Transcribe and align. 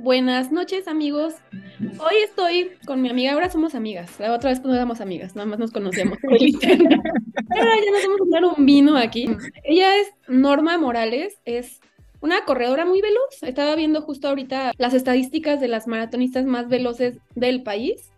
Buenas 0.00 0.52
noches, 0.52 0.86
amigos. 0.86 1.34
Hoy 1.80 2.14
estoy 2.24 2.70
con 2.86 3.02
mi 3.02 3.10
amiga, 3.10 3.32
ahora 3.32 3.50
somos 3.50 3.74
amigas. 3.74 4.20
La 4.20 4.32
otra 4.32 4.50
vez 4.50 4.62
no 4.62 4.72
éramos 4.72 5.00
amigas, 5.00 5.34
nada 5.34 5.46
más 5.46 5.58
nos 5.58 5.72
conocíamos. 5.72 6.18
Pero 6.22 6.36
ya 6.60 6.76
nos 6.76 8.02
vamos 8.04 8.20
a 8.20 8.24
tomar 8.24 8.44
un 8.44 8.64
vino 8.64 8.96
aquí. 8.96 9.28
Ella 9.64 9.96
es 9.96 10.08
Norma 10.28 10.78
Morales, 10.78 11.40
es 11.44 11.80
una 12.20 12.44
corredora 12.44 12.84
muy 12.84 13.00
veloz. 13.00 13.42
Estaba 13.42 13.74
viendo 13.74 14.00
justo 14.00 14.28
ahorita 14.28 14.72
las 14.78 14.94
estadísticas 14.94 15.60
de 15.60 15.66
las 15.66 15.88
maratonistas 15.88 16.44
más 16.44 16.68
veloces 16.68 17.18
del 17.34 17.64
país 17.64 18.12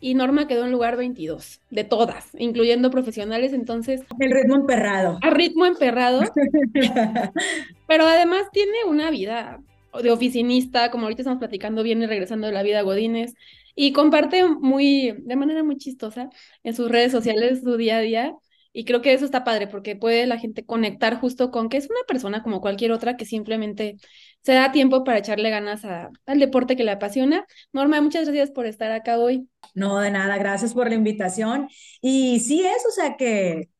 y 0.00 0.14
Norma 0.14 0.46
quedó 0.46 0.64
en 0.64 0.72
lugar 0.72 0.96
22 0.96 1.60
de 1.70 1.84
todas, 1.84 2.30
incluyendo 2.38 2.90
profesionales, 2.90 3.52
entonces... 3.52 4.02
El 4.18 4.30
ritmo 4.30 4.56
emperrado. 4.56 5.18
A 5.22 5.30
ritmo 5.30 5.66
emperrado. 5.66 6.22
pero 7.86 8.06
además 8.06 8.42
tiene 8.52 8.84
una 8.86 9.10
vida 9.10 9.60
de 10.02 10.10
oficinista, 10.10 10.90
como 10.90 11.04
ahorita 11.04 11.22
estamos 11.22 11.38
platicando, 11.38 11.82
viene 11.82 12.06
regresando 12.06 12.46
de 12.46 12.52
la 12.52 12.62
vida 12.62 12.80
a 12.80 12.82
Godines 12.82 13.34
y 13.74 13.92
comparte 13.92 14.44
muy, 14.44 15.14
de 15.18 15.36
manera 15.36 15.62
muy 15.62 15.76
chistosa 15.76 16.30
en 16.62 16.74
sus 16.74 16.90
redes 16.90 17.12
sociales 17.12 17.60
su 17.62 17.76
día 17.76 17.98
a 17.98 18.00
día. 18.00 18.34
Y 18.72 18.84
creo 18.84 19.00
que 19.00 19.14
eso 19.14 19.24
está 19.24 19.42
padre 19.42 19.68
porque 19.68 19.96
puede 19.96 20.26
la 20.26 20.38
gente 20.38 20.66
conectar 20.66 21.18
justo 21.18 21.50
con 21.50 21.70
que 21.70 21.78
es 21.78 21.88
una 21.88 22.00
persona 22.06 22.42
como 22.42 22.60
cualquier 22.60 22.92
otra 22.92 23.16
que 23.16 23.24
simplemente 23.24 23.96
se 24.42 24.52
da 24.52 24.70
tiempo 24.70 25.02
para 25.02 25.18
echarle 25.18 25.48
ganas 25.48 25.82
al 25.84 26.38
deporte 26.38 26.76
que 26.76 26.84
le 26.84 26.90
apasiona. 26.90 27.46
Norma, 27.72 28.00
muchas 28.02 28.26
gracias 28.26 28.50
por 28.50 28.66
estar 28.66 28.92
acá 28.92 29.18
hoy. 29.18 29.48
No, 29.74 29.98
de 29.98 30.10
nada, 30.10 30.36
gracias 30.36 30.74
por 30.74 30.88
la 30.90 30.94
invitación. 30.94 31.68
Y 32.02 32.40
sí 32.40 32.64
es, 32.64 32.84
o 32.86 32.90
sea 32.90 33.16
que 33.16 33.70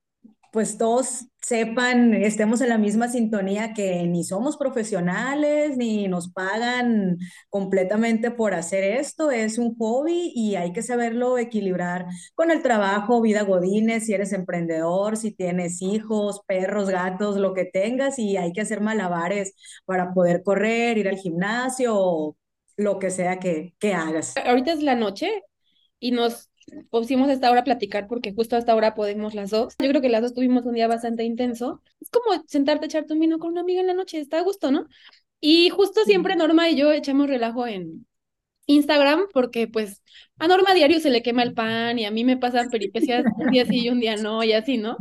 pues 0.57 0.79
todos 0.79 1.27
sepan, 1.43 2.15
estemos 2.15 2.63
en 2.63 2.71
la 2.71 2.79
misma 2.79 3.09
sintonía 3.09 3.75
que 3.75 4.07
ni 4.07 4.25
somos 4.25 4.57
profesionales, 4.57 5.77
ni 5.77 6.09
nos 6.09 6.33
pagan 6.33 7.19
completamente 7.51 8.31
por 8.31 8.55
hacer 8.55 8.83
esto, 8.83 9.31
es 9.31 9.59
un 9.59 9.77
hobby 9.77 10.33
y 10.35 10.55
hay 10.55 10.73
que 10.73 10.81
saberlo 10.81 11.37
equilibrar 11.37 12.07
con 12.35 12.51
el 12.51 12.63
trabajo, 12.63 13.21
vida 13.21 13.43
godines, 13.43 14.07
si 14.07 14.15
eres 14.15 14.33
emprendedor, 14.33 15.19
si 15.19 15.31
tienes 15.31 15.83
hijos, 15.83 16.41
perros, 16.47 16.89
gatos, 16.89 17.37
lo 17.37 17.53
que 17.53 17.67
tengas, 17.67 18.19
y 18.19 18.39
hay 18.39 18.55
que 18.55 18.63
hacer 18.63 18.81
malabares 18.81 19.53
para 19.85 20.15
poder 20.15 20.43
correr, 20.43 20.97
ir 20.97 21.07
al 21.07 21.19
gimnasio, 21.19 22.35
lo 22.79 22.99
que 22.99 23.11
sea 23.11 23.39
que, 23.39 23.75
que 23.79 23.93
hagas. 23.93 24.33
Ahorita 24.43 24.73
es 24.73 24.83
la 24.83 24.95
noche 24.95 25.43
y 26.01 26.13
nos 26.13 26.49
pusimos 26.91 27.29
esta 27.31 27.51
hora 27.51 27.61
a 27.61 27.65
platicar 27.65 28.07
porque 28.07 28.33
justo 28.35 28.57
hasta 28.57 28.73
ahora 28.73 28.95
podemos 28.95 29.35
las 29.35 29.51
dos. 29.51 29.75
Yo 29.79 29.89
creo 29.89 30.01
que 30.03 30.09
las 30.09 30.23
dos 30.23 30.35
tuvimos 30.35 30.65
un 30.67 30.75
día 30.75 30.89
bastante 30.89 31.25
intenso. 31.25 31.83
Es 32.01 32.11
como 32.11 32.43
sentarte 32.47 32.87
a 32.87 32.89
echarte 32.89 33.15
un 33.15 33.21
vino 33.21 33.39
con 33.39 33.53
una 33.53 33.61
amiga 33.63 33.81
en 33.81 33.87
la 33.89 33.95
noche, 33.95 34.19
está 34.19 34.39
a 34.39 34.43
gusto, 34.43 34.71
¿no? 34.71 34.87
Y 35.41 35.71
justo 35.71 36.03
siempre 36.05 36.37
Norma 36.37 36.69
y 36.69 36.77
yo 36.77 36.93
echamos 36.93 37.29
relajo 37.29 37.67
en 37.67 38.07
Instagram 38.67 39.27
porque 39.33 39.69
pues 39.69 40.03
a 40.39 40.49
Norma 40.49 40.75
diario 40.75 41.01
se 41.01 41.11
le 41.11 41.23
quema 41.23 41.43
el 41.43 41.55
pan 41.55 41.99
y 41.99 42.05
a 42.05 42.11
mí 42.11 42.25
me 42.25 42.37
pasan 42.37 42.69
peripecias 42.69 43.25
un 43.39 43.51
día 43.51 43.65
sí 43.65 43.85
y 43.85 43.91
un 43.91 44.01
día 44.01 44.17
no 44.17 44.43
y 44.43 44.53
así, 44.53 44.79
¿no? 44.79 44.97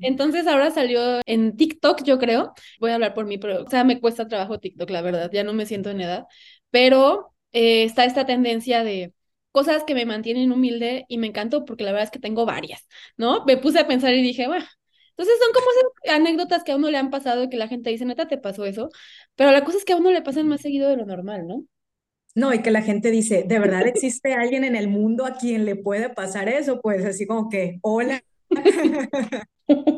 Entonces 0.00 0.46
ahora 0.46 0.70
salió 0.70 1.20
en 1.26 1.56
TikTok, 1.56 2.04
yo 2.04 2.18
creo. 2.18 2.52
Voy 2.80 2.90
a 2.90 2.94
hablar 2.94 3.14
por 3.14 3.26
mí, 3.26 3.38
pero 3.38 3.64
o 3.64 3.70
sea, 3.70 3.84
me 3.84 4.00
cuesta 4.00 4.28
trabajo 4.28 4.58
TikTok, 4.60 4.90
la 4.90 5.02
verdad, 5.02 5.30
ya 5.32 5.44
no 5.44 5.52
me 5.52 5.66
siento 5.66 5.90
en 5.90 6.00
edad, 6.00 6.26
pero 6.70 7.34
eh, 7.52 7.84
está 7.84 8.04
esta 8.04 8.26
tendencia 8.26 8.84
de 8.84 9.12
cosas 9.52 9.84
que 9.84 9.94
me 9.94 10.06
mantienen 10.06 10.52
humilde 10.52 11.04
y 11.08 11.18
me 11.18 11.26
encantó 11.26 11.64
porque 11.64 11.84
la 11.84 11.92
verdad 11.92 12.04
es 12.06 12.10
que 12.10 12.18
tengo 12.18 12.46
varias, 12.46 12.86
¿no? 13.16 13.44
Me 13.46 13.56
puse 13.56 13.78
a 13.80 13.86
pensar 13.86 14.14
y 14.14 14.22
dije, 14.22 14.46
bueno, 14.46 14.64
entonces 15.10 15.34
son 15.42 15.52
como 15.52 15.66
esas 15.70 16.16
anécdotas 16.16 16.64
que 16.64 16.72
a 16.72 16.76
uno 16.76 16.90
le 16.90 16.98
han 16.98 17.10
pasado 17.10 17.44
y 17.44 17.48
que 17.50 17.56
la 17.56 17.68
gente 17.68 17.90
dice, 17.90 18.04
neta, 18.04 18.28
te 18.28 18.38
pasó 18.38 18.64
eso, 18.66 18.90
pero 19.34 19.50
la 19.52 19.64
cosa 19.64 19.78
es 19.78 19.84
que 19.84 19.92
a 19.92 19.96
uno 19.96 20.12
le 20.12 20.22
pasan 20.22 20.48
más 20.48 20.60
seguido 20.60 20.88
de 20.88 20.96
lo 20.96 21.06
normal, 21.06 21.46
¿no? 21.46 21.64
No, 22.34 22.54
y 22.54 22.62
que 22.62 22.70
la 22.70 22.82
gente 22.82 23.10
dice, 23.10 23.44
¿de 23.48 23.58
verdad 23.58 23.86
existe 23.86 24.34
alguien 24.34 24.62
en 24.62 24.76
el 24.76 24.88
mundo 24.88 25.26
a 25.26 25.34
quien 25.34 25.64
le 25.64 25.74
puede 25.74 26.08
pasar 26.08 26.48
eso? 26.48 26.80
Pues 26.80 27.04
así 27.04 27.26
como 27.26 27.48
que, 27.48 27.78
hola. 27.82 28.22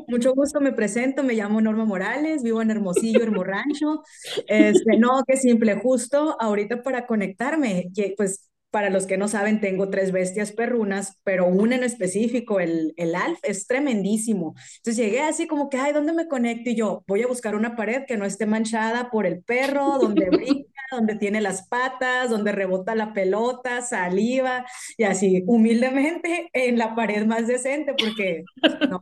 Mucho 0.08 0.34
gusto, 0.34 0.60
me 0.60 0.72
presento, 0.72 1.22
me 1.22 1.34
llamo 1.34 1.60
Norma 1.60 1.84
Morales, 1.84 2.42
vivo 2.42 2.60
en 2.62 2.70
Hermosillo, 2.70 3.22
Hermorancho. 3.22 4.02
Este, 4.48 4.96
no, 4.98 5.22
qué 5.26 5.36
simple, 5.36 5.76
justo 5.76 6.36
ahorita 6.40 6.82
para 6.82 7.06
conectarme, 7.06 7.90
pues 8.16 8.49
para 8.70 8.90
los 8.90 9.06
que 9.06 9.16
no 9.16 9.28
saben, 9.28 9.60
tengo 9.60 9.90
tres 9.90 10.12
bestias 10.12 10.52
perrunas, 10.52 11.18
pero 11.24 11.46
una 11.46 11.76
en 11.76 11.84
específico, 11.84 12.60
el, 12.60 12.92
el 12.96 13.14
Alf, 13.14 13.38
es 13.42 13.66
tremendísimo. 13.66 14.54
Entonces 14.76 14.96
llegué 14.96 15.20
así 15.22 15.46
como 15.46 15.68
que, 15.68 15.78
ay, 15.78 15.92
¿dónde 15.92 16.12
me 16.12 16.28
conecto? 16.28 16.70
Y 16.70 16.76
yo 16.76 17.04
voy 17.06 17.22
a 17.22 17.26
buscar 17.26 17.54
una 17.54 17.76
pared 17.76 18.04
que 18.06 18.16
no 18.16 18.24
esté 18.24 18.46
manchada 18.46 19.10
por 19.10 19.26
el 19.26 19.42
perro, 19.42 19.98
donde 19.98 20.30
brinca, 20.30 20.82
donde 20.92 21.16
tiene 21.16 21.40
las 21.40 21.68
patas, 21.68 22.30
donde 22.30 22.52
rebota 22.52 22.94
la 22.94 23.12
pelota, 23.12 23.82
saliva, 23.82 24.64
y 24.96 25.04
así 25.04 25.42
humildemente 25.46 26.48
en 26.52 26.78
la 26.78 26.94
pared 26.94 27.26
más 27.26 27.46
decente, 27.46 27.94
porque 27.98 28.44
no, 28.88 29.00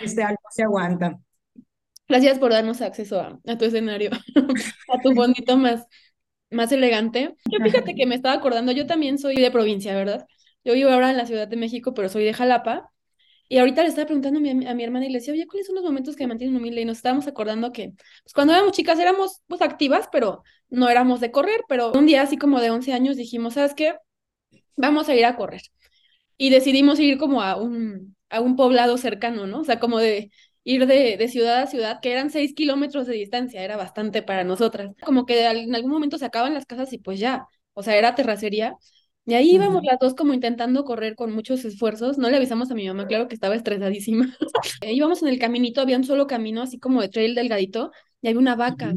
este 0.00 0.22
algo 0.22 0.42
se 0.50 0.62
aguanta. 0.62 1.18
Gracias 2.08 2.38
por 2.38 2.52
darnos 2.52 2.80
acceso 2.80 3.20
a, 3.20 3.38
a 3.46 3.58
tu 3.58 3.66
escenario, 3.66 4.10
a 4.88 5.00
tu 5.02 5.14
fondito 5.14 5.56
más 5.58 5.86
más 6.50 6.72
elegante. 6.72 7.34
Yo 7.50 7.58
fíjate 7.62 7.94
que 7.94 8.06
me 8.06 8.14
estaba 8.14 8.34
acordando, 8.34 8.72
yo 8.72 8.86
también 8.86 9.18
soy 9.18 9.36
de 9.36 9.50
provincia, 9.50 9.94
¿verdad? 9.94 10.26
Yo 10.64 10.74
vivo 10.74 10.90
ahora 10.90 11.10
en 11.10 11.16
la 11.16 11.26
Ciudad 11.26 11.48
de 11.48 11.56
México, 11.56 11.94
pero 11.94 12.08
soy 12.08 12.24
de 12.24 12.34
Jalapa. 12.34 12.92
Y 13.48 13.58
ahorita 13.58 13.82
le 13.82 13.88
estaba 13.88 14.06
preguntando 14.06 14.38
a 14.38 14.42
mi, 14.42 14.66
a 14.66 14.74
mi 14.74 14.84
hermana 14.84 15.06
y 15.06 15.10
le 15.10 15.18
decía, 15.20 15.32
oye, 15.32 15.46
¿cuáles 15.46 15.66
son 15.66 15.76
los 15.76 15.84
momentos 15.84 16.16
que 16.16 16.24
me 16.24 16.28
mantienen 16.28 16.56
humilde? 16.56 16.82
Y 16.82 16.84
nos 16.84 16.98
estábamos 16.98 17.26
acordando 17.26 17.72
que 17.72 17.94
pues, 18.22 18.34
cuando 18.34 18.52
éramos 18.52 18.72
chicas 18.72 18.98
éramos 18.98 19.40
pues 19.46 19.62
activas, 19.62 20.08
pero 20.12 20.42
no 20.68 20.88
éramos 20.90 21.20
de 21.20 21.30
correr. 21.30 21.62
Pero 21.68 21.92
un 21.92 22.04
día, 22.06 22.22
así 22.22 22.36
como 22.36 22.60
de 22.60 22.70
11 22.70 22.92
años, 22.92 23.16
dijimos, 23.16 23.54
¿sabes 23.54 23.74
qué? 23.74 23.94
Vamos 24.76 25.08
a 25.08 25.14
ir 25.14 25.24
a 25.24 25.36
correr. 25.36 25.62
Y 26.36 26.50
decidimos 26.50 27.00
ir 27.00 27.18
como 27.18 27.42
a 27.42 27.56
un, 27.56 28.16
a 28.30 28.40
un 28.40 28.56
poblado 28.56 28.98
cercano, 28.98 29.46
¿no? 29.46 29.60
O 29.60 29.64
sea, 29.64 29.80
como 29.80 29.98
de 29.98 30.30
ir 30.68 30.86
de, 30.86 31.16
de, 31.16 31.28
ciudad 31.28 31.62
a 31.62 31.66
ciudad, 31.66 31.98
que 32.02 32.12
eran 32.12 32.28
seis 32.30 32.52
kilómetros 32.54 33.06
de 33.06 33.14
distancia, 33.14 33.62
era 33.62 33.78
bastante 33.78 34.22
para 34.22 34.44
nosotras. 34.44 34.94
Como 35.02 35.24
que 35.24 35.46
en 35.46 35.74
algún 35.74 35.90
momento 35.90 36.18
se 36.18 36.26
acaban 36.26 36.52
las 36.52 36.66
casas 36.66 36.92
y 36.92 36.98
pues 36.98 37.18
ya, 37.18 37.46
o 37.72 37.82
sea, 37.82 37.96
era 37.96 38.14
terracería. 38.14 38.76
Y 39.24 39.32
ahí 39.34 39.54
íbamos 39.54 39.82
las 39.82 39.98
dos 39.98 40.14
como 40.14 40.34
intentando 40.34 40.84
correr 40.84 41.14
con 41.14 41.32
muchos 41.32 41.64
esfuerzos. 41.64 42.18
No 42.18 42.28
le 42.28 42.36
avisamos 42.36 42.70
a 42.70 42.74
mi 42.74 42.86
mamá, 42.86 43.06
claro 43.06 43.28
que 43.28 43.34
estaba 43.34 43.54
estresadísima. 43.54 44.26
íbamos 44.82 45.22
en 45.22 45.28
el 45.28 45.38
caminito, 45.38 45.80
había 45.80 45.96
un 45.96 46.04
solo 46.04 46.26
camino, 46.26 46.60
así 46.60 46.78
como 46.78 47.00
de 47.00 47.08
trail 47.08 47.34
delgadito, 47.34 47.90
y 48.20 48.28
había 48.28 48.38
una 48.38 48.54
vaca. 48.54 48.92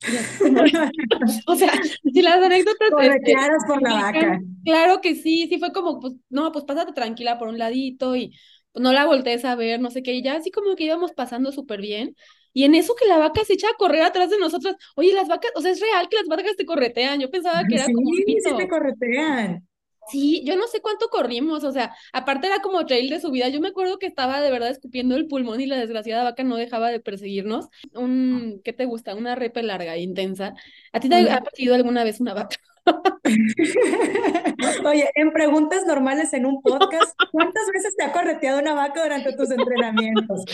o 1.46 1.56
sea, 1.56 1.72
si 2.12 2.22
las 2.22 2.36
anécdotas. 2.36 2.88
Este, 3.02 3.34
por 3.66 3.82
la 3.82 3.94
vaca. 3.94 4.40
Claro 4.64 5.00
que 5.02 5.14
sí, 5.16 5.48
sí 5.48 5.58
fue 5.58 5.70
como, 5.72 6.00
pues, 6.00 6.14
no, 6.30 6.50
pues 6.50 6.64
pásate 6.64 6.92
tranquila 6.92 7.38
por 7.38 7.48
un 7.48 7.58
ladito 7.58 8.16
y 8.16 8.34
no 8.74 8.92
la 8.92 9.06
voltees 9.06 9.44
a 9.44 9.54
ver, 9.54 9.80
no 9.80 9.90
sé 9.90 10.02
qué, 10.02 10.12
y 10.14 10.22
ya 10.22 10.34
así 10.36 10.50
como 10.50 10.76
que 10.76 10.84
íbamos 10.84 11.12
pasando 11.12 11.52
súper 11.52 11.80
bien. 11.80 12.16
Y 12.52 12.64
en 12.64 12.74
eso 12.74 12.94
que 12.94 13.06
la 13.06 13.18
vaca 13.18 13.44
se 13.44 13.54
echa 13.54 13.68
a 13.68 13.76
correr 13.76 14.02
atrás 14.02 14.30
de 14.30 14.38
nosotras. 14.38 14.76
Oye, 14.94 15.12
las 15.12 15.28
vacas, 15.28 15.50
o 15.56 15.60
sea, 15.60 15.72
es 15.72 15.80
real 15.80 16.08
que 16.08 16.16
las 16.16 16.26
vacas 16.26 16.56
te 16.56 16.64
corretean. 16.64 17.20
Yo 17.20 17.30
pensaba 17.30 17.64
que 17.66 17.74
era 17.74 17.86
como 17.86 18.10
un 18.10 18.16
Sí, 18.16 18.36
sí 18.40 18.56
te 18.56 18.68
corretean. 18.68 19.66
Sí, 20.10 20.42
yo 20.44 20.54
no 20.56 20.66
sé 20.66 20.80
cuánto 20.82 21.08
corrimos, 21.08 21.64
o 21.64 21.72
sea, 21.72 21.94
aparte 22.12 22.46
era 22.46 22.60
como 22.60 22.84
trail 22.84 23.08
de 23.08 23.20
subida. 23.20 23.48
Yo 23.48 23.60
me 23.60 23.68
acuerdo 23.68 23.98
que 23.98 24.06
estaba 24.06 24.40
de 24.40 24.50
verdad 24.50 24.68
escupiendo 24.70 25.16
el 25.16 25.26
pulmón 25.26 25.60
y 25.62 25.66
la 25.66 25.78
desgraciada 25.78 26.24
vaca 26.24 26.44
no 26.44 26.56
dejaba 26.56 26.90
de 26.90 27.00
perseguirnos. 27.00 27.68
Un, 27.94 28.60
¿qué 28.62 28.74
te 28.74 28.84
gusta? 28.84 29.14
Una 29.14 29.34
repe 29.34 29.62
larga 29.62 29.96
e 29.96 30.02
intensa. 30.02 30.54
¿A 30.92 31.00
ti 31.00 31.08
te 31.08 31.30
ha 31.30 31.40
perseguido 31.40 31.74
alguna 31.74 32.04
vez 32.04 32.20
una 32.20 32.34
vaca? 32.34 32.58
Oye, 34.84 35.10
en 35.14 35.32
preguntas 35.32 35.86
normales 35.86 36.32
en 36.34 36.46
un 36.46 36.60
podcast, 36.62 37.14
¿cuántas 37.32 37.66
veces 37.72 37.96
te 37.96 38.04
ha 38.04 38.12
correteado 38.12 38.60
una 38.60 38.74
vaca 38.74 39.02
durante 39.02 39.34
tus 39.34 39.50
entrenamientos? 39.50 40.44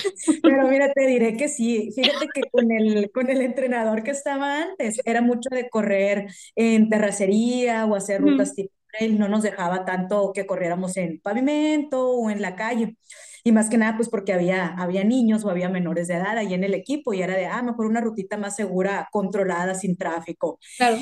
Pero 0.43 0.69
mira, 0.69 0.93
te 0.93 1.07
diré 1.07 1.37
que 1.37 1.49
sí. 1.49 1.91
Fíjate 1.95 2.29
que 2.33 2.43
con 2.51 2.71
el, 2.71 3.11
con 3.13 3.29
el 3.29 3.41
entrenador 3.41 4.03
que 4.03 4.13
estaba 4.13 4.63
antes, 4.63 5.01
era 5.05 5.21
mucho 5.21 5.51
de 5.51 5.69
correr 5.69 6.29
en 6.55 6.88
terracería 6.88 7.87
o 7.87 7.97
hacer 7.97 8.21
rutas 8.21 8.55
tipo 8.55 8.73
trail, 8.93 9.19
no 9.19 9.29
nos 9.29 9.43
dejaba 9.43 9.85
tanto 9.85 10.33
que 10.35 10.47
corriéramos 10.47 10.97
en 10.97 11.21
pavimento 11.21 12.11
o 12.11 12.31
en 12.31 12.43
la 12.43 12.56
calle. 12.56 12.97
Y 13.43 13.53
más 13.53 13.71
que 13.71 13.79
nada, 13.79 13.97
pues 13.97 14.09
porque 14.09 14.33
había, 14.33 14.67
había 14.67 15.05
niños 15.05 15.44
o 15.44 15.50
había 15.50 15.69
menores 15.69 16.09
de 16.09 16.15
edad 16.15 16.37
ahí 16.37 16.55
en 16.55 16.65
el 16.65 16.75
equipo 16.75 17.15
y 17.15 17.23
era 17.23 17.35
de, 17.35 17.47
ah, 17.47 17.62
mejor 17.62 17.87
una 17.87 18.00
rutita 18.00 18.37
más 18.37 18.56
segura, 18.56 19.09
controlada, 19.11 19.75
sin 19.75 19.97
tráfico. 19.97 20.59
Claro 20.76 20.99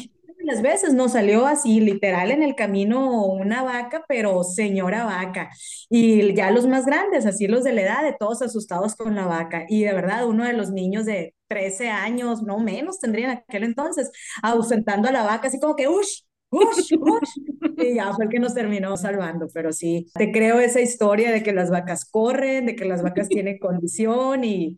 las 0.48 0.62
veces 0.62 0.94
nos 0.94 1.12
salió 1.12 1.46
así, 1.46 1.80
literal, 1.80 2.30
en 2.30 2.42
el 2.42 2.54
camino 2.54 3.24
una 3.26 3.62
vaca, 3.62 4.04
pero 4.08 4.42
señora 4.42 5.04
vaca. 5.04 5.50
Y 5.90 6.34
ya 6.34 6.50
los 6.50 6.66
más 6.66 6.86
grandes, 6.86 7.26
así 7.26 7.46
los 7.46 7.64
de 7.64 7.72
la 7.72 7.82
edad, 7.82 8.02
de 8.02 8.16
todos 8.18 8.40
asustados 8.42 8.96
con 8.96 9.14
la 9.14 9.26
vaca. 9.26 9.66
Y 9.68 9.84
de 9.84 9.92
verdad, 9.92 10.26
uno 10.26 10.44
de 10.44 10.54
los 10.54 10.70
niños 10.70 11.04
de 11.04 11.34
13 11.48 11.90
años, 11.90 12.42
no 12.42 12.58
menos, 12.58 12.98
tendría 12.98 13.26
en 13.26 13.38
aquel 13.38 13.64
entonces, 13.64 14.10
ausentando 14.42 15.08
a 15.08 15.12
la 15.12 15.22
vaca, 15.22 15.48
así 15.48 15.60
como 15.60 15.76
que, 15.76 15.88
¡ush! 15.88 16.22
¡Ush! 16.50 16.94
¡Ush! 16.98 17.30
Y 17.76 17.94
ya 17.96 18.12
fue 18.14 18.24
el 18.24 18.30
que 18.30 18.38
nos 18.40 18.54
terminó 18.54 18.96
salvando, 18.96 19.48
pero 19.52 19.72
sí, 19.72 20.10
te 20.14 20.32
creo 20.32 20.58
esa 20.60 20.80
historia 20.80 21.30
de 21.30 21.42
que 21.42 21.52
las 21.52 21.70
vacas 21.70 22.04
corren, 22.10 22.66
de 22.66 22.74
que 22.74 22.86
las 22.86 23.02
vacas 23.02 23.28
tienen 23.28 23.58
condición 23.58 24.44
y 24.44 24.76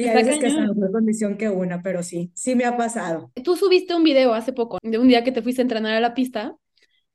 Y 0.00 0.08
hay 0.08 0.24
veces 0.24 0.38
que 0.38 0.46
es 0.46 0.54
mejor 0.54 0.92
condición 0.92 1.36
que 1.36 1.50
una, 1.50 1.82
pero 1.82 2.02
sí, 2.02 2.30
sí 2.34 2.54
me 2.54 2.64
ha 2.64 2.76
pasado. 2.76 3.30
Tú 3.44 3.54
subiste 3.54 3.94
un 3.94 4.02
video 4.02 4.32
hace 4.32 4.52
poco 4.52 4.78
de 4.82 4.98
un 4.98 5.08
día 5.08 5.22
que 5.24 5.32
te 5.32 5.42
fuiste 5.42 5.60
a 5.60 5.64
entrenar 5.64 5.94
a 5.94 6.00
la 6.00 6.14
pista 6.14 6.56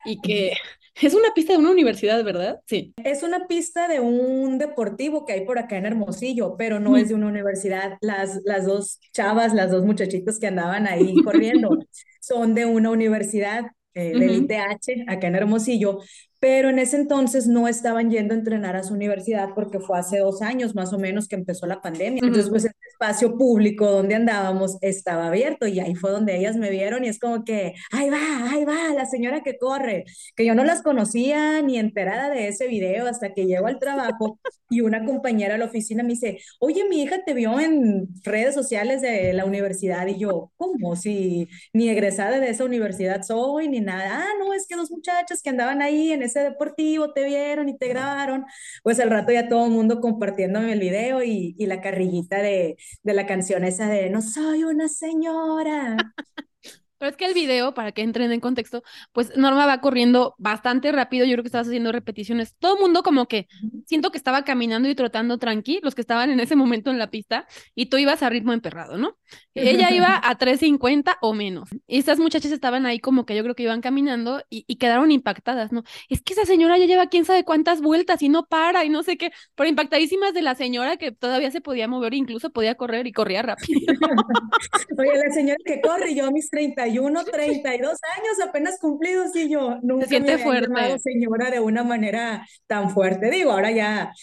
y 0.06 0.22
que 0.22 0.54
es 1.02 1.16
una 1.16 1.34
pista 1.34 1.54
de 1.54 1.60
una 1.60 1.72
universidad, 1.72 2.24
¿verdad? 2.24 2.62
Sí. 2.68 2.94
Es 3.04 3.24
una 3.24 3.48
pista 3.48 3.88
de 3.88 4.00
un 4.00 4.60
deportivo 4.60 5.26
que 5.26 5.34
hay 5.34 5.46
por 5.46 5.58
acá 5.58 5.78
en 5.78 5.88
Hermosillo, 5.88 6.56
pero 6.58 6.80
no 6.80 6.96
es 6.96 7.10
de 7.10 7.16
una 7.16 7.28
universidad. 7.28 7.98
Las, 8.02 8.42
las 8.46 8.68
dos 8.68 9.00
chavas, 9.12 9.54
las 9.56 9.72
dos 9.72 9.84
muchachitas 9.84 10.38
que 10.38 10.48
andaban 10.48 10.88
ahí 10.88 11.16
corriendo, 11.24 11.70
son 12.22 12.54
de 12.54 12.66
una 12.66 12.92
universidad 12.92 13.66
eh, 13.96 14.12
del 14.12 14.44
ITH 14.44 15.06
acá 15.08 15.28
en 15.28 15.36
Hermosillo, 15.36 16.02
pero 16.46 16.70
en 16.70 16.78
ese 16.78 16.98
entonces 16.98 17.48
no 17.48 17.68
estaban 17.68 18.12
yendo 18.12 18.36
a 18.36 18.38
entrenar 18.38 18.76
a 18.76 18.84
su 18.84 18.94
universidad 18.94 19.56
porque 19.56 19.80
fue 19.80 19.98
hace 19.98 20.20
dos 20.20 20.44
años 20.44 20.76
más 20.76 20.94
o 20.94 21.00
menos 21.00 21.28
que 21.28 21.36
empezó 21.36 21.66
la 21.66 21.82
pandemia. 21.82 22.22
Entonces, 22.24 22.52
pues 22.52 22.68
espacio 22.96 23.38
público 23.38 23.92
donde 23.92 24.16
andábamos 24.16 24.78
estaba 24.82 25.28
abierto 25.28 25.68
y 25.68 25.80
ahí 25.80 25.96
fue 25.96 26.12
donde 26.12 26.38
ellas 26.38 26.56
me 26.56 26.70
vieron 26.70 27.04
y 27.04 27.10
es 27.10 27.20
como 27.20 27.44
que, 27.44 27.74
ahí 27.92 28.10
va, 28.10 28.50
ahí 28.52 28.64
va, 28.64 28.94
la 28.94 29.06
señora 29.06 29.44
que 29.44 29.58
corre, 29.58 30.06
que 30.36 30.46
yo 30.46 30.56
no 30.56 30.64
las 30.64 30.82
conocía 30.82 31.62
ni 31.62 31.78
enterada 31.78 32.30
de 32.30 32.48
ese 32.48 32.68
video 32.68 33.08
hasta 33.08 33.34
que 33.34 33.46
llego 33.46 33.68
al 33.68 33.80
trabajo 33.80 34.40
y 34.70 34.82
una 34.82 35.06
compañera 35.06 35.56
a 35.56 35.58
la 35.58 35.66
oficina 35.66 36.04
me 36.04 36.10
dice, 36.10 36.40
oye, 36.60 36.84
mi 36.90 37.04
hija 37.04 37.24
te 37.26 37.34
vio 37.34 37.60
en 37.60 38.08
redes 38.24 38.56
sociales 38.56 39.02
de 39.02 39.34
la 39.34 39.46
universidad 39.46 40.08
y 40.08 40.18
yo, 40.18 40.52
¿cómo? 40.58 40.96
Si 40.96 41.48
ni 41.74 41.90
egresada 41.90 42.40
de 42.40 42.50
esa 42.50 42.64
universidad 42.66 43.22
soy, 43.24 43.68
ni 43.68 43.82
nada. 43.82 44.24
Ah, 44.24 44.34
no, 44.40 44.54
es 44.54 44.68
que 44.68 44.76
dos 44.76 44.90
muchachas 44.90 45.42
que 45.42 45.50
andaban 45.50 45.82
ahí 45.82 46.12
en 46.12 46.24
ese 46.24 46.40
deportivo, 46.40 47.14
te 47.14 47.26
vieron 47.26 47.70
y 47.70 47.78
te 47.78 47.88
grabaron, 47.90 48.46
pues 48.84 49.00
al 49.00 49.10
rato 49.10 49.32
ya 49.32 49.48
todo 49.50 49.66
el 49.66 49.72
mundo 49.72 50.00
compartiéndome 50.02 50.74
el 50.74 50.80
video 50.80 51.24
y, 51.24 51.56
y 51.58 51.66
la 51.68 51.82
carrillita 51.82 52.42
de, 52.42 52.78
de 53.04 53.14
la 53.14 53.26
canción 53.26 53.64
esa 53.64 53.88
de 53.88 54.10
No 54.10 54.22
soy 54.22 54.64
una 54.64 54.88
señora. 54.90 55.98
Pero 56.98 57.12
es 57.12 57.18
que 57.18 57.26
el 57.26 57.34
video, 57.34 57.74
para 57.74 57.92
que 57.92 58.02
entren 58.02 58.32
en 58.32 58.40
contexto, 58.40 58.84
pues 59.12 59.36
Norma 59.36 59.66
va 59.66 59.82
corriendo 59.82 60.36
bastante 60.38 60.92
rápido, 60.92 61.26
yo 61.26 61.34
creo 61.34 61.44
que 61.44 61.50
estabas 61.50 61.68
haciendo 61.68 61.92
repeticiones. 61.92 62.56
Todo 62.58 62.76
el 62.76 62.82
mundo 62.82 63.04
como 63.04 63.28
que 63.28 63.48
siento 63.86 64.12
que 64.12 64.18
estaba 64.18 64.44
caminando 64.44 64.90
y 64.90 64.96
trotando 64.96 65.38
tranqui, 65.38 65.80
los 65.84 65.96
que 65.96 66.02
estaban 66.02 66.30
en 66.32 66.40
ese 66.40 66.56
momento 66.56 66.92
en 66.92 67.00
la 67.00 67.10
pista, 67.10 67.48
y 67.76 67.88
tú 67.88 67.98
ibas 67.98 68.24
a 68.24 68.30
ritmo 68.30 68.54
emperrado, 68.54 68.98
¿no? 68.98 69.18
Ella 69.54 69.92
iba 69.92 70.20
a 70.24 70.38
3.50 70.38 71.18
o 71.22 71.34
menos. 71.34 71.70
Y 71.88 72.00
estas 72.00 72.20
muchachas 72.20 72.52
estaban 72.52 72.86
ahí 72.86 73.00
como 73.00 73.26
que 73.26 73.36
yo 73.36 73.44
creo 73.44 73.56
que 73.56 73.64
iban 73.64 73.82
caminando 73.82 74.42
y, 74.50 74.64
y, 74.68 74.78
quedaron 74.78 75.12
impactadas, 75.12 75.72
¿no? 75.72 75.84
Es 76.10 76.22
que 76.22 76.34
esa 76.34 76.46
señora 76.46 76.78
ya 76.78 76.86
lleva 76.86 77.08
quién 77.08 77.26
sabe 77.26 77.44
cuántas 77.44 77.82
vueltas 77.82 78.22
y 78.22 78.30
no 78.30 78.46
para 78.46 78.86
y 78.86 78.90
no 78.90 79.04
sé 79.04 79.18
qué, 79.18 79.32
pero 79.56 79.70
impactadísimas 79.70 80.34
de 80.34 80.42
la 80.42 80.56
señora 80.56 80.98
que 80.98 81.12
todavía 81.12 81.52
se 81.52 81.62
podía 81.62 81.88
mover, 81.88 82.14
incluso 82.14 82.52
podía 82.52 82.76
correr 82.76 83.08
y 83.08 83.12
corría 83.12 83.42
rápido. 83.42 83.80
Oye, 84.98 85.18
la 85.18 85.34
señora 85.34 85.58
que 85.66 85.82
corre, 85.82 86.16
yo 86.16 86.26
a 86.26 86.32
mis 86.32 86.50
30 86.50 86.85
31, 86.92 87.24
32 87.26 88.00
años 88.18 88.48
apenas 88.48 88.80
cumplidos 88.80 89.36
y 89.36 89.50
yo 89.50 89.78
nunca 89.82 90.08
Se 90.08 90.20
me 90.20 90.38
fuerte. 90.38 91.00
señora 91.00 91.50
de 91.50 91.60
una 91.60 91.84
manera 91.84 92.46
tan 92.68 92.90
fuerte. 92.90 93.30
Digo, 93.30 93.52
ahora 93.52 93.72
ya, 93.72 94.14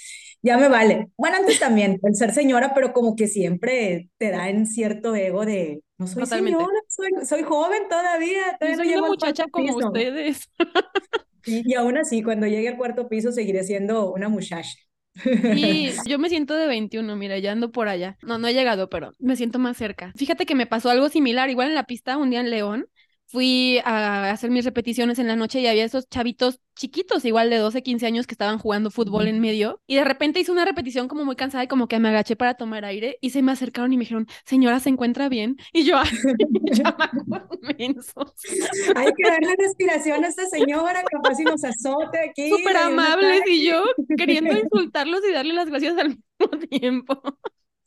ya 0.43 0.59
me 0.59 0.69
vale. 0.69 1.09
Bueno, 1.17 1.37
antes 1.38 1.59
también, 1.61 1.99
el 2.03 2.14
ser 2.14 2.32
señora, 2.32 2.73
pero 2.75 2.93
como 2.93 3.17
que 3.17 3.29
siempre 3.29 4.11
te 4.19 4.31
da 4.31 4.49
en 4.49 4.67
cierto 4.67 5.14
ego 5.14 5.44
de, 5.44 5.82
no 5.99 6.06
soy 6.06 6.26
señora, 6.26 6.67
soy, 6.88 7.11
soy, 7.26 7.43
joven 7.43 7.82
todavía. 7.88 8.56
todavía 8.59 8.76
soy 8.76 8.94
una 8.94 9.09
muchacha 9.09 9.44
como 9.50 9.76
ustedes. 9.76 10.49
Y, 11.44 11.73
y 11.73 11.75
aún 11.75 11.99
así, 11.99 12.23
cuando 12.23 12.47
llegue 12.47 12.69
al 12.69 12.76
cuarto 12.76 13.09
piso, 13.09 13.32
seguiré 13.32 13.64
siendo 13.64 14.12
una 14.12 14.29
muchacha. 14.29 14.76
Sí, 15.14 15.91
yo 16.06 16.19
me 16.19 16.29
siento 16.29 16.55
de 16.55 16.67
21, 16.67 17.17
mira, 17.17 17.38
ya 17.38 17.53
ando 17.53 17.70
por 17.70 17.88
allá. 17.88 18.17
No, 18.23 18.38
no 18.38 18.49
he 18.49 18.55
llegado, 18.55 18.88
pero 18.88 19.12
me 19.19 19.37
siento 19.37 19.59
más 19.59 19.76
cerca. 19.76 20.12
Fíjate 20.17 20.47
que 20.47 20.55
me 20.55 20.67
pasó 20.67 20.91
algo 20.91 21.09
similar, 21.09 21.50
igual 21.50 21.69
en 21.69 21.75
la 21.75 21.85
pista, 21.85 22.17
un 22.17 22.31
día 22.31 22.41
en 22.41 22.50
León, 22.50 22.87
fui 23.32 23.79
a 23.84 24.31
hacer 24.31 24.50
mis 24.50 24.67
repeticiones 24.67 25.19
en 25.19 25.26
la 25.26 25.37
noche 25.37 25.58
y 25.61 25.67
había 25.67 25.87
esos 25.87 26.06
chavitos 26.06 26.61
chiquitos, 26.76 27.25
igual 27.25 27.49
de 27.49 27.56
12, 27.56 27.82
15 27.82 28.06
años, 28.06 28.26
que 28.26 28.34
estaban 28.34 28.58
jugando 28.58 28.90
fútbol 28.90 29.26
en 29.26 29.40
medio. 29.40 29.81
Y 29.87 29.96
de 29.96 30.05
repente 30.05 30.38
hice 30.38 30.52
una 30.52 30.67
repetición 30.67 31.08
como 31.08 31.25
muy 31.25 31.34
cansada 31.34 31.64
y 31.64 31.67
como 31.67 31.88
que 31.88 31.99
me 31.99 32.11
agaché 32.11 32.37
para 32.37 32.55
tomar 32.55 32.84
aire 32.84 33.17
y 33.23 33.31
se 33.31 33.40
me 33.40 33.52
acercaron 33.52 33.90
y 33.93 33.96
me 33.96 34.02
dijeron, 34.02 34.26
señora, 34.44 34.81
¿se 34.81 34.90
encuentra 34.90 35.31
bien? 35.31 35.56
Y 35.73 35.84
yo, 35.84 35.96
mensos. 37.79 38.34
Hay 38.96 39.12
que 39.17 39.31
darle 39.31 39.56
respiración 39.58 40.25
a 40.25 40.28
esta 40.28 40.46
señora, 40.46 41.02
capaz 41.11 41.37
si 41.37 41.44
nos 41.44 41.64
azote 41.64 42.19
aquí. 42.28 42.50
Súper 42.50 42.76
amables 42.76 43.43
y 43.49 43.67
yo 43.67 43.82
queriendo 44.19 44.52
insultarlos 44.58 45.23
y 45.26 45.32
darle 45.32 45.55
las 45.55 45.70
gracias 45.70 45.96
al 45.96 46.08
mismo 46.08 46.69
tiempo 46.70 47.23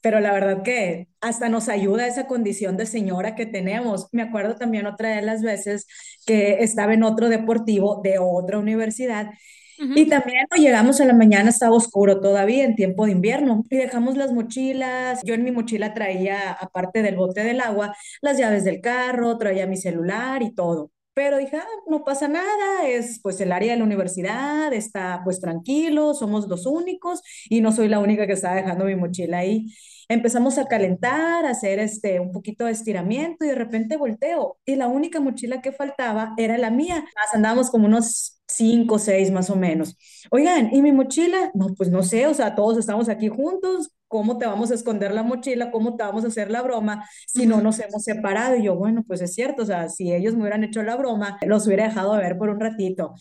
pero 0.05 0.19
la 0.19 0.31
verdad 0.33 0.61
que 0.61 1.07
hasta 1.19 1.49
nos 1.49 1.67
ayuda 1.67 2.05
esa 2.05 2.27
condición 2.27 2.77
de 2.77 2.85
señora 2.85 3.33
que 3.33 3.47
tenemos. 3.47 4.07
Me 4.11 4.21
acuerdo 4.21 4.55
también 4.55 4.85
otra 4.85 5.09
de 5.15 5.23
las 5.23 5.41
veces 5.41 5.87
que 6.27 6.57
estaba 6.59 6.93
en 6.93 7.01
otro 7.01 7.27
deportivo 7.27 8.01
de 8.03 8.19
otra 8.19 8.59
universidad 8.59 9.31
y 9.79 10.07
también 10.07 10.45
llegamos 10.55 11.01
a 11.01 11.05
la 11.05 11.13
mañana, 11.13 11.49
estaba 11.49 11.75
oscuro 11.75 12.21
todavía 12.21 12.65
en 12.65 12.75
tiempo 12.75 13.07
de 13.07 13.13
invierno 13.13 13.63
y 13.67 13.77
dejamos 13.77 14.15
las 14.15 14.31
mochilas. 14.31 15.21
Yo 15.23 15.33
en 15.33 15.43
mi 15.43 15.49
mochila 15.49 15.95
traía, 15.95 16.51
aparte 16.51 17.01
del 17.01 17.15
bote 17.15 17.43
del 17.43 17.59
agua, 17.59 17.95
las 18.21 18.37
llaves 18.37 18.63
del 18.63 18.81
carro, 18.81 19.39
traía 19.39 19.65
mi 19.65 19.77
celular 19.77 20.43
y 20.43 20.53
todo. 20.53 20.91
Pero 21.15 21.37
dije, 21.37 21.57
ah, 21.57 21.65
no 21.89 22.03
pasa 22.03 22.27
nada, 22.27 22.87
es 22.87 23.19
pues 23.23 23.41
el 23.41 23.51
área 23.51 23.71
de 23.71 23.79
la 23.79 23.85
universidad, 23.85 24.71
está 24.71 25.21
pues 25.23 25.39
tranquilo, 25.39 26.13
somos 26.13 26.47
los 26.47 26.67
únicos 26.67 27.21
y 27.49 27.61
no 27.61 27.71
soy 27.71 27.87
la 27.87 27.99
única 27.99 28.27
que 28.27 28.33
está 28.33 28.53
dejando 28.53 28.85
mi 28.85 28.95
mochila 28.95 29.39
ahí 29.39 29.65
empezamos 30.09 30.57
a 30.57 30.67
calentar, 30.67 31.45
a 31.45 31.51
hacer 31.51 31.79
este, 31.79 32.19
un 32.19 32.31
poquito 32.31 32.65
de 32.65 32.71
estiramiento 32.71 33.45
y 33.45 33.49
de 33.49 33.55
repente 33.55 33.97
volteo 33.97 34.57
y 34.65 34.75
la 34.75 34.87
única 34.87 35.19
mochila 35.19 35.61
que 35.61 35.71
faltaba 35.71 36.33
era 36.37 36.57
la 36.57 36.69
mía. 36.71 36.95
Más 37.15 37.33
andábamos 37.33 37.69
como 37.69 37.85
unos 37.87 38.41
cinco, 38.47 38.99
seis 38.99 39.31
más 39.31 39.49
o 39.49 39.55
menos. 39.55 39.97
Oigan, 40.31 40.73
¿y 40.73 40.81
mi 40.81 40.91
mochila? 40.91 41.51
No, 41.53 41.73
pues 41.75 41.89
no 41.89 42.03
sé, 42.03 42.27
o 42.27 42.33
sea, 42.33 42.55
todos 42.55 42.77
estamos 42.77 43.09
aquí 43.09 43.27
juntos, 43.27 43.91
¿cómo 44.07 44.37
te 44.37 44.45
vamos 44.45 44.71
a 44.71 44.75
esconder 44.75 45.13
la 45.13 45.23
mochila? 45.23 45.71
¿Cómo 45.71 45.95
te 45.95 46.03
vamos 46.03 46.23
a 46.23 46.27
hacer 46.27 46.51
la 46.51 46.61
broma 46.61 47.07
si 47.27 47.45
no 47.45 47.61
nos 47.61 47.79
hemos 47.79 48.03
separado? 48.03 48.55
Y 48.55 48.63
yo, 48.63 48.75
bueno, 48.75 49.03
pues 49.07 49.21
es 49.21 49.33
cierto, 49.33 49.63
o 49.63 49.65
sea, 49.65 49.89
si 49.89 50.13
ellos 50.13 50.35
me 50.35 50.41
hubieran 50.41 50.63
hecho 50.63 50.83
la 50.83 50.95
broma, 50.95 51.37
los 51.45 51.65
hubiera 51.67 51.85
dejado 51.85 52.13
de 52.13 52.21
ver 52.21 52.37
por 52.37 52.49
un 52.49 52.59
ratito. 52.59 53.13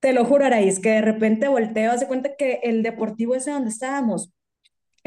Te 0.00 0.12
lo 0.12 0.24
juro, 0.24 0.44
Araís, 0.44 0.78
que 0.78 0.90
de 0.90 1.00
repente 1.02 1.48
volteo, 1.48 1.90
hace 1.90 2.06
cuenta 2.06 2.36
que 2.36 2.60
el 2.62 2.82
deportivo 2.84 3.34
ese 3.34 3.50
donde 3.50 3.70
estábamos, 3.70 4.32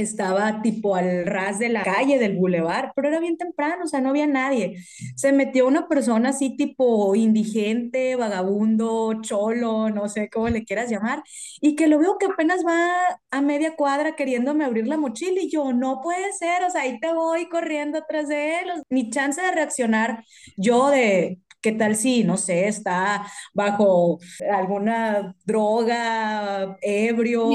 estaba 0.02 0.62
tipo 0.62 0.96
al 0.96 1.26
ras 1.26 1.60
de 1.60 1.70
la 1.70 1.84
calle, 1.84 2.20
del 2.20 2.38
bulevar, 2.38 2.92
pero 2.96 3.08
era 3.10 3.20
bien 3.20 3.38
temprano, 3.38 3.84
o 3.86 3.88
sea, 3.88 4.02
no 4.02 4.10
había 4.10 4.28
nadie. 4.28 4.78
Se 5.16 5.32
metió 5.32 5.68
una 5.68 5.88
persona 5.88 6.30
así 6.30 6.56
tipo 6.58 7.16
indigente, 7.16 8.16
vagabundo, 8.16 9.22
cholo, 9.22 9.90
no 9.90 10.10
sé 10.10 10.30
cómo 10.30 10.50
le 10.50 10.66
quieras 10.66 10.90
llamar, 10.90 11.24
y 11.60 11.76
que 11.76 11.88
lo 11.88 12.00
veo 12.00 12.18
que 12.18 12.26
apenas 12.28 12.66
va 12.66 12.92
a 13.32 13.42
media 13.42 13.76
cuadra 13.76 14.16
queriéndome 14.16 14.66
abrir 14.66 14.88
la 14.88 14.98
mochila 14.98 15.42
y 15.42 15.50
yo, 15.50 15.74
no 15.74 16.02
puede 16.02 16.32
ser, 16.34 16.64
o 16.64 16.70
sea, 16.70 16.82
ahí 16.82 17.00
te 17.00 17.14
voy 17.14 17.48
corriendo 17.50 18.00
atrás 18.00 18.28
de 18.28 18.60
él, 18.60 18.84
ni 18.90 19.10
chance 19.10 19.42
de 19.42 19.52
reaccionar 19.52 20.24
yo 20.58 20.90
de, 20.90 21.40
¿Qué 21.62 21.72
tal 21.74 21.96
si, 21.96 22.24
no 22.24 22.38
sé, 22.38 22.68
está 22.68 23.24
bajo 23.54 24.20
alguna 24.52 25.36
droga, 25.46 26.76
ebrio, 26.82 27.50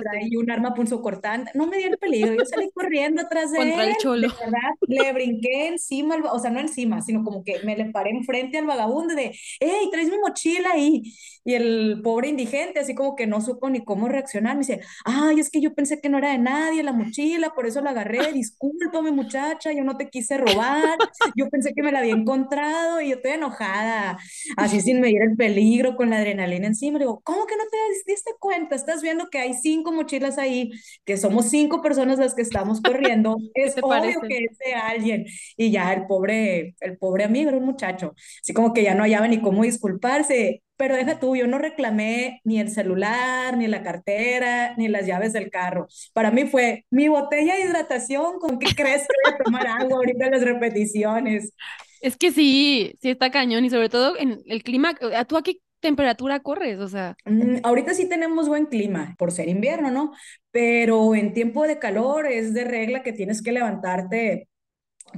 trae 0.00 0.36
un 0.38 0.50
arma 0.50 0.72
punzocortante? 0.72 1.50
No 1.54 1.66
me 1.66 1.76
dio 1.76 1.88
el 1.88 1.98
peligro, 1.98 2.34
yo 2.34 2.44
salí 2.46 2.70
corriendo 2.72 3.20
atrás 3.20 3.52
de 3.52 3.58
Contra 3.58 3.84
él. 3.84 3.90
el 3.90 3.96
cholo. 3.98 4.28
De 4.28 4.34
verdad, 4.40 4.70
le 4.86 5.12
brinqué 5.12 5.68
encima, 5.68 6.16
o 6.32 6.38
sea, 6.38 6.50
no 6.50 6.58
encima, 6.58 7.02
sino 7.02 7.22
como 7.22 7.44
que 7.44 7.60
me 7.62 7.76
le 7.76 7.86
paré 7.86 8.10
enfrente 8.10 8.56
al 8.56 8.64
vagabundo 8.64 9.14
de, 9.14 9.32
hey, 9.60 9.88
traes 9.92 10.08
mi 10.08 10.18
mochila 10.18 10.70
ahí. 10.72 11.02
Y 11.44 11.54
el 11.54 12.00
pobre 12.02 12.28
indigente, 12.28 12.80
así 12.80 12.94
como 12.94 13.14
que 13.14 13.26
no 13.26 13.40
supo 13.42 13.68
ni 13.68 13.84
cómo 13.84 14.08
reaccionar, 14.08 14.54
me 14.54 14.60
dice, 14.60 14.80
ay, 15.04 15.38
es 15.40 15.50
que 15.50 15.60
yo 15.60 15.74
pensé 15.74 16.00
que 16.00 16.08
no 16.08 16.16
era 16.18 16.30
de 16.30 16.38
nadie 16.38 16.82
la 16.82 16.92
mochila, 16.92 17.50
por 17.54 17.66
eso 17.66 17.82
la 17.82 17.90
agarré, 17.90 18.32
discúlpame 18.32 19.10
muchacha, 19.10 19.72
yo 19.72 19.84
no 19.84 19.96
te 19.98 20.08
quise 20.08 20.38
robar, 20.38 20.98
yo 21.36 21.48
pensé 21.50 21.74
que 21.74 21.82
me 21.82 21.92
la 21.92 21.98
había 22.00 22.14
encontrado 22.14 23.00
y 23.00 23.10
yo 23.10 23.16
estoy 23.16 23.32
enojada 23.32 23.49
enojada, 23.50 24.18
así 24.56 24.80
sin 24.80 25.00
medir 25.00 25.22
el 25.22 25.36
peligro, 25.36 25.96
con 25.96 26.10
la 26.10 26.18
adrenalina 26.18 26.66
encima. 26.66 26.98
Le 26.98 27.04
digo, 27.04 27.20
¿cómo 27.24 27.46
que 27.46 27.56
no 27.56 27.64
te 27.70 28.10
diste 28.10 28.32
cuenta? 28.38 28.74
Estás 28.74 29.02
viendo 29.02 29.28
que 29.30 29.38
hay 29.38 29.54
cinco 29.54 29.92
mochilas 29.92 30.38
ahí, 30.38 30.70
que 31.04 31.16
somos 31.16 31.48
cinco 31.50 31.82
personas 31.82 32.18
las 32.18 32.34
que 32.34 32.42
estamos 32.42 32.80
corriendo. 32.82 33.36
Es 33.54 33.76
obvio 33.82 34.20
que 34.28 34.38
es 34.44 34.58
de 34.58 34.74
alguien. 34.74 35.26
Y 35.56 35.70
ya 35.70 35.92
el 35.92 36.06
pobre, 36.06 36.74
el 36.80 36.98
pobre 36.98 37.24
amigo 37.24 37.48
era 37.50 37.58
un 37.58 37.64
muchacho, 37.64 38.14
así 38.42 38.52
como 38.52 38.72
que 38.72 38.82
ya 38.82 38.94
no 38.94 39.02
hallaba 39.02 39.28
ni 39.28 39.40
cómo 39.40 39.62
disculparse. 39.62 40.62
Pero 40.76 40.96
deja 40.96 41.20
tú, 41.20 41.36
yo 41.36 41.46
no 41.46 41.58
reclamé 41.58 42.40
ni 42.42 42.58
el 42.58 42.70
celular, 42.70 43.54
ni 43.58 43.66
la 43.66 43.82
cartera, 43.82 44.74
ni 44.78 44.88
las 44.88 45.04
llaves 45.06 45.34
del 45.34 45.50
carro. 45.50 45.88
Para 46.14 46.30
mí 46.30 46.46
fue 46.46 46.86
mi 46.90 47.08
botella 47.08 47.54
de 47.54 47.64
hidratación, 47.64 48.38
¿con 48.38 48.58
qué 48.58 48.74
crees 48.74 49.02
que 49.02 49.08
voy 49.24 49.34
a 49.34 49.44
tomar 49.44 49.66
agua 49.66 49.98
ahorita 49.98 50.24
en 50.24 50.30
las 50.30 50.42
repeticiones? 50.42 51.52
Es 52.00 52.16
que 52.16 52.32
sí, 52.32 52.94
sí 53.00 53.10
está 53.10 53.30
cañón 53.30 53.64
y 53.64 53.70
sobre 53.70 53.88
todo 53.88 54.16
en 54.18 54.42
el 54.46 54.62
clima, 54.62 54.94
¿tú 55.28 55.36
a 55.36 55.42
qué 55.42 55.58
temperatura 55.80 56.40
corres? 56.40 56.78
O 56.78 56.88
sea. 56.88 57.16
Mm, 57.24 57.56
ahorita 57.62 57.94
sí 57.94 58.08
tenemos 58.08 58.48
buen 58.48 58.66
clima 58.66 59.14
por 59.18 59.32
ser 59.32 59.48
invierno, 59.48 59.90
¿no? 59.90 60.12
Pero 60.50 61.14
en 61.14 61.34
tiempo 61.34 61.66
de 61.66 61.78
calor 61.78 62.26
es 62.26 62.54
de 62.54 62.64
regla 62.64 63.02
que 63.02 63.12
tienes 63.12 63.42
que 63.42 63.52
levantarte 63.52 64.48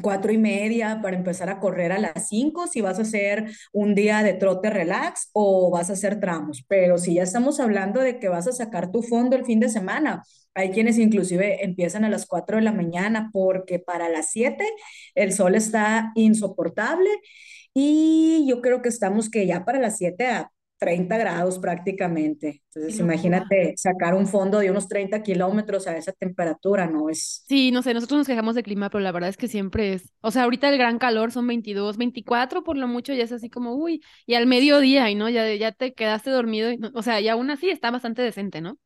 cuatro 0.01 0.33
y 0.33 0.39
media 0.39 1.01
para 1.03 1.17
empezar 1.17 1.51
a 1.51 1.61
correr 1.61 1.93
a 1.93 1.99
las 1.99 2.29
cinco 2.29 2.67
si 2.67 2.81
vas 2.81 2.99
a 2.99 3.03
hacer 3.03 3.51
un 3.73 3.95
día 3.95 4.23
de 4.23 4.33
trote 4.35 4.71
relax 4.71 5.29
o 5.33 5.71
vas 5.71 5.91
a 5.91 5.95
hacer 5.95 6.19
tramos. 6.21 6.65
Pero 6.69 6.99
si 6.99 7.15
ya 7.15 7.23
estamos 7.23 7.61
hablando 7.61 8.01
de 8.01 8.19
que 8.19 8.29
vas 8.29 8.47
a 8.47 8.53
sacar 8.53 8.91
tu 8.91 9.03
fondo 9.03 9.37
el 9.37 9.45
fin 9.45 9.61
de 9.61 9.69
semana, 9.69 10.23
hay 10.55 10.71
quienes 10.71 10.99
inclusive 10.99 11.65
empiezan 11.65 12.05
a 12.05 12.09
las 12.11 12.27
cuatro 12.27 12.57
de 12.57 12.63
la 12.63 12.73
mañana 12.73 13.31
porque 13.33 13.79
para 13.79 14.09
las 14.09 14.31
siete 14.31 14.65
el 15.15 15.33
sol 15.33 15.55
está 15.55 16.13
insoportable 16.15 17.09
y 17.75 18.47
yo 18.49 18.61
creo 18.61 18.83
que 18.83 18.89
estamos 18.89 19.31
que 19.31 19.47
ya 19.47 19.65
para 19.65 19.79
las 19.81 19.97
siete 19.97 20.27
a 20.27 20.51
30 20.83 21.17
grados 21.17 21.61
prácticamente. 21.61 22.65
Entonces, 22.75 22.99
imagínate 22.99 23.75
sacar 23.77 24.15
un 24.15 24.27
fondo 24.27 24.59
de 24.59 24.69
unos 24.69 24.89
30 24.89 25.23
kilómetros 25.23 25.87
a 25.87 25.97
esa 25.97 26.11
temperatura, 26.11 26.89
¿no? 26.89 27.09
Es... 27.09 27.45
Sí, 27.47 27.71
no 27.71 27.83
sé, 27.83 27.95
nosotros 27.95 28.19
nos 28.19 28.27
quejamos 28.27 28.57
de 28.57 28.65
clima, 28.65 28.91
pero 28.91 28.99
la 28.99 29.13
verdad 29.13 29.31
es 29.31 29.37
que 29.37 29.47
siempre 29.47 29.93
es, 29.93 30.13
o 30.23 30.33
sea, 30.33 30.43
ahorita 30.43 30.69
el 30.69 30.79
gran 30.79 30.99
calor 30.99 31.31
son 31.31 31.47
22, 31.47 31.99
24 31.99 32.65
por 32.65 32.77
lo 32.77 32.89
mucho, 32.89 33.15
ya 33.15 33.23
es 33.23 33.31
así 33.31 33.49
como, 33.49 33.77
uy, 33.77 34.03
y 34.27 34.35
al 34.35 34.49
mediodía, 34.49 35.09
y 35.09 35.15
no, 35.15 35.29
ya, 35.31 35.55
ya 35.55 35.71
te 35.71 35.95
quedaste 35.95 36.31
dormido, 36.31 36.73
y, 36.73 36.81
o 36.95 37.03
sea, 37.03 37.21
y 37.21 37.29
aún 37.29 37.51
así 37.51 37.71
está 37.71 37.93
bastante 37.93 38.23
decente, 38.23 38.61
¿no? 38.61 38.77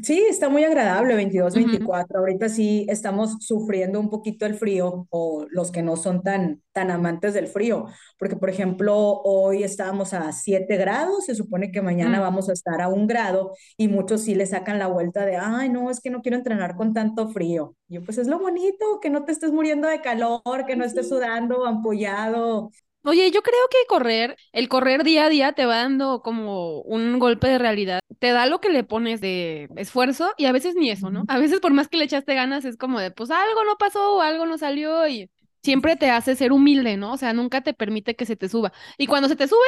Sí, 0.00 0.24
está 0.28 0.48
muy 0.48 0.64
agradable, 0.64 1.14
22, 1.14 1.54
24. 1.54 2.18
Ahorita 2.18 2.48
sí 2.48 2.86
estamos 2.88 3.36
sufriendo 3.40 4.00
un 4.00 4.10
poquito 4.10 4.46
el 4.46 4.54
frío, 4.54 5.06
o 5.10 5.46
los 5.50 5.70
que 5.70 5.82
no 5.82 5.96
son 5.96 6.22
tan, 6.22 6.62
tan 6.72 6.90
amantes 6.90 7.34
del 7.34 7.46
frío, 7.46 7.86
porque 8.18 8.34
por 8.36 8.50
ejemplo, 8.50 8.96
hoy 8.96 9.62
estábamos 9.62 10.12
a 10.12 10.32
7 10.32 10.76
grados, 10.76 11.26
se 11.26 11.34
supone 11.34 11.70
que 11.70 11.82
mañana 11.82 12.18
mm. 12.18 12.22
vamos 12.22 12.48
a 12.48 12.54
estar 12.54 12.80
a 12.80 12.88
un 12.88 13.06
grado, 13.06 13.52
y 13.76 13.88
muchos 13.88 14.22
sí 14.22 14.34
le 14.34 14.46
sacan 14.46 14.78
la 14.78 14.88
vuelta 14.88 15.24
de, 15.26 15.36
ay, 15.36 15.68
no, 15.68 15.90
es 15.90 16.00
que 16.00 16.10
no 16.10 16.22
quiero 16.22 16.38
entrenar 16.38 16.74
con 16.74 16.94
tanto 16.94 17.28
frío. 17.28 17.76
yo, 17.86 18.02
pues 18.02 18.18
es 18.18 18.26
lo 18.26 18.40
bonito, 18.40 18.98
que 19.00 19.10
no 19.10 19.24
te 19.24 19.32
estés 19.32 19.52
muriendo 19.52 19.86
de 19.86 20.00
calor, 20.00 20.66
que 20.66 20.74
no 20.74 20.84
estés 20.84 21.08
sudando, 21.08 21.64
ampollado. 21.66 22.70
Oye, 23.04 23.30
yo 23.32 23.42
creo 23.42 23.58
que 23.70 23.78
correr, 23.88 24.36
el 24.52 24.68
correr 24.68 25.02
día 25.02 25.24
a 25.26 25.28
día 25.28 25.52
te 25.52 25.66
va 25.66 25.78
dando 25.78 26.22
como 26.22 26.80
un 26.82 27.18
golpe 27.18 27.48
de 27.48 27.58
realidad. 27.58 28.00
Te 28.20 28.30
da 28.30 28.46
lo 28.46 28.60
que 28.60 28.68
le 28.70 28.84
pones 28.84 29.20
de 29.20 29.68
esfuerzo 29.76 30.32
y 30.38 30.44
a 30.46 30.52
veces 30.52 30.76
ni 30.76 30.88
eso, 30.90 31.10
¿no? 31.10 31.24
A 31.26 31.38
veces 31.38 31.58
por 31.58 31.72
más 31.72 31.88
que 31.88 31.96
le 31.96 32.04
echaste 32.04 32.34
ganas 32.34 32.64
es 32.64 32.76
como 32.76 33.00
de, 33.00 33.10
pues 33.10 33.30
algo 33.32 33.64
no 33.64 33.76
pasó 33.76 34.18
o 34.18 34.20
algo 34.22 34.46
no 34.46 34.56
salió 34.56 35.08
y 35.08 35.28
siempre 35.64 35.96
te 35.96 36.10
hace 36.10 36.36
ser 36.36 36.52
humilde, 36.52 36.96
¿no? 36.96 37.12
O 37.12 37.16
sea, 37.16 37.32
nunca 37.32 37.60
te 37.62 37.74
permite 37.74 38.14
que 38.14 38.24
se 38.24 38.36
te 38.36 38.48
suba. 38.48 38.72
Y 38.98 39.08
cuando 39.08 39.28
se 39.28 39.34
te 39.36 39.48
sube, 39.48 39.58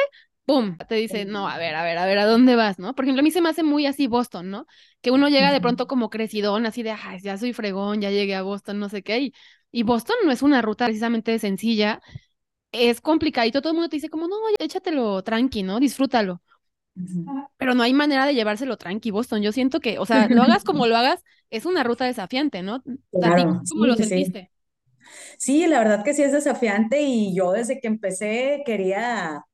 ¡pum! 0.45 0.77
Te 0.87 0.95
dice, 0.95 1.25
no, 1.25 1.49
a 1.49 1.57
ver, 1.57 1.75
a 1.75 1.83
ver, 1.83 1.97
a 1.97 2.05
ver, 2.05 2.17
¿a 2.19 2.25
dónde 2.25 2.55
vas, 2.55 2.79
no? 2.79 2.95
Por 2.95 3.03
ejemplo, 3.03 3.19
a 3.19 3.23
mí 3.23 3.31
se 3.31 3.41
me 3.41 3.49
hace 3.49 3.63
muy 3.63 3.85
así 3.85 4.07
Boston, 4.07 4.49
¿no? 4.49 4.65
Que 5.01 5.11
uno 5.11 5.27
llega 5.27 5.51
de 5.51 5.59
pronto 5.61 5.87
como 5.87 6.09
crecidón, 6.09 6.65
así 6.65 6.83
de, 6.83 6.91
ay, 6.91 7.19
ya 7.21 7.37
soy 7.37 7.51
fregón, 7.51 7.99
ya 8.01 8.11
llegué 8.11 8.35
a 8.35 8.43
Boston, 8.43 8.79
no 8.79 8.87
sé 8.89 9.03
qué. 9.03 9.19
Y, 9.19 9.33
y 9.71 9.83
Boston 9.83 10.15
no 10.25 10.31
es 10.31 10.41
una 10.41 10.61
ruta 10.61 10.85
precisamente 10.85 11.37
sencilla 11.39 11.99
es 12.75 13.01
complicadito, 13.01 13.61
todo 13.61 13.71
el 13.71 13.75
mundo 13.75 13.89
te 13.89 13.97
dice 13.97 14.09
como, 14.09 14.27
no, 14.27 14.35
échatelo 14.59 15.23
tranqui, 15.23 15.63
¿no? 15.63 15.79
Disfrútalo. 15.79 16.41
Pero 17.57 17.73
no 17.73 17.83
hay 17.83 17.93
manera 17.93 18.25
de 18.25 18.33
llevárselo 18.35 18.77
tranqui, 18.77 19.11
Boston. 19.11 19.41
Yo 19.41 19.51
siento 19.51 19.79
que, 19.79 19.97
o 19.99 20.05
sea, 20.05 20.27
lo 20.29 20.43
hagas 20.43 20.63
como 20.63 20.85
lo 20.87 20.97
hagas, 20.97 21.23
es 21.49 21.65
una 21.65 21.83
ruta 21.83 22.05
desafiante, 22.05 22.61
¿no? 22.63 22.83
Claro, 23.11 23.61
¿Cómo 23.69 23.85
lo 23.85 23.95
sentiste? 23.95 24.51
sí, 25.37 25.67
la 25.67 25.79
verdad 25.79 26.03
que 26.03 26.13
sí 26.13 26.23
es 26.23 26.31
desafiante 26.31 27.01
y 27.01 27.35
yo 27.35 27.51
desde 27.51 27.79
que 27.79 27.87
empecé 27.87 28.63
quería 28.65 29.45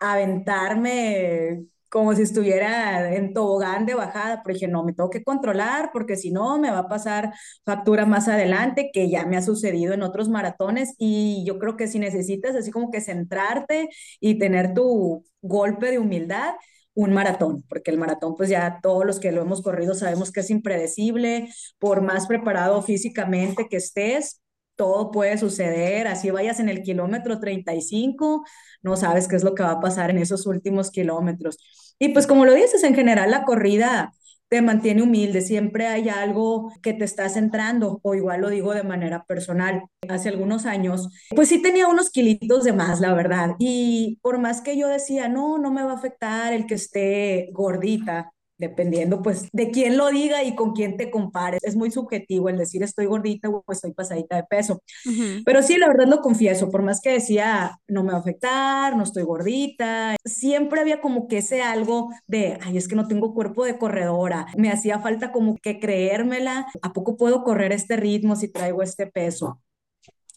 aventarme 0.00 1.66
como 1.96 2.14
si 2.14 2.20
estuviera 2.20 3.14
en 3.14 3.32
tobogán 3.32 3.86
de 3.86 3.94
bajada, 3.94 4.42
pero 4.44 4.52
dije, 4.52 4.68
no, 4.68 4.84
me 4.84 4.92
tengo 4.92 5.08
que 5.08 5.24
controlar 5.24 5.88
porque 5.94 6.16
si 6.16 6.30
no 6.30 6.58
me 6.58 6.70
va 6.70 6.80
a 6.80 6.88
pasar 6.88 7.32
factura 7.64 8.04
más 8.04 8.28
adelante, 8.28 8.90
que 8.92 9.08
ya 9.08 9.24
me 9.24 9.38
ha 9.38 9.42
sucedido 9.42 9.94
en 9.94 10.02
otros 10.02 10.28
maratones. 10.28 10.94
Y 10.98 11.42
yo 11.46 11.58
creo 11.58 11.78
que 11.78 11.88
si 11.88 11.98
necesitas 11.98 12.54
así 12.54 12.70
como 12.70 12.90
que 12.90 13.00
centrarte 13.00 13.88
y 14.20 14.38
tener 14.38 14.74
tu 14.74 15.24
golpe 15.40 15.90
de 15.90 15.98
humildad, 15.98 16.56
un 16.92 17.14
maratón, 17.14 17.62
porque 17.66 17.92
el 17.92 17.96
maratón, 17.98 18.34
pues 18.36 18.50
ya 18.50 18.78
todos 18.82 19.06
los 19.06 19.18
que 19.18 19.32
lo 19.32 19.40
hemos 19.40 19.62
corrido 19.62 19.94
sabemos 19.94 20.32
que 20.32 20.40
es 20.40 20.50
impredecible, 20.50 21.48
por 21.78 22.02
más 22.02 22.26
preparado 22.26 22.82
físicamente 22.82 23.68
que 23.70 23.78
estés, 23.78 24.42
todo 24.76 25.10
puede 25.10 25.38
suceder, 25.38 26.06
así 26.06 26.30
vayas 26.30 26.60
en 26.60 26.68
el 26.68 26.82
kilómetro 26.82 27.40
35, 27.40 28.44
no 28.82 28.96
sabes 28.96 29.28
qué 29.28 29.36
es 29.36 29.44
lo 29.44 29.54
que 29.54 29.62
va 29.62 29.72
a 29.72 29.80
pasar 29.80 30.10
en 30.10 30.18
esos 30.18 30.46
últimos 30.46 30.90
kilómetros. 30.90 31.56
Y 31.98 32.10
pues 32.10 32.26
como 32.26 32.44
lo 32.44 32.54
dices, 32.54 32.82
en 32.84 32.94
general 32.94 33.30
la 33.30 33.44
corrida 33.44 34.12
te 34.48 34.62
mantiene 34.62 35.02
humilde, 35.02 35.40
siempre 35.40 35.86
hay 35.88 36.08
algo 36.08 36.70
que 36.82 36.92
te 36.92 37.04
está 37.04 37.28
centrando, 37.28 37.98
o 38.02 38.14
igual 38.14 38.42
lo 38.42 38.48
digo 38.50 38.72
de 38.74 38.84
manera 38.84 39.24
personal. 39.24 39.82
Hace 40.08 40.28
algunos 40.28 40.66
años, 40.66 41.08
pues 41.34 41.48
sí 41.48 41.60
tenía 41.60 41.88
unos 41.88 42.10
kilitos 42.10 42.62
de 42.64 42.72
más, 42.72 43.00
la 43.00 43.12
verdad, 43.14 43.56
y 43.58 44.18
por 44.22 44.38
más 44.38 44.60
que 44.60 44.76
yo 44.78 44.86
decía, 44.88 45.28
no, 45.28 45.58
no 45.58 45.72
me 45.72 45.82
va 45.82 45.92
a 45.92 45.94
afectar 45.96 46.52
el 46.52 46.66
que 46.66 46.74
esté 46.74 47.48
gordita, 47.52 48.32
dependiendo 48.58 49.22
pues 49.22 49.48
de 49.52 49.70
quién 49.70 49.96
lo 49.96 50.10
diga 50.10 50.42
y 50.42 50.54
con 50.54 50.72
quién 50.72 50.96
te 50.96 51.10
compares. 51.10 51.60
Es 51.62 51.76
muy 51.76 51.90
subjetivo 51.90 52.48
el 52.48 52.58
decir 52.58 52.82
estoy 52.82 53.06
gordita 53.06 53.48
o 53.48 53.64
estoy 53.70 53.92
pasadita 53.92 54.36
de 54.36 54.44
peso. 54.44 54.82
Pero 55.44 55.62
sí, 55.62 55.76
la 55.76 55.88
verdad 55.88 56.06
lo 56.06 56.20
confieso, 56.20 56.70
por 56.70 56.82
más 56.82 57.00
que 57.00 57.10
decía 57.10 57.78
no 57.88 58.02
me 58.02 58.10
va 58.12 58.18
a 58.18 58.20
afectar, 58.20 58.96
no 58.96 59.02
estoy 59.04 59.22
gordita, 59.24 60.16
siempre 60.24 60.80
había 60.80 61.00
como 61.00 61.28
que 61.28 61.38
ese 61.38 61.62
algo 61.62 62.10
de, 62.26 62.58
ay, 62.62 62.76
es 62.76 62.88
que 62.88 62.96
no 62.96 63.08
tengo 63.08 63.34
cuerpo 63.34 63.64
de 63.64 63.78
corredora, 63.78 64.46
me 64.56 64.70
hacía 64.70 65.00
falta 65.00 65.32
como 65.32 65.56
que 65.56 65.78
creérmela, 65.80 66.66
¿a 66.82 66.92
poco 66.92 67.16
puedo 67.16 67.44
correr 67.44 67.72
este 67.72 67.96
ritmo 67.96 68.36
si 68.36 68.48
traigo 68.48 68.82
este 68.82 69.06
peso? 69.06 69.60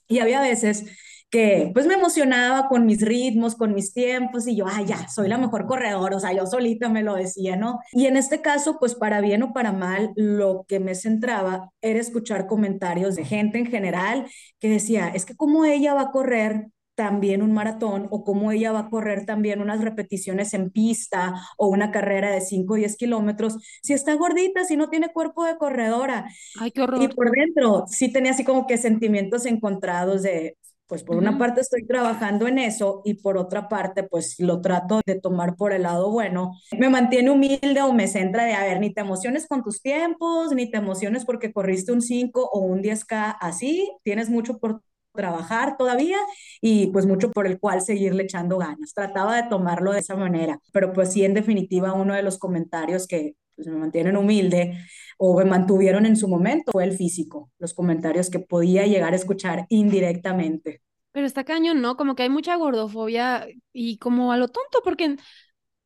Y 0.08 0.20
había 0.20 0.42
veces 0.42 0.86
que 1.29 1.69
pues 1.74 1.86
me 1.86 1.93
emocionaba 1.93 2.67
con 2.67 2.86
mis 2.86 3.01
ritmos, 3.01 3.55
con 3.55 3.74
mis 3.74 3.93
tiempos 3.93 4.48
y 4.48 4.55
yo, 4.55 4.65
ay, 4.67 4.86
ya, 4.86 5.07
soy 5.07 5.27
la 5.29 5.38
mejor 5.38 5.67
corredora, 5.67 6.17
o 6.17 6.19
sea, 6.19 6.33
yo 6.33 6.45
solita 6.48 6.89
me 6.89 7.03
lo 7.03 7.15
decía, 7.15 7.55
¿no? 7.55 7.79
Y 7.91 8.07
en 8.07 8.17
este 8.17 8.41
caso, 8.41 8.77
pues 8.79 8.95
para 8.95 9.21
bien 9.21 9.43
o 9.43 9.53
para 9.53 9.71
mal, 9.71 10.12
lo 10.15 10.65
que 10.67 10.79
me 10.79 10.95
centraba 10.95 11.71
era 11.81 12.00
escuchar 12.00 12.48
comentarios 12.48 13.15
de 13.15 13.25
gente 13.25 13.59
en 13.59 13.67
general 13.67 14.25
que 14.59 14.69
decía, 14.69 15.09
es 15.09 15.25
que 15.25 15.36
como 15.36 15.65
ella 15.65 15.93
va 15.93 16.01
a 16.01 16.12
correr 16.12 16.67
también 16.95 17.41
un 17.41 17.53
maratón 17.53 18.07
o 18.12 18.25
como 18.25 18.51
ella 18.51 18.74
va 18.74 18.79
a 18.79 18.89
correr 18.89 19.25
también 19.25 19.62
unas 19.62 19.81
repeticiones 19.81 20.53
en 20.53 20.69
pista 20.69 21.33
o 21.57 21.67
una 21.67 21.91
carrera 21.91 22.29
de 22.29 22.41
5 22.41 22.74
o 22.74 22.75
10 22.75 22.98
kilómetros, 22.98 23.55
si 23.81 23.93
está 23.93 24.15
gordita, 24.15 24.65
si 24.65 24.75
no 24.75 24.89
tiene 24.89 25.13
cuerpo 25.13 25.45
de 25.45 25.57
corredora. 25.57 26.25
Ay, 26.59 26.71
qué 26.71 26.81
horror. 26.81 27.01
Y 27.01 27.07
por 27.07 27.31
dentro 27.31 27.86
sí 27.88 28.12
tenía 28.12 28.31
así 28.31 28.43
como 28.43 28.67
que 28.67 28.77
sentimientos 28.77 29.45
encontrados 29.45 30.24
de, 30.24 30.57
pues 30.89 31.03
por 31.03 31.17
una 31.17 31.38
parte 31.38 31.62
estoy 31.62 31.86
trabajando 31.86 32.48
en 32.48 32.58
eso 32.58 33.03
y 33.05 33.13
por 33.13 33.38
otra 33.38 33.69
parte 33.69 34.01
pues 34.03 34.39
lo 34.39 34.60
trato 34.60 35.01
de 35.05 35.19
tomar 35.19 35.55
por 35.55 35.72
el 35.72 35.84
lado 35.84 36.10
bueno. 36.12 36.53
Me 36.77 36.89
mantiene 36.89 37.29
humilde 37.29 37.81
o 37.84 37.93
me 37.93 38.08
centra 38.08 38.43
de, 38.46 38.53
a 38.53 38.63
ver, 38.63 38.79
ni 38.79 38.91
te 38.91 39.01
emociones 39.01 39.48
con 39.48 39.63
tus 39.63 39.84
tiempos, 39.84 40.51
ni 40.51 40.69
te 40.69 40.79
emociones 40.79 41.25
porque 41.25 41.53
corriste 41.53 41.91
un 41.91 42.01
5 42.01 42.50
o 42.51 42.60
un 42.62 42.81
10K 42.81 43.38
así, 43.39 43.88
tienes 44.03 44.29
mucho 44.29 44.58
por 44.58 44.81
trabajar 45.13 45.77
todavía 45.77 46.17
y 46.60 46.88
pues 46.88 47.05
mucho 47.05 47.29
por 47.29 47.46
el 47.46 47.60
cual 47.60 47.81
seguirle 47.81 48.24
echando 48.24 48.58
ganas. 48.58 48.93
Trataba 48.96 49.36
de 49.36 49.48
tomarlo 49.48 49.91
de 49.91 50.00
esa 50.00 50.15
manera, 50.15 50.60
pero 50.74 50.91
pues 50.91 51.13
sí, 51.13 51.24
en 51.24 51.36
definitiva, 51.36 51.93
uno 51.93 52.15
de 52.15 52.24
los 52.24 52.39
comentarios 52.39 53.05
que 53.05 53.36
pues, 53.55 53.67
me 53.67 53.75
mantienen 53.77 54.17
humilde 54.17 54.75
o 55.22 55.46
mantuvieron 55.46 56.06
en 56.06 56.16
su 56.16 56.30
momento 56.30 56.72
fue 56.72 56.86
el 56.86 56.94
físico, 56.94 57.52
los 57.60 57.74
comentarios 57.74 58.30
que 58.30 58.40
podía 58.40 58.88
llegar 58.88 59.12
a 59.12 59.18
escuchar 59.18 59.66
indirectamente. 59.68 60.82
Pero 61.12 61.28
está 61.28 61.44
cañón, 61.44 61.82
¿no? 61.82 61.98
Como 61.98 62.16
que 62.16 62.24
hay 62.24 62.30
mucha 62.30 62.56
gordofobia 62.56 63.46
y 63.74 63.98
como 63.98 64.32
a 64.32 64.38
lo 64.38 64.48
tonto, 64.48 64.82
porque 64.82 65.18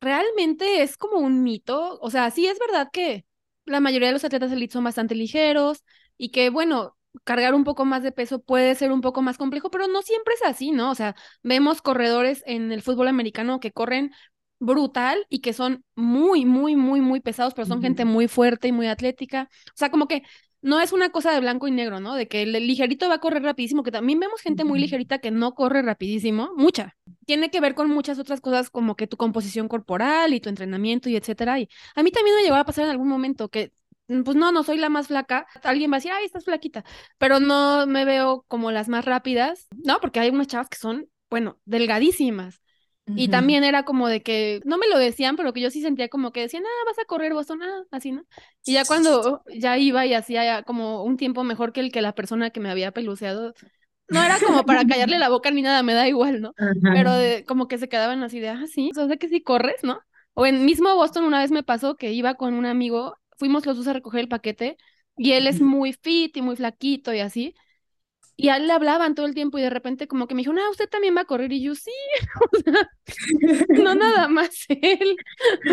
realmente 0.00 0.82
es 0.82 0.96
como 0.96 1.18
un 1.18 1.42
mito. 1.42 1.98
O 2.00 2.10
sea, 2.10 2.30
sí 2.30 2.46
es 2.46 2.60
verdad 2.60 2.90
que 2.92 3.26
la 3.64 3.80
mayoría 3.80 4.08
de 4.08 4.14
los 4.14 4.24
atletas 4.24 4.52
elite 4.52 4.72
son 4.72 4.84
bastante 4.84 5.16
ligeros 5.16 5.82
y 6.16 6.28
que, 6.30 6.50
bueno, 6.50 6.96
cargar 7.24 7.54
un 7.54 7.64
poco 7.64 7.84
más 7.84 8.04
de 8.04 8.12
peso 8.12 8.40
puede 8.40 8.76
ser 8.76 8.92
un 8.92 9.00
poco 9.00 9.20
más 9.20 9.36
complejo, 9.36 9.68
pero 9.68 9.88
no 9.88 10.02
siempre 10.02 10.34
es 10.34 10.42
así, 10.44 10.70
¿no? 10.70 10.92
O 10.92 10.94
sea, 10.94 11.16
vemos 11.42 11.82
corredores 11.82 12.44
en 12.46 12.70
el 12.70 12.82
fútbol 12.82 13.08
americano 13.08 13.58
que 13.58 13.72
corren 13.72 14.12
brutal 14.64 15.26
y 15.28 15.40
que 15.40 15.52
son 15.52 15.84
muy, 15.94 16.44
muy, 16.44 16.76
muy, 16.76 17.00
muy 17.00 17.20
pesados, 17.20 17.54
pero 17.54 17.66
son 17.66 17.82
gente 17.82 18.04
muy 18.04 18.28
fuerte 18.28 18.68
y 18.68 18.72
muy 18.72 18.86
atlética. 18.88 19.48
O 19.68 19.76
sea, 19.76 19.90
como 19.90 20.08
que 20.08 20.22
no 20.64 20.80
es 20.80 20.92
una 20.92 21.10
cosa 21.10 21.30
de 21.32 21.40
blanco 21.40 21.68
y 21.68 21.70
negro, 21.70 22.00
¿no? 22.00 22.14
De 22.14 22.26
que 22.26 22.42
el 22.42 22.52
ligerito 22.52 23.06
va 23.06 23.16
a 23.16 23.18
correr 23.18 23.42
rapidísimo, 23.42 23.82
que 23.82 23.90
también 23.90 24.18
vemos 24.18 24.40
gente 24.40 24.64
muy 24.64 24.78
ligerita 24.78 25.18
que 25.18 25.30
no 25.30 25.54
corre 25.54 25.82
rapidísimo, 25.82 26.52
mucha. 26.56 26.96
Tiene 27.26 27.50
que 27.50 27.60
ver 27.60 27.74
con 27.74 27.90
muchas 27.90 28.18
otras 28.18 28.40
cosas 28.40 28.70
como 28.70 28.96
que 28.96 29.06
tu 29.06 29.18
composición 29.18 29.68
corporal 29.68 30.32
y 30.32 30.40
tu 30.40 30.48
entrenamiento 30.48 31.10
y 31.10 31.16
etcétera. 31.16 31.60
Y 31.60 31.68
a 31.94 32.02
mí 32.02 32.10
también 32.10 32.36
me 32.36 32.42
llegó 32.42 32.56
a 32.56 32.64
pasar 32.64 32.86
en 32.86 32.92
algún 32.92 33.08
momento 33.08 33.50
que 33.50 33.72
mm, 34.08 34.22
pues 34.22 34.38
no, 34.38 34.52
no 34.52 34.62
soy 34.62 34.78
la 34.78 34.88
más 34.88 35.08
flaca. 35.08 35.46
Alguien 35.62 35.92
va 35.92 35.96
a 35.96 35.98
decir, 35.98 36.12
ay, 36.12 36.24
estás 36.24 36.44
flaquita, 36.44 36.82
pero 37.18 37.40
no 37.40 37.86
me 37.86 38.06
veo 38.06 38.46
como 38.48 38.70
las 38.72 38.88
más 38.88 39.04
rápidas, 39.04 39.68
¿no? 39.84 40.00
Porque 40.00 40.20
hay 40.20 40.30
unas 40.30 40.46
chavas 40.46 40.70
que 40.70 40.78
son, 40.78 41.08
bueno, 41.28 41.58
delgadísimas 41.66 42.63
Y 43.06 43.28
también 43.28 43.64
era 43.64 43.84
como 43.84 44.08
de 44.08 44.22
que, 44.22 44.60
no 44.64 44.78
me 44.78 44.88
lo 44.88 44.98
decían, 44.98 45.36
pero 45.36 45.52
que 45.52 45.60
yo 45.60 45.70
sí 45.70 45.82
sentía 45.82 46.08
como 46.08 46.32
que 46.32 46.40
decían, 46.40 46.64
ah, 46.66 46.84
vas 46.86 46.98
a 46.98 47.04
correr 47.04 47.34
Boston, 47.34 47.62
ah, 47.62 47.82
así, 47.90 48.12
¿no? 48.12 48.24
Y 48.64 48.72
ya 48.72 48.84
cuando 48.84 49.42
ya 49.54 49.76
iba 49.76 50.06
y 50.06 50.14
hacía 50.14 50.62
como 50.62 51.04
un 51.04 51.16
tiempo 51.16 51.44
mejor 51.44 51.72
que 51.72 51.80
el 51.80 51.92
que 51.92 52.00
la 52.00 52.14
persona 52.14 52.50
que 52.50 52.60
me 52.60 52.70
había 52.70 52.92
peluceado, 52.92 53.52
no 54.08 54.22
era 54.22 54.38
como 54.40 54.64
para 54.64 54.84
callarle 54.86 55.18
la 55.18 55.28
boca 55.28 55.50
ni 55.50 55.62
nada, 55.62 55.82
me 55.82 55.94
da 55.94 56.08
igual, 56.08 56.40
¿no? 56.40 56.54
Pero 56.92 57.12
como 57.46 57.68
que 57.68 57.78
se 57.78 57.88
quedaban 57.88 58.22
así 58.22 58.40
de, 58.40 58.48
ah, 58.48 58.64
sí, 58.66 58.90
o 58.96 59.06
sea 59.06 59.16
que 59.16 59.28
sí 59.28 59.42
corres, 59.42 59.82
¿no? 59.82 60.00
O 60.34 60.46
en 60.46 60.64
mismo 60.64 60.94
Boston 60.94 61.24
una 61.24 61.40
vez 61.40 61.50
me 61.50 61.62
pasó 61.62 61.96
que 61.96 62.12
iba 62.12 62.34
con 62.34 62.54
un 62.54 62.66
amigo, 62.66 63.16
fuimos 63.36 63.66
los 63.66 63.76
dos 63.76 63.86
a 63.86 63.92
recoger 63.92 64.20
el 64.20 64.28
paquete 64.28 64.76
y 65.16 65.32
él 65.32 65.46
es 65.46 65.60
muy 65.60 65.92
fit 65.92 66.36
y 66.36 66.42
muy 66.42 66.56
flaquito 66.56 67.12
y 67.14 67.20
así. 67.20 67.54
Y 68.36 68.48
a 68.48 68.56
él 68.56 68.66
le 68.66 68.72
hablaban 68.72 69.14
todo 69.14 69.26
el 69.26 69.34
tiempo 69.34 69.58
y 69.58 69.62
de 69.62 69.70
repente 69.70 70.08
como 70.08 70.26
que 70.26 70.34
me 70.34 70.40
dijo, 70.40 70.52
no, 70.52 70.68
usted 70.70 70.88
también 70.88 71.16
va 71.16 71.22
a 71.22 71.24
correr. 71.24 71.52
Y 71.52 71.62
yo, 71.62 71.74
sí, 71.74 71.90
o 72.52 72.58
sea, 72.58 72.90
no 73.82 73.94
nada 73.94 74.28
más 74.28 74.50
él. 74.68 75.16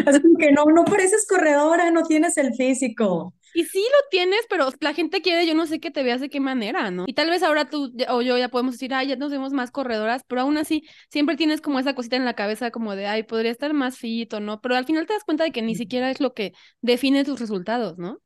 Así 0.06 0.22
que 0.39 0.51
no, 0.51 0.65
no 0.65 0.86
pareces 0.86 1.25
corredora, 1.27 1.91
no 1.91 2.03
tienes 2.03 2.38
el 2.38 2.53
físico. 2.53 3.34
Y 3.53 3.65
sí 3.65 3.80
lo 3.80 4.10
tienes, 4.10 4.41
pero 4.50 4.70
la 4.80 4.94
gente 4.94 5.22
quiere, 5.22 5.46
yo 5.46 5.53
no 5.53 5.65
sé 5.65 5.80
qué 5.80 5.91
te 5.91 6.03
veas 6.03 6.22
de 6.22 6.30
qué 6.30 6.39
manera, 6.39 6.89
¿no? 6.89 7.03
Y 7.08 7.13
tal 7.13 7.30
vez 7.30 7.44
ahora 7.44 7.70
tú 7.70 7.91
o 8.10 8.22
yo 8.22 8.38
ya 8.38 8.50
podemos 8.50 8.74
decir, 8.75 8.94
ay, 8.94 9.08
ya 9.08 9.15
nos 9.18 9.32
vemos 9.32 9.51
más 9.51 9.72
corredoras, 9.72 10.24
pero 10.27 10.41
aún 10.41 10.58
así 10.58 10.88
siempre 11.10 11.36
tienes 11.36 11.60
como 11.60 11.80
esa 11.80 11.94
cosita 11.94 12.15
en 12.15 12.25
la 12.25 12.34
cabeza 12.34 12.72
como 12.72 12.96
de, 12.96 13.08
ay, 13.08 13.24
podría 13.24 13.51
estar 13.51 13.74
más 13.74 13.98
fit 13.98 14.34
o 14.34 14.39
no, 14.39 14.62
pero 14.62 14.75
al 14.75 14.86
final 14.86 15.06
te 15.06 15.13
das 15.13 15.25
cuenta 15.25 15.44
de 15.44 15.51
que 15.51 15.62
ni 15.62 15.75
siquiera 15.75 16.10
es 16.10 16.22
lo 16.22 16.34
que 16.34 16.53
define 16.82 17.25
tus 17.25 17.39
resultados, 17.39 17.98
¿no? 17.98 18.22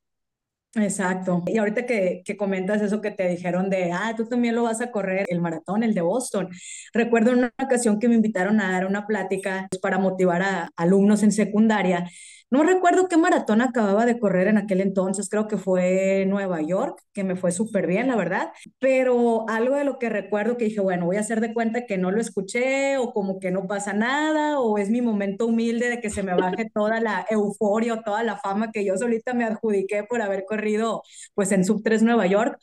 Exacto. 0.76 1.42
Y 1.48 1.58
ahorita 1.58 1.86
que, 1.86 2.22
que, 2.26 2.36
comentas 2.36 2.82
eso 2.82 3.00
que 3.00 3.12
te 3.12 3.30
dijeron 3.30 3.70
de, 3.70 3.94
ah, 3.94 4.14
tú 4.18 4.26
también 4.26 4.56
lo 4.56 4.64
vas 4.64 4.82
a 4.82 4.92
correr, 4.92 5.26
el 5.30 5.40
maratón, 5.40 5.84
el 5.84 5.94
de 5.94 6.02
Boston. 6.02 6.50
Recuerdo 6.94 7.32
una 7.32 7.54
ocasión 7.64 7.98
que 7.98 8.10
me 8.10 8.16
invitaron 8.16 8.60
a 8.60 8.72
dar 8.74 8.86
una 8.86 9.08
plática 9.08 9.70
para 9.82 10.00
motivar 10.00 10.42
a 10.42 10.70
alumnos 10.76 11.24
en 11.24 11.32
secundaria 11.32 12.10
no 12.56 12.64
recuerdo 12.64 13.10
qué 13.10 13.18
maratón 13.18 13.62
acababa 13.62 14.06
de 14.06 14.18
correr 14.18 14.48
en 14.48 14.58
aquel 14.58 14.80
entonces, 14.80 15.28
creo 15.30 15.48
que 15.48 15.58
fue 15.58 16.26
Nueva 16.26 16.62
York, 16.62 17.02
que 17.12 17.26
me 17.26 17.36
fue 17.36 17.52
súper 17.52 17.86
bien, 17.86 18.08
la 18.08 18.16
verdad, 18.16 18.52
pero 18.80 19.46
algo 19.50 19.76
de 19.76 19.84
lo 19.84 20.00
que 20.00 20.08
recuerdo 20.10 20.56
que 20.56 20.66
dije, 20.66 20.80
bueno, 20.80 21.06
voy 21.06 21.18
a 21.18 21.20
hacer 21.20 21.42
de 21.42 21.54
cuenta 21.54 21.86
que 21.86 21.98
no 21.98 22.12
lo 22.12 22.22
escuché 22.22 22.98
o 22.98 23.12
como 23.12 23.40
que 23.40 23.52
no 23.52 23.68
pasa 23.68 23.92
nada 23.92 24.60
o 24.62 24.78
es 24.78 24.90
mi 24.90 25.02
momento 25.02 25.48
humilde 25.48 25.90
de 25.90 26.00
que 26.00 26.10
se 26.10 26.24
me 26.24 26.34
baje 26.34 26.70
toda 26.74 27.02
la 27.02 27.26
euforia 27.30 27.96
o 27.96 28.02
toda 28.04 28.24
la 28.24 28.38
fama 28.38 28.72
que 28.72 28.86
yo 28.86 28.98
solita 28.98 29.34
me 29.34 29.44
adjudiqué 29.44 30.04
por 30.06 30.22
haber 30.22 30.46
corrido 30.46 31.04
pues 31.34 31.52
en 31.52 31.66
Sub 31.66 31.84
3 31.84 32.04
Nueva 32.04 32.26
York 32.26 32.58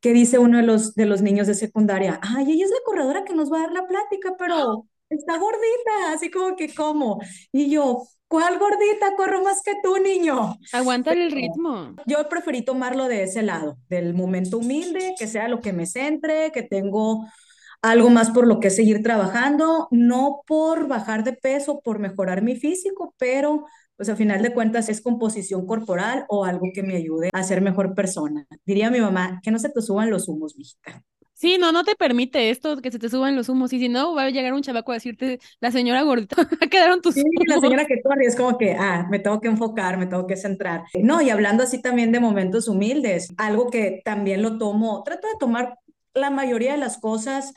que 0.00 0.12
dice 0.12 0.38
uno 0.38 0.58
de 0.58 0.64
los, 0.64 0.94
de 0.94 1.06
los 1.06 1.22
niños 1.22 1.46
de 1.46 1.54
secundaria, 1.54 2.20
ay, 2.22 2.50
ella 2.50 2.64
es 2.64 2.70
la 2.70 2.76
corredora 2.84 3.24
que 3.24 3.34
nos 3.34 3.52
va 3.52 3.58
a 3.58 3.60
dar 3.62 3.72
la 3.72 3.86
plática, 3.86 4.34
pero 4.38 4.86
está 5.08 5.38
gordita, 5.38 6.12
así 6.12 6.30
como 6.30 6.56
que 6.56 6.74
como. 6.74 7.20
Y 7.52 7.70
yo, 7.70 8.02
¿cuál 8.28 8.58
gordita? 8.58 9.14
Corro 9.16 9.42
más 9.42 9.62
que 9.62 9.72
tú, 9.82 9.96
niño. 9.98 10.56
Aguanta 10.72 11.12
el 11.12 11.30
ritmo. 11.30 11.94
Yo 12.06 12.28
preferí 12.28 12.62
tomarlo 12.62 13.08
de 13.08 13.22
ese 13.22 13.42
lado, 13.42 13.78
del 13.88 14.14
momento 14.14 14.58
humilde, 14.58 15.14
que 15.18 15.26
sea 15.26 15.48
lo 15.48 15.60
que 15.60 15.72
me 15.72 15.86
centre, 15.86 16.52
que 16.52 16.62
tengo 16.62 17.26
algo 17.82 18.10
más 18.10 18.30
por 18.30 18.46
lo 18.46 18.58
que 18.58 18.70
seguir 18.70 19.02
trabajando, 19.02 19.88
no 19.90 20.40
por 20.46 20.88
bajar 20.88 21.24
de 21.24 21.34
peso, 21.34 21.80
por 21.84 21.98
mejorar 21.98 22.42
mi 22.42 22.56
físico, 22.56 23.14
pero 23.18 23.66
pues 23.96 24.08
a 24.08 24.16
final 24.16 24.42
de 24.42 24.52
cuentas 24.52 24.88
es 24.88 25.00
composición 25.00 25.66
corporal 25.66 26.26
o 26.28 26.44
algo 26.44 26.66
que 26.74 26.82
me 26.82 26.96
ayude 26.96 27.30
a 27.32 27.42
ser 27.42 27.60
mejor 27.62 27.94
persona. 27.94 28.46
Diría 28.64 28.90
mi 28.90 29.00
mamá, 29.00 29.40
que 29.42 29.50
no 29.50 29.58
se 29.58 29.70
te 29.70 29.80
suban 29.80 30.10
los 30.10 30.28
humos, 30.28 30.56
mijita. 30.56 31.02
Sí, 31.36 31.58
no, 31.58 31.70
no 31.70 31.84
te 31.84 31.94
permite 31.96 32.48
esto, 32.48 32.78
que 32.80 32.90
se 32.90 32.98
te 32.98 33.10
suban 33.10 33.36
los 33.36 33.50
humos. 33.50 33.70
Y 33.74 33.78
si 33.78 33.90
no, 33.90 34.14
va 34.14 34.22
a 34.22 34.30
llegar 34.30 34.54
un 34.54 34.62
chavaco 34.62 34.92
a 34.92 34.94
decirte, 34.94 35.38
la 35.60 35.70
señora 35.70 36.00
gordita, 36.00 36.36
quedaron 36.70 37.02
tus 37.02 37.14
Sí, 37.14 37.22
la 37.46 37.60
señora 37.60 37.84
que 37.84 38.00
corre, 38.00 38.24
es 38.24 38.34
como 38.36 38.56
que, 38.56 38.72
ah, 38.72 39.06
me 39.10 39.18
tengo 39.18 39.38
que 39.42 39.48
enfocar, 39.48 39.98
me 39.98 40.06
tengo 40.06 40.26
que 40.26 40.36
centrar. 40.36 40.84
No, 40.94 41.20
y 41.20 41.28
hablando 41.28 41.62
así 41.62 41.82
también 41.82 42.10
de 42.10 42.20
momentos 42.20 42.68
humildes, 42.68 43.28
algo 43.36 43.68
que 43.68 44.00
también 44.02 44.40
lo 44.40 44.56
tomo, 44.56 45.02
trato 45.04 45.28
de 45.28 45.34
tomar 45.38 45.78
la 46.14 46.30
mayoría 46.30 46.72
de 46.72 46.78
las 46.78 46.96
cosas 46.96 47.52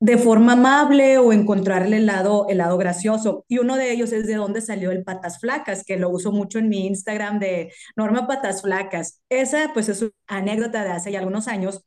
de 0.00 0.16
forma 0.16 0.52
amable 0.52 1.18
o 1.18 1.32
encontrarle 1.34 1.98
el 1.98 2.06
lado, 2.06 2.46
el 2.48 2.58
lado 2.58 2.78
gracioso. 2.78 3.44
Y 3.48 3.58
uno 3.58 3.76
de 3.76 3.92
ellos 3.92 4.12
es 4.12 4.26
de 4.26 4.36
dónde 4.36 4.62
salió 4.62 4.90
el 4.90 5.04
patas 5.04 5.40
flacas, 5.40 5.84
que 5.84 5.98
lo 5.98 6.08
uso 6.08 6.32
mucho 6.32 6.58
en 6.58 6.70
mi 6.70 6.86
Instagram 6.86 7.38
de 7.38 7.70
Norma 7.96 8.26
Patas 8.26 8.62
Flacas. 8.62 9.20
Esa 9.28 9.72
pues 9.74 9.90
es 9.90 10.00
una 10.00 10.12
anécdota 10.26 10.84
de 10.84 10.90
hace 10.90 11.12
ya 11.12 11.18
algunos 11.18 11.48
años 11.48 11.84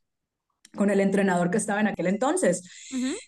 con 0.76 0.90
el 0.90 1.00
entrenador 1.00 1.50
que 1.50 1.58
estaba 1.58 1.80
en 1.80 1.88
aquel 1.88 2.06
entonces. 2.06 2.62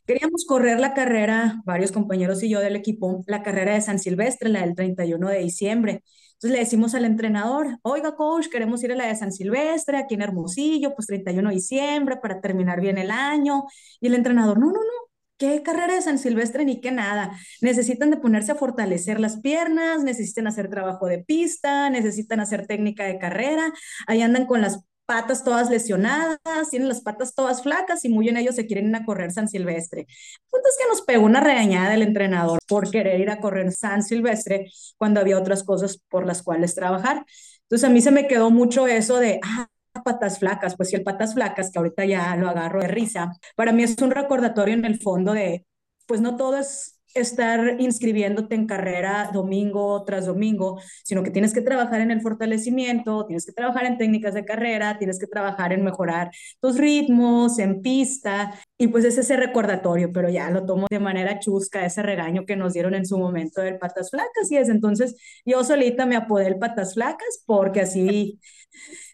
Queríamos 0.07 0.45
correr 0.47 0.81
la 0.81 0.95
carrera, 0.95 1.61
varios 1.65 1.93
compañeros 1.93 2.43
y 2.43 2.49
yo 2.49 2.61
del 2.61 2.77
equipo, 2.77 3.23
la 3.27 3.43
carrera 3.43 3.75
de 3.75 3.81
San 3.81 3.99
Silvestre, 3.99 4.49
la 4.49 4.61
del 4.61 4.75
31 4.75 5.29
de 5.29 5.39
diciembre. 5.39 6.03
Entonces 6.35 6.53
le 6.53 6.59
decimos 6.61 6.95
al 6.95 7.05
entrenador, 7.05 7.79
oiga 7.83 8.17
coach, 8.17 8.49
queremos 8.49 8.83
ir 8.83 8.93
a 8.93 8.97
la 8.97 9.07
de 9.07 9.15
San 9.17 9.31
Silvestre, 9.31 9.99
aquí 9.99 10.15
en 10.15 10.23
Hermosillo, 10.23 10.95
pues 10.95 11.07
31 11.07 11.51
de 11.51 11.55
diciembre, 11.55 12.17
para 12.17 12.41
terminar 12.41 12.81
bien 12.81 12.97
el 12.97 13.11
año. 13.11 13.65
Y 14.01 14.07
el 14.07 14.15
entrenador, 14.15 14.59
no, 14.59 14.67
no, 14.67 14.73
no, 14.73 15.11
¿Qué 15.41 15.63
carrera 15.63 15.95
de 15.95 16.03
San 16.03 16.19
Silvestre 16.19 16.67
ni 16.67 16.83
qué 16.83 16.93
nada? 16.93 17.33
Necesitan 17.63 18.11
de 18.11 18.19
ponerse 18.19 18.53
a 18.53 18.57
fortalecer 18.57 19.19
las 19.19 19.41
piernas, 19.41 20.05
necesitan 20.05 20.47
hacer 20.47 20.69
trabajo 20.69 21.07
de 21.07 21.25
pista, 21.25 21.89
necesitan 21.89 22.41
hacer 22.41 22.67
técnica 22.67 23.05
de 23.05 23.19
carrera. 23.19 23.73
Ahí 24.07 24.21
andan 24.21 24.45
con 24.45 24.61
las 24.61 24.85
patas 25.11 25.43
todas 25.43 25.69
lesionadas, 25.71 26.39
tienen 26.71 26.87
las 26.87 27.01
patas 27.01 27.35
todas 27.35 27.65
flacas 27.65 28.05
y 28.05 28.09
muy 28.09 28.29
en 28.29 28.37
ellos 28.37 28.55
se 28.55 28.69
quieren 28.69 28.91
ir 28.91 28.95
a 28.95 29.05
correr 29.05 29.33
San 29.33 29.49
Silvestre. 29.49 30.07
Punto 30.49 30.69
es 30.69 30.77
que 30.79 30.89
nos 30.89 31.03
pegó 31.03 31.25
una 31.25 31.41
regañada 31.41 31.91
del 31.91 32.03
entrenador 32.03 32.61
por 32.69 32.89
querer 32.93 33.19
ir 33.19 33.29
a 33.29 33.41
correr 33.41 33.73
San 33.73 34.05
Silvestre 34.05 34.71
cuando 34.99 35.19
había 35.19 35.37
otras 35.37 35.65
cosas 35.65 36.01
por 36.09 36.27
las 36.27 36.45
cuales 36.45 36.77
trabajar. 36.77 37.27
Entonces 37.63 37.89
a 37.89 37.93
mí 37.93 38.01
se 38.01 38.13
me 38.13 38.29
quedó 38.29 38.51
mucho 38.53 38.87
eso 38.87 39.19
de, 39.19 39.41
ah, 39.43 39.67
patas 40.05 40.39
flacas, 40.39 40.77
pues 40.77 40.91
si 40.91 40.95
el 40.95 41.03
patas 41.03 41.35
flacas, 41.35 41.73
que 41.73 41.81
ahorita 41.81 42.05
ya 42.05 42.37
lo 42.37 42.49
agarro 42.49 42.81
de 42.81 42.87
risa, 42.87 43.33
para 43.57 43.73
mí 43.73 43.83
es 43.83 44.01
un 44.01 44.13
recordatorio 44.13 44.75
en 44.75 44.85
el 44.85 45.01
fondo 45.01 45.33
de, 45.33 45.67
pues 46.07 46.21
no 46.21 46.37
todo 46.37 46.57
es 46.57 47.00
estar 47.15 47.81
inscribiéndote 47.81 48.55
en 48.55 48.67
carrera 48.67 49.31
domingo 49.33 50.05
tras 50.05 50.27
domingo, 50.27 50.81
sino 51.05 51.23
que 51.23 51.31
tienes 51.31 51.53
que 51.53 51.61
trabajar 51.61 52.01
en 52.01 52.11
el 52.11 52.21
fortalecimiento, 52.21 53.27
tienes 53.27 53.47
que 53.47 53.53
trabajar 53.53 53.85
en 53.87 53.99
técnicas 53.99 54.35
de 54.35 54.45
carrera, 54.45 54.99
tienes 54.99 55.19
que 55.19 55.27
trabajar 55.27 55.73
en 55.73 55.85
mejorar 55.85 56.31
tus 56.61 56.79
ritmos, 56.79 57.59
en 57.59 57.83
pista, 57.83 58.55
y 58.79 58.89
pues 58.89 59.05
es 59.05 59.19
ese 59.19 59.37
recordatorio, 59.37 60.11
pero 60.13 60.29
ya 60.29 60.51
lo 60.51 60.65
tomo 60.65 60.87
de 60.91 61.01
manera 61.01 61.39
chusca, 61.39 61.85
ese 61.85 62.03
regaño 62.03 62.45
que 62.47 62.57
nos 62.57 62.73
dieron 62.73 62.95
en 62.95 63.07
su 63.07 63.19
momento 63.19 63.61
del 63.61 63.79
patas 63.79 64.11
flacas, 64.11 64.51
y 64.51 64.57
es 64.57 64.69
entonces 64.69 65.17
yo 65.45 65.65
solita 65.65 66.07
me 66.07 66.17
apodé 66.17 66.47
el 66.49 66.59
patas 66.59 66.95
flacas 66.95 67.43
porque 67.47 67.81
así 67.81 68.41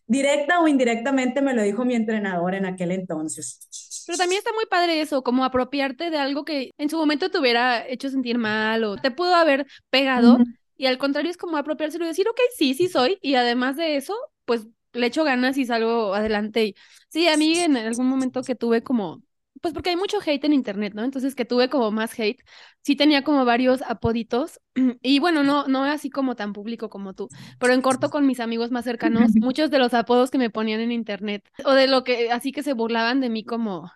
directa 0.07 0.61
o 0.61 0.69
indirectamente 0.69 1.43
me 1.43 1.55
lo 1.55 1.63
dijo 1.63 1.85
mi 1.85 1.95
entrenador 1.95 2.55
en 2.55 2.67
aquel 2.67 2.93
entonces. 2.93 4.05
Pero 4.07 4.19
también 4.19 4.39
está 4.39 4.53
muy 4.53 4.67
padre 4.67 5.01
eso, 5.01 5.23
como 5.23 5.45
apropiarte 5.45 6.11
de 6.11 6.19
algo 6.19 6.45
que 6.45 6.71
en 6.79 6.89
su 6.89 6.97
momento 6.97 7.31
te 7.31 7.39
hubiera 7.39 7.87
hecho 7.87 8.09
sentir 8.09 8.39
mal 8.39 8.85
o 8.85 8.97
te 8.97 9.11
pudo 9.11 9.35
haber 9.35 9.67
pegado. 9.91 10.39
Y 10.77 10.87
al 10.87 10.99
contrario 10.99 11.31
es 11.31 11.37
como 11.37 11.57
apropiárselo 11.57 12.05
y 12.05 12.09
decir, 12.09 12.29
ok, 12.29 12.39
sí, 12.57 12.75
sí 12.75 12.89
soy. 12.89 13.19
Y 13.21 13.35
además 13.35 13.77
de 13.77 13.97
eso, 13.97 14.15
pues 14.45 14.67
le 14.93 15.07
echo 15.07 15.25
ganas 15.25 15.59
y 15.59 15.65
salgo 15.67 16.15
adelante. 16.15 16.67
Y 16.67 16.77
sí, 17.09 17.29
a 17.29 17.37
mí 17.37 17.59
en 17.59 17.77
algún 17.77 18.07
momento 18.07 18.43
que 18.43 18.55
tuve 18.55 18.83
como 18.83 19.23
pues 19.67 19.75
porque 19.75 19.91
hay 19.91 19.97
mucho 19.97 20.19
hate 20.25 20.45
en 20.45 20.53
internet, 20.53 20.93
¿no? 20.95 21.03
Entonces 21.03 21.35
que 21.35 21.45
tuve 21.45 21.69
como 21.69 21.91
más 21.91 22.17
hate, 22.17 22.41
sí 22.83 22.95
tenía 22.95 23.25
como 23.25 23.45
varios 23.45 23.83
apoditos 23.83 24.61
y 25.03 25.19
bueno, 25.19 25.43
no 25.43 25.67
no 25.67 25.83
así 25.83 26.09
como 26.09 26.37
tan 26.37 26.53
público 26.53 26.89
como 26.89 27.15
tú, 27.15 27.29
pero 27.59 27.75
en 27.75 27.83
corto 27.83 28.09
con 28.09 28.29
mis 28.29 28.39
amigos 28.39 28.71
más 28.71 28.85
cercanos, 28.85 29.33
muchos 29.35 29.69
de 29.73 29.81
los 29.81 29.93
apodos 29.93 30.31
que 30.31 30.39
me 30.39 30.51
ponían 30.51 30.79
en 30.79 30.93
internet 30.93 31.43
o 31.65 31.73
de 31.73 31.89
lo 31.89 32.05
que 32.05 32.31
así 32.31 32.53
que 32.53 32.63
se 32.63 32.75
burlaban 32.75 33.21
de 33.21 33.29
mí 33.29 33.45
como 33.45 33.91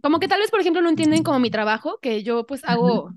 como 0.00 0.20
que 0.20 0.28
tal 0.28 0.38
vez 0.38 0.52
por 0.52 0.60
ejemplo 0.60 0.82
no 0.82 0.88
entienden 0.88 1.24
como 1.24 1.40
mi 1.40 1.50
trabajo, 1.50 1.98
que 2.00 2.22
yo 2.22 2.46
pues 2.46 2.62
hago 2.64 3.10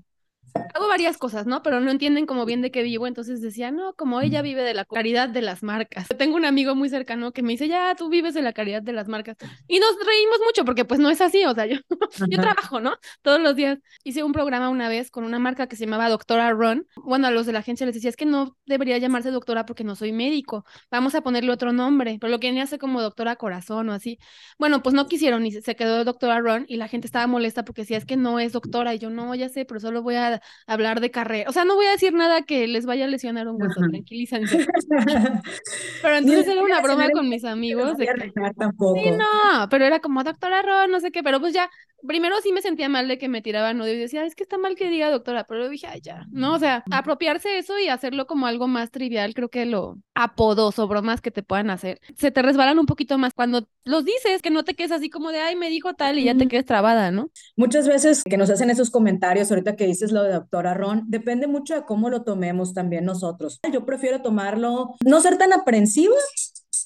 hago 0.74 0.88
varias 0.88 1.18
cosas, 1.18 1.46
¿no? 1.46 1.62
Pero 1.62 1.80
no 1.80 1.90
entienden 1.90 2.26
como 2.26 2.44
bien 2.44 2.62
de 2.62 2.70
qué 2.70 2.82
vivo, 2.82 3.06
entonces 3.06 3.40
decía, 3.40 3.70
no, 3.70 3.94
como 3.94 4.20
ella 4.20 4.42
vive 4.42 4.62
de 4.62 4.74
la 4.74 4.84
caridad 4.84 5.28
de 5.28 5.42
las 5.42 5.62
marcas. 5.62 6.06
Tengo 6.18 6.36
un 6.36 6.44
amigo 6.44 6.74
muy 6.74 6.88
cercano 6.88 7.32
que 7.32 7.42
me 7.42 7.52
dice, 7.52 7.68
ya, 7.68 7.94
tú 7.94 8.08
vives 8.08 8.34
de 8.34 8.42
la 8.42 8.52
caridad 8.52 8.82
de 8.82 8.92
las 8.92 9.08
marcas. 9.08 9.36
Y 9.68 9.78
nos 9.78 9.96
reímos 10.04 10.38
mucho 10.44 10.64
porque 10.64 10.84
pues 10.84 11.00
no 11.00 11.10
es 11.10 11.20
así, 11.20 11.44
o 11.44 11.54
sea, 11.54 11.66
yo, 11.66 11.76
yo 12.28 12.40
trabajo, 12.40 12.80
¿no? 12.80 12.96
Todos 13.22 13.40
los 13.40 13.56
días. 13.56 13.78
Hice 14.04 14.22
un 14.22 14.32
programa 14.32 14.68
una 14.68 14.88
vez 14.88 15.10
con 15.10 15.24
una 15.24 15.38
marca 15.38 15.66
que 15.66 15.76
se 15.76 15.84
llamaba 15.84 16.08
Doctora 16.08 16.50
Ron. 16.52 16.86
Bueno, 16.96 17.26
a 17.26 17.30
los 17.30 17.46
de 17.46 17.52
la 17.52 17.60
agencia 17.60 17.86
les 17.86 17.94
decía, 17.94 18.10
es 18.10 18.16
que 18.16 18.26
no 18.26 18.56
debería 18.66 18.98
llamarse 18.98 19.30
doctora 19.30 19.66
porque 19.66 19.84
no 19.84 19.96
soy 19.96 20.12
médico, 20.12 20.64
vamos 20.90 21.14
a 21.14 21.20
ponerle 21.20 21.50
otro 21.52 21.72
nombre, 21.72 22.18
pero 22.20 22.30
lo 22.30 22.38
querían 22.38 22.62
hacer 22.62 22.78
como 22.78 23.02
doctora 23.02 23.36
corazón 23.36 23.88
o 23.88 23.92
así. 23.92 24.18
Bueno, 24.58 24.82
pues 24.82 24.94
no 24.94 25.06
quisieron 25.06 25.46
y 25.46 25.52
se 25.52 25.76
quedó 25.76 26.04
doctora 26.04 26.40
Ron 26.40 26.64
y 26.68 26.76
la 26.76 26.88
gente 26.88 27.06
estaba 27.06 27.26
molesta 27.26 27.64
porque 27.64 27.82
decía, 27.82 27.98
es 27.98 28.04
que 28.06 28.16
no 28.16 28.38
es 28.38 28.52
doctora 28.52 28.94
y 28.94 28.98
yo 28.98 29.10
no, 29.10 29.34
ya 29.34 29.48
sé, 29.48 29.64
pero 29.64 29.80
solo 29.80 30.02
voy 30.02 30.16
a 30.16 30.40
hablar 30.66 31.00
de 31.00 31.10
carrera. 31.10 31.48
O 31.48 31.52
sea, 31.52 31.64
no 31.64 31.74
voy 31.74 31.86
a 31.86 31.90
decir 31.92 32.12
nada 32.12 32.42
que 32.42 32.66
les 32.66 32.86
vaya 32.86 33.04
a 33.04 33.08
lesionar 33.08 33.48
un 33.48 33.60
hueso, 33.60 33.80
tranquilícense. 33.90 34.66
pero 36.02 36.16
entonces 36.16 36.48
era 36.48 36.62
una 36.62 36.80
broma 36.80 37.10
con 37.10 37.28
mis 37.28 37.44
amigos. 37.44 37.96
De 37.96 38.06
que, 38.06 38.32
sí, 38.32 39.10
no, 39.10 39.68
pero 39.70 39.84
era 39.84 40.00
como 40.00 40.24
doctora 40.24 40.62
Ron, 40.62 40.90
no 40.90 41.00
sé 41.00 41.10
qué, 41.10 41.22
pero 41.22 41.40
pues 41.40 41.54
ya 41.54 41.70
primero 42.06 42.36
sí 42.42 42.52
me 42.52 42.62
sentía 42.62 42.88
mal 42.88 43.08
de 43.08 43.18
que 43.18 43.28
me 43.28 43.42
tiraban 43.42 43.80
odio 43.80 43.94
y 43.94 43.98
decía, 43.98 44.24
es 44.24 44.34
que 44.34 44.42
está 44.42 44.58
mal 44.58 44.76
que 44.76 44.90
diga 44.90 45.10
doctora, 45.10 45.44
pero 45.44 45.58
luego 45.58 45.72
dije, 45.72 45.86
ay, 45.86 46.00
ya, 46.00 46.26
¿no? 46.30 46.54
O 46.54 46.58
sea, 46.58 46.84
apropiarse 46.90 47.58
eso 47.58 47.78
y 47.78 47.88
hacerlo 47.88 48.26
como 48.26 48.46
algo 48.46 48.68
más 48.68 48.90
trivial, 48.90 49.34
creo 49.34 49.48
que 49.48 49.66
lo 49.66 49.98
apodos 50.14 50.78
o 50.78 50.88
bromas 50.88 51.20
que 51.20 51.30
te 51.30 51.42
puedan 51.42 51.70
hacer, 51.70 52.00
se 52.16 52.30
te 52.30 52.42
resbalan 52.42 52.78
un 52.78 52.86
poquito 52.86 53.18
más 53.18 53.34
cuando 53.34 53.68
los 53.84 54.04
dices, 54.04 54.42
que 54.42 54.50
no 54.50 54.64
te 54.64 54.74
quedes 54.74 54.92
así 54.92 55.10
como 55.10 55.30
de, 55.30 55.40
ay, 55.40 55.56
me 55.56 55.68
dijo 55.68 55.94
tal 55.94 56.18
y 56.18 56.24
ya 56.24 56.36
te 56.36 56.48
quedes 56.48 56.64
trabada, 56.64 57.10
¿no? 57.10 57.30
Muchas 57.56 57.86
veces 57.86 58.22
que 58.24 58.36
nos 58.36 58.50
hacen 58.50 58.70
esos 58.70 58.90
comentarios, 58.90 59.50
ahorita 59.50 59.76
que 59.76 59.86
dices 59.86 60.12
lo 60.12 60.22
de 60.22 60.32
doctora 60.32 60.74
Ron, 60.74 61.04
depende 61.08 61.46
mucho 61.46 61.74
de 61.74 61.84
cómo 61.84 62.10
lo 62.10 62.22
tomemos 62.22 62.74
también 62.74 63.04
nosotros. 63.04 63.60
Yo 63.72 63.84
prefiero 63.84 64.22
tomarlo, 64.22 64.94
no 65.04 65.20
ser 65.20 65.38
tan 65.38 65.52
aprensiva, 65.52 66.14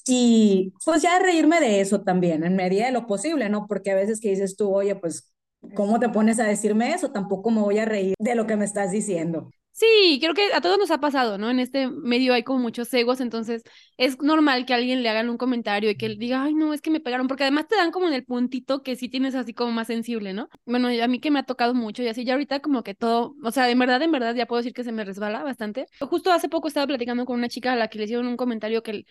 y 0.07 0.73
pues 0.85 1.01
ya 1.01 1.19
reírme 1.19 1.59
de 1.59 1.81
eso 1.81 2.01
también, 2.01 2.43
en 2.43 2.55
medida 2.55 2.85
de 2.85 2.91
lo 2.91 3.07
posible, 3.07 3.49
¿no? 3.49 3.67
Porque 3.67 3.91
a 3.91 3.95
veces 3.95 4.19
que 4.19 4.29
dices 4.29 4.55
tú, 4.55 4.73
oye, 4.73 4.95
pues, 4.95 5.31
¿cómo 5.75 5.99
te 5.99 6.09
pones 6.09 6.39
a 6.39 6.45
decirme 6.45 6.93
eso? 6.93 7.11
Tampoco 7.11 7.51
me 7.51 7.61
voy 7.61 7.79
a 7.79 7.85
reír 7.85 8.15
de 8.19 8.35
lo 8.35 8.47
que 8.47 8.57
me 8.57 8.65
estás 8.65 8.91
diciendo. 8.91 9.49
Sí, 9.73 10.19
creo 10.21 10.33
que 10.33 10.53
a 10.53 10.59
todos 10.61 10.77
nos 10.77 10.91
ha 10.91 10.99
pasado, 10.99 11.37
¿no? 11.37 11.49
En 11.49 11.59
este 11.59 11.89
medio 11.89 12.33
hay 12.33 12.43
como 12.43 12.59
muchos 12.59 12.93
egos, 12.93 13.21
entonces 13.21 13.63
es 13.97 14.19
normal 14.21 14.65
que 14.65 14.73
alguien 14.73 15.01
le 15.01 15.09
hagan 15.09 15.29
un 15.29 15.37
comentario 15.37 15.89
y 15.89 15.95
que 15.95 16.05
él 16.07 16.17
diga, 16.19 16.43
ay, 16.43 16.53
no, 16.53 16.73
es 16.73 16.81
que 16.81 16.91
me 16.91 16.99
pegaron, 16.99 17.27
porque 17.27 17.43
además 17.43 17.67
te 17.67 17.77
dan 17.77 17.89
como 17.91 18.07
en 18.07 18.13
el 18.13 18.25
puntito 18.25 18.83
que 18.83 18.97
sí 18.97 19.07
tienes 19.07 19.33
así 19.33 19.53
como 19.53 19.71
más 19.71 19.87
sensible, 19.87 20.33
¿no? 20.33 20.49
Bueno, 20.65 20.89
a 20.89 21.07
mí 21.07 21.19
que 21.19 21.31
me 21.31 21.39
ha 21.39 21.43
tocado 21.43 21.73
mucho 21.73 22.03
y 22.03 22.09
así 22.09 22.25
ya 22.25 22.33
ahorita 22.33 22.59
como 22.59 22.83
que 22.83 22.93
todo, 22.93 23.35
o 23.43 23.51
sea, 23.51 23.69
en 23.69 23.79
verdad, 23.79 24.01
en 24.01 24.11
verdad 24.11 24.35
ya 24.35 24.45
puedo 24.45 24.59
decir 24.59 24.73
que 24.73 24.83
se 24.83 24.91
me 24.91 25.05
resbala 25.05 25.41
bastante. 25.41 25.87
Justo 26.01 26.31
hace 26.31 26.49
poco 26.49 26.67
estaba 26.67 26.85
platicando 26.87 27.25
con 27.25 27.37
una 27.39 27.47
chica 27.47 27.71
a 27.73 27.75
la 27.77 27.87
que 27.87 27.97
le 27.97 28.03
hicieron 28.03 28.27
un 28.27 28.37
comentario 28.37 28.83
que 28.83 29.05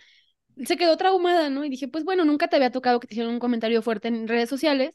se 0.64 0.76
quedó 0.76 0.96
traumada, 0.96 1.50
¿no? 1.50 1.64
Y 1.64 1.68
dije, 1.68 1.88
pues 1.88 2.04
bueno, 2.04 2.24
nunca 2.24 2.48
te 2.48 2.56
había 2.56 2.70
tocado 2.70 3.00
que 3.00 3.06
te 3.06 3.14
hicieran 3.14 3.32
un 3.32 3.40
comentario 3.40 3.82
fuerte 3.82 4.08
en 4.08 4.28
redes 4.28 4.48
sociales. 4.48 4.92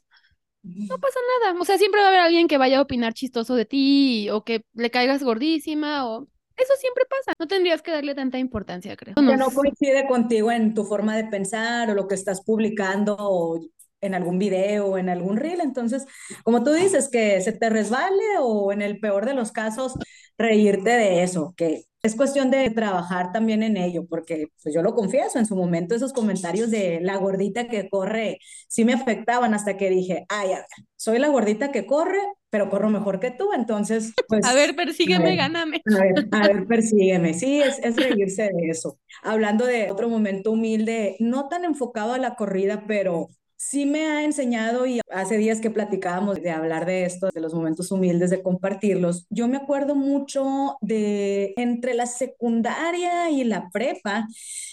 No 0.62 0.98
pasa 0.98 1.18
nada. 1.40 1.60
O 1.60 1.64
sea, 1.64 1.78
siempre 1.78 2.00
va 2.00 2.06
a 2.06 2.08
haber 2.08 2.20
alguien 2.20 2.48
que 2.48 2.58
vaya 2.58 2.78
a 2.78 2.82
opinar 2.82 3.14
chistoso 3.14 3.54
de 3.54 3.66
ti 3.66 4.28
o 4.30 4.44
que 4.44 4.64
le 4.74 4.90
caigas 4.90 5.22
gordísima 5.22 6.06
o... 6.08 6.26
Eso 6.56 6.72
siempre 6.78 7.04
pasa. 7.08 7.34
No 7.38 7.46
tendrías 7.46 7.82
que 7.82 7.90
darle 7.90 8.14
tanta 8.14 8.38
importancia, 8.38 8.96
creo. 8.96 9.14
Que 9.14 9.36
no 9.36 9.50
coincide 9.50 10.06
contigo 10.08 10.50
en 10.50 10.72
tu 10.72 10.84
forma 10.84 11.14
de 11.14 11.26
pensar 11.26 11.90
o 11.90 11.94
lo 11.94 12.08
que 12.08 12.14
estás 12.14 12.42
publicando 12.42 13.14
o 13.18 13.60
en 14.00 14.14
algún 14.14 14.38
video 14.38 14.86
o 14.86 14.98
en 14.98 15.10
algún 15.10 15.36
reel. 15.36 15.60
Entonces, 15.60 16.06
como 16.44 16.64
tú 16.64 16.72
dices, 16.72 17.08
que 17.10 17.40
se 17.42 17.52
te 17.52 17.68
resbale 17.68 18.38
o 18.40 18.72
en 18.72 18.80
el 18.80 18.98
peor 19.00 19.26
de 19.26 19.34
los 19.34 19.52
casos, 19.52 19.94
reírte 20.38 20.90
de 20.90 21.22
eso, 21.22 21.54
que 21.56 21.84
es 22.06 22.14
cuestión 22.14 22.50
de 22.50 22.70
trabajar 22.70 23.32
también 23.32 23.62
en 23.62 23.76
ello, 23.76 24.06
porque 24.06 24.48
pues 24.62 24.74
yo 24.74 24.82
lo 24.82 24.94
confieso, 24.94 25.38
en 25.38 25.46
su 25.46 25.56
momento 25.56 25.94
esos 25.94 26.12
comentarios 26.12 26.70
de 26.70 27.00
la 27.02 27.16
gordita 27.16 27.68
que 27.68 27.88
corre 27.88 28.38
sí 28.68 28.84
me 28.84 28.94
afectaban 28.94 29.54
hasta 29.54 29.76
que 29.76 29.90
dije, 29.90 30.24
ay, 30.28 30.52
a 30.52 30.56
ver, 30.56 30.66
soy 30.96 31.18
la 31.18 31.28
gordita 31.28 31.72
que 31.72 31.84
corre, 31.84 32.20
pero 32.48 32.70
corro 32.70 32.88
mejor 32.88 33.20
que 33.20 33.30
tú, 33.32 33.50
entonces, 33.52 34.14
pues... 34.28 34.46
A 34.46 34.54
ver, 34.54 34.76
persígueme, 34.76 35.36
gáname. 35.36 35.82
A 35.84 36.00
ver, 36.00 36.28
a 36.30 36.46
ver, 36.46 36.66
persígueme. 36.66 37.34
Sí, 37.34 37.60
es, 37.60 37.78
es 37.80 37.96
reírse 37.96 38.44
de 38.44 38.70
eso. 38.70 38.98
Hablando 39.22 39.66
de 39.66 39.90
otro 39.90 40.08
momento 40.08 40.52
humilde, 40.52 41.16
no 41.18 41.48
tan 41.48 41.64
enfocado 41.64 42.14
a 42.14 42.18
la 42.18 42.34
corrida, 42.34 42.84
pero 42.86 43.30
sí 43.56 43.86
me 43.86 44.06
ha 44.06 44.24
enseñado 44.24 44.86
y 44.86 45.00
hace 45.10 45.38
días 45.38 45.60
que 45.60 45.70
platicábamos 45.70 46.42
de 46.42 46.50
hablar 46.50 46.86
de 46.86 47.04
esto, 47.04 47.28
de 47.34 47.40
los 47.40 47.54
momentos 47.54 47.90
humildes, 47.90 48.30
de 48.30 48.42
compartirlos, 48.42 49.26
yo 49.30 49.48
me 49.48 49.56
acuerdo 49.56 49.94
mucho 49.94 50.76
de 50.80 51.54
entre 51.56 51.94
la 51.94 52.06
secundaria 52.06 53.30
y 53.30 53.44
la 53.44 53.68
prepa, 53.70 54.26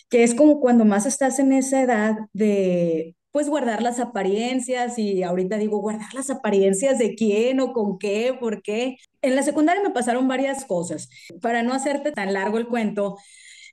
que 0.09 0.23
es 0.23 0.35
como 0.35 0.59
cuando 0.59 0.85
más 0.85 1.05
estás 1.05 1.39
en 1.39 1.53
esa 1.53 1.81
edad 1.81 2.17
de 2.33 3.15
pues 3.31 3.49
guardar 3.49 3.81
las 3.81 3.99
apariencias 3.99 4.99
y 4.99 5.23
ahorita 5.23 5.57
digo, 5.57 5.79
guardar 5.79 6.13
las 6.13 6.29
apariencias 6.29 6.99
de 6.99 7.15
quién 7.15 7.59
o 7.61 7.73
con 7.73 7.97
qué, 7.97 8.37
por 8.39 8.61
qué. 8.61 8.97
En 9.23 9.35
la 9.35 9.41
secundaria 9.41 9.81
me 9.81 9.89
pasaron 9.89 10.27
varias 10.27 10.65
cosas. 10.65 11.09
Para 11.41 11.63
no 11.63 11.73
hacerte 11.73 12.11
tan 12.11 12.31
largo 12.31 12.59
el 12.59 12.67
cuento, 12.67 13.17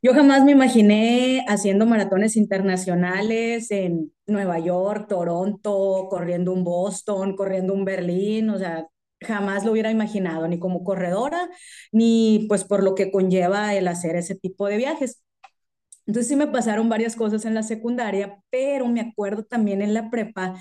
yo 0.02 0.14
jamás 0.14 0.44
me 0.44 0.52
imaginé 0.52 1.44
haciendo 1.48 1.86
maratones 1.86 2.36
internacionales 2.36 3.70
en 3.70 4.12
Nueva 4.26 4.58
York, 4.58 5.06
Toronto, 5.08 6.08
corriendo 6.10 6.52
un 6.52 6.64
Boston, 6.64 7.36
corriendo 7.36 7.74
un 7.74 7.84
Berlín, 7.84 8.50
o 8.50 8.58
sea, 8.58 8.86
jamás 9.20 9.64
lo 9.64 9.72
hubiera 9.72 9.90
imaginado, 9.90 10.48
ni 10.48 10.58
como 10.58 10.84
corredora, 10.84 11.50
ni 11.92 12.46
pues 12.48 12.64
por 12.64 12.82
lo 12.82 12.94
que 12.94 13.10
conlleva 13.12 13.74
el 13.74 13.88
hacer 13.88 14.16
ese 14.16 14.34
tipo 14.34 14.66
de 14.66 14.78
viajes. 14.78 15.22
Entonces 16.06 16.28
sí 16.28 16.36
me 16.36 16.46
pasaron 16.48 16.88
varias 16.88 17.14
cosas 17.16 17.44
en 17.44 17.54
la 17.54 17.62
secundaria, 17.62 18.42
pero 18.50 18.88
me 18.88 19.00
acuerdo 19.00 19.44
también 19.44 19.82
en 19.82 19.94
la 19.94 20.10
prepa 20.10 20.54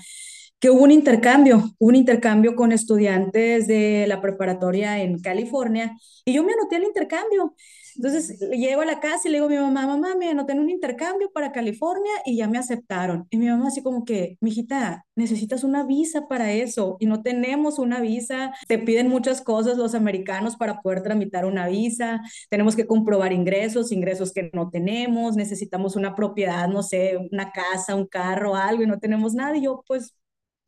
que 0.60 0.70
hubo 0.70 0.82
un 0.84 0.90
intercambio, 0.92 1.74
un 1.78 1.96
intercambio 1.96 2.54
con 2.54 2.72
estudiantes 2.72 3.66
de 3.66 4.04
la 4.06 4.20
preparatoria 4.20 5.00
en 5.02 5.18
California 5.20 5.96
y 6.24 6.34
yo 6.34 6.44
me 6.44 6.52
anoté 6.52 6.76
al 6.76 6.84
intercambio 6.84 7.54
entonces 8.00 8.40
llego 8.50 8.80
a 8.80 8.86
la 8.86 8.98
casa 8.98 9.28
y 9.28 9.30
le 9.30 9.36
digo 9.36 9.46
a 9.46 9.50
mi 9.50 9.56
mamá, 9.56 9.86
mamá, 9.86 10.14
me 10.16 10.30
anoté 10.30 10.52
en 10.52 10.60
un 10.60 10.70
intercambio 10.70 11.30
para 11.32 11.52
California 11.52 12.10
y 12.24 12.38
ya 12.38 12.48
me 12.48 12.56
aceptaron. 12.56 13.26
Y 13.28 13.36
mi 13.36 13.46
mamá 13.46 13.68
así 13.68 13.82
como 13.82 14.06
que, 14.06 14.38
mijita, 14.40 15.04
necesitas 15.16 15.64
una 15.64 15.84
visa 15.84 16.26
para 16.26 16.50
eso 16.50 16.96
y 16.98 17.04
no 17.04 17.22
tenemos 17.22 17.78
una 17.78 18.00
visa. 18.00 18.54
Te 18.66 18.78
piden 18.78 19.08
muchas 19.08 19.42
cosas 19.42 19.76
los 19.76 19.94
americanos 19.94 20.56
para 20.56 20.80
poder 20.80 21.02
tramitar 21.02 21.44
una 21.44 21.68
visa. 21.68 22.22
Tenemos 22.48 22.74
que 22.74 22.86
comprobar 22.86 23.34
ingresos, 23.34 23.92
ingresos 23.92 24.32
que 24.32 24.48
no 24.54 24.70
tenemos. 24.70 25.36
Necesitamos 25.36 25.94
una 25.94 26.14
propiedad, 26.14 26.68
no 26.68 26.82
sé, 26.82 27.18
una 27.30 27.52
casa, 27.52 27.96
un 27.96 28.06
carro, 28.06 28.56
algo 28.56 28.82
y 28.82 28.86
no 28.86 28.98
tenemos 28.98 29.34
nada. 29.34 29.58
Y 29.58 29.64
yo, 29.64 29.84
pues, 29.86 30.14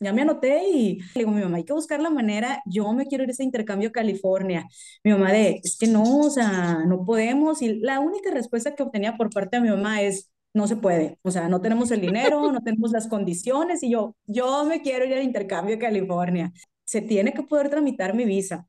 ya 0.03 0.13
me 0.13 0.23
anoté 0.23 0.69
y 0.69 0.99
le 0.99 1.07
digo 1.15 1.31
mi 1.31 1.43
mamá, 1.43 1.59
hay 1.59 1.65
que 1.65 1.73
buscar 1.73 2.01
la 2.01 2.11
manera, 2.11 2.63
yo 2.67 2.93
me 2.93 3.07
quiero 3.07 3.25
ir 3.25 3.31
a 3.31 3.33
ese 3.33 3.45
intercambio 3.45 3.91
a 3.91 3.93
California. 3.93 4.67
Mi 5.05 5.13
mamá 5.13 5.33
de, 5.33 5.61
es 5.63 5.77
que 5.79 5.87
no, 5.87 6.03
o 6.21 6.31
sea, 6.31 6.85
no 6.87 7.05
podemos. 7.05 7.63
Y 7.63 7.81
la 7.81 8.01
única 8.01 8.31
respuesta 8.31 8.75
que 8.75 8.83
obtenía 8.83 9.17
por 9.17 9.31
parte 9.31 9.57
de 9.57 9.63
mi 9.63 9.71
mamá 9.71 10.03
es, 10.03 10.31
no 10.55 10.67
se 10.67 10.77
puede, 10.77 11.19
o 11.23 11.31
sea, 11.31 11.49
no 11.49 11.61
tenemos 11.63 11.91
el 11.91 12.01
dinero, 12.03 12.53
no 12.53 12.61
tenemos 12.61 12.93
las 12.93 13.09
condiciones 13.09 13.83
y 13.83 13.91
yo, 13.91 14.17
yo 14.27 14.65
me 14.67 14.83
quiero 14.83 15.07
ir 15.07 15.15
al 15.15 15.23
intercambio 15.23 15.77
a 15.77 15.79
California. 15.79 16.53
Se 16.85 17.01
tiene 17.01 17.33
que 17.33 17.43
poder 17.43 17.71
tramitar 17.71 18.15
mi 18.15 18.25
visa. 18.25 18.67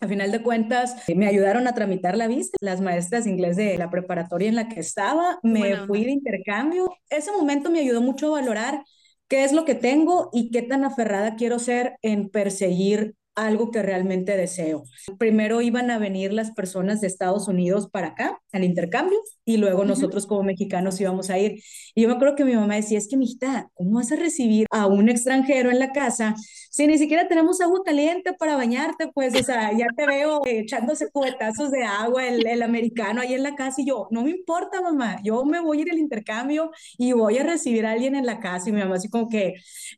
A 0.00 0.08
final 0.08 0.32
de 0.32 0.42
cuentas, 0.42 0.96
me 1.14 1.28
ayudaron 1.28 1.68
a 1.68 1.74
tramitar 1.74 2.16
la 2.16 2.26
visa. 2.26 2.50
Las 2.60 2.80
maestras 2.80 3.24
de 3.24 3.30
inglés 3.30 3.56
de 3.56 3.78
la 3.78 3.88
preparatoria 3.88 4.48
en 4.48 4.56
la 4.56 4.68
que 4.68 4.80
estaba, 4.80 5.38
me 5.44 5.76
fui 5.86 6.04
de 6.04 6.10
intercambio. 6.10 6.90
Ese 7.08 7.30
momento 7.30 7.70
me 7.70 7.78
ayudó 7.80 8.00
mucho 8.00 8.26
a 8.28 8.40
valorar 8.40 8.82
qué 9.32 9.44
es 9.44 9.54
lo 9.54 9.64
que 9.64 9.74
tengo 9.74 10.28
y 10.30 10.50
qué 10.50 10.60
tan 10.60 10.84
aferrada 10.84 11.36
quiero 11.36 11.58
ser 11.58 11.96
en 12.02 12.28
perseguir 12.28 13.14
algo 13.34 13.70
que 13.70 13.82
realmente 13.82 14.36
deseo. 14.36 14.84
Primero 15.18 15.60
iban 15.62 15.90
a 15.90 15.98
venir 15.98 16.32
las 16.32 16.50
personas 16.52 17.00
de 17.00 17.06
Estados 17.06 17.48
Unidos 17.48 17.88
para 17.90 18.08
acá, 18.08 18.38
al 18.52 18.64
intercambio, 18.64 19.18
y 19.44 19.56
luego 19.56 19.84
nosotros 19.84 20.26
como 20.26 20.42
mexicanos 20.42 21.00
íbamos 21.00 21.30
a 21.30 21.38
ir. 21.38 21.62
Y 21.94 22.02
yo 22.02 22.08
me 22.08 22.14
acuerdo 22.14 22.36
que 22.36 22.44
mi 22.44 22.54
mamá 22.54 22.76
decía, 22.76 22.98
es 22.98 23.08
que, 23.08 23.16
mijita, 23.16 23.68
¿cómo 23.74 23.96
vas 23.96 24.12
a 24.12 24.16
recibir 24.16 24.66
a 24.70 24.86
un 24.86 25.08
extranjero 25.08 25.70
en 25.70 25.78
la 25.78 25.92
casa 25.92 26.34
si 26.70 26.86
ni 26.86 26.98
siquiera 26.98 27.28
tenemos 27.28 27.60
agua 27.60 27.80
caliente 27.84 28.32
para 28.34 28.56
bañarte? 28.56 29.08
Pues, 29.12 29.34
o 29.34 29.42
sea, 29.42 29.76
ya 29.76 29.86
te 29.96 30.06
veo 30.06 30.42
echándose 30.44 31.10
cubetazos 31.10 31.70
de 31.70 31.84
agua 31.84 32.26
el, 32.26 32.46
el 32.46 32.62
americano 32.62 33.20
ahí 33.20 33.34
en 33.34 33.42
la 33.42 33.54
casa 33.54 33.80
y 33.82 33.86
yo, 33.86 34.08
no 34.10 34.22
me 34.22 34.30
importa, 34.30 34.80
mamá, 34.80 35.20
yo 35.22 35.44
me 35.44 35.60
voy 35.60 35.78
a 35.78 35.82
ir 35.82 35.90
al 35.90 35.98
intercambio 35.98 36.70
y 36.98 37.12
voy 37.12 37.38
a 37.38 37.44
recibir 37.44 37.86
a 37.86 37.92
alguien 37.92 38.14
en 38.14 38.26
la 38.26 38.40
casa. 38.40 38.68
Y 38.68 38.72
mi 38.72 38.80
mamá 38.80 38.96
así 38.96 39.08
como 39.08 39.28
que 39.28 39.54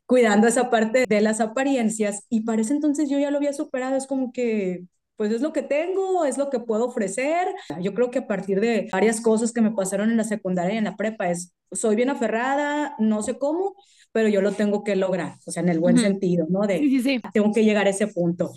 cuidando 0.06 0.46
esa 0.46 0.70
parte 0.70 1.04
de 1.08 1.20
las 1.20 1.40
apariencias. 1.40 2.26
Y 2.28 2.42
para 2.42 2.62
ese 2.62 2.74
entonces 2.74 3.08
yo 3.08 3.18
ya 3.24 3.30
lo 3.30 3.38
había 3.38 3.52
superado, 3.52 3.96
es 3.96 4.06
como 4.06 4.32
que 4.32 4.84
pues 5.16 5.30
es 5.32 5.40
lo 5.40 5.52
que 5.52 5.62
tengo, 5.62 6.24
es 6.24 6.38
lo 6.38 6.50
que 6.50 6.60
puedo 6.60 6.86
ofrecer. 6.86 7.48
Yo 7.80 7.94
creo 7.94 8.10
que 8.10 8.20
a 8.20 8.26
partir 8.26 8.60
de 8.60 8.88
varias 8.90 9.20
cosas 9.20 9.52
que 9.52 9.60
me 9.60 9.70
pasaron 9.70 10.10
en 10.10 10.16
la 10.16 10.24
secundaria 10.24 10.74
y 10.74 10.78
en 10.78 10.84
la 10.84 10.96
prepa 10.96 11.30
es, 11.30 11.54
soy 11.70 11.96
bien 11.96 12.10
aferrada, 12.10 12.96
no 12.98 13.22
sé 13.22 13.38
cómo, 13.38 13.76
pero 14.12 14.28
yo 14.28 14.40
lo 14.40 14.52
tengo 14.52 14.82
que 14.82 14.96
lograr, 14.96 15.36
o 15.46 15.50
sea, 15.50 15.62
en 15.62 15.68
el 15.68 15.78
buen 15.78 15.98
sentido, 15.98 16.46
¿no? 16.48 16.66
De, 16.66 16.78
sí, 16.78 17.00
sí, 17.00 17.20
tengo 17.32 17.52
que 17.52 17.64
llegar 17.64 17.86
a 17.86 17.90
ese 17.90 18.08
punto. 18.08 18.52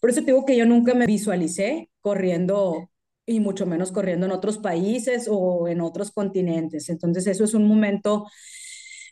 Por 0.00 0.10
eso 0.10 0.20
digo 0.22 0.44
que 0.44 0.56
yo 0.56 0.64
nunca 0.64 0.94
me 0.94 1.06
visualicé 1.06 1.90
corriendo 2.00 2.88
y 3.26 3.40
mucho 3.40 3.66
menos 3.66 3.92
corriendo 3.92 4.24
en 4.24 4.32
otros 4.32 4.58
países 4.58 5.28
o 5.30 5.68
en 5.68 5.82
otros 5.82 6.10
continentes. 6.12 6.88
Entonces, 6.88 7.26
eso 7.26 7.44
es 7.44 7.52
un 7.52 7.68
momento 7.68 8.26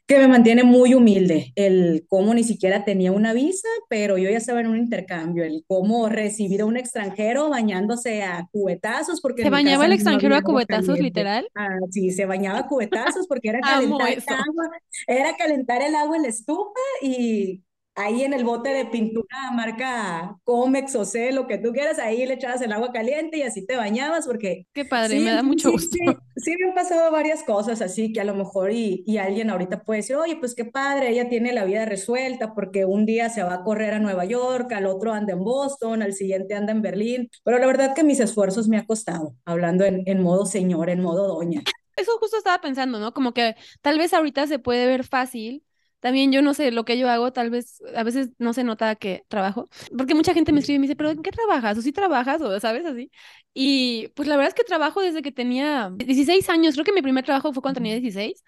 que 0.06 0.18
me 0.18 0.28
mantiene 0.28 0.62
muy 0.62 0.94
humilde, 0.94 1.52
el 1.56 2.06
cómo 2.08 2.32
ni 2.32 2.44
siquiera 2.44 2.84
tenía 2.84 3.10
una 3.10 3.32
visa, 3.32 3.68
pero 3.88 4.16
yo 4.18 4.30
ya 4.30 4.36
estaba 4.36 4.60
en 4.60 4.68
un 4.68 4.78
intercambio, 4.78 5.42
el 5.42 5.64
cómo 5.66 6.08
recibir 6.08 6.60
a 6.60 6.64
un 6.64 6.76
extranjero 6.76 7.50
bañándose 7.50 8.22
a 8.22 8.48
cubetazos. 8.52 9.20
Porque 9.20 9.42
¿Se 9.42 9.50
bañaba 9.50 9.84
el 9.86 9.92
extranjero 9.92 10.36
a 10.36 10.42
cubetazos, 10.42 11.00
literal? 11.00 11.48
Ah, 11.56 11.78
sí, 11.90 12.12
se 12.12 12.24
bañaba 12.24 12.60
a 12.60 12.66
cubetazos 12.68 13.26
porque 13.26 13.48
era 13.48 13.60
calentar 13.60 14.08
el 14.12 14.22
agua, 14.28 14.70
era 15.08 15.36
calentar 15.36 15.82
el 15.82 15.94
agua 15.96 16.16
en 16.16 16.22
la 16.22 16.28
estufa 16.28 16.80
y 17.02 17.64
ahí 17.96 18.22
en 18.22 18.34
el 18.34 18.44
bote 18.44 18.70
de 18.70 18.84
pintura 18.86 19.50
marca 19.52 20.36
Comex 20.44 20.94
o 20.94 21.04
C, 21.04 21.32
lo 21.32 21.46
que 21.46 21.58
tú 21.58 21.72
quieras, 21.72 21.98
ahí 21.98 22.24
le 22.26 22.34
echabas 22.34 22.60
el 22.60 22.72
agua 22.72 22.92
caliente 22.92 23.38
y 23.38 23.42
así 23.42 23.66
te 23.66 23.76
bañabas 23.76 24.26
porque... 24.26 24.66
Qué 24.72 24.84
padre, 24.84 25.18
me 25.20 25.32
da 25.32 25.42
mucho 25.42 25.72
gusto. 25.72 25.96
Sí, 26.36 26.54
me 26.60 26.68
han 26.68 26.74
pasado 26.74 27.10
varias 27.10 27.42
cosas 27.42 27.80
así 27.80 28.12
que 28.12 28.20
a 28.20 28.24
lo 28.24 28.34
mejor 28.34 28.70
y, 28.70 29.02
y, 29.06 29.16
alguien 29.16 29.50
ahorita 29.50 29.82
puede 29.82 30.00
decir, 30.00 30.16
oye, 30.16 30.36
pues 30.36 30.54
qué 30.54 30.66
padre, 30.66 31.08
ella 31.08 31.28
tiene 31.28 31.52
la 31.52 31.64
vida 31.64 31.86
resuelta 31.86 32.54
porque 32.54 32.84
un 32.84 33.06
día 33.06 33.30
se 33.30 33.42
va 33.42 33.54
a 33.54 33.64
correr 33.64 33.94
a 33.94 33.98
Nueva 33.98 34.26
York, 34.26 34.70
al 34.72 34.86
otro 34.86 35.12
anda 35.12 35.32
en 35.32 35.42
Boston, 35.42 36.02
al 36.02 36.12
siguiente 36.12 36.54
anda 36.54 36.72
en 36.72 36.82
Berlín, 36.82 37.30
pero 37.42 37.58
la 37.58 37.66
verdad 37.66 37.94
que 37.94 38.04
mis 38.04 38.20
esfuerzos 38.20 38.68
me 38.68 38.76
ha 38.76 38.84
costado, 38.84 39.34
hablando 39.46 39.84
en, 39.84 40.02
en 40.06 40.22
modo 40.22 40.44
señor, 40.44 40.90
en 40.90 41.00
modo 41.00 41.26
doña. 41.26 41.62
Eso 41.96 42.12
justo 42.20 42.36
estaba 42.36 42.60
pensando, 42.60 42.98
¿no? 42.98 43.14
Como 43.14 43.32
que 43.32 43.56
tal 43.80 43.96
vez 43.96 44.12
ahorita 44.12 44.46
se 44.46 44.58
puede 44.58 44.86
ver 44.86 45.04
fácil 45.04 45.64
también 46.00 46.32
yo 46.32 46.42
no 46.42 46.54
sé, 46.54 46.70
lo 46.72 46.84
que 46.84 46.98
yo 46.98 47.08
hago, 47.10 47.32
tal 47.32 47.50
vez 47.50 47.82
a 47.96 48.02
veces 48.04 48.30
no 48.38 48.52
se 48.52 48.64
nota 48.64 48.94
que 48.96 49.24
trabajo, 49.28 49.68
porque 49.96 50.14
mucha 50.14 50.34
gente 50.34 50.52
me 50.52 50.60
escribe 50.60 50.76
y 50.76 50.78
me 50.80 50.84
dice, 50.86 50.96
pero 50.96 51.10
¿en 51.10 51.22
qué 51.22 51.30
trabajas? 51.32 51.78
¿O 51.78 51.82
sí 51.82 51.92
trabajas? 51.92 52.40
¿O 52.42 52.60
sabes 52.60 52.84
así? 52.86 53.10
Y 53.54 54.08
pues 54.14 54.28
la 54.28 54.36
verdad 54.36 54.48
es 54.50 54.54
que 54.54 54.64
trabajo 54.64 55.00
desde 55.00 55.22
que 55.22 55.32
tenía 55.32 55.90
16 55.94 56.48
años, 56.50 56.74
creo 56.74 56.84
que 56.84 56.92
mi 56.92 57.02
primer 57.02 57.24
trabajo 57.24 57.52
fue 57.52 57.62
cuando 57.62 57.78
tenía 57.78 57.94
16. 57.94 58.44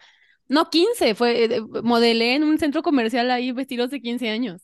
No, 0.48 0.70
15, 0.70 1.14
fue, 1.14 1.44
eh, 1.44 1.60
modelé 1.82 2.34
en 2.34 2.44
un 2.44 2.58
centro 2.58 2.82
comercial 2.82 3.30
ahí 3.30 3.52
vestidos 3.52 3.90
de 3.90 4.00
15 4.00 4.30
años. 4.30 4.62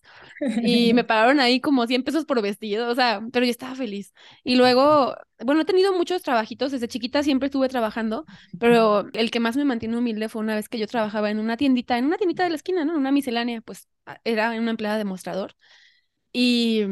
Y 0.61 0.94
me 0.94 1.05
pagaron 1.05 1.40
ahí 1.40 1.61
como 1.61 1.87
100 1.87 2.03
pesos 2.05 2.25
por 2.25 2.40
vestido, 2.42 2.88
o 2.90 2.94
sea, 2.94 3.20
pero 3.33 3.44
yo 3.44 3.51
estaba 3.51 3.75
feliz. 3.75 4.14
Y 4.44 4.57
luego, 4.57 5.14
bueno, 5.44 5.62
he 5.62 5.64
tenido 5.64 5.92
muchos 5.92 6.23
trabajitos, 6.23 6.73
desde 6.73 6.88
chiquita 6.88 7.23
siempre 7.23 7.47
estuve 7.47 7.68
trabajando, 7.68 8.25
pero 8.59 9.07
el 9.12 9.31
que 9.31 9.40
más 9.40 9.57
me 9.57 9.64
mantiene 9.64 9.97
humilde 9.99 10.29
fue 10.29 10.40
una 10.42 10.55
vez 10.55 10.68
que 10.68 10.79
yo 10.79 10.87
trabajaba 10.87 11.31
en 11.31 11.38
una 11.38 11.57
tiendita, 11.57 11.99
en 11.99 12.07
una 12.07 12.16
tiendita 12.16 12.44
de 12.44 12.51
la 12.51 12.57
esquina, 12.57 12.85
¿no? 12.85 12.92
En 12.94 12.99
una 13.01 13.12
miscelánea, 13.12 13.61
pues 13.61 13.88
era 14.25 14.51
una 14.53 14.70
empleada 14.70 14.99
de 14.99 15.05
mostrador. 15.05 15.55
Y 16.33 16.83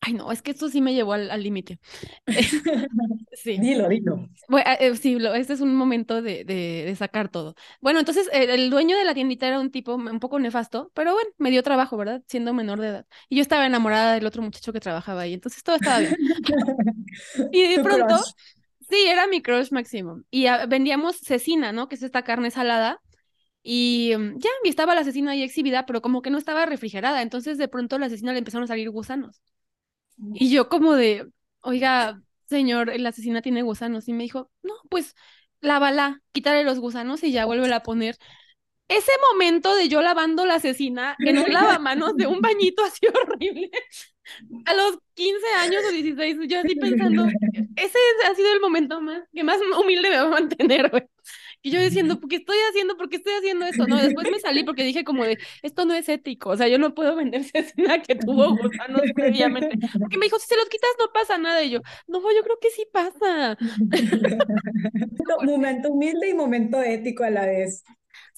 Ay, 0.00 0.12
no, 0.12 0.30
es 0.30 0.42
que 0.42 0.52
esto 0.52 0.68
sí 0.68 0.80
me 0.80 0.94
llevó 0.94 1.14
al 1.14 1.42
límite. 1.42 1.80
sí. 3.32 3.58
Dilo, 3.58 3.88
dilo. 3.88 4.28
Bueno, 4.48 4.70
eh, 4.78 4.94
sí, 4.96 5.18
este 5.34 5.54
es 5.54 5.60
un 5.60 5.74
momento 5.74 6.22
de, 6.22 6.44
de, 6.44 6.94
sacar 6.96 7.28
todo. 7.28 7.54
Bueno, 7.80 7.98
entonces 7.98 8.28
el, 8.32 8.70
dueño 8.70 8.96
de 8.96 9.04
la 9.04 9.14
tiendita 9.14 9.48
era 9.48 9.58
un 9.58 9.70
tipo 9.70 9.94
un 9.96 10.20
poco 10.20 10.38
nefasto, 10.38 10.90
pero 10.94 11.14
bueno, 11.14 11.30
me 11.38 11.50
dio 11.50 11.62
trabajo, 11.62 11.96
¿verdad? 11.96 12.22
Siendo 12.26 12.54
menor 12.54 12.80
de 12.80 12.88
edad. 12.88 13.06
Y 13.28 13.36
yo 13.36 13.42
estaba 13.42 13.66
enamorada 13.66 14.14
del 14.14 14.26
otro 14.26 14.42
muchacho 14.42 14.72
que 14.72 14.80
trabajaba 14.80 15.22
ahí, 15.22 15.34
entonces 15.34 15.62
todo 15.62 15.76
estaba 15.76 15.98
bien. 15.98 16.14
y 17.52 17.76
de 17.76 17.82
pronto, 17.82 18.16
sí, 18.88 19.04
era 19.08 19.26
mi 19.26 19.42
crush 19.42 19.72
máximo. 19.72 20.22
Y 20.30 20.46
vendíamos 20.68 21.16
cecina, 21.18 21.72
¿no? 21.72 21.88
Que 21.88 21.96
es 21.96 22.02
esta 22.02 22.22
carne 22.22 22.50
salada. 22.52 23.00
Y 23.62 24.12
mm, 24.16 24.38
ya, 24.38 24.50
y 24.62 24.68
estaba 24.68 24.94
la 24.94 25.04
cecina 25.04 25.32
ahí 25.32 25.42
exhibida, 25.42 25.86
pero 25.86 26.00
como 26.02 26.22
que 26.22 26.30
no 26.30 26.38
estaba 26.38 26.66
refrigerada. 26.66 27.20
Entonces 27.22 27.58
de 27.58 27.68
pronto 27.68 27.98
la 27.98 28.08
cecina 28.08 28.32
le 28.32 28.38
empezaron 28.38 28.64
a 28.64 28.68
salir 28.68 28.90
gusanos. 28.90 29.42
Y 30.34 30.50
yo 30.50 30.68
como 30.68 30.94
de, 30.94 31.28
oiga, 31.60 32.20
señor, 32.46 32.90
el 32.90 33.06
asesina 33.06 33.42
tiene 33.42 33.62
gusanos. 33.62 34.08
Y 34.08 34.12
me 34.12 34.24
dijo, 34.24 34.50
no, 34.62 34.74
pues 34.90 35.14
lávala, 35.60 36.22
quítale 36.32 36.64
los 36.64 36.78
gusanos 36.78 37.22
y 37.22 37.32
ya 37.32 37.44
vuelve 37.44 37.72
a 37.72 37.82
poner. 37.82 38.16
Ese 38.88 39.12
momento 39.32 39.74
de 39.76 39.88
yo 39.88 40.00
lavando 40.00 40.46
la 40.46 40.54
asesina 40.54 41.14
en 41.18 41.38
un 41.38 41.52
lavamanos 41.52 42.16
de 42.16 42.26
un 42.26 42.40
bañito 42.40 42.82
así 42.82 43.06
horrible, 43.22 43.70
a 44.64 44.74
los 44.74 44.98
15 45.14 45.46
años 45.60 45.82
o 45.86 45.92
16, 45.92 46.38
yo 46.48 46.60
así 46.60 46.74
pensando, 46.76 47.26
ese 47.76 47.98
ha 48.26 48.34
sido 48.34 48.52
el 48.52 48.60
momento 48.60 49.00
más, 49.00 49.22
que 49.32 49.44
más 49.44 49.58
humilde 49.78 50.10
me 50.10 50.16
va 50.16 50.22
a 50.22 50.28
mantener, 50.28 50.90
güey. 50.90 51.04
Y 51.62 51.70
yo 51.70 51.80
diciendo, 51.80 52.20
¿por 52.20 52.28
qué 52.28 52.36
estoy 52.36 52.56
haciendo? 52.70 52.96
¿Por 52.96 53.08
qué 53.08 53.16
estoy 53.16 53.32
haciendo 53.34 53.66
esto? 53.66 53.86
No, 53.86 53.96
después 53.96 54.30
me 54.30 54.38
salí 54.38 54.64
porque 54.64 54.84
dije 54.84 55.04
como 55.04 55.24
de, 55.24 55.38
esto 55.62 55.84
no 55.84 55.94
es 55.94 56.08
ético, 56.08 56.50
o 56.50 56.56
sea, 56.56 56.68
yo 56.68 56.78
no 56.78 56.94
puedo 56.94 57.16
vender 57.16 57.44
cecina 57.44 58.02
que 58.02 58.14
tuvo 58.14 58.56
gusanos 58.56 59.02
previamente. 59.14 59.78
Porque 59.98 60.18
me 60.18 60.26
dijo, 60.26 60.38
si 60.38 60.46
se 60.46 60.56
los 60.56 60.68
quitas 60.68 60.90
no 60.98 61.06
pasa 61.12 61.38
nada. 61.38 61.62
Y 61.62 61.70
yo, 61.70 61.80
no, 62.06 62.20
yo 62.20 62.42
creo 62.42 62.58
que 62.60 62.70
sí 62.70 62.86
pasa. 62.92 63.56
momento 65.44 65.90
humilde 65.90 66.28
y 66.28 66.34
momento 66.34 66.82
ético 66.82 67.24
a 67.24 67.30
la 67.30 67.46
vez. 67.46 67.84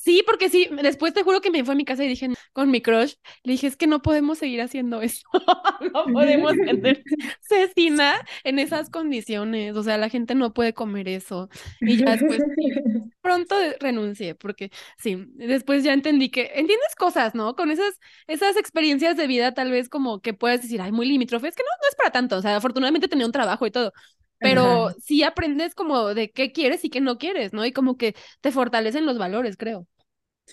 Sí, 0.03 0.23
porque 0.27 0.49
sí, 0.49 0.67
después 0.83 1.13
te 1.13 1.23
juro 1.23 1.43
que 1.43 1.51
me 1.51 1.63
fue 1.63 1.75
a 1.75 1.77
mi 1.77 1.85
casa 1.85 2.03
y 2.05 2.09
dije 2.09 2.31
con 2.55 2.71
mi 2.71 2.81
crush, 2.81 3.15
le 3.43 3.53
dije, 3.53 3.67
es 3.67 3.77
que 3.77 3.87
no 3.87 4.01
podemos 4.01 4.39
seguir 4.39 4.63
haciendo 4.63 5.03
eso, 5.03 5.27
no 5.95 6.05
podemos 6.07 6.55
vender 6.57 7.03
cecina 7.43 8.25
en 8.45 8.59
esas 8.59 8.89
condiciones, 8.89 9.77
o 9.77 9.83
sea, 9.83 9.99
la 9.99 10.09
gente 10.09 10.35
no 10.35 10.55
puede 10.55 10.73
comer 10.73 11.07
eso. 11.07 11.51
Y 11.85 11.99
ya 11.99 12.13
después 12.13 12.41
pronto 13.21 13.55
renuncié, 13.79 14.35
porque 14.35 14.71
sí, 14.97 15.23
después 15.35 15.85
ya 15.85 15.93
entendí 15.93 16.31
que 16.31 16.45
entiendes 16.55 16.95
cosas, 16.97 17.35
¿no? 17.35 17.55
Con 17.55 17.71
esas, 17.71 17.95
esas 18.27 18.57
experiencias 18.57 19.17
de 19.19 19.27
vida 19.27 19.53
tal 19.53 19.71
vez 19.71 19.91
como 19.91 20.21
que 20.23 20.33
puedes 20.33 20.63
decir, 20.63 20.81
ay, 20.81 20.93
muy 20.93 21.07
limítrofe, 21.07 21.49
es 21.49 21.57
que 21.57 21.63
no, 21.63 21.69
no 21.83 21.89
es 21.91 21.95
para 21.97 22.11
tanto, 22.11 22.39
o 22.39 22.43
sea, 22.43 22.57
afortunadamente 22.57 23.07
tenía 23.09 23.27
un 23.27 23.33
trabajo 23.33 23.67
y 23.67 23.71
todo, 23.71 23.93
pero 24.41 24.91
sí 25.03 25.23
aprendes 25.23 25.75
como 25.75 26.15
de 26.15 26.31
qué 26.31 26.51
quieres 26.53 26.85
y 26.85 26.91
qué 26.91 27.01
no 27.01 27.19
quieres, 27.19 27.53
¿no? 27.53 27.65
Y 27.65 27.73
como 27.73 27.97
que 27.97 28.15
te 28.41 28.51
fortalecen 28.51 29.07
los 29.07 29.19
valores, 29.19 29.57
creo. 29.57 29.87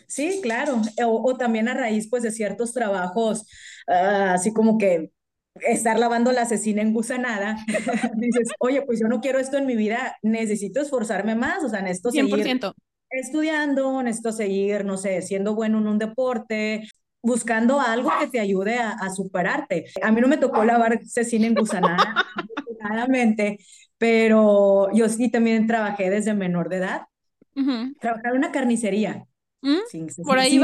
Sí, 0.07 0.39
claro, 0.43 0.81
o, 1.05 1.37
también 1.37 1.67
a 1.67 1.73
raíz 1.73 2.07
pues 2.09 2.21
de 2.21 2.31
ciertos 2.31 2.73
trabajos, 2.73 3.47
ah, 3.87 4.33
así 4.33 4.53
como 4.53 4.77
que 4.77 5.11
estar 5.61 5.97
lavando 5.97 6.31
la 6.31 6.43
asesina 6.43 6.81
en 6.83 6.93
gusanada, 6.93 7.57
dices, 8.17 8.49
oye, 8.59 8.83
pues 8.83 8.99
yo 8.99 9.07
no 9.07 9.21
quiero 9.21 9.39
esto 9.39 9.57
en 9.57 9.65
mi 9.65 9.75
vida, 9.75 10.17
necesito 10.21 10.81
esforzarme 10.81 11.33
más, 11.33 11.63
o 11.63 11.69
sea, 11.69 11.81
necesito 11.81 12.11
100%. 12.11 12.43
seguir 12.43 12.61
estudiando, 13.09 14.03
necesito 14.03 14.31
seguir, 14.31 14.85
no 14.85 14.97
sé, 14.97 15.21
siendo 15.21 15.55
bueno 15.55 15.79
en 15.79 15.87
un 15.87 15.97
deporte, 15.97 16.87
buscando 17.21 17.79
algo 17.79 18.11
que 18.19 18.27
te 18.27 18.39
ayude 18.39 18.77
a, 18.77 19.09
superarte. 19.09 19.85
A 20.01 20.11
mí 20.11 20.21
no 20.21 20.27
me 20.27 20.37
tocó 20.37 20.63
lavar 20.63 20.99
cecina 21.05 21.47
en 21.47 21.55
gusanada, 21.55 22.25
afortunadamente, 22.77 23.59
pero 23.97 24.89
yo 24.93 25.09
sí 25.09 25.29
también 25.29 25.67
trabajé 25.67 26.09
desde 26.09 26.33
menor 26.33 26.69
de 26.69 26.77
edad. 26.77 27.01
Trabajaba 27.99 28.29
en 28.29 28.37
una 28.37 28.51
carnicería. 28.51 29.25
¿Mm? 29.59 29.77
Sin, 29.89 30.07
Por 30.23 30.37
ahí 30.37 30.59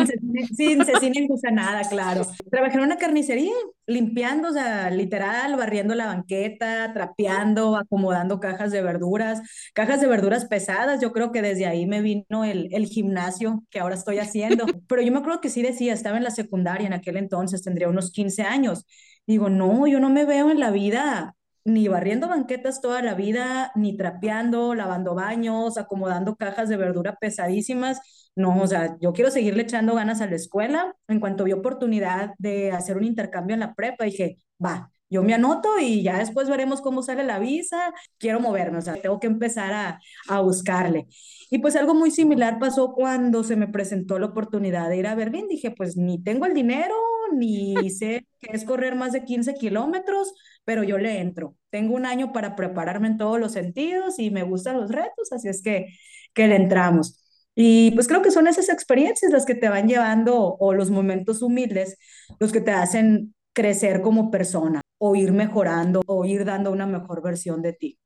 sin, 0.56 0.86
sin, 0.86 1.28
gusanada, 1.28 1.82
claro. 1.89 2.28
Trabajé 2.52 2.78
en 2.78 2.84
una 2.84 2.97
carnicería, 2.97 3.52
limpiando, 3.88 4.49
o 4.49 4.52
sea, 4.54 4.91
literal, 4.91 5.56
barriendo 5.56 5.95
la 5.95 6.06
banqueta, 6.06 6.93
trapeando, 6.93 7.76
acomodando 7.76 8.39
cajas 8.39 8.71
de 8.71 8.84
verduras, 8.84 9.41
cajas 9.73 9.99
de 9.99 10.08
verduras 10.08 10.45
pesadas. 10.45 11.02
Yo 11.02 11.12
creo 11.12 11.32
que 11.32 11.41
desde 11.41 11.65
ahí 11.65 11.88
me 11.88 12.02
vino 12.02 12.45
el, 12.45 12.69
el 12.71 12.86
gimnasio 12.86 13.63
que 13.71 13.80
ahora 13.80 13.95
estoy 13.95 14.19
haciendo. 14.19 14.65
Pero 14.88 15.02
yo 15.02 15.12
me 15.12 15.19
acuerdo 15.19 15.41
que 15.41 15.49
sí 15.49 15.63
decía, 15.63 15.93
estaba 15.93 16.17
en 16.17 16.23
la 16.23 16.32
secundaria 16.32 16.86
en 16.86 16.93
aquel 16.93 17.17
entonces, 17.17 17.63
tendría 17.63 17.89
unos 17.89 18.12
15 18.12 18.43
años. 18.43 18.86
Digo, 19.26 19.49
no, 19.49 19.88
yo 19.88 19.99
no 19.99 20.10
me 20.12 20.26
veo 20.26 20.52
en 20.52 20.60
la 20.60 20.69
vida 20.69 21.36
ni 21.65 21.88
barriendo 21.88 22.28
banquetas 22.28 22.82
toda 22.82 23.02
la 23.02 23.13
vida, 23.15 23.71
ni 23.76 23.95
trapeando, 23.97 24.76
lavando 24.76 25.15
baños, 25.15 25.78
acomodando 25.78 26.36
cajas 26.36 26.69
de 26.69 26.78
verdura 26.78 27.15
pesadísimas. 27.19 28.02
No, 28.36 28.62
o 28.62 28.67
sea, 28.67 28.97
yo 28.99 29.13
quiero 29.13 29.32
seguirle 29.32 29.63
echando 29.63 29.95
ganas 29.95 30.21
a 30.21 30.28
la 30.28 30.36
escuela. 30.36 30.95
En 31.08 31.19
cuanto 31.19 31.43
vi 31.43 31.54
oportunidad 31.54 32.34
de 32.38 32.71
hacer 32.71 32.97
un 32.97 33.04
intercambio 33.06 33.54
en 33.54 33.62
la 33.62 33.73
prepa, 33.76 34.06
dije, 34.06 34.38
va, 34.63 34.91
yo 35.10 35.21
me 35.23 35.34
anoto 35.36 35.78
y 35.80 36.02
ya 36.04 36.17
después 36.17 36.49
veremos 36.49 36.82
cómo 36.82 37.04
sale 37.04 37.23
la 37.23 37.39
visa. 37.39 37.93
Quiero 38.17 38.39
moverme, 38.39 38.80
o 38.80 38.82
sea, 38.82 38.95
tengo 38.95 39.19
que 39.19 39.28
empezar 39.28 39.71
a, 39.73 39.99
a 40.28 40.41
buscarle. 40.41 41.08
Y 41.49 41.60
pues 41.60 41.76
algo 41.76 41.93
muy 41.93 42.10
similar 42.12 42.60
pasó 42.60 42.93
cuando 42.93 43.43
se 43.43 43.56
me 43.56 43.67
presentó 43.67 44.17
la 44.19 44.28
oportunidad 44.28 44.89
de 44.89 44.97
ir 44.97 45.08
a 45.08 45.15
Berlín. 45.15 45.47
Dije, 45.47 45.71
pues 45.71 45.97
ni 45.97 46.21
tengo 46.23 46.45
el 46.45 46.54
dinero, 46.56 46.95
ni 47.33 47.89
sé 47.89 48.25
qué 48.39 48.49
es 48.53 48.65
correr 48.65 48.95
más 48.95 49.13
de 49.13 49.23
15 49.23 49.53
kilómetros, 49.55 50.33
pero 50.65 50.83
yo 50.83 50.97
le 50.97 51.19
entro. 51.19 51.55
Tengo 51.69 51.95
un 51.95 52.05
año 52.05 52.31
para 52.33 52.55
prepararme 52.55 53.07
en 53.07 53.17
todos 53.17 53.39
los 53.39 53.53
sentidos 53.53 54.19
y 54.19 54.31
me 54.31 54.43
gustan 54.43 54.79
los 54.79 54.91
retos, 54.91 55.31
así 55.31 55.47
es 55.49 55.62
que, 55.62 55.88
que 56.33 56.47
le 56.47 56.55
entramos. 56.55 57.19
Y 57.55 57.91
pues 57.91 58.07
creo 58.07 58.21
que 58.21 58.31
son 58.31 58.47
esas 58.47 58.69
experiencias 58.69 59.31
las 59.31 59.45
que 59.45 59.55
te 59.55 59.69
van 59.69 59.88
llevando 59.88 60.55
o 60.59 60.73
los 60.73 60.89
momentos 60.89 61.41
humildes 61.41 61.97
los 62.39 62.51
que 62.51 62.62
te 62.62 62.71
hacen 62.71 63.36
crecer 63.53 64.01
como 64.01 64.31
persona 64.31 64.81
o 64.97 65.15
ir 65.15 65.31
mejorando 65.31 66.01
o 66.07 66.25
ir 66.25 66.45
dando 66.45 66.71
una 66.71 66.88
mejor 66.88 67.21
versión 67.21 67.62
de 67.62 67.73
ti. 67.73 67.99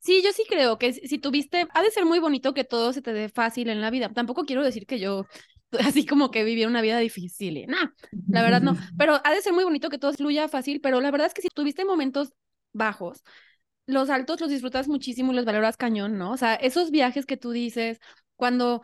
Sí, 0.00 0.22
yo 0.24 0.32
sí 0.32 0.44
creo 0.48 0.78
que 0.78 0.92
si 0.92 1.18
tuviste, 1.18 1.66
ha 1.72 1.82
de 1.82 1.90
ser 1.90 2.04
muy 2.04 2.18
bonito 2.18 2.52
que 2.52 2.64
todo 2.64 2.92
se 2.92 3.02
te 3.02 3.12
dé 3.12 3.28
fácil 3.28 3.68
en 3.68 3.80
la 3.80 3.90
vida. 3.90 4.12
Tampoco 4.12 4.44
quiero 4.44 4.62
decir 4.64 4.86
que 4.86 4.98
yo 4.98 5.26
así 5.80 6.06
como 6.06 6.30
que 6.30 6.44
vivir 6.44 6.66
una 6.66 6.80
vida 6.80 6.98
difícil. 6.98 7.66
No, 7.66 7.76
la 8.28 8.42
verdad 8.42 8.62
no. 8.62 8.76
Pero 8.96 9.20
ha 9.24 9.30
de 9.32 9.42
ser 9.42 9.52
muy 9.52 9.64
bonito 9.64 9.90
que 9.90 9.98
todo 9.98 10.12
fluya 10.12 10.48
fácil, 10.48 10.80
pero 10.80 11.00
la 11.00 11.10
verdad 11.10 11.26
es 11.26 11.34
que 11.34 11.42
si 11.42 11.48
tuviste 11.48 11.84
momentos 11.84 12.32
bajos, 12.72 13.22
los 13.86 14.10
altos 14.10 14.40
los 14.40 14.50
disfrutas 14.50 14.88
muchísimo 14.88 15.32
y 15.32 15.36
los 15.36 15.44
valoras 15.44 15.76
cañón, 15.76 16.18
¿no? 16.18 16.32
O 16.32 16.36
sea, 16.36 16.54
esos 16.54 16.90
viajes 16.90 17.26
que 17.26 17.36
tú 17.36 17.50
dices, 17.52 18.00
cuando 18.36 18.82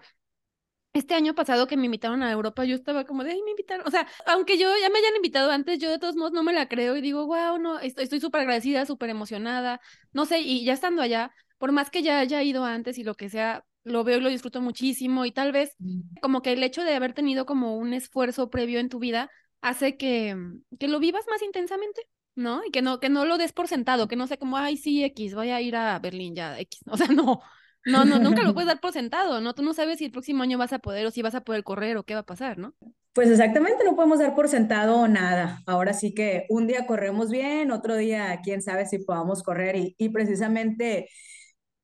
este 0.94 1.14
año 1.14 1.34
pasado 1.34 1.66
que 1.66 1.76
me 1.76 1.86
invitaron 1.86 2.22
a 2.22 2.30
Europa, 2.30 2.64
yo 2.64 2.76
estaba 2.76 3.04
como 3.04 3.24
de, 3.24 3.32
ay, 3.32 3.42
me 3.42 3.50
invitaron. 3.50 3.86
O 3.86 3.90
sea, 3.90 4.06
aunque 4.26 4.58
yo 4.58 4.68
ya 4.80 4.88
me 4.90 4.98
hayan 4.98 5.16
invitado 5.16 5.50
antes, 5.50 5.78
yo 5.80 5.90
de 5.90 5.98
todos 5.98 6.16
modos 6.16 6.32
no 6.32 6.44
me 6.44 6.52
la 6.52 6.68
creo 6.68 6.96
y 6.96 7.00
digo, 7.00 7.26
wow, 7.26 7.58
no, 7.58 7.80
estoy 7.80 8.20
súper 8.20 8.42
agradecida, 8.42 8.86
súper 8.86 9.10
emocionada. 9.10 9.80
No 10.12 10.24
sé, 10.24 10.40
y 10.40 10.64
ya 10.64 10.72
estando 10.72 11.02
allá, 11.02 11.32
por 11.58 11.72
más 11.72 11.90
que 11.90 12.02
ya 12.02 12.20
haya 12.20 12.42
ido 12.42 12.64
antes 12.64 12.96
y 12.98 13.04
lo 13.04 13.14
que 13.16 13.28
sea, 13.28 13.64
lo 13.84 14.02
veo 14.04 14.18
y 14.18 14.20
lo 14.20 14.28
disfruto 14.28 14.60
muchísimo 14.60 15.24
y 15.24 15.32
tal 15.32 15.52
vez 15.52 15.74
mm. 15.78 16.18
como 16.20 16.42
que 16.42 16.52
el 16.52 16.62
hecho 16.62 16.82
de 16.82 16.94
haber 16.94 17.12
tenido 17.12 17.46
como 17.46 17.76
un 17.76 17.92
esfuerzo 17.92 18.50
previo 18.50 18.80
en 18.80 18.88
tu 18.88 18.98
vida 18.98 19.30
hace 19.60 19.96
que, 19.96 20.36
que 20.78 20.88
lo 20.88 20.98
vivas 20.98 21.24
más 21.30 21.42
intensamente. 21.42 22.02
¿no? 22.36 22.62
Y 22.66 22.70
que 22.70 22.82
no, 22.82 23.00
que 23.00 23.08
no 23.08 23.24
lo 23.24 23.38
des 23.38 23.52
por 23.52 23.68
sentado, 23.68 24.08
que 24.08 24.16
no 24.16 24.26
sé 24.26 24.38
como, 24.38 24.56
ay, 24.56 24.76
sí, 24.76 25.04
X, 25.04 25.34
voy 25.34 25.50
a 25.50 25.60
ir 25.60 25.76
a 25.76 25.98
Berlín 25.98 26.34
ya, 26.34 26.58
X. 26.58 26.80
O 26.90 26.96
sea, 26.96 27.06
no, 27.06 27.40
no, 27.84 28.04
no, 28.04 28.18
nunca 28.18 28.42
lo 28.42 28.54
puedes 28.54 28.68
dar 28.68 28.80
por 28.80 28.92
sentado, 28.92 29.40
¿no? 29.40 29.54
Tú 29.54 29.62
no 29.62 29.74
sabes 29.74 29.98
si 29.98 30.06
el 30.06 30.10
próximo 30.10 30.42
año 30.42 30.58
vas 30.58 30.72
a 30.72 30.78
poder 30.78 31.06
o 31.06 31.10
si 31.10 31.22
vas 31.22 31.34
a 31.34 31.42
poder 31.42 31.62
correr 31.64 31.96
o 31.96 32.04
qué 32.04 32.14
va 32.14 32.20
a 32.20 32.26
pasar, 32.26 32.58
¿no? 32.58 32.74
Pues 33.12 33.30
exactamente, 33.30 33.84
no 33.84 33.94
podemos 33.94 34.18
dar 34.18 34.34
por 34.34 34.48
sentado 34.48 35.06
nada. 35.06 35.62
Ahora 35.66 35.92
sí 35.92 36.14
que 36.14 36.46
un 36.48 36.66
día 36.66 36.86
corremos 36.86 37.30
bien, 37.30 37.70
otro 37.70 37.96
día 37.96 38.40
quién 38.42 38.60
sabe 38.60 38.86
si 38.86 38.98
podamos 38.98 39.42
correr 39.42 39.76
y, 39.76 39.94
y 39.98 40.08
precisamente 40.08 41.08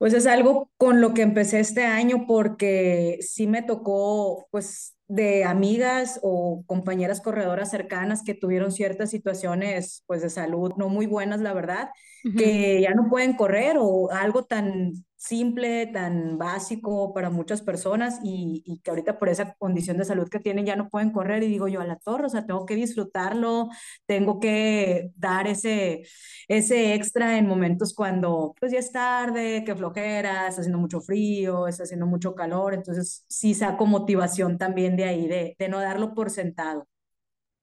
pues 0.01 0.15
es 0.15 0.27
algo 0.27 0.71
con 0.79 1.03
lo 1.03 1.13
que 1.13 1.21
empecé 1.21 1.61
este 1.61 1.85
año 1.85 2.25
porque 2.27 3.19
sí 3.21 3.47
me 3.47 3.61
tocó 3.61 4.49
pues 4.51 4.97
de 5.09 5.45
amigas 5.45 6.19
o 6.23 6.65
compañeras 6.67 7.21
corredoras 7.21 7.71
cercanas 7.71 8.23
que 8.25 8.33
tuvieron 8.33 8.73
ciertas 8.73 9.11
situaciones 9.11 10.03
pues 10.07 10.23
de 10.23 10.31
salud 10.31 10.73
no 10.79 10.89
muy 10.89 11.05
buenas, 11.05 11.41
la 11.41 11.53
verdad, 11.53 11.91
que 12.35 12.81
ya 12.81 12.95
no 12.95 13.11
pueden 13.11 13.35
correr 13.35 13.77
o 13.79 14.11
algo 14.11 14.45
tan 14.45 14.95
simple, 15.21 15.87
tan 15.89 16.39
básico 16.39 17.13
para 17.13 17.29
muchas 17.29 17.61
personas 17.61 18.21
y, 18.25 18.63
y, 18.65 18.79
que 18.81 18.91
ahorita 18.91 19.19
por 19.19 19.29
esa 19.29 19.55
condición 19.59 19.99
de 19.99 20.07
salud 20.07 20.29
que 20.31 20.41
tienen 20.41 20.65
ya 20.65 20.77
no 20.77 20.89
pueden 20.89 21.11
correr 21.13 21.43
y 21.43 21.49
digo 21.49 21.69
yo 21.69 21.83
a 21.83 21.87
la 21.87 21.97
torre, 21.97 22.25
o 22.27 22.29
sea, 22.31 22.47
tengo 22.47 22.65
que 22.65 22.75
disfrutarlo, 22.75 23.69
tengo 24.07 24.41
que 24.41 25.11
dar 25.17 25.47
ese, 25.47 26.05
ese 26.49 26.95
extra 26.95 27.37
en 27.39 27.47
momentos 27.47 27.93
cuando 27.95 28.55
pues 28.59 28.73
ya 28.73 28.79
es 28.79 28.93
tarde, 28.93 29.63
que 29.65 29.77
flojera, 29.77 30.49
está 30.49 30.63
haciendo 30.63 30.79
mucho 30.79 31.01
frío, 31.03 31.69
está 31.69 31.83
haciendo 31.83 32.07
mucho 32.07 32.35
calor, 32.35 32.73
entonces 32.75 33.25
sí 33.29 33.53
saco 33.55 33.85
motivación 33.87 34.57
también 34.59 34.97
de 34.97 35.05
ahí, 35.05 35.29
de, 35.29 35.55
de 35.59 35.69
no 35.69 35.81
darlo 35.81 36.15
por 36.15 36.31
sentado. 36.31 36.87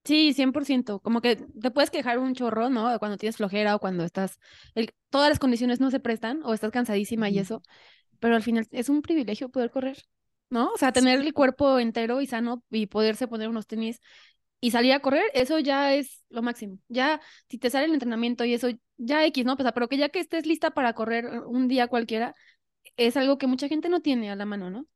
Sí, 0.07 0.33
100%. 0.33 1.01
Como 1.01 1.19
que 1.21 1.35
te 1.35 1.69
puedes 1.71 1.89
quejar 1.91 2.17
un 2.19 2.33
chorro, 2.33 2.69
¿no? 2.69 2.97
Cuando 2.99 3.17
tienes 3.17 3.35
flojera 3.35 3.75
o 3.75 3.79
cuando 3.79 4.05
estás, 4.05 4.39
el, 4.73 4.93
todas 5.09 5.29
las 5.29 5.39
condiciones 5.39 5.81
no 5.81 5.91
se 5.91 5.99
prestan 5.99 6.41
o 6.45 6.53
estás 6.53 6.71
cansadísima 6.71 7.29
y 7.29 7.39
eso, 7.39 7.61
pero 8.19 8.35
al 8.35 8.43
final 8.43 8.67
es 8.71 8.89
un 8.89 9.01
privilegio 9.01 9.49
poder 9.49 9.71
correr, 9.71 9.97
¿no? 10.49 10.71
O 10.73 10.77
sea, 10.77 10.93
tener 10.93 11.19
el 11.21 11.33
cuerpo 11.33 11.79
entero 11.79 12.21
y 12.21 12.27
sano 12.27 12.63
y 12.69 12.87
poderse 12.87 13.27
poner 13.27 13.49
unos 13.49 13.67
tenis 13.67 14.01
y 14.61 14.71
salir 14.71 14.93
a 14.93 15.01
correr, 15.01 15.25
eso 15.33 15.59
ya 15.59 15.93
es 15.95 16.23
lo 16.29 16.41
máximo. 16.43 16.79
Ya, 16.89 17.21
si 17.49 17.57
te 17.59 17.69
sale 17.69 17.85
el 17.87 17.93
entrenamiento 17.93 18.45
y 18.45 18.53
eso, 18.53 18.69
ya 18.97 19.25
X, 19.27 19.45
¿no? 19.45 19.57
Pues, 19.57 19.71
pero 19.73 19.89
que 19.89 19.97
ya 19.97 20.09
que 20.09 20.19
estés 20.21 20.45
lista 20.47 20.71
para 20.71 20.93
correr 20.93 21.41
un 21.47 21.67
día 21.67 21.87
cualquiera, 21.87 22.35
es 22.97 23.17
algo 23.17 23.37
que 23.39 23.47
mucha 23.47 23.69
gente 23.69 23.89
no 23.89 24.01
tiene 24.01 24.31
a 24.31 24.35
la 24.37 24.45
mano, 24.45 24.69
¿no? 24.71 24.87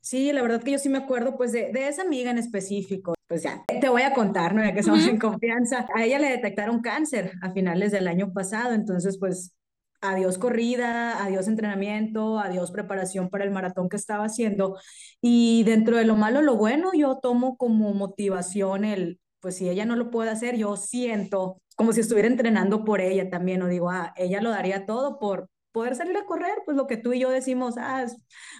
Sí, 0.00 0.32
la 0.32 0.42
verdad 0.42 0.62
que 0.62 0.70
yo 0.72 0.78
sí 0.78 0.88
me 0.88 0.98
acuerdo 0.98 1.36
pues 1.36 1.50
de, 1.52 1.72
de 1.72 1.88
esa 1.88 2.02
amiga 2.02 2.30
en 2.30 2.38
específico. 2.38 3.13
Pues 3.26 3.42
ya, 3.42 3.64
te 3.80 3.88
voy 3.88 4.02
a 4.02 4.12
contar, 4.12 4.54
¿no? 4.54 4.62
Ya 4.62 4.74
que 4.74 4.80
estamos 4.80 5.06
en 5.06 5.18
confianza. 5.18 5.86
A 5.94 6.04
ella 6.04 6.18
le 6.18 6.28
detectaron 6.28 6.80
cáncer 6.82 7.32
a 7.42 7.52
finales 7.52 7.90
del 7.92 8.06
año 8.06 8.32
pasado, 8.32 8.74
entonces 8.74 9.18
pues 9.18 9.54
adiós 10.00 10.36
corrida, 10.36 11.24
adiós 11.24 11.48
entrenamiento, 11.48 12.38
adiós 12.38 12.70
preparación 12.70 13.30
para 13.30 13.44
el 13.44 13.50
maratón 13.50 13.88
que 13.88 13.96
estaba 13.96 14.24
haciendo. 14.24 14.78
Y 15.22 15.64
dentro 15.64 15.96
de 15.96 16.04
lo 16.04 16.16
malo, 16.16 16.42
lo 16.42 16.56
bueno, 16.56 16.90
yo 16.94 17.18
tomo 17.22 17.56
como 17.56 17.94
motivación 17.94 18.84
el, 18.84 19.20
pues 19.40 19.56
si 19.56 19.68
ella 19.68 19.86
no 19.86 19.96
lo 19.96 20.10
puede 20.10 20.30
hacer, 20.30 20.56
yo 20.56 20.76
siento 20.76 21.60
como 21.76 21.92
si 21.92 22.00
estuviera 22.00 22.28
entrenando 22.28 22.84
por 22.84 23.00
ella 23.00 23.30
también, 23.30 23.62
o 23.62 23.68
digo, 23.68 23.90
ah, 23.90 24.12
ella 24.16 24.40
lo 24.40 24.50
daría 24.50 24.86
todo 24.86 25.18
por, 25.18 25.48
poder 25.72 25.96
salir 25.96 26.16
a 26.16 26.24
correr, 26.24 26.58
pues 26.64 26.76
lo 26.76 26.86
que 26.86 26.96
tú 26.96 27.12
y 27.12 27.18
yo 27.18 27.30
decimos, 27.30 27.74
ah, 27.78 28.06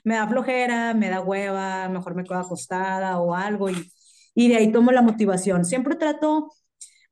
me 0.02 0.16
da 0.16 0.26
flojera, 0.26 0.94
me 0.94 1.10
da 1.10 1.20
hueva, 1.20 1.88
mejor 1.88 2.16
me 2.16 2.24
quedo 2.24 2.38
acostada 2.38 3.20
o 3.20 3.34
algo, 3.36 3.70
y, 3.70 3.88
y 4.34 4.48
de 4.48 4.56
ahí 4.56 4.72
tomo 4.72 4.92
la 4.92 5.02
motivación. 5.02 5.64
Siempre 5.64 5.96
trato, 5.96 6.52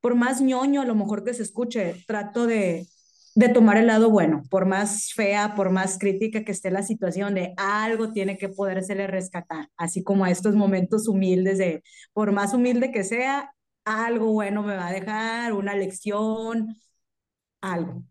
por 0.00 0.14
más 0.14 0.40
ñoño 0.40 0.82
a 0.82 0.84
lo 0.86 0.94
mejor 0.94 1.24
que 1.24 1.34
se 1.34 1.42
escuche, 1.42 2.04
trato 2.06 2.46
de, 2.46 2.86
de 3.34 3.48
tomar 3.48 3.76
el 3.76 3.86
lado 3.86 4.10
bueno, 4.10 4.42
por 4.50 4.66
más 4.66 5.12
fea, 5.14 5.54
por 5.54 5.70
más 5.70 5.98
crítica 5.98 6.44
que 6.44 6.52
esté 6.52 6.70
la 6.70 6.82
situación, 6.82 7.34
de 7.34 7.54
algo 7.56 8.12
tiene 8.12 8.36
que 8.38 8.48
podérsele 8.48 9.06
rescatar, 9.06 9.68
así 9.76 10.02
como 10.04 10.24
a 10.24 10.30
estos 10.30 10.54
momentos 10.54 11.08
humildes 11.08 11.58
de, 11.58 11.82
por 12.12 12.32
más 12.32 12.54
humilde 12.54 12.92
que 12.92 13.04
sea, 13.04 13.52
algo 13.84 14.32
bueno 14.32 14.62
me 14.62 14.76
va 14.76 14.88
a 14.88 14.92
dejar, 14.92 15.52
una 15.54 15.74
lección, 15.74 16.76
algo. 17.62 18.04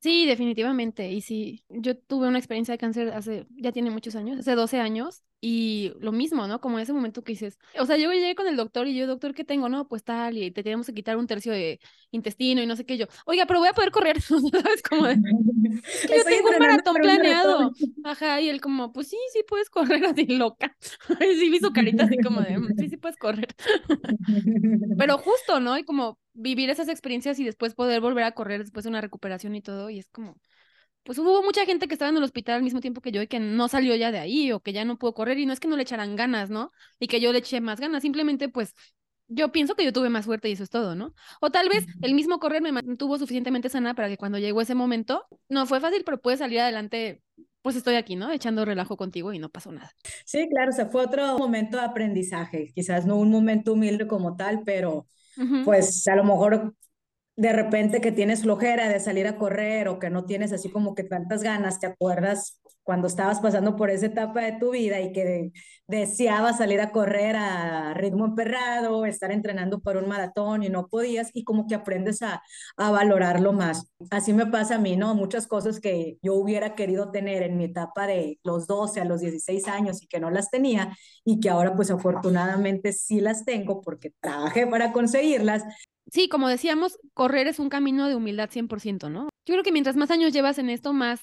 Sí, 0.00 0.26
definitivamente. 0.26 1.10
Y 1.10 1.20
sí, 1.20 1.64
yo 1.68 1.96
tuve 1.96 2.28
una 2.28 2.38
experiencia 2.38 2.72
de 2.72 2.78
cáncer 2.78 3.08
hace, 3.12 3.46
ya 3.50 3.72
tiene 3.72 3.90
muchos 3.90 4.14
años, 4.14 4.38
hace 4.38 4.54
12 4.54 4.78
años, 4.78 5.24
y 5.40 5.92
lo 6.00 6.10
mismo, 6.10 6.46
¿no? 6.48 6.60
Como 6.60 6.78
ese 6.78 6.92
momento 6.92 7.22
que 7.22 7.32
dices, 7.32 7.58
o 7.78 7.86
sea, 7.86 7.96
yo 7.96 8.12
llegué 8.12 8.34
con 8.34 8.48
el 8.48 8.56
doctor 8.56 8.88
y 8.88 8.96
yo, 8.96 9.06
doctor, 9.06 9.34
¿qué 9.34 9.44
tengo? 9.44 9.68
No, 9.68 9.86
pues 9.86 10.02
tal, 10.02 10.36
y 10.36 10.50
te 10.50 10.62
tenemos 10.62 10.86
que 10.86 10.94
quitar 10.94 11.16
un 11.16 11.28
tercio 11.28 11.52
de 11.52 11.80
intestino 12.10 12.60
y 12.60 12.66
no 12.66 12.74
sé 12.74 12.84
qué 12.84 12.96
yo. 12.96 13.06
Oiga, 13.24 13.46
pero 13.46 13.60
voy 13.60 13.68
a 13.68 13.72
poder 13.72 13.92
correr, 13.92 14.20
¿sabes? 14.22 14.82
Como 14.82 15.06
de, 15.06 15.16
yo 15.16 16.24
tengo 16.24 16.50
un 16.50 16.58
maratón 16.58 16.96
planeado. 16.96 17.72
Ajá, 18.04 18.40
y 18.40 18.48
él 18.48 18.60
como, 18.60 18.92
pues 18.92 19.08
sí, 19.08 19.18
sí 19.32 19.44
puedes 19.46 19.70
correr 19.70 20.04
así 20.06 20.26
loca. 20.26 20.76
Y 21.20 21.34
sí 21.34 21.50
vi 21.50 21.58
su 21.60 21.72
carita 21.72 22.04
así 22.04 22.18
como 22.18 22.40
de, 22.40 22.58
mm, 22.58 22.76
sí, 22.76 22.88
sí 22.88 22.96
puedes 22.96 23.16
correr. 23.16 23.48
pero 24.98 25.18
justo, 25.18 25.60
¿no? 25.60 25.78
Y 25.78 25.84
como 25.84 26.18
vivir 26.38 26.70
esas 26.70 26.88
experiencias 26.88 27.38
y 27.38 27.44
después 27.44 27.74
poder 27.74 28.00
volver 28.00 28.24
a 28.24 28.32
correr 28.32 28.60
después 28.60 28.84
de 28.84 28.90
una 28.90 29.00
recuperación 29.00 29.54
y 29.56 29.62
todo, 29.62 29.90
y 29.90 29.98
es 29.98 30.08
como, 30.08 30.36
pues 31.02 31.18
hubo 31.18 31.42
mucha 31.42 31.64
gente 31.66 31.88
que 31.88 31.94
estaba 31.94 32.10
en 32.10 32.16
el 32.16 32.22
hospital 32.22 32.56
al 32.56 32.62
mismo 32.62 32.80
tiempo 32.80 33.00
que 33.00 33.12
yo 33.12 33.22
y 33.22 33.26
que 33.26 33.40
no 33.40 33.68
salió 33.68 33.96
ya 33.96 34.12
de 34.12 34.18
ahí 34.18 34.52
o 34.52 34.60
que 34.60 34.72
ya 34.72 34.84
no 34.84 34.98
pudo 34.98 35.14
correr 35.14 35.38
y 35.38 35.46
no 35.46 35.52
es 35.52 35.60
que 35.60 35.68
no 35.68 35.76
le 35.76 35.82
echaran 35.82 36.16
ganas, 36.16 36.50
¿no? 36.50 36.70
Y 37.00 37.08
que 37.08 37.20
yo 37.20 37.32
le 37.32 37.40
eché 37.40 37.60
más 37.60 37.80
ganas, 37.80 38.02
simplemente 38.02 38.48
pues 38.48 38.74
yo 39.26 39.52
pienso 39.52 39.74
que 39.74 39.84
yo 39.84 39.92
tuve 39.92 40.08
más 40.08 40.24
suerte 40.24 40.48
y 40.48 40.52
eso 40.52 40.62
es 40.62 40.70
todo, 40.70 40.94
¿no? 40.94 41.14
O 41.40 41.50
tal 41.50 41.68
vez 41.68 41.84
el 42.02 42.14
mismo 42.14 42.38
correr 42.38 42.62
me 42.62 42.72
mantuvo 42.72 43.18
suficientemente 43.18 43.68
sana 43.68 43.94
para 43.94 44.08
que 44.08 44.16
cuando 44.16 44.38
llegó 44.38 44.60
ese 44.60 44.74
momento, 44.74 45.26
no 45.48 45.66
fue 45.66 45.80
fácil, 45.80 46.02
pero 46.04 46.20
pude 46.20 46.36
salir 46.36 46.60
adelante, 46.60 47.22
pues 47.60 47.76
estoy 47.76 47.96
aquí, 47.96 48.16
¿no? 48.16 48.30
Echando 48.30 48.64
relajo 48.64 48.96
contigo 48.96 49.32
y 49.32 49.38
no 49.38 49.50
pasó 49.50 49.70
nada. 49.70 49.92
Sí, 50.24 50.48
claro, 50.48 50.70
o 50.70 50.74
sea, 50.74 50.86
fue 50.86 51.02
otro 51.02 51.38
momento 51.38 51.76
de 51.76 51.84
aprendizaje, 51.84 52.70
quizás 52.74 53.04
no 53.04 53.16
un 53.16 53.30
momento 53.30 53.74
humilde 53.74 54.06
como 54.06 54.36
tal, 54.36 54.62
pero 54.64 55.06
pues 55.64 56.06
a 56.08 56.16
lo 56.16 56.24
mejor 56.24 56.74
de 57.38 57.52
repente 57.52 58.00
que 58.00 58.10
tienes 58.10 58.42
flojera 58.42 58.88
de 58.88 58.98
salir 58.98 59.28
a 59.28 59.38
correr 59.38 59.86
o 59.86 60.00
que 60.00 60.10
no 60.10 60.24
tienes 60.24 60.52
así 60.52 60.70
como 60.70 60.96
que 60.96 61.04
tantas 61.04 61.44
ganas, 61.44 61.78
te 61.78 61.86
acuerdas 61.86 62.60
cuando 62.82 63.06
estabas 63.06 63.38
pasando 63.38 63.76
por 63.76 63.90
esa 63.90 64.06
etapa 64.06 64.40
de 64.40 64.58
tu 64.58 64.72
vida 64.72 65.00
y 65.00 65.12
que 65.12 65.52
deseabas 65.86 66.58
salir 66.58 66.80
a 66.80 66.90
correr 66.90 67.36
a 67.36 67.94
ritmo 67.94 68.24
emperrado, 68.24 69.06
estar 69.06 69.30
entrenando 69.30 69.78
para 69.78 70.00
un 70.00 70.08
maratón 70.08 70.64
y 70.64 70.68
no 70.68 70.88
podías 70.88 71.30
y 71.32 71.44
como 71.44 71.68
que 71.68 71.76
aprendes 71.76 72.22
a, 72.22 72.42
a 72.76 72.90
valorarlo 72.90 73.52
más. 73.52 73.88
Así 74.10 74.32
me 74.32 74.46
pasa 74.46 74.74
a 74.74 74.78
mí, 74.78 74.96
¿no? 74.96 75.14
Muchas 75.14 75.46
cosas 75.46 75.78
que 75.78 76.18
yo 76.22 76.34
hubiera 76.34 76.74
querido 76.74 77.12
tener 77.12 77.44
en 77.44 77.56
mi 77.56 77.66
etapa 77.66 78.08
de 78.08 78.40
los 78.42 78.66
12 78.66 79.00
a 79.00 79.04
los 79.04 79.20
16 79.20 79.68
años 79.68 80.02
y 80.02 80.08
que 80.08 80.18
no 80.18 80.30
las 80.30 80.50
tenía 80.50 80.96
y 81.24 81.38
que 81.38 81.50
ahora 81.50 81.76
pues 81.76 81.92
afortunadamente 81.92 82.92
sí 82.92 83.20
las 83.20 83.44
tengo 83.44 83.80
porque 83.80 84.12
trabajé 84.20 84.66
para 84.66 84.92
conseguirlas. 84.92 85.62
Sí, 86.10 86.28
como 86.28 86.48
decíamos, 86.48 86.98
correr 87.14 87.46
es 87.46 87.58
un 87.58 87.68
camino 87.68 88.08
de 88.08 88.14
humildad 88.14 88.50
100%, 88.50 89.10
¿no? 89.10 89.28
Yo 89.46 89.54
creo 89.54 89.62
que 89.62 89.72
mientras 89.72 89.96
más 89.96 90.10
años 90.10 90.32
llevas 90.32 90.58
en 90.58 90.70
esto, 90.70 90.92
más 90.92 91.20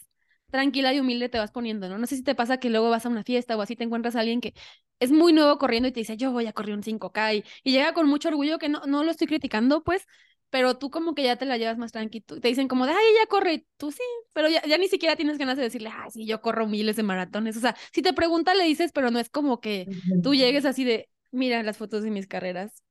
tranquila 0.52 0.94
y 0.94 1.00
humilde 1.00 1.30
te 1.30 1.40
vas 1.40 1.52
poniendo, 1.52 1.90
¿no? 1.90 1.98
No 1.98 2.08
sé 2.08 2.16
si 2.16 2.24
te 2.24 2.36
pasa 2.36 2.60
que 2.60 2.70
luego 2.70 2.90
vas 2.90 3.06
a 3.06 3.10
una 3.10 3.24
fiesta 3.24 3.58
o 3.58 3.62
así 3.62 3.76
te 3.76 3.84
encuentras 3.84 4.16
a 4.16 4.20
alguien 4.20 4.42
que 4.42 4.54
es 5.00 5.12
muy 5.12 5.34
nuevo 5.34 5.58
corriendo 5.58 5.90
y 5.90 5.92
te 5.92 6.00
dice, 6.00 6.18
yo 6.18 6.32
voy 6.32 6.48
a 6.48 6.54
correr 6.54 6.76
un 6.76 6.84
5K 6.84 7.34
y, 7.36 7.44
llega 7.64 7.94
con 7.94 8.08
mucho 8.08 8.30
orgullo 8.30 8.58
que 8.58 8.70
no, 8.70 8.82
no 8.86 9.04
lo 9.04 9.12
estoy 9.12 9.28
criticando, 9.28 9.84
pues, 9.84 10.06
pero 10.50 10.78
tú 10.78 10.90
como 10.90 11.16
que 11.16 11.24
ya 11.24 11.36
te 11.36 11.46
la 11.46 11.58
llevas 11.58 11.78
más 11.78 11.92
tranquilo. 11.92 12.40
Te 12.40 12.48
dicen 12.48 12.68
como 12.68 12.86
de, 12.86 12.94
ay, 12.94 13.06
ella 13.12 13.26
corre, 13.28 13.66
tú 13.78 13.92
sí, 13.92 14.04
pero 14.34 14.48
ya, 14.48 14.62
ya 14.66 14.78
ni 14.78 14.88
siquiera 14.88 15.16
tienes 15.16 15.38
ganas 15.38 15.58
de 15.58 15.64
decirle, 15.64 15.90
ay, 15.92 16.12
sí, 16.12 16.26
yo 16.26 16.42
corro 16.42 16.68
miles 16.68 16.96
de 16.96 17.04
maratones. 17.04 17.58
O 17.58 17.60
sea, 17.60 17.76
si 17.92 18.02
te 18.02 18.14
pregunta, 18.14 18.54
le 18.54 18.64
dices, 18.64 18.92
pero 18.94 19.12
no 19.12 19.20
es 19.20 19.30
como 19.30 19.60
que 19.60 19.88
tú 20.24 20.34
llegues 20.34 20.64
así 20.66 20.86
de, 20.86 21.10
mira 21.32 21.62
las 21.64 21.78
fotos 21.78 22.04
de 22.04 22.12
mis 22.12 22.28
carreras. 22.28 22.85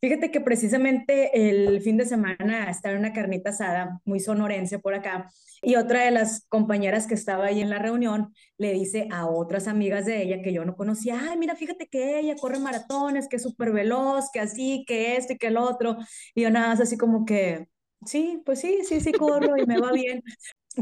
Fíjate 0.00 0.30
que 0.30 0.40
precisamente 0.40 1.48
el 1.48 1.80
fin 1.80 1.96
de 1.96 2.06
semana 2.06 2.70
estaba 2.70 2.94
en 2.94 3.00
una 3.00 3.12
carnita 3.12 3.50
asada 3.50 4.00
muy 4.04 4.20
sonorense 4.20 4.78
por 4.78 4.94
acá 4.94 5.30
y 5.64 5.76
otra 5.76 6.04
de 6.04 6.10
las 6.10 6.46
compañeras 6.48 7.06
que 7.06 7.14
estaba 7.14 7.46
ahí 7.46 7.60
en 7.60 7.70
la 7.70 7.78
reunión 7.78 8.34
le 8.58 8.72
dice 8.72 9.08
a 9.10 9.26
otras 9.26 9.66
amigas 9.66 10.04
de 10.04 10.22
ella 10.22 10.42
que 10.42 10.52
yo 10.52 10.64
no 10.64 10.76
conocía, 10.76 11.18
ay, 11.30 11.38
mira, 11.38 11.56
fíjate 11.56 11.88
que 11.88 12.20
ella 12.20 12.36
corre 12.36 12.58
maratones, 12.58 13.28
que 13.28 13.36
es 13.36 13.42
súper 13.42 13.72
veloz, 13.72 14.30
que 14.32 14.40
así, 14.40 14.84
que 14.86 15.16
esto 15.16 15.32
y 15.32 15.38
que 15.38 15.46
el 15.48 15.56
otro. 15.56 15.96
Y 16.34 16.42
yo 16.42 16.50
nada 16.50 16.68
más 16.68 16.80
así 16.80 16.98
como 16.98 17.24
que, 17.24 17.68
sí, 18.04 18.42
pues 18.44 18.60
sí, 18.60 18.80
sí, 18.84 19.00
sí 19.00 19.12
corro 19.12 19.56
y 19.56 19.66
me 19.66 19.80
va 19.80 19.92
bien. 19.92 20.22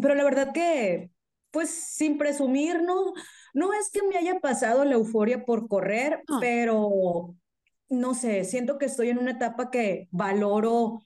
Pero 0.00 0.14
la 0.14 0.24
verdad 0.24 0.52
que, 0.52 1.10
pues 1.50 1.70
sin 1.70 2.18
presumir, 2.18 2.82
no, 2.82 3.12
no 3.54 3.72
es 3.74 3.90
que 3.90 4.02
me 4.02 4.16
haya 4.16 4.40
pasado 4.40 4.84
la 4.84 4.94
euforia 4.94 5.44
por 5.44 5.68
correr, 5.68 6.22
pero 6.40 7.36
no 7.92 8.14
sé, 8.14 8.44
siento 8.44 8.78
que 8.78 8.86
estoy 8.86 9.10
en 9.10 9.18
una 9.18 9.32
etapa 9.32 9.70
que 9.70 10.08
valoro 10.10 11.02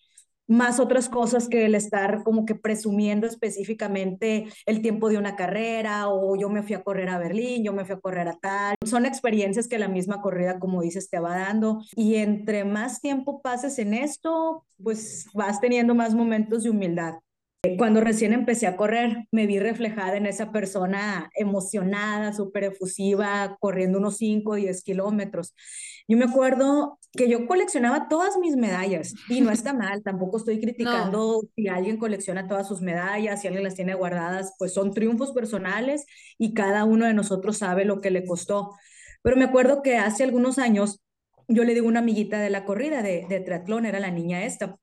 más 0.48 0.78
otras 0.78 1.08
cosas 1.08 1.48
que 1.48 1.66
el 1.66 1.74
estar 1.74 2.22
como 2.22 2.46
que 2.46 2.54
presumiendo 2.54 3.26
específicamente 3.26 4.46
el 4.64 4.80
tiempo 4.80 5.08
de 5.08 5.18
una 5.18 5.34
carrera 5.34 6.08
o 6.08 6.36
yo 6.36 6.48
me 6.48 6.62
fui 6.62 6.74
a 6.74 6.82
correr 6.82 7.08
a 7.08 7.18
Berlín, 7.18 7.64
yo 7.64 7.72
me 7.72 7.84
fui 7.84 7.96
a 7.96 8.00
correr 8.00 8.28
a 8.28 8.38
tal. 8.38 8.76
Son 8.84 9.06
experiencias 9.06 9.66
que 9.68 9.78
la 9.78 9.88
misma 9.88 10.20
corrida, 10.22 10.58
como 10.60 10.82
dices, 10.82 11.10
te 11.10 11.18
va 11.18 11.36
dando 11.36 11.82
y 11.96 12.16
entre 12.16 12.64
más 12.64 13.00
tiempo 13.00 13.42
pases 13.42 13.78
en 13.78 13.94
esto, 13.94 14.64
pues 14.82 15.26
vas 15.34 15.60
teniendo 15.60 15.94
más 15.94 16.14
momentos 16.14 16.62
de 16.62 16.70
humildad. 16.70 17.14
Cuando 17.78 18.00
recién 18.00 18.32
empecé 18.32 18.66
a 18.66 18.76
correr, 18.76 19.26
me 19.32 19.46
vi 19.46 19.58
reflejada 19.58 20.16
en 20.16 20.26
esa 20.26 20.52
persona 20.52 21.30
emocionada, 21.34 22.32
súper 22.32 22.64
efusiva, 22.64 23.56
corriendo 23.60 23.98
unos 23.98 24.18
5 24.18 24.52
o 24.52 24.54
10 24.54 24.82
kilómetros. 24.82 25.54
Yo 26.08 26.16
me 26.16 26.26
acuerdo 26.26 26.98
que 27.12 27.28
yo 27.28 27.46
coleccionaba 27.46 28.08
todas 28.08 28.36
mis 28.38 28.56
medallas 28.56 29.14
y 29.28 29.40
no 29.40 29.50
está 29.50 29.72
mal, 29.72 30.02
tampoco 30.02 30.36
estoy 30.36 30.60
criticando 30.60 31.42
si 31.56 31.68
alguien 31.68 31.96
colecciona 31.96 32.46
todas 32.46 32.68
sus 32.68 32.80
medallas, 32.80 33.40
si 33.40 33.48
alguien 33.48 33.64
las 33.64 33.74
tiene 33.74 33.94
guardadas, 33.94 34.54
pues 34.58 34.72
son 34.72 34.92
triunfos 34.92 35.32
personales 35.32 36.06
y 36.38 36.54
cada 36.54 36.84
uno 36.84 37.06
de 37.06 37.14
nosotros 37.14 37.58
sabe 37.58 37.84
lo 37.84 38.00
que 38.00 38.10
le 38.10 38.24
costó. 38.24 38.72
Pero 39.22 39.36
me 39.36 39.44
acuerdo 39.44 39.82
que 39.82 39.96
hace 39.96 40.22
algunos 40.22 40.58
años 40.58 41.00
yo 41.48 41.64
le 41.64 41.74
digo 41.74 41.86
a 41.86 41.90
una 41.90 42.00
amiguita 42.00 42.40
de 42.40 42.50
la 42.50 42.64
corrida 42.64 43.02
de, 43.02 43.26
de 43.28 43.40
triatlón, 43.40 43.86
era 43.86 44.00
la 44.00 44.10
niña 44.10 44.44
esta, 44.44 44.78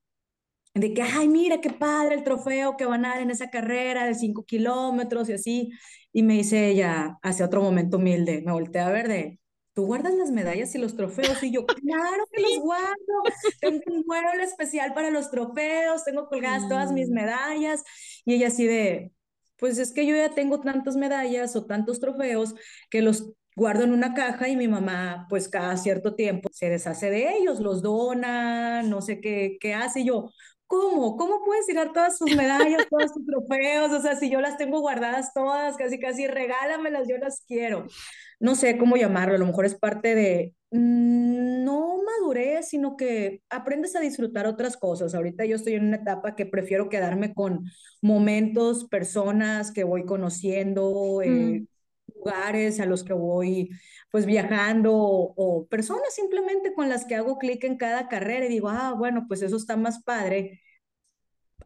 de 0.74 0.92
que, 0.92 1.02
ay, 1.02 1.28
mira 1.28 1.60
qué 1.60 1.70
padre 1.70 2.16
el 2.16 2.24
trofeo 2.24 2.76
que 2.76 2.84
van 2.84 3.04
a 3.04 3.10
dar 3.10 3.22
en 3.22 3.30
esa 3.30 3.50
carrera 3.50 4.06
de 4.06 4.14
5 4.14 4.44
kilómetros 4.44 5.28
y 5.28 5.34
así. 5.34 5.70
Y 6.12 6.22
me 6.22 6.34
dice 6.34 6.68
ella, 6.68 7.18
hace 7.22 7.44
otro 7.44 7.62
momento 7.62 7.96
humilde, 7.98 8.42
me 8.44 8.52
volteé 8.52 8.80
a 8.80 8.90
ver 8.90 9.08
de, 9.08 9.40
¿tú 9.74 9.86
guardas 9.86 10.14
las 10.14 10.30
medallas 10.30 10.74
y 10.74 10.78
los 10.78 10.96
trofeos? 10.96 11.42
Y 11.42 11.52
yo, 11.52 11.66
claro 11.66 12.24
que 12.32 12.42
los 12.42 12.58
guardo. 12.60 13.22
Tengo 13.60 13.82
un 13.86 14.04
mueble 14.06 14.42
especial 14.42 14.94
para 14.94 15.10
los 15.10 15.30
trofeos, 15.30 16.04
tengo 16.04 16.28
colgadas 16.28 16.68
todas 16.68 16.92
mis 16.92 17.08
mm. 17.10 17.14
medallas. 17.14 17.82
Y 18.24 18.34
ella 18.34 18.48
así 18.48 18.66
de, 18.66 19.12
pues 19.58 19.78
es 19.78 19.92
que 19.92 20.06
yo 20.06 20.16
ya 20.16 20.34
tengo 20.34 20.60
tantas 20.60 20.96
medallas 20.96 21.54
o 21.56 21.66
tantos 21.66 22.00
trofeos 22.00 22.54
que 22.90 23.02
los 23.02 23.32
guardo 23.56 23.84
en 23.84 23.92
una 23.92 24.14
caja 24.14 24.48
y 24.48 24.56
mi 24.56 24.68
mamá, 24.68 25.26
pues 25.30 25.48
cada 25.48 25.76
cierto 25.76 26.14
tiempo 26.14 26.48
se 26.52 26.68
deshace 26.68 27.10
de 27.10 27.36
ellos, 27.36 27.60
los 27.60 27.82
dona, 27.82 28.82
no 28.82 29.00
sé 29.00 29.20
qué, 29.20 29.58
qué 29.60 29.74
hace. 29.74 30.00
Y 30.00 30.06
yo, 30.06 30.30
¿cómo? 30.74 31.16
¿Cómo 31.16 31.44
puedes 31.44 31.66
tirar 31.66 31.92
todas 31.92 32.18
tus 32.18 32.34
medallas, 32.34 32.86
todos 32.90 33.12
tus 33.12 33.26
trofeos? 33.26 33.92
O 33.92 34.00
sea, 34.00 34.16
si 34.16 34.30
yo 34.30 34.40
las 34.40 34.56
tengo 34.56 34.80
guardadas 34.80 35.32
todas, 35.32 35.76
casi, 35.76 35.98
casi, 35.98 36.26
regálamelas, 36.26 37.08
yo 37.08 37.18
las 37.18 37.44
quiero. 37.46 37.86
No 38.40 38.54
sé 38.54 38.76
cómo 38.76 38.96
llamarlo, 38.96 39.34
a 39.34 39.38
lo 39.38 39.46
mejor 39.46 39.64
es 39.64 39.74
parte 39.74 40.14
de, 40.14 40.54
mm, 40.70 41.64
no 41.64 41.98
madurez, 42.04 42.68
sino 42.68 42.96
que 42.96 43.42
aprendes 43.48 43.96
a 43.96 44.00
disfrutar 44.00 44.46
otras 44.46 44.76
cosas. 44.76 45.14
Ahorita 45.14 45.44
yo 45.44 45.56
estoy 45.56 45.74
en 45.74 45.86
una 45.86 45.96
etapa 45.96 46.34
que 46.34 46.46
prefiero 46.46 46.88
quedarme 46.88 47.34
con 47.34 47.64
momentos, 48.02 48.88
personas 48.88 49.70
que 49.70 49.84
voy 49.84 50.04
conociendo, 50.04 51.22
eh, 51.22 51.28
mm. 51.30 51.66
lugares 52.16 52.80
a 52.80 52.86
los 52.86 53.04
que 53.04 53.12
voy 53.12 53.70
pues 54.10 54.26
viajando 54.26 54.92
o, 54.94 55.66
personas 55.68 56.14
simplemente 56.14 56.72
con 56.72 56.88
las 56.88 57.04
que 57.04 57.16
hago 57.16 57.36
clic 57.36 57.64
en 57.64 57.76
cada 57.76 58.08
carrera 58.08 58.46
y 58.46 58.48
digo, 58.48 58.68
ah, 58.68 58.94
bueno, 58.96 59.24
pues 59.26 59.42
eso 59.42 59.56
está 59.56 59.76
más 59.76 60.04
padre 60.04 60.60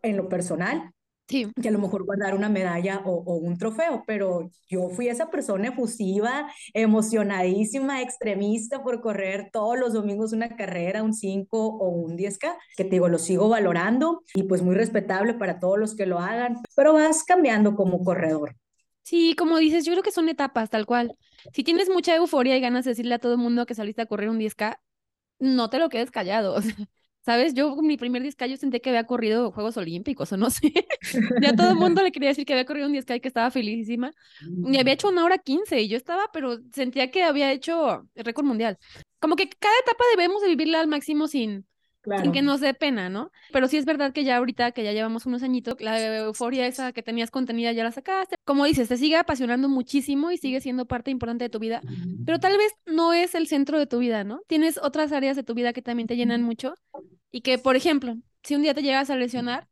en 0.03 0.17
lo 0.17 0.29
personal. 0.29 0.93
Sí. 1.29 1.47
Que 1.61 1.69
a 1.69 1.73
lo 1.73 1.79
mejor 1.79 2.05
guardar 2.05 2.35
una 2.35 2.49
medalla 2.49 3.03
o, 3.05 3.13
o, 3.13 3.35
un 3.35 3.59
trofeo, 3.59 4.03
pero 4.07 4.51
yo 4.67 4.89
fui 4.89 5.09
esa 5.09 5.31
persona 5.31 5.69
efusiva, 5.69 6.51
emocionadísima, 6.73 8.01
extremista 8.01 8.83
por 8.83 9.03
correr 9.03 9.51
todos 9.53 9.79
los 9.79 9.93
domingos 9.93 10.33
una 10.33 10.57
carrera, 10.57 11.03
un 11.03 11.13
5 11.13 11.59
o 11.59 11.89
un 11.91 12.17
10K, 12.17 12.57
que 12.79 12.85
te 12.85 12.91
digo, 12.91 13.09
lo 13.09 13.19
sigo 13.19 13.51
valorando 13.51 14.23
y 14.35 14.45
pues 14.45 14.63
muy 14.63 14.75
respetable 14.75 15.35
para 15.35 15.59
todos 15.59 15.79
los 15.79 15.95
que 15.95 16.07
lo 16.07 16.19
hagan, 16.19 16.57
pero 16.75 16.95
vas 16.95 17.25
cambiando 17.25 17.75
como 17.75 18.03
corredor. 18.03 18.57
Sí, 19.03 19.35
como 19.37 19.59
dices, 19.59 19.85
yo 19.85 19.93
creo 19.93 20.03
que 20.03 20.13
son 20.13 20.29
etapas, 20.29 20.71
tal 20.71 20.87
cual. 20.87 21.17
Si 21.55 21.63
tienes 21.65 21.89
mucha 21.89 22.15
euforia 22.15 22.57
y 22.57 22.61
ganas 22.61 22.85
de 22.85 22.91
decirle 22.91 23.15
a 23.15 23.19
todo 23.19 23.33
el 23.33 23.39
mundo 23.39 23.67
que 23.67 23.75
saliste 23.75 24.03
a 24.03 24.07
correr 24.07 24.29
un 24.29 24.39
10K, 24.39 24.79
no 25.39 25.71
te 25.71 25.79
lo 25.79 25.89
quedes 25.89 26.11
callado. 26.11 26.57
¿Sabes? 27.29 27.53
Yo 27.53 27.77
mi 27.77 27.99
primer 27.99 28.23
10K 28.23 28.47
yo 28.49 28.57
sentí 28.57 28.81
que 28.81 28.89
había 28.89 29.05
corrido 29.05 29.53
Juegos 29.53 29.77
Olímpicos 29.77 30.33
o 30.33 30.39
no 30.39 30.49
sé. 30.51 30.73
ya 31.43 31.55
todo 31.55 31.69
el 31.69 31.77
mundo 31.77 32.03
le 32.03 32.11
quería 32.11 32.31
decir 32.31 32.47
que 32.47 32.55
había 32.55 32.65
corrido 32.65 32.87
un 32.87 32.95
10K 32.95 33.17
y 33.17 33.21
que 33.21 33.29
estaba 33.29 33.51
felicísima. 33.51 34.13
Y 34.41 34.79
había 34.79 34.95
hecho 34.95 35.11
una 35.11 35.27
hora 35.27 35.37
15 35.37 35.79
y 35.79 35.89
yo 35.89 35.99
estaba, 35.99 36.31
pero 36.33 36.57
sentía 36.73 37.11
que 37.11 37.25
había 37.25 37.53
hecho 37.53 38.09
el 38.15 38.25
récord 38.25 38.47
mundial. 38.47 38.79
Como 39.21 39.37
que 39.37 39.47
cada 39.51 39.75
etapa 39.83 40.05
debemos 40.17 40.41
de 40.41 40.49
vivirla 40.49 40.81
al 40.81 40.87
máximo 40.87 41.29
sin, 41.29 41.67
sin 42.23 42.33
que 42.33 42.43
nos 42.43 42.61
dé 42.61 42.75
pena, 42.75 43.09
¿no? 43.09 43.31
Pero 43.53 43.69
sí 43.69 43.77
es 43.77 43.85
verdad 43.85 44.13
que 44.13 44.25
ya 44.25 44.37
ahorita, 44.37 44.73
que 44.73 44.85
ya 44.85 44.93
llevamos 44.93 45.27
unos 45.27 45.43
añitos, 45.43 45.81
la 45.81 46.17
euforia 46.19 46.67
esa 46.67 46.93
que 46.93 47.03
tenías 47.03 47.31
contenida 47.31 47.73
ya 47.73 47.85
la 47.85 47.93
sacaste. 47.93 48.37
Como 48.45 48.65
dices, 48.65 48.89
te 48.89 48.97
sigue 48.97 49.17
apasionando 49.17 49.69
muchísimo 49.69 50.31
y 50.31 50.39
sigue 50.39 50.61
siendo 50.61 50.87
parte 50.87 51.11
importante 51.11 51.45
de 51.45 51.51
tu 51.51 51.59
vida, 51.59 51.83
pero 52.25 52.39
tal 52.39 52.57
vez 52.57 52.73
no 52.87 53.13
es 53.13 53.35
el 53.35 53.47
centro 53.47 53.79
de 53.79 53.87
tu 53.87 53.99
vida, 53.99 54.25
¿no? 54.25 54.41
Tienes 54.47 54.79
otras 54.79 55.13
áreas 55.13 55.37
de 55.37 55.43
tu 55.43 55.55
vida 55.55 55.73
que 55.73 55.83
también 55.83 56.07
te 56.07 56.17
llenan 56.17 56.43
mucho 56.43 56.75
y 57.31 57.43
que, 57.43 57.59
por 57.59 57.77
ejemplo, 57.77 58.17
si 58.43 58.55
un 58.55 58.63
día 58.63 58.75
te 58.75 58.83
llegas 58.83 59.11
a 59.11 59.17
lesionar, 59.17 59.69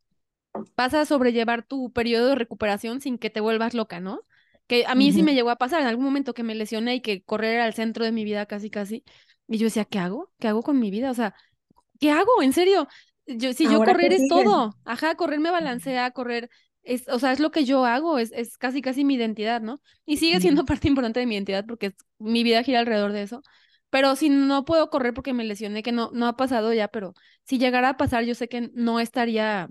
vas 0.75 0.93
a 0.93 1.05
sobrellevar 1.05 1.63
tu 1.63 1.91
periodo 1.91 2.29
de 2.29 2.35
recuperación 2.35 3.01
sin 3.01 3.17
que 3.17 3.29
te 3.29 3.41
vuelvas 3.41 3.73
loca, 3.73 3.99
¿no? 3.99 4.21
Que 4.67 4.85
a 4.85 4.95
mí 4.95 5.13
sí 5.13 5.23
me 5.23 5.33
llegó 5.33 5.49
a 5.49 5.55
pasar 5.55 5.81
en 5.81 5.87
algún 5.87 6.03
momento 6.03 6.33
que 6.33 6.43
me 6.43 6.53
lesioné 6.53 6.95
y 6.95 7.01
que 7.01 7.23
correr 7.23 7.61
el 7.61 7.73
centro 7.73 8.03
de 8.03 8.11
mi 8.11 8.25
vida 8.25 8.45
casi, 8.45 8.69
casi. 8.69 9.03
Y 9.47 9.57
yo 9.57 9.65
decía, 9.65 9.85
¿qué 9.85 9.97
hago? 9.99 10.31
¿Qué 10.39 10.49
hago 10.49 10.61
con 10.61 10.77
mi 10.77 10.91
vida? 10.91 11.09
O 11.09 11.13
sea, 11.13 11.35
¿qué 11.99 12.11
hago? 12.11 12.41
En 12.41 12.53
serio. 12.53 12.87
Yo, 13.25 13.53
si 13.53 13.65
yo 13.69 13.83
correr 13.83 14.13
es 14.13 14.27
todo. 14.27 14.73
Ajá, 14.85 15.15
correr 15.15 15.39
me 15.39 15.51
balancea, 15.51 16.11
correr 16.11 16.49
es, 16.83 17.07
o 17.09 17.19
sea, 17.19 17.33
es 17.33 17.39
lo 17.41 17.51
que 17.51 17.65
yo 17.65 17.85
hago, 17.85 18.17
es, 18.19 18.31
es 18.33 18.57
casi, 18.57 18.81
casi 18.81 19.03
mi 19.03 19.15
identidad, 19.15 19.61
¿no? 19.61 19.81
Y 20.05 20.17
sigue 20.17 20.39
siendo 20.39 20.65
parte 20.65 20.87
importante 20.87 21.19
de 21.19 21.25
mi 21.25 21.35
identidad 21.35 21.65
porque 21.67 21.93
mi 22.19 22.43
vida 22.43 22.63
gira 22.63 22.79
alrededor 22.79 23.11
de 23.11 23.23
eso. 23.23 23.41
Pero 23.89 24.15
si 24.15 24.29
no 24.29 24.65
puedo 24.65 24.89
correr 24.89 25.13
porque 25.13 25.33
me 25.33 25.43
lesioné, 25.43 25.83
que 25.83 25.91
no, 25.91 26.09
no 26.13 26.27
ha 26.27 26.35
pasado 26.37 26.73
ya, 26.73 26.87
pero 26.89 27.13
si 27.43 27.57
llegara 27.57 27.89
a 27.89 27.97
pasar, 27.97 28.23
yo 28.25 28.35
sé 28.35 28.47
que 28.49 28.69
no 28.73 28.99
estaría 28.99 29.69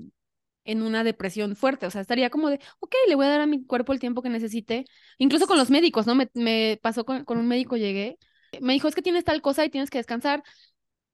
en 0.65 0.83
una 0.83 1.05
depresión 1.05 1.55
fuerte, 1.57 1.87
o 1.87 1.91
sea, 1.91 2.01
estaría 2.01 2.29
como 2.31 2.51
de, 2.51 2.59
ok, 2.81 2.95
le 3.09 3.15
voy 3.15 3.27
a 3.27 3.29
dar 3.31 3.41
a 3.41 3.47
mi 3.47 3.65
cuerpo 3.65 3.93
el 3.93 4.01
tiempo 4.01 4.23
que 4.23 4.29
necesite, 4.31 4.85
incluso 5.19 5.47
con 5.47 5.59
los 5.59 5.71
médicos, 5.71 6.07
¿no? 6.07 6.15
Me, 6.17 6.29
me 6.35 6.79
pasó 6.83 7.05
con, 7.05 7.25
con 7.25 7.39
un 7.39 7.47
médico, 7.47 7.77
llegué, 7.77 8.19
me 8.61 8.73
dijo, 8.73 8.89
es 8.89 8.95
que 8.95 9.03
tienes 9.03 9.25
tal 9.25 9.43
cosa 9.43 9.65
y 9.65 9.71
tienes 9.71 9.91
que 9.91 9.99
descansar, 9.99 10.43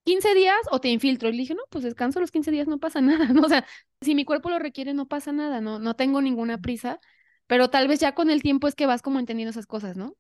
15 0.05 0.35
días 0.35 0.57
o 0.71 0.81
te 0.81 0.89
infiltro. 0.89 1.29
Y 1.29 1.33
le 1.33 1.39
dije, 1.39 1.55
no, 1.55 1.63
pues 1.71 1.85
descanso 1.85 2.21
los 2.21 2.31
15 2.31 2.51
días, 2.51 2.69
no 2.69 2.79
pasa 2.79 3.01
nada, 3.03 3.27
¿no? 3.29 3.43
O 3.43 3.49
sea, 3.49 3.67
si 4.01 4.15
mi 4.15 4.25
cuerpo 4.25 4.51
lo 4.51 4.59
requiere, 4.59 4.95
no 4.95 5.09
pasa 5.09 5.33
nada, 5.33 5.61
no, 5.61 5.79
no 5.79 5.95
tengo 5.97 6.21
ninguna 6.23 6.59
prisa, 6.59 7.01
pero 7.47 7.71
tal 7.71 7.89
vez 7.89 8.01
ya 8.01 8.15
con 8.15 8.31
el 8.31 8.43
tiempo 8.43 8.69
es 8.69 8.75
que 8.75 8.87
vas 8.87 9.03
como 9.03 9.19
entendiendo 9.19 9.51
esas 9.51 9.67
cosas, 9.67 9.97
¿no? 9.97 10.17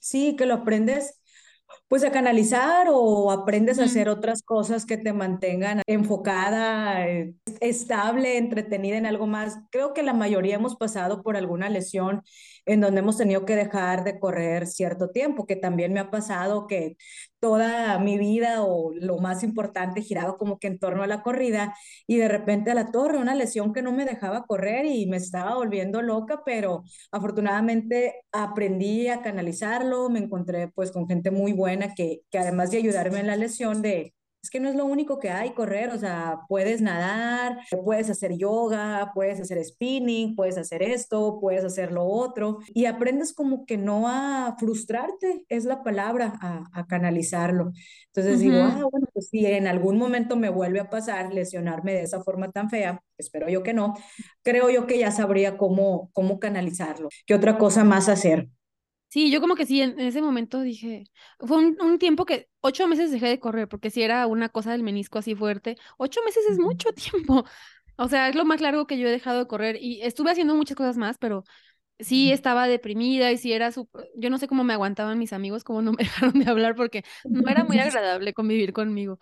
Sí, 0.00 0.36
que 0.36 0.46
lo 0.46 0.54
aprendes 0.54 1.18
pues 1.88 2.04
a 2.04 2.12
canalizar 2.12 2.88
o 2.90 3.30
aprendes 3.30 3.78
a 3.78 3.84
hacer 3.84 4.08
otras 4.08 4.42
cosas 4.42 4.86
que 4.86 4.96
te 4.98 5.12
mantengan 5.12 5.82
enfocada, 5.86 7.06
eh, 7.08 7.34
estable, 7.60 8.38
entretenida 8.38 8.96
en 8.96 9.06
algo 9.06 9.26
más. 9.26 9.58
Creo 9.70 9.94
que 9.94 10.02
la 10.02 10.12
mayoría 10.14 10.56
hemos 10.56 10.76
pasado 10.76 11.22
por 11.22 11.36
alguna 11.36 11.68
lesión 11.70 12.22
en 12.66 12.80
donde 12.80 13.00
hemos 13.00 13.16
tenido 13.16 13.44
que 13.44 13.56
dejar 13.56 14.04
de 14.04 14.18
correr 14.18 14.66
cierto 14.66 15.10
tiempo, 15.10 15.46
que 15.46 15.56
también 15.56 15.92
me 15.92 16.00
ha 16.00 16.10
pasado 16.10 16.66
que 16.66 16.96
toda 17.40 17.98
mi 17.98 18.18
vida 18.18 18.62
o 18.64 18.92
lo 18.94 19.18
más 19.18 19.42
importante 19.44 20.02
giraba 20.02 20.36
como 20.36 20.58
que 20.58 20.66
en 20.68 20.78
torno 20.78 21.02
a 21.02 21.06
la 21.06 21.22
corrida 21.22 21.74
y 22.06 22.16
de 22.18 22.28
repente 22.28 22.70
a 22.70 22.74
la 22.74 22.90
torre, 22.90 23.18
una 23.18 23.34
lesión 23.34 23.72
que 23.72 23.82
no 23.82 23.92
me 23.92 24.04
dejaba 24.04 24.44
correr 24.46 24.86
y 24.86 25.06
me 25.06 25.16
estaba 25.18 25.54
volviendo 25.54 26.02
loca, 26.02 26.42
pero 26.44 26.84
afortunadamente 27.12 28.14
aprendí 28.32 29.08
a 29.08 29.22
canalizarlo, 29.22 30.08
me 30.10 30.18
encontré 30.20 30.68
pues 30.68 30.90
con 30.92 31.06
gente 31.08 31.30
muy 31.30 31.52
buena 31.52 31.94
que, 31.94 32.22
que 32.30 32.38
además 32.38 32.70
de 32.70 32.78
ayudarme 32.78 33.20
en 33.20 33.26
la 33.28 33.36
lesión 33.36 33.82
de 33.82 34.14
es 34.42 34.50
que 34.50 34.60
no 34.60 34.68
es 34.68 34.76
lo 34.76 34.84
único 34.84 35.18
que 35.18 35.30
hay, 35.30 35.50
correr, 35.50 35.90
o 35.90 35.98
sea, 35.98 36.40
puedes 36.48 36.80
nadar, 36.80 37.58
puedes 37.84 38.08
hacer 38.08 38.36
yoga, 38.36 39.10
puedes 39.14 39.40
hacer 39.40 39.62
spinning, 39.64 40.36
puedes 40.36 40.56
hacer 40.56 40.82
esto, 40.82 41.38
puedes 41.40 41.64
hacer 41.64 41.92
lo 41.92 42.04
otro, 42.04 42.58
y 42.68 42.86
aprendes 42.86 43.34
como 43.34 43.66
que 43.66 43.76
no 43.76 44.08
a 44.08 44.56
frustrarte, 44.58 45.44
es 45.48 45.64
la 45.64 45.82
palabra, 45.82 46.38
a, 46.40 46.86
canalizarlo. 46.86 47.72
Entonces 48.06 48.40
digo, 48.40 48.58
ah, 48.58 48.86
bueno, 48.90 49.06
pues 49.12 49.28
si 49.28 49.44
en 49.44 49.66
algún 49.66 49.98
momento 49.98 50.36
me 50.36 50.48
vuelve 50.48 50.80
a 50.80 50.88
pasar 50.88 51.34
lesionarme 51.34 51.92
de 51.92 52.02
esa 52.02 52.22
forma 52.22 52.50
tan 52.50 52.70
fea, 52.70 53.02
espero 53.18 53.48
yo 53.48 53.62
que 53.62 53.74
no, 53.74 53.94
creo 54.42 54.70
yo 54.70 54.86
que 54.86 54.98
ya 54.98 55.10
sabría 55.10 55.58
cómo, 55.58 56.10
cómo 56.12 56.38
canalizarlo, 56.38 57.08
qué 57.26 57.34
otra 57.34 57.58
cosa 57.58 57.84
más 57.84 58.08
hacer. 58.08 58.48
Sí, 59.08 59.30
yo 59.30 59.40
como 59.40 59.54
que 59.54 59.64
sí, 59.64 59.80
en 59.80 59.98
ese 60.00 60.20
momento 60.20 60.60
dije, 60.60 61.04
fue 61.40 61.56
un, 61.56 61.98
tiempo 61.98 62.26
que 62.26 62.50
ocho 62.60 62.86
meses 62.86 63.10
dejé 63.10 63.26
de 63.28 63.40
correr, 63.40 63.66
porque 63.66 63.90
si 63.90 64.02
era 64.02 64.26
una 64.26 64.50
cosa 64.50 64.72
del 64.72 64.82
menisco 64.82 65.18
así 65.18 65.34
fuerte, 65.34 65.76
ocho 65.96 66.20
meses 66.26 66.44
es 66.50 66.58
mucho 66.58 66.92
tiempo. 66.94 67.44
O 67.96 68.08
sea, 68.08 68.28
es 68.28 68.34
lo 68.34 68.44
más 68.44 68.60
largo 68.60 68.86
que 68.86 68.98
yo 68.98 69.08
he 69.08 69.10
dejado 69.10 69.40
de 69.40 69.46
correr 69.46 69.76
y 69.80 70.02
estuve 70.02 70.30
haciendo 70.30 70.54
muchas 70.54 70.76
cosas 70.76 70.98
más, 70.98 71.16
pero 71.18 71.44
sí 71.98 72.32
estaba 72.32 72.68
deprimida 72.68 73.32
y 73.32 73.38
sí 73.38 73.52
era 73.52 73.72
su... 73.72 73.88
Yo 74.16 74.30
no 74.30 74.38
sé 74.38 74.46
cómo 74.46 74.64
me 74.64 74.74
aguantaban 74.74 75.18
mis 75.18 75.32
amigos, 75.32 75.64
cómo 75.64 75.82
no 75.82 75.92
me 75.92 75.98
dejaron 76.32 76.38
de 76.38 76.50
hablar, 76.50 76.74
porque 76.76 77.02
no 77.24 77.48
era 77.50 77.64
muy 77.64 77.78
agradable 77.78 78.34
convivir 78.34 78.72
conmigo. 78.72 79.18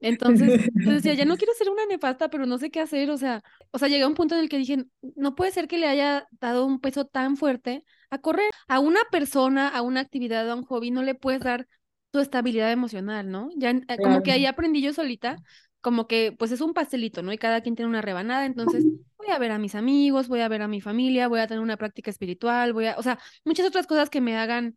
Entonces, 0.00 0.48
yo 0.74 0.90
decía, 0.90 1.14
ya 1.14 1.24
no 1.24 1.36
quiero 1.36 1.52
ser 1.54 1.68
una 1.68 1.86
nefasta, 1.86 2.28
pero 2.30 2.46
no 2.46 2.58
sé 2.58 2.70
qué 2.70 2.80
hacer, 2.80 3.10
o 3.10 3.16
sea, 3.16 3.42
o 3.70 3.78
sea, 3.78 3.88
llegué 3.88 4.02
a 4.02 4.08
un 4.08 4.14
punto 4.14 4.34
en 4.34 4.40
el 4.42 4.48
que 4.48 4.58
dije, 4.58 4.84
no 5.16 5.34
puede 5.34 5.50
ser 5.50 5.68
que 5.68 5.78
le 5.78 5.86
haya 5.86 6.26
dado 6.40 6.66
un 6.66 6.80
peso 6.80 7.04
tan 7.04 7.36
fuerte 7.36 7.84
a 8.10 8.18
correr. 8.18 8.50
A 8.68 8.80
una 8.80 9.00
persona, 9.10 9.68
a 9.68 9.82
una 9.82 10.00
actividad, 10.00 10.48
a 10.50 10.54
un 10.54 10.64
hobby, 10.64 10.90
no 10.90 11.02
le 11.02 11.14
puedes 11.14 11.40
dar 11.40 11.66
tu 12.10 12.18
estabilidad 12.18 12.72
emocional, 12.72 13.30
¿no? 13.30 13.50
Ya 13.56 13.70
eh, 13.70 13.96
como 14.02 14.22
que 14.22 14.32
ahí 14.32 14.46
aprendí 14.46 14.82
yo 14.82 14.92
solita, 14.92 15.36
como 15.80 16.06
que 16.06 16.34
pues 16.36 16.52
es 16.52 16.60
un 16.60 16.74
pastelito, 16.74 17.22
¿no? 17.22 17.32
Y 17.32 17.38
cada 17.38 17.60
quien 17.60 17.76
tiene 17.76 17.88
una 17.88 18.02
rebanada, 18.02 18.46
entonces 18.46 18.84
voy 19.18 19.28
a 19.28 19.38
ver 19.38 19.52
a 19.52 19.58
mis 19.58 19.74
amigos, 19.74 20.28
voy 20.28 20.40
a 20.40 20.48
ver 20.48 20.62
a 20.62 20.68
mi 20.68 20.80
familia, 20.80 21.28
voy 21.28 21.40
a 21.40 21.46
tener 21.46 21.62
una 21.62 21.76
práctica 21.76 22.10
espiritual, 22.10 22.72
voy 22.72 22.86
a, 22.86 22.96
o 22.98 23.02
sea, 23.02 23.18
muchas 23.44 23.66
otras 23.66 23.86
cosas 23.86 24.10
que 24.10 24.20
me 24.20 24.36
hagan 24.36 24.74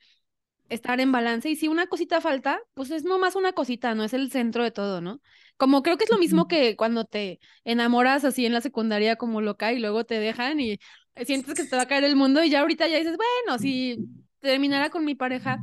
estar 0.74 1.00
en 1.00 1.12
balance 1.12 1.50
y 1.50 1.56
si 1.56 1.68
una 1.68 1.88
cosita 1.88 2.22
falta, 2.22 2.60
pues 2.74 2.92
es 2.92 3.04
nomás 3.04 3.36
una 3.36 3.54
cosita, 3.54 3.96
no 3.96 4.04
es 4.04 4.14
el 4.14 4.32
centro 4.32 4.64
de 4.64 4.72
todo, 4.72 5.02
¿no? 5.02 5.22
Como 5.58 5.84
creo 5.84 5.98
que 5.98 6.06
es 6.06 6.10
lo 6.10 6.18
mismo 6.18 6.48
que 6.48 6.76
cuando 6.76 7.06
te 7.06 7.40
enamoras 7.64 8.26
así 8.26 8.46
en 8.46 8.54
la 8.54 8.62
secundaria 8.62 9.16
como 9.16 9.42
loca 9.42 9.72
y 9.72 9.80
luego 9.80 10.04
te 10.04 10.20
dejan 10.20 10.60
y 10.60 10.80
sientes 11.26 11.54
que 11.54 11.66
te 11.66 11.76
va 11.76 11.84
a 11.84 11.88
caer 11.88 12.04
el 12.04 12.16
mundo 12.16 12.44
y 12.44 12.50
ya 12.50 12.62
ahorita 12.62 12.88
ya 12.88 12.98
dices, 12.98 13.18
bueno, 13.18 13.60
si 13.60 13.98
terminara 14.40 14.90
con 14.90 15.06
mi 15.06 15.16
pareja, 15.16 15.60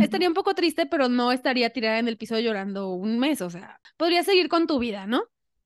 estaría 0.00 0.28
un 0.28 0.34
poco 0.34 0.54
triste, 0.54 0.86
pero 0.86 1.08
no 1.08 1.32
estaría 1.32 1.70
tirada 1.70 1.98
en 1.98 2.08
el 2.08 2.16
piso 2.16 2.38
llorando 2.38 2.90
un 2.90 3.18
mes, 3.18 3.40
o 3.40 3.50
sea, 3.50 3.80
podría 3.96 4.22
seguir 4.22 4.48
con 4.48 4.66
tu 4.66 4.78
vida, 4.78 5.06
¿no? 5.06 5.24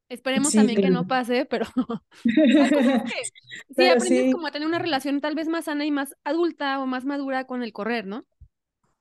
Esperemos 0.08 0.52
también 0.52 0.80
que 0.80 0.90
no 0.90 1.06
pase, 1.06 1.46
pero 1.46 1.66
sí 2.24 3.88
aprendes 3.88 4.32
como 4.32 4.46
a 4.46 4.52
tener 4.52 4.68
una 4.68 4.78
relación 4.78 5.20
tal 5.20 5.34
vez 5.34 5.48
más 5.48 5.64
sana 5.64 5.84
y 5.84 5.90
más 5.90 6.14
adulta 6.24 6.80
o 6.80 6.86
más 6.86 7.04
madura 7.04 7.46
con 7.46 7.62
el 7.62 7.72
correr, 7.72 8.06
¿no? 8.06 8.24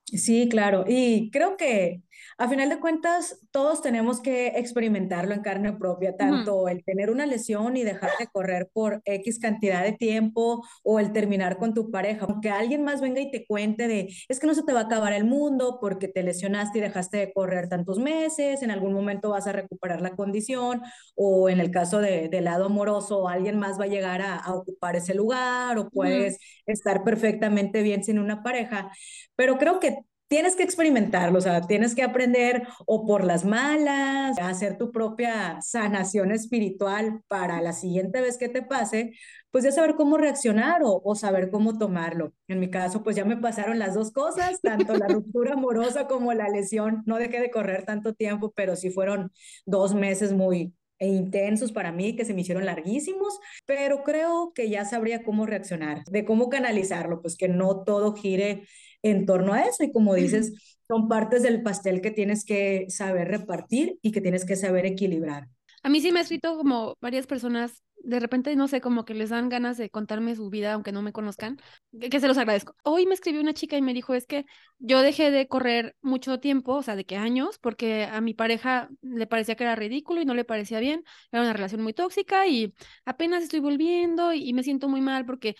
Sí, 0.06 0.48
claro. 0.48 0.84
Y 0.86 1.30
creo 1.30 1.56
que 1.56 2.02
a 2.38 2.48
final 2.48 2.68
de 2.68 2.80
cuentas 2.80 3.40
todos 3.50 3.80
tenemos 3.80 4.20
que 4.20 4.48
experimentarlo 4.48 5.32
en 5.34 5.40
carne 5.40 5.72
propia, 5.72 6.16
tanto 6.16 6.68
el 6.68 6.84
tener 6.84 7.10
una 7.10 7.24
lesión 7.24 7.76
y 7.76 7.82
dejar 7.82 8.10
de 8.18 8.26
correr 8.26 8.68
por 8.72 9.00
X 9.04 9.38
cantidad 9.38 9.82
de 9.82 9.92
tiempo 9.92 10.62
o 10.82 11.00
el 11.00 11.12
terminar 11.12 11.56
con 11.58 11.72
tu 11.72 11.90
pareja. 11.90 12.26
Que 12.42 12.50
alguien 12.50 12.84
más 12.84 13.00
venga 13.00 13.20
y 13.20 13.30
te 13.30 13.46
cuente 13.46 13.88
de, 13.88 14.14
es 14.28 14.38
que 14.38 14.46
no 14.46 14.54
se 14.54 14.64
te 14.64 14.72
va 14.72 14.80
a 14.80 14.82
acabar 14.84 15.12
el 15.14 15.24
mundo 15.24 15.78
porque 15.80 16.08
te 16.08 16.22
lesionaste 16.22 16.78
y 16.78 16.82
dejaste 16.82 17.16
de 17.16 17.32
correr 17.32 17.68
tantos 17.68 17.98
meses, 17.98 18.62
en 18.62 18.70
algún 18.70 18.92
momento 18.92 19.30
vas 19.30 19.46
a 19.46 19.52
recuperar 19.52 20.02
la 20.02 20.14
condición 20.14 20.82
o 21.14 21.48
en 21.48 21.58
el 21.58 21.70
caso 21.70 22.00
de, 22.00 22.28
del 22.28 22.44
lado 22.44 22.66
amoroso, 22.66 23.28
alguien 23.28 23.58
más 23.58 23.80
va 23.80 23.84
a 23.84 23.88
llegar 23.88 24.20
a, 24.22 24.42
ocupar 24.54 24.96
ese 24.96 25.14
lugar 25.14 25.78
o 25.78 25.90
puedes 25.90 26.38
estar 26.66 27.02
perfectamente 27.02 27.82
bien 27.82 28.04
sin 28.04 28.18
una 28.18 28.42
pareja. 28.42 28.90
Pero 29.36 29.58
creo 29.58 29.80
que 29.80 29.96
tienes 30.28 30.56
que 30.56 30.62
experimentarlo, 30.62 31.38
o 31.38 31.40
sea, 31.40 31.60
tienes 31.62 31.94
que 31.94 32.02
aprender 32.02 32.66
o 32.86 33.06
por 33.06 33.24
las 33.24 33.44
malas, 33.44 34.38
hacer 34.38 34.76
tu 34.76 34.90
propia 34.90 35.60
sanación 35.62 36.32
espiritual 36.32 37.22
para 37.28 37.60
la 37.60 37.72
siguiente 37.72 38.20
vez 38.20 38.36
que 38.38 38.48
te 38.48 38.62
pase, 38.62 39.12
pues 39.50 39.64
ya 39.64 39.72
saber 39.72 39.94
cómo 39.94 40.18
reaccionar 40.18 40.82
o, 40.82 41.00
o, 41.02 41.14
saber 41.14 41.50
cómo 41.50 41.78
tomarlo. 41.78 42.32
En 42.48 42.60
mi 42.60 42.70
caso, 42.70 43.02
pues 43.02 43.16
ya 43.16 43.24
me 43.24 43.36
pasaron 43.36 43.78
las 43.78 43.94
dos 43.94 44.12
cosas, 44.12 44.60
tanto 44.60 44.96
la 44.96 45.08
ruptura 45.08 45.54
amorosa 45.54 46.06
como 46.06 46.32
la 46.34 46.48
lesión. 46.48 47.02
No 47.06 47.16
dejé 47.16 47.40
de 47.40 47.50
correr 47.50 47.84
tanto 47.84 48.14
tiempo, 48.14 48.52
pero 48.54 48.76
sí 48.76 48.90
fueron 48.90 49.32
dos 49.64 49.94
meses 49.94 50.32
muy, 50.32 50.74
e 50.98 51.08
intensos 51.08 51.72
para 51.72 51.92
mí, 51.92 52.16
que 52.16 52.24
se 52.24 52.34
me 52.34 52.40
hicieron 52.40 52.64
larguísimos, 52.64 53.38
pero 53.66 54.02
creo 54.02 54.52
que 54.54 54.70
ya 54.70 54.84
sabría 54.84 55.22
cómo 55.22 55.46
reaccionar, 55.46 56.04
de 56.04 56.24
cómo 56.24 56.48
canalizarlo, 56.48 57.20
pues 57.20 57.36
que 57.36 57.48
no 57.48 57.84
todo 57.84 58.14
gire 58.14 58.66
en 59.02 59.26
torno 59.26 59.52
a 59.52 59.62
eso. 59.62 59.84
Y 59.84 59.92
como 59.92 60.14
dices, 60.14 60.52
son 60.88 61.08
partes 61.08 61.42
del 61.42 61.62
pastel 61.62 62.00
que 62.00 62.10
tienes 62.10 62.44
que 62.44 62.86
saber 62.88 63.28
repartir 63.28 63.98
y 64.02 64.12
que 64.12 64.20
tienes 64.20 64.44
que 64.44 64.56
saber 64.56 64.86
equilibrar. 64.86 65.48
A 65.82 65.88
mí 65.88 66.00
sí 66.00 66.10
me 66.10 66.18
ha 66.18 66.22
escrito 66.22 66.56
como 66.56 66.96
varias 67.00 67.28
personas, 67.28 67.84
de 68.02 68.18
repente, 68.18 68.54
no 68.56 68.66
sé, 68.66 68.80
como 68.80 69.04
que 69.04 69.14
les 69.14 69.30
dan 69.30 69.48
ganas 69.48 69.76
de 69.76 69.88
contarme 69.88 70.34
su 70.34 70.50
vida, 70.50 70.72
aunque 70.72 70.90
no 70.90 71.00
me 71.00 71.12
conozcan, 71.12 71.58
que, 72.00 72.18
se 72.18 72.26
los 72.26 72.38
agradezco. 72.38 72.74
Hoy 72.82 73.06
me 73.06 73.14
escribió 73.14 73.40
una 73.40 73.54
chica 73.54 73.76
y 73.76 73.82
me 73.82 73.94
dijo, 73.94 74.14
es 74.14 74.26
que 74.26 74.46
yo 74.80 75.00
dejé 75.00 75.30
de 75.30 75.46
correr 75.46 75.94
mucho 76.02 76.40
tiempo, 76.40 76.74
o 76.74 76.82
sea, 76.82 76.96
de 76.96 77.04
qué 77.04 77.16
años, 77.16 77.58
porque 77.58 78.04
a 78.04 78.20
mi 78.20 78.34
pareja 78.34 78.88
le 79.00 79.28
parecía 79.28 79.54
que 79.54 79.62
era 79.62 79.76
ridículo 79.76 80.20
y 80.20 80.24
no 80.24 80.34
le 80.34 80.44
parecía 80.44 80.80
bien, 80.80 81.04
era 81.30 81.42
una 81.42 81.52
relación 81.52 81.82
muy 81.82 81.92
tóxica 81.92 82.48
y 82.48 82.74
apenas 83.04 83.44
estoy 83.44 83.60
volviendo 83.60 84.32
y 84.32 84.52
me 84.54 84.64
siento 84.64 84.88
muy 84.88 85.00
mal 85.00 85.24
porque 85.24 85.54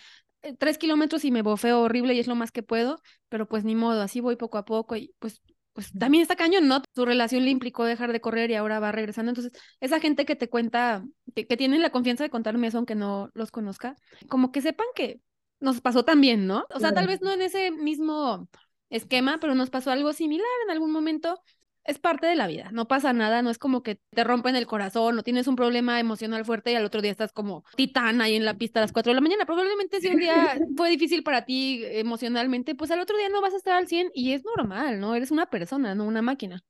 tres 0.55 0.77
kilómetros 0.77 1.25
y 1.25 1.31
me 1.31 1.41
bofeo 1.41 1.81
horrible 1.81 2.13
y 2.13 2.19
es 2.19 2.27
lo 2.27 2.35
más 2.35 2.51
que 2.51 2.63
puedo, 2.63 2.99
pero 3.29 3.47
pues 3.47 3.63
ni 3.63 3.75
modo, 3.75 4.01
así 4.01 4.19
voy 4.19 4.35
poco 4.35 4.57
a 4.57 4.65
poco 4.65 4.95
y 4.95 5.13
pues, 5.19 5.41
pues 5.73 5.91
también 5.97 6.21
está 6.21 6.35
cañón, 6.35 6.67
¿no? 6.67 6.81
Tu 6.93 7.05
relación 7.05 7.43
le 7.43 7.51
implicó 7.51 7.83
dejar 7.83 8.11
de 8.11 8.21
correr 8.21 8.49
y 8.51 8.55
ahora 8.55 8.79
va 8.79 8.91
regresando. 8.91 9.31
Entonces, 9.31 9.53
esa 9.79 9.99
gente 9.99 10.25
que 10.25 10.35
te 10.35 10.49
cuenta, 10.49 11.03
que, 11.35 11.45
que 11.45 11.57
tienen 11.57 11.81
la 11.81 11.91
confianza 11.91 12.23
de 12.23 12.29
contarme 12.29 12.67
eso 12.67 12.77
aunque 12.77 12.95
no 12.95 13.29
los 13.33 13.51
conozca, 13.51 13.95
como 14.27 14.51
que 14.51 14.61
sepan 14.61 14.87
que 14.95 15.21
nos 15.59 15.81
pasó 15.81 16.03
también, 16.03 16.47
¿no? 16.47 16.65
O 16.73 16.79
sea, 16.79 16.93
tal 16.93 17.07
vez 17.07 17.21
no 17.21 17.31
en 17.31 17.41
ese 17.41 17.71
mismo 17.71 18.47
esquema, 18.89 19.39
pero 19.39 19.55
nos 19.55 19.69
pasó 19.69 19.91
algo 19.91 20.13
similar 20.13 20.47
en 20.65 20.71
algún 20.71 20.91
momento 20.91 21.41
es 21.87 21.99
parte 21.99 22.27
de 22.27 22.35
la 22.35 22.47
vida, 22.47 22.69
no 22.71 22.87
pasa 22.87 23.13
nada, 23.13 23.41
no 23.41 23.49
es 23.49 23.57
como 23.57 23.81
que 23.81 23.99
te 24.11 24.23
rompen 24.23 24.55
el 24.55 24.67
corazón 24.67 25.07
no 25.15 25.23
tienes 25.23 25.47
un 25.47 25.55
problema 25.55 25.99
emocional 25.99 26.45
fuerte 26.45 26.71
y 26.71 26.75
al 26.75 26.85
otro 26.85 27.01
día 27.01 27.11
estás 27.11 27.31
como 27.31 27.63
titán 27.75 28.21
ahí 28.21 28.35
en 28.35 28.45
la 28.45 28.57
pista 28.57 28.79
a 28.79 28.83
las 28.83 28.91
4 28.91 29.11
de 29.11 29.15
la 29.15 29.21
mañana. 29.21 29.45
Probablemente 29.45 29.99
si 29.99 30.07
un 30.07 30.17
día 30.17 30.57
fue 30.77 30.89
difícil 30.89 31.23
para 31.23 31.45
ti 31.45 31.83
emocionalmente, 31.85 32.75
pues 32.75 32.91
al 32.91 32.99
otro 32.99 33.17
día 33.17 33.29
no 33.29 33.41
vas 33.41 33.53
a 33.53 33.57
estar 33.57 33.73
al 33.73 33.87
100 33.87 34.11
y 34.13 34.33
es 34.33 34.43
normal, 34.43 34.99
¿no? 34.99 35.15
Eres 35.15 35.31
una 35.31 35.47
persona, 35.47 35.95
no 35.95 36.05
una 36.05 36.21
máquina. 36.21 36.63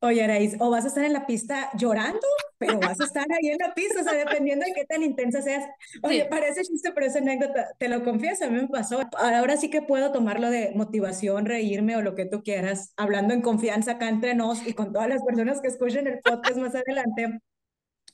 Oye, 0.00 0.22
Araís, 0.22 0.54
o 0.60 0.70
vas 0.70 0.84
a 0.84 0.88
estar 0.88 1.04
en 1.04 1.12
la 1.12 1.26
pista 1.26 1.70
llorando, 1.76 2.20
pero 2.56 2.78
vas 2.78 3.00
a 3.00 3.04
estar 3.04 3.26
ahí 3.32 3.48
en 3.48 3.58
la 3.58 3.74
pista, 3.74 4.00
o 4.00 4.04
sea, 4.04 4.12
dependiendo 4.12 4.64
de 4.64 4.72
qué 4.72 4.84
tan 4.84 5.02
intensa 5.02 5.42
seas. 5.42 5.64
Oye, 6.02 6.24
parece 6.26 6.62
chiste, 6.62 6.92
pero 6.94 7.06
esa 7.06 7.18
anécdota, 7.18 7.74
te 7.78 7.88
lo 7.88 8.04
confieso, 8.04 8.44
a 8.44 8.48
mí 8.48 8.60
me 8.60 8.68
pasó. 8.68 9.00
Ahora 9.18 9.56
sí 9.56 9.70
que 9.70 9.82
puedo 9.82 10.12
tomarlo 10.12 10.50
de 10.50 10.70
motivación, 10.76 11.46
reírme 11.46 11.96
o 11.96 12.02
lo 12.02 12.14
que 12.14 12.26
tú 12.26 12.44
quieras, 12.44 12.92
hablando 12.96 13.34
en 13.34 13.42
confianza 13.42 13.92
acá 13.92 14.08
entre 14.08 14.36
nos 14.36 14.64
y 14.64 14.72
con 14.72 14.92
todas 14.92 15.08
las 15.08 15.24
personas 15.24 15.60
que 15.60 15.68
escuchen 15.68 16.06
el 16.06 16.20
podcast 16.20 16.58
más 16.58 16.76
adelante. 16.76 17.40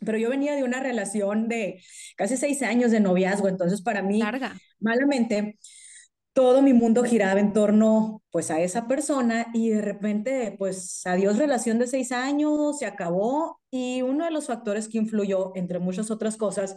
Pero 0.05 0.17
yo 0.17 0.31
venía 0.31 0.55
de 0.55 0.65
una 0.65 0.81
relación 0.81 1.49
de 1.49 1.83
casi 2.17 2.39
seis 2.39 2.63
años 2.63 2.93
de 2.93 3.01
noviazgo, 3.01 3.49
entonces 3.49 3.83
para 3.83 4.01
mí, 4.03 4.21
Larga. 4.21 4.57
malamente, 4.81 5.59
todo 6.35 6.63
mi 6.63 6.73
mundo 6.73 7.05
giraba 7.05 7.39
en 7.39 7.53
torno 7.53 8.23
pues 8.31 8.51
a 8.51 8.61
esa 8.61 8.89
persona 8.89 9.47
y 9.55 9.71
de 9.71 9.81
repente 9.81 10.57
pues 10.59 11.07
adiós 11.07 11.39
relación 11.39 11.79
de 11.79 11.87
seis 11.87 12.11
años, 12.11 12.79
se 12.81 12.87
acabó 12.87 13.61
y 13.71 14.03
uno 14.03 14.25
de 14.25 14.33
los 14.33 14.49
factores 14.49 14.89
que 14.89 14.99
influyó 14.99 15.53
entre 15.55 15.79
muchas 15.79 16.11
otras 16.11 16.37
cosas 16.37 16.77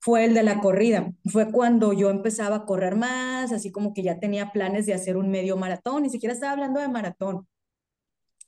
fue 0.00 0.24
el 0.26 0.34
de 0.34 0.42
la 0.42 0.60
corrida. 0.60 1.10
Fue 1.24 1.50
cuando 1.50 1.94
yo 1.94 2.10
empezaba 2.10 2.56
a 2.56 2.64
correr 2.66 2.96
más, 2.96 3.50
así 3.52 3.72
como 3.72 3.94
que 3.94 4.02
ya 4.02 4.20
tenía 4.20 4.52
planes 4.52 4.84
de 4.86 4.94
hacer 4.94 5.16
un 5.16 5.30
medio 5.30 5.56
maratón, 5.56 6.02
ni 6.02 6.10
siquiera 6.10 6.34
estaba 6.34 6.52
hablando 6.52 6.78
de 6.80 6.88
maratón. 6.88 7.48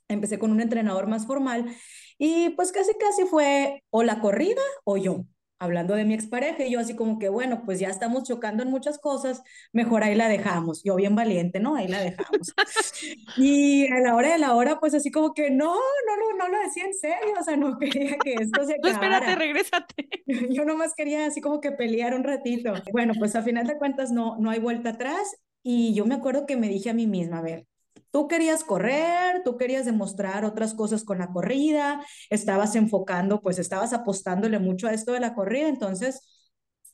Empecé 0.09 0.39
con 0.39 0.51
un 0.53 0.61
entrenador 0.61 1.07
más 1.07 1.27
formal 1.27 1.75
y 2.19 2.51
pues 2.51 2.73
casi 2.73 2.93
casi 2.99 3.25
fue 3.25 3.83
o 3.91 4.03
la 4.03 4.21
corrida 4.21 4.63
o 4.85 4.99
yo 4.99 5.25
hablando 5.61 5.95
de 5.95 6.05
mi 6.05 6.15
expareja, 6.15 6.65
y 6.65 6.73
yo 6.73 6.81
así 6.81 6.97
como 6.97 7.19
que, 7.19 7.29
bueno, 7.29 7.63
pues 7.65 7.79
ya 7.79 7.89
estamos 7.89 8.25
chocando 8.25 8.63
en 8.63 8.71
muchas 8.71 8.99
cosas, 8.99 9.43
mejor 9.73 10.03
ahí 10.03 10.15
la 10.15 10.29
dejamos. 10.29 10.83
Yo 10.83 10.97
bien 10.97 11.15
valiente, 11.15 11.61
¿no? 11.61 11.77
Ahí 11.77 11.87
la 11.87 12.01
dejamos. 12.01 12.55
y 13.37 13.87
a 13.93 14.01
la 14.01 14.17
hora 14.17 14.33
de 14.33 14.39
la 14.39 14.55
hora, 14.55 14.81
pues 14.81 14.95
así 14.95 15.11
como 15.11 15.35
que, 15.35 15.51
no, 15.51 15.75
no, 15.75 16.17
no, 16.17 16.37
no 16.39 16.49
lo 16.49 16.59
decía 16.65 16.85
en 16.85 16.95
serio, 16.95 17.35
o 17.39 17.45
sea, 17.45 17.57
no 17.57 17.79
quería 17.79 18.17
que 18.19 18.35
esto 18.35 18.65
se 18.65 18.75
acabara. 18.81 18.81
No, 18.81 19.17
espérate, 19.17 19.37
regrésate. 19.37 20.09
yo 20.51 20.65
nomás 20.65 20.95
quería 20.95 21.27
así 21.27 21.41
como 21.41 21.61
que 21.61 21.73
pelear 21.73 22.15
un 22.15 22.25
ratito. 22.25 22.73
Bueno, 22.93 23.13
pues 23.19 23.37
a 23.37 23.43
final 23.43 23.67
de 23.67 23.79
cuentas 23.79 24.11
no, 24.11 24.37
no 24.39 24.51
hay 24.51 24.59
vuelta 24.59 24.91
atrás, 24.91 25.37
y 25.63 25.95
yo 25.95 26.07
me 26.07 26.15
acuerdo 26.15 26.47
que 26.47 26.57
me 26.57 26.69
dije 26.69 26.91
a 26.91 26.95
mí 26.95 27.07
misma, 27.07 27.39
a 27.39 27.43
ver, 27.43 27.67
Tú 28.11 28.29
querías 28.29 28.65
correr, 28.65 29.43
tú 29.45 29.57
querías 29.57 29.85
demostrar 29.85 30.45
otras 30.45 30.75
cosas 30.75 31.05
con 31.05 31.19
la 31.19 31.29
corrida, 31.29 32.05
estabas 32.29 32.75
enfocando, 32.77 33.41
pues 33.41 33.59
estabas 33.59 33.93
apostándole 33.93 34.59
mucho 34.59 34.89
a 34.89 34.93
esto 34.93 35.13
de 35.13 35.21
la 35.21 35.35
corrida, 35.35 35.69
entonces 35.69 36.21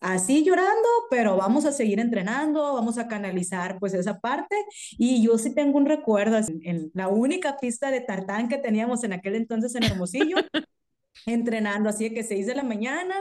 así 0.01 0.45
llorando, 0.45 0.89
pero 1.11 1.37
vamos 1.37 1.65
a 1.65 1.73
seguir 1.73 2.01
entrenando, 2.01 2.75
vamos 2.75 2.99
a 2.99 3.09
canalizar 3.09 3.79
pues 3.79 3.95
esa 3.95 4.21
parte. 4.21 4.57
Y 4.99 5.23
yo 5.23 5.39
sí 5.39 5.55
tengo 5.55 5.79
un 5.79 5.87
recuerdo 5.87 6.39
en, 6.63 6.91
la 6.95 7.09
única 7.09 7.57
pista 7.59 7.91
de 7.91 8.01
tartán 8.01 8.49
que 8.49 8.59
teníamos 8.59 9.05
en 9.05 9.13
aquel 9.13 9.37
entonces 9.37 9.75
en 9.75 9.85
Hermosillo 9.85 10.37
entrenando, 11.25 11.89
así 11.89 12.09
de 12.09 12.15
que 12.15 12.23
6 12.23 12.47
de 12.47 12.55
la 12.55 12.63
mañana, 12.63 13.15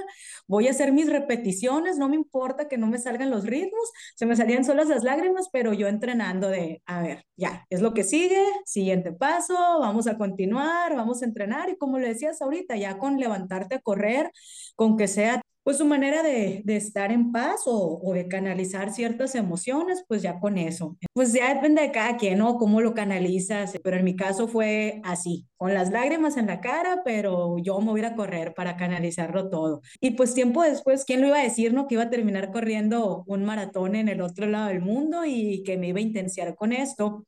voy 0.48 0.68
a 0.68 0.72
hacer 0.72 0.92
mis 0.92 1.10
repeticiones, 1.10 1.98
no 1.98 2.10
me 2.10 2.16
importa 2.16 2.68
que 2.68 2.78
no 2.78 2.88
me 2.88 2.98
salgan 2.98 3.30
los 3.30 3.46
ritmos, 3.46 3.92
se 4.16 4.26
me 4.26 4.36
salían 4.36 4.66
solas 4.66 4.88
las 4.88 5.04
lágrimas, 5.04 5.50
pero 5.52 5.74
yo 5.74 5.88
entrenando 5.88 6.50
de, 6.50 6.82
a 6.86 7.02
ver, 7.02 7.26
ya, 7.36 7.66
es 7.70 7.82
lo 7.82 7.94
que 7.94 8.04
sigue, 8.04 8.44
siguiente 8.66 9.12
paso, 9.12 9.56
vamos 9.80 10.08
a 10.08 10.18
continuar, 10.18 10.96
vamos 10.96 11.22
a 11.22 11.26
entrenar 11.26 11.70
y 11.70 11.78
como 11.78 12.00
le 12.00 12.10
decías 12.10 12.42
ahorita, 12.42 12.76
ya 12.76 12.98
con 12.98 13.18
levantarte 13.18 13.76
a 13.76 13.82
correr, 13.82 14.32
con 14.76 14.98
que 14.98 15.08
sea 15.08 15.42
pues 15.66 15.78
su 15.80 15.86
manera 15.86 16.22
de, 16.22 16.62
de 16.64 16.76
estar 16.76 17.12
en 17.12 17.32
paz 17.32 17.62
o, 17.66 18.00
o, 18.04 18.14
de 18.14 18.28
canalizar 18.28 18.94
ciertas 18.94 19.34
emociones, 19.34 20.06
pues 20.08 20.22
ya 20.22 20.40
con 20.40 20.60
eso. 20.60 20.96
Pues 21.12 21.34
ya 21.34 21.56
depende 21.56 21.82
de 21.82 21.92
cada 21.92 22.18
quien, 22.18 22.38
¿no? 22.38 22.60
Cómo 22.60 22.82
lo 22.82 22.94
canalizas, 22.94 23.74
pero 23.84 23.98
en 23.98 24.06
mi 24.06 24.16
caso 24.16 24.48
fue 24.48 25.02
así, 25.04 25.48
con 25.58 25.74
las 25.74 25.90
lágrimas 25.90 26.38
en 26.38 26.46
la 26.46 26.62
cara, 26.62 27.02
pero 27.04 27.58
yo 27.58 27.80
me 27.80 27.90
voy 27.90 28.04
a 28.04 28.16
correr 28.16 28.54
para 28.54 28.78
canalizarlo 28.78 29.50
todo. 29.50 29.82
Y 30.00 30.12
pues 30.12 30.36
tiempo 30.36 30.62
después, 30.62 31.04
¿quién 31.04 31.22
lo 31.22 31.28
iba 31.30 31.40
a 31.40 31.44
decir, 31.44 31.74
no? 31.74 31.88
Que 31.88 31.96
iba 31.96 32.04
a 32.04 32.10
terminar 32.12 32.52
corriendo 32.52 33.24
un 33.26 33.44
maratón 33.44 33.96
en 33.96 34.08
el 34.08 34.22
otro 34.22 34.46
lado 34.46 34.68
del 34.68 34.82
mundo 34.82 35.26
y 35.26 35.64
que 35.64 35.78
me 35.80 35.88
iba 35.88 35.98
a 35.98 36.04
intensiar 36.04 36.54
con 36.54 36.74
esto 36.74 37.26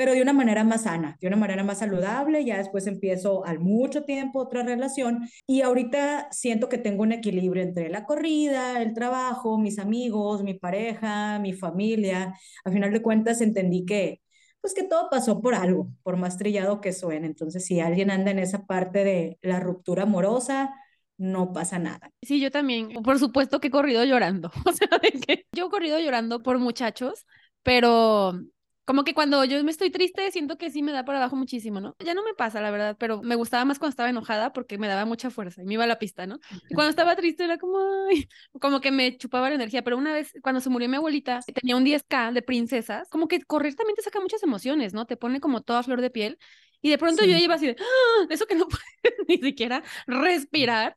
pero 0.00 0.14
de 0.14 0.22
una 0.22 0.32
manera 0.32 0.64
más 0.64 0.84
sana, 0.84 1.18
de 1.20 1.26
una 1.26 1.36
manera 1.36 1.62
más 1.62 1.80
saludable. 1.80 2.42
Ya 2.42 2.56
después 2.56 2.86
empiezo 2.86 3.44
al 3.44 3.58
mucho 3.60 4.04
tiempo 4.04 4.38
otra 4.38 4.62
relación 4.62 5.28
y 5.46 5.60
ahorita 5.60 6.28
siento 6.30 6.70
que 6.70 6.78
tengo 6.78 7.02
un 7.02 7.12
equilibrio 7.12 7.62
entre 7.62 7.90
la 7.90 8.06
corrida, 8.06 8.80
el 8.80 8.94
trabajo, 8.94 9.58
mis 9.58 9.78
amigos, 9.78 10.42
mi 10.42 10.54
pareja, 10.54 11.38
mi 11.38 11.52
familia. 11.52 12.32
A 12.64 12.70
final 12.70 12.94
de 12.94 13.02
cuentas 13.02 13.42
entendí 13.42 13.84
que 13.84 14.22
pues 14.62 14.72
que 14.72 14.84
todo 14.84 15.10
pasó 15.10 15.42
por 15.42 15.54
algo, 15.54 15.90
por 16.02 16.16
más 16.16 16.38
trillado 16.38 16.80
que 16.80 16.94
suene. 16.94 17.26
Entonces, 17.26 17.66
si 17.66 17.80
alguien 17.80 18.10
anda 18.10 18.30
en 18.30 18.38
esa 18.38 18.64
parte 18.64 19.04
de 19.04 19.38
la 19.42 19.60
ruptura 19.60 20.04
amorosa, 20.04 20.74
no 21.18 21.52
pasa 21.52 21.78
nada. 21.78 22.10
Sí, 22.22 22.40
yo 22.40 22.50
también, 22.50 23.02
por 23.02 23.18
supuesto 23.18 23.60
que 23.60 23.68
he 23.68 23.70
corrido 23.70 24.02
llorando, 24.04 24.50
o 24.64 24.72
sea, 24.72 24.88
de 25.02 25.10
que 25.20 25.44
yo 25.54 25.66
he 25.66 25.70
corrido 25.70 25.98
llorando 25.98 26.42
por 26.42 26.58
muchachos, 26.58 27.26
pero 27.62 28.40
como 28.84 29.04
que 29.04 29.14
cuando 29.14 29.44
yo 29.44 29.62
me 29.62 29.70
estoy 29.70 29.90
triste, 29.90 30.30
siento 30.32 30.58
que 30.58 30.70
sí 30.70 30.82
me 30.82 30.92
da 30.92 31.04
para 31.04 31.18
abajo 31.18 31.36
muchísimo, 31.36 31.80
¿no? 31.80 31.94
Ya 32.04 32.14
no 32.14 32.24
me 32.24 32.34
pasa, 32.34 32.60
la 32.60 32.70
verdad, 32.70 32.96
pero 32.98 33.22
me 33.22 33.36
gustaba 33.36 33.64
más 33.64 33.78
cuando 33.78 33.90
estaba 33.90 34.08
enojada 34.08 34.52
porque 34.52 34.78
me 34.78 34.88
daba 34.88 35.04
mucha 35.04 35.30
fuerza 35.30 35.62
y 35.62 35.66
me 35.66 35.74
iba 35.74 35.84
a 35.84 35.86
la 35.86 35.98
pista, 35.98 36.26
¿no? 36.26 36.40
Y 36.68 36.74
cuando 36.74 36.90
estaba 36.90 37.14
triste 37.16 37.44
era 37.44 37.58
como, 37.58 37.78
ay, 38.10 38.28
como 38.60 38.80
que 38.80 38.90
me 38.90 39.16
chupaba 39.16 39.48
la 39.48 39.54
energía. 39.54 39.82
Pero 39.82 39.96
una 39.96 40.12
vez, 40.12 40.32
cuando 40.42 40.60
se 40.60 40.70
murió 40.70 40.88
mi 40.88 40.96
abuelita, 40.96 41.40
tenía 41.54 41.76
un 41.76 41.84
10K 41.84 42.32
de 42.32 42.42
princesas, 42.42 43.08
como 43.10 43.28
que 43.28 43.40
correr 43.42 43.74
también 43.74 43.96
te 43.96 44.02
saca 44.02 44.20
muchas 44.20 44.42
emociones, 44.42 44.92
¿no? 44.94 45.06
Te 45.06 45.16
pone 45.16 45.40
como 45.40 45.62
toda 45.62 45.82
flor 45.82 46.00
de 46.00 46.10
piel. 46.10 46.38
Y 46.82 46.88
de 46.90 46.98
pronto 46.98 47.24
yo 47.24 47.36
iba 47.36 47.54
así 47.54 47.66
de, 47.66 47.76
¡Ah! 47.78 48.26
eso 48.30 48.46
que 48.46 48.54
no 48.54 48.66
puedes 48.68 49.14
ni 49.28 49.38
siquiera 49.38 49.82
respirar. 50.06 50.96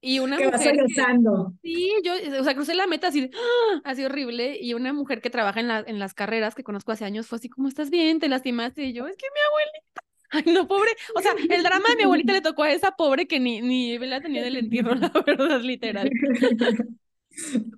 Y 0.00 0.18
una 0.18 0.36
que 0.36 0.46
mujer. 0.46 0.76
sí, 1.62 1.92
yo, 2.04 2.12
o 2.40 2.44
sea, 2.44 2.54
crucé 2.54 2.74
la 2.74 2.86
meta 2.86 3.08
así, 3.08 3.30
¡ah! 3.34 3.80
así 3.84 4.04
horrible. 4.04 4.58
Y 4.60 4.74
una 4.74 4.92
mujer 4.92 5.20
que 5.20 5.30
trabaja 5.30 5.60
en, 5.60 5.68
la, 5.68 5.84
en 5.86 5.98
las 5.98 6.14
carreras 6.14 6.54
que 6.54 6.62
conozco 6.62 6.92
hace 6.92 7.04
años 7.04 7.26
fue 7.26 7.36
así, 7.36 7.48
¿cómo 7.48 7.68
estás 7.68 7.90
bien? 7.90 8.20
¿Te 8.20 8.28
lastimaste? 8.28 8.84
Y 8.84 8.92
yo, 8.92 9.06
es 9.06 9.16
que 9.16 9.26
mi 9.34 9.40
abuelita. 9.48 10.00
Ay, 10.30 10.52
no, 10.52 10.68
pobre. 10.68 10.90
O 11.14 11.20
sea, 11.20 11.32
el 11.48 11.62
drama 11.62 11.88
de 11.90 11.96
mi 11.96 12.02
abuelita 12.02 12.32
le 12.32 12.40
tocó 12.40 12.64
a 12.64 12.72
esa 12.72 12.92
pobre 12.92 13.26
que 13.26 13.40
ni, 13.40 13.60
ni 13.62 13.98
la 13.98 14.20
tenía 14.20 14.42
del 14.42 14.56
entierro, 14.56 14.94
la 14.94 15.08
verdad, 15.26 15.60
literal. 15.60 16.10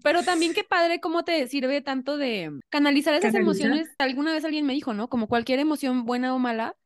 Pero 0.03 0.23
también 0.23 0.55
qué 0.55 0.65
padre 0.65 1.01
cómo 1.01 1.25
te 1.25 1.47
sirve 1.49 1.81
tanto 1.81 2.17
de 2.17 2.61
canalizar 2.69 3.15
esas 3.15 3.35
emociones. 3.35 3.89
Alguna 3.99 4.33
vez 4.33 4.45
alguien 4.45 4.67
me 4.67 4.73
dijo, 4.73 4.95
¿no? 4.95 5.09
Como 5.09 5.27
cualquier 5.27 5.59
emoción 5.59 6.05
buena 6.05 6.35
o 6.35 6.39
mala, 6.39 6.77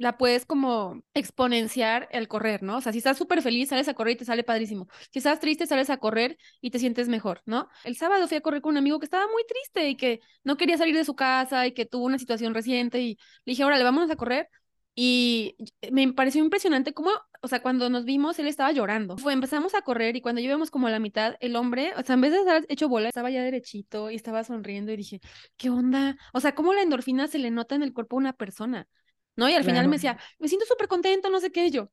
la 0.00 0.16
puedes 0.16 0.46
como 0.46 1.02
exponenciar 1.12 2.08
el 2.10 2.26
correr, 2.26 2.62
¿no? 2.62 2.78
O 2.78 2.80
sea, 2.80 2.90
si 2.90 2.98
estás 2.98 3.18
súper 3.18 3.42
feliz, 3.42 3.68
sales 3.68 3.86
a 3.86 3.92
correr 3.92 4.14
y 4.14 4.16
te 4.16 4.24
sale 4.24 4.42
padrísimo. 4.42 4.88
Si 5.12 5.18
estás 5.18 5.40
triste, 5.40 5.66
sales 5.66 5.90
a 5.90 5.98
correr 5.98 6.38
y 6.62 6.70
te 6.70 6.78
sientes 6.78 7.06
mejor, 7.08 7.42
¿no? 7.44 7.68
El 7.84 7.96
sábado 7.96 8.26
fui 8.26 8.38
a 8.38 8.40
correr 8.40 8.62
con 8.62 8.70
un 8.70 8.78
amigo 8.78 8.98
que 8.98 9.04
estaba 9.04 9.26
muy 9.30 9.44
triste 9.46 9.90
y 9.90 9.96
que 9.98 10.20
no 10.42 10.56
quería 10.56 10.78
salir 10.78 10.96
de 10.96 11.04
su 11.04 11.14
casa 11.14 11.66
y 11.66 11.72
que 11.72 11.84
tuvo 11.84 12.06
una 12.06 12.18
situación 12.18 12.54
reciente 12.54 13.02
y 13.02 13.18
le 13.44 13.52
dije, 13.52 13.62
órale, 13.62 13.84
vámonos 13.84 14.10
a 14.10 14.16
correr. 14.16 14.48
Y 14.94 15.56
me 15.92 16.10
pareció 16.14 16.42
impresionante 16.42 16.94
cómo, 16.94 17.10
o 17.42 17.48
sea, 17.48 17.60
cuando 17.60 17.90
nos 17.90 18.06
vimos, 18.06 18.38
él 18.38 18.46
estaba 18.46 18.72
llorando. 18.72 19.18
Fue, 19.18 19.34
empezamos 19.34 19.74
a 19.74 19.82
correr 19.82 20.16
y 20.16 20.22
cuando 20.22 20.40
llevamos 20.40 20.70
como 20.70 20.86
a 20.86 20.90
la 20.90 20.98
mitad, 20.98 21.34
el 21.40 21.56
hombre, 21.56 21.92
o 21.98 22.02
sea, 22.02 22.14
en 22.14 22.22
vez 22.22 22.32
de 22.32 22.38
estar 22.38 22.64
hecho 22.70 22.88
bola, 22.88 23.08
estaba 23.08 23.30
ya 23.30 23.42
derechito 23.42 24.10
y 24.10 24.14
estaba 24.16 24.44
sonriendo 24.44 24.92
y 24.92 24.96
dije, 24.96 25.20
¿qué 25.58 25.68
onda? 25.68 26.16
O 26.32 26.40
sea, 26.40 26.54
cómo 26.54 26.72
la 26.72 26.82
endorfina 26.82 27.28
se 27.28 27.38
le 27.38 27.50
nota 27.50 27.74
en 27.74 27.82
el 27.82 27.92
cuerpo 27.92 28.16
a 28.16 28.18
una 28.20 28.32
persona. 28.32 28.88
¿No? 29.36 29.48
Y 29.48 29.54
al 29.54 29.64
final 29.64 29.88
me 29.88 29.96
decía, 29.96 30.18
me 30.38 30.48
siento 30.48 30.66
súper 30.66 30.88
contento, 30.88 31.30
no 31.30 31.40
sé 31.40 31.50
qué, 31.50 31.70
yo. 31.70 31.90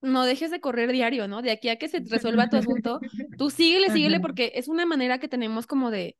No 0.00 0.24
dejes 0.24 0.50
de 0.50 0.60
correr 0.60 0.90
diario, 0.90 1.28
¿no? 1.28 1.42
De 1.42 1.52
aquí 1.52 1.68
a 1.68 1.76
que 1.76 1.88
se 1.88 2.00
resuelva 2.00 2.48
tu 2.48 2.56
asunto, 2.56 3.00
tú 3.38 3.50
síguele, 3.50 3.90
síguele, 3.90 4.20
porque 4.20 4.52
es 4.56 4.68
una 4.68 4.84
manera 4.84 5.18
que 5.18 5.28
tenemos 5.28 5.66
como 5.66 5.90
de, 5.90 6.16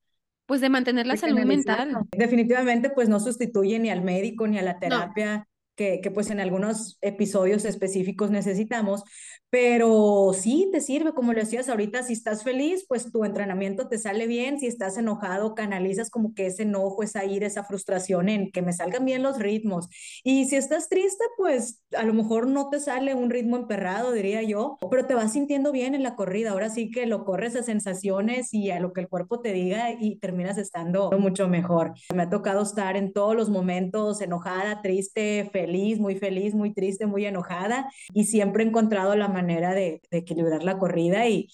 pues 0.46 0.60
de 0.60 0.68
mantener 0.68 1.06
la 1.06 1.16
salud 1.16 1.40
mental. 1.40 1.96
Definitivamente, 2.12 2.90
pues 2.90 3.08
no 3.08 3.18
sustituye 3.18 3.78
ni 3.78 3.90
al 3.90 4.02
médico 4.02 4.46
ni 4.46 4.58
a 4.58 4.62
la 4.62 4.78
terapia. 4.78 5.48
Que, 5.74 6.00
que, 6.02 6.10
pues 6.10 6.30
en 6.30 6.38
algunos 6.38 6.98
episodios 7.00 7.64
específicos 7.64 8.30
necesitamos, 8.30 9.04
pero 9.52 10.32
sí, 10.34 10.70
te 10.72 10.80
sirve, 10.80 11.12
como 11.12 11.34
lo 11.34 11.40
decías 11.40 11.68
ahorita, 11.68 12.02
si 12.02 12.14
estás 12.14 12.42
feliz, 12.42 12.86
pues 12.88 13.12
tu 13.12 13.24
entrenamiento 13.24 13.86
te 13.86 13.98
sale 13.98 14.26
bien, 14.26 14.58
si 14.58 14.66
estás 14.66 14.96
enojado, 14.96 15.54
canalizas 15.54 16.08
como 16.08 16.34
que 16.34 16.46
ese 16.46 16.62
enojo, 16.62 17.02
esa 17.02 17.26
ira, 17.26 17.46
esa 17.46 17.62
frustración 17.62 18.30
en 18.30 18.50
que 18.50 18.62
me 18.62 18.72
salgan 18.72 19.04
bien 19.04 19.22
los 19.22 19.38
ritmos. 19.38 19.88
Y 20.24 20.46
si 20.46 20.56
estás 20.56 20.88
triste, 20.88 21.22
pues 21.36 21.82
a 21.94 22.04
lo 22.04 22.14
mejor 22.14 22.46
no 22.46 22.70
te 22.70 22.80
sale 22.80 23.14
un 23.14 23.28
ritmo 23.28 23.56
emperrado, 23.56 24.12
diría 24.12 24.42
yo, 24.42 24.78
pero 24.90 25.06
te 25.06 25.14
vas 25.14 25.34
sintiendo 25.34 25.70
bien 25.70 25.94
en 25.94 26.02
la 26.02 26.16
corrida. 26.16 26.52
Ahora 26.52 26.70
sí 26.70 26.90
que 26.90 27.04
lo 27.04 27.24
corres 27.24 27.54
a 27.54 27.62
sensaciones 27.62 28.54
y 28.54 28.70
a 28.70 28.80
lo 28.80 28.94
que 28.94 29.02
el 29.02 29.08
cuerpo 29.08 29.40
te 29.40 29.52
diga 29.52 29.90
y 29.92 30.16
terminas 30.16 30.56
estando 30.56 31.10
mucho 31.18 31.48
mejor. 31.48 31.92
Me 32.14 32.22
ha 32.22 32.30
tocado 32.30 32.62
estar 32.62 32.96
en 32.96 33.12
todos 33.12 33.36
los 33.36 33.50
momentos 33.50 34.22
enojada, 34.22 34.80
triste, 34.80 35.50
feliz, 35.52 35.61
muy 36.00 36.16
feliz, 36.16 36.54
muy 36.54 36.72
triste, 36.72 37.06
muy 37.06 37.26
enojada 37.26 37.90
y 38.12 38.24
siempre 38.24 38.64
he 38.64 38.66
encontrado 38.66 39.14
la 39.14 39.28
manera 39.28 39.42
manera 39.42 39.74
de, 39.74 40.00
equilibrar 40.10 40.62
la 40.62 40.78
corrida 40.78 41.28
y, 41.28 41.48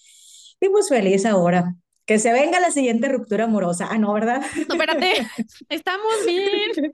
y 0.61 0.69
pues 0.69 0.89
feliz 0.89 1.27
ahora. 1.27 1.75
Que 2.05 2.19
se 2.19 2.33
venga 2.33 2.59
la 2.59 2.71
siguiente 2.71 3.07
ruptura 3.09 3.45
amorosa. 3.45 3.89
Ah, 3.91 3.99
no, 3.99 4.15
¿verdad? 4.15 4.41
No, 4.67 4.75
espérate. 4.75 5.29
Estamos 5.69 6.25
bien. 6.27 6.91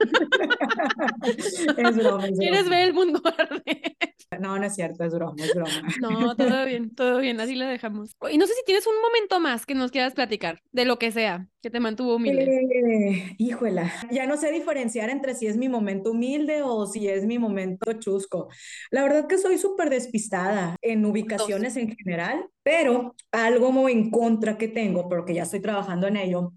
es 1.77 1.95
broma. 1.95 2.27
¿Quieres 2.37 2.67
ver 2.67 2.87
el 2.89 2.93
mundo 2.93 3.21
arder? 3.25 3.95
No, 4.45 4.57
no 4.59 4.65
es 4.65 4.75
cierto, 4.75 5.03
es 5.03 5.13
broma, 5.13 5.35
es 5.37 5.53
broma. 5.53 5.71
No, 5.99 6.35
todo 6.35 6.65
bien, 6.65 6.93
todo 6.93 7.19
bien, 7.19 7.39
así 7.39 7.55
lo 7.55 7.65
dejamos. 7.65 8.15
Y 8.31 8.37
no 8.37 8.47
sé 8.47 8.53
si 8.53 8.63
tienes 8.65 8.85
un 8.87 8.95
momento 9.01 9.39
más 9.39 9.65
que 9.65 9.75
nos 9.75 9.91
quieras 9.91 10.13
platicar, 10.13 10.59
de 10.71 10.85
lo 10.85 10.99
que 10.99 11.11
sea, 11.11 11.47
que 11.61 11.69
te 11.69 11.79
mantuvo 11.79 12.15
humilde. 12.15 12.43
Eh, 12.45 13.35
híjola, 13.37 13.91
ya 14.11 14.27
no 14.27 14.37
sé 14.37 14.51
diferenciar 14.51 15.09
entre 15.09 15.33
si 15.33 15.47
es 15.47 15.57
mi 15.57 15.69
momento 15.69 16.11
humilde 16.11 16.61
o 16.63 16.85
si 16.85 17.07
es 17.07 17.25
mi 17.25 17.39
momento 17.39 17.93
chusco. 17.93 18.49
La 18.91 19.03
verdad 19.03 19.27
que 19.27 19.37
soy 19.37 19.57
súper 19.57 19.89
despistada 19.89 20.75
en 20.81 21.05
ubicaciones 21.05 21.75
en 21.77 21.95
general, 21.95 22.47
pero 22.63 23.15
algo 23.31 23.89
en 23.89 24.09
contra 24.11 24.57
que 24.57 24.67
tengo, 24.67 25.09
porque 25.09 25.33
ya 25.33 25.43
estoy 25.43 25.61
trabajando 25.61 26.07
en 26.07 26.17
ello, 26.17 26.53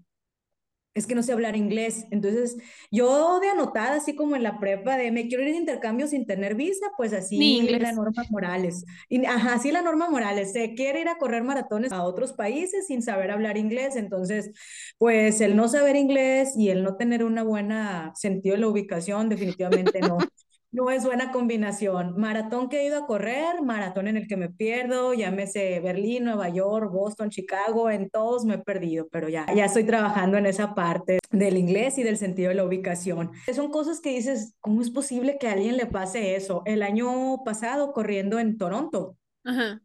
es 0.99 1.07
que 1.07 1.15
no 1.15 1.23
sé 1.23 1.31
hablar 1.31 1.55
inglés. 1.55 2.05
Entonces, 2.11 2.57
yo 2.91 3.39
de 3.39 3.49
anotada, 3.49 3.95
así 3.95 4.15
como 4.15 4.35
en 4.35 4.43
la 4.43 4.59
prepa, 4.59 4.97
de 4.97 5.11
me 5.11 5.27
quiero 5.27 5.43
ir 5.43 5.51
de 5.51 5.57
intercambio 5.57 6.07
sin 6.07 6.25
tener 6.25 6.55
visa, 6.55 6.87
pues 6.97 7.13
así 7.13 7.61
la 7.61 7.91
norma 7.91 8.23
Morales. 8.29 8.85
Y, 9.07 9.25
ajá, 9.25 9.53
así 9.53 9.71
la 9.71 9.81
norma 9.81 10.09
Morales. 10.09 10.51
Se 10.51 10.73
quiere 10.75 11.01
ir 11.01 11.07
a 11.07 11.17
correr 11.17 11.43
maratones 11.43 11.91
a 11.91 12.03
otros 12.03 12.33
países 12.33 12.87
sin 12.87 13.01
saber 13.01 13.31
hablar 13.31 13.57
inglés. 13.57 13.95
Entonces, 13.95 14.51
pues 14.97 15.41
el 15.41 15.55
no 15.55 15.67
saber 15.67 15.95
inglés 15.95 16.53
y 16.55 16.69
el 16.69 16.83
no 16.83 16.95
tener 16.95 17.23
una 17.23 17.43
buena 17.43 18.11
sentido 18.15 18.55
de 18.55 18.61
la 18.61 18.67
ubicación, 18.67 19.29
definitivamente 19.29 19.99
no. 20.01 20.17
No 20.71 20.91
es 20.91 21.03
buena 21.03 21.31
combinación. 21.31 22.13
Maratón 22.17 22.69
que 22.69 22.81
he 22.81 22.85
ido 22.85 22.97
a 22.97 23.07
correr, 23.07 23.61
maratón 23.63 24.07
en 24.07 24.17
el 24.17 24.27
que 24.27 24.37
me 24.37 24.49
pierdo, 24.49 25.15
llámese 25.15 25.79
Berlín, 25.79 26.25
Nueva 26.25 26.49
York, 26.49 26.91
Boston, 26.91 27.31
Chicago, 27.31 27.89
en 27.89 28.11
todos 28.11 28.45
me 28.45 28.55
he 28.55 28.59
perdido, 28.59 29.07
pero 29.11 29.29
ya, 29.29 29.47
ya 29.55 29.65
estoy 29.65 29.83
trabajando 29.83 30.37
en 30.37 30.45
esa 30.45 30.75
parte 30.75 31.19
del 31.31 31.57
inglés 31.57 31.97
y 31.97 32.03
del 32.03 32.17
sentido 32.17 32.49
de 32.49 32.55
la 32.55 32.65
ubicación. 32.65 33.31
Son 33.53 33.71
cosas 33.71 33.99
que 33.99 34.11
dices, 34.11 34.53
¿cómo 34.59 34.81
es 34.81 34.91
posible 34.91 35.37
que 35.39 35.47
a 35.47 35.53
alguien 35.53 35.75
le 35.75 35.87
pase 35.87 36.35
eso? 36.35 36.61
El 36.65 36.83
año 36.83 37.43
pasado 37.43 37.91
corriendo 37.91 38.37
en 38.37 38.57
Toronto. 38.57 39.17
Ajá 39.43 39.81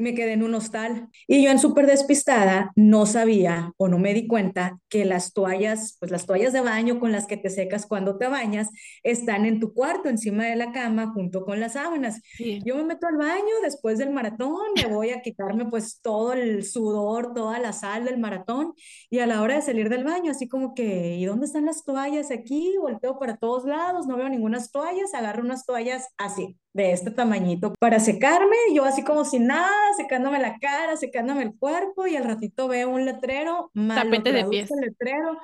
me 0.00 0.14
quedé 0.14 0.34
en 0.34 0.42
un 0.42 0.54
hostal. 0.54 1.08
Y 1.26 1.42
yo 1.42 1.50
en 1.50 1.58
súper 1.58 1.86
despistada 1.86 2.70
no 2.76 3.06
sabía 3.06 3.72
o 3.76 3.88
no 3.88 3.98
me 3.98 4.14
di 4.14 4.26
cuenta 4.26 4.78
que 4.88 5.04
las 5.04 5.32
toallas, 5.32 5.96
pues 5.98 6.12
las 6.12 6.26
toallas 6.26 6.52
de 6.52 6.60
baño 6.60 7.00
con 7.00 7.12
las 7.12 7.26
que 7.26 7.36
te 7.36 7.50
secas 7.50 7.86
cuando 7.86 8.16
te 8.16 8.28
bañas, 8.28 8.70
están 9.02 9.46
en 9.46 9.58
tu 9.58 9.74
cuarto, 9.74 10.08
encima 10.08 10.44
de 10.44 10.56
la 10.56 10.72
cama, 10.72 11.12
junto 11.12 11.44
con 11.44 11.58
las 11.58 11.72
sábanas. 11.72 12.20
Yo 12.64 12.76
me 12.76 12.84
meto 12.84 13.08
al 13.08 13.16
baño 13.16 13.54
después 13.62 13.98
del 13.98 14.10
maratón, 14.10 14.60
me 14.76 14.86
voy 14.86 15.10
a 15.10 15.20
quitarme 15.20 15.66
pues 15.66 16.00
todo 16.00 16.32
el 16.32 16.64
sudor, 16.64 17.34
toda 17.34 17.58
la 17.58 17.72
sal 17.72 18.04
del 18.04 18.18
maratón 18.18 18.74
y 19.10 19.18
a 19.18 19.26
la 19.26 19.42
hora 19.42 19.56
de 19.56 19.62
salir 19.62 19.88
del 19.88 20.04
baño, 20.04 20.30
así 20.30 20.48
como 20.48 20.74
que, 20.74 21.16
¿y 21.16 21.24
dónde 21.24 21.46
están 21.46 21.66
las 21.66 21.84
toallas 21.84 22.30
aquí? 22.30 22.76
Volteo 22.80 23.18
para 23.18 23.36
todos 23.36 23.64
lados, 23.64 24.06
no 24.06 24.16
veo 24.16 24.28
ninguna 24.28 24.60
toallas, 24.68 25.14
agarro 25.14 25.42
unas 25.42 25.64
toallas 25.64 26.08
así, 26.18 26.56
de 26.72 26.92
este 26.92 27.10
tamañito 27.10 27.74
para 27.78 27.98
secarme, 28.00 28.56
yo 28.74 28.84
así 28.84 29.02
como 29.02 29.24
sin 29.24 29.46
nada, 29.46 29.70
secándome 29.96 30.38
la 30.38 30.58
cara, 30.58 30.96
secándome 30.96 31.42
el 31.42 31.56
cuerpo 31.56 32.06
y 32.06 32.16
al 32.16 32.24
ratito 32.24 32.68
veo 32.68 32.90
un 32.90 33.04
letrero, 33.04 33.70
tapete 33.74 34.32
de 34.32 34.44
pies. 34.44 34.70
letrero, 34.70 35.38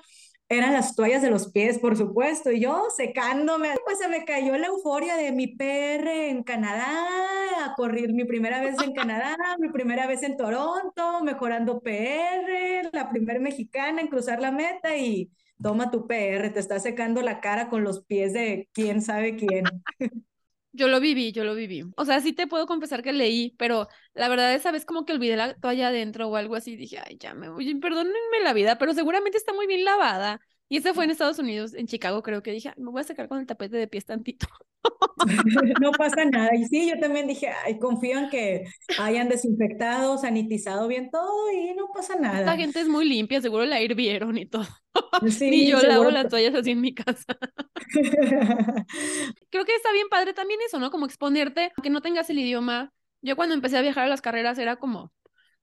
eran 0.49 0.72
las 0.72 0.95
toallas 0.95 1.22
de 1.22 1.31
los 1.31 1.51
pies, 1.51 1.79
por 1.81 1.97
supuesto, 1.97 2.53
y 2.53 2.61
yo 2.61 2.85
secándome, 2.97 3.74
pues 3.85 3.99
se 3.99 4.07
me 4.07 4.24
cayó 4.24 4.57
la 4.57 4.68
euforia 4.68 5.16
de 5.16 5.33
mi 5.33 5.49
PR 5.49 6.31
en 6.31 6.45
Canadá, 6.45 6.87
a 7.64 7.74
correr 7.74 8.12
mi 8.12 8.24
primera 8.24 8.61
vez 8.61 8.77
en 8.81 8.93
Canadá, 8.93 9.37
mi 9.59 9.70
primera 9.70 10.07
vez 10.07 10.22
en 10.22 10.37
Toronto, 10.37 11.24
mejorando 11.24 11.81
PR, 11.81 12.91
la 12.93 13.11
primera 13.11 13.41
mexicana 13.41 14.01
en 14.01 14.07
cruzar 14.07 14.41
la 14.41 14.53
meta 14.53 14.97
y 14.97 15.33
toma 15.61 15.91
tu 15.91 16.07
PR, 16.07 16.51
te 16.51 16.61
está 16.61 16.79
secando 16.79 17.22
la 17.22 17.41
cara 17.41 17.68
con 17.68 17.83
los 17.83 18.05
pies 18.05 18.33
de 18.33 18.68
quién 18.72 19.03
sabe 19.03 19.35
quién. 19.35 19.64
Yo 20.77 20.89
lo 20.89 21.01
viví, 21.01 21.33
yo 21.33 21.45
lo 21.45 21.55
viví. 21.55 21.83
O 21.97 22.05
sea, 22.05 22.20
sí 22.20 22.33
te 22.33 22.47
puedo 22.47 22.66
confesar 22.66 23.03
que 23.03 23.12
leí, 23.12 23.55
pero 23.59 23.89
la 24.14 24.29
verdad 24.29 24.55
esa 24.55 24.70
vez 24.72 24.85
como 24.85 25.05
que 25.05 25.12
olvidé 25.12 25.37
la 25.37 25.55
toalla 25.55 25.89
adentro 25.89 26.29
o 26.29 26.37
algo 26.37 26.55
así. 26.57 26.77
Dije, 26.77 26.99
ay, 27.05 27.16
ya 27.18 27.35
me 27.35 27.49
voy, 27.49 27.74
perdónenme 27.77 28.41
la 28.45 28.53
vida, 28.53 28.79
pero 28.79 28.95
seguramente 28.95 29.39
está 29.39 29.53
muy 29.55 29.66
bien 29.66 29.85
lavada. 29.85 30.41
Y 30.69 30.79
ese 30.79 30.95
fue 30.95 31.05
en 31.05 31.11
Estados 31.11 31.39
Unidos, 31.39 31.75
en 31.75 31.87
Chicago, 31.87 32.23
creo 32.23 32.43
que 32.43 32.51
dije, 32.51 32.73
me 32.77 32.91
voy 32.91 33.01
a 33.01 33.05
sacar 33.05 33.29
con 33.29 33.39
el 33.39 33.47
tapete 33.47 33.77
de 33.77 33.87
pies 33.87 34.05
tantito. 34.05 34.49
no 35.81 35.93
pasa 35.93 36.25
nada. 36.25 36.55
Y 36.55 36.64
sí, 36.64 36.89
yo 36.89 36.99
también 36.99 37.27
dije, 37.27 37.51
ay, 37.64 37.79
confío 37.79 38.19
en 38.19 38.31
que 38.31 38.64
hayan 38.99 39.29
desinfectado, 39.29 40.19
sanitizado 40.19 40.89
bien 40.89 41.11
todo 41.11 41.53
y 41.53 41.73
no 41.75 41.89
pasa 41.95 42.17
nada. 42.17 42.41
La 42.41 42.57
gente 42.57 42.81
es 42.81 42.89
muy 42.89 43.09
limpia, 43.09 43.41
seguro 43.41 43.64
la 43.64 43.81
hirvieron 43.81 44.37
y 44.39 44.47
todo. 44.47 44.67
Sí, 45.31 45.51
Ni 45.51 45.67
yo 45.67 45.79
lavo 45.83 46.11
las 46.11 46.29
toallas 46.29 46.55
así 46.55 46.71
en 46.73 46.81
mi 46.81 46.95
casa. 46.95 47.25
Creo 49.51 49.64
que 49.64 49.75
está 49.75 49.93
bien 49.93 50.09
padre 50.11 50.33
también 50.33 50.61
eso, 50.67 50.79
¿no? 50.79 50.91
Como 50.91 51.07
exponerte, 51.07 51.73
aunque 51.77 51.91
no 51.91 52.01
tengas 52.01 52.29
el 52.31 52.39
idioma. 52.39 52.93
Yo 53.23 53.37
cuando 53.37 53.55
empecé 53.55 53.77
a 53.77 53.83
viajar 53.83 54.05
a 54.05 54.09
las 54.09 54.23
carreras 54.23 54.59
era 54.59 54.77
como, 54.77 55.12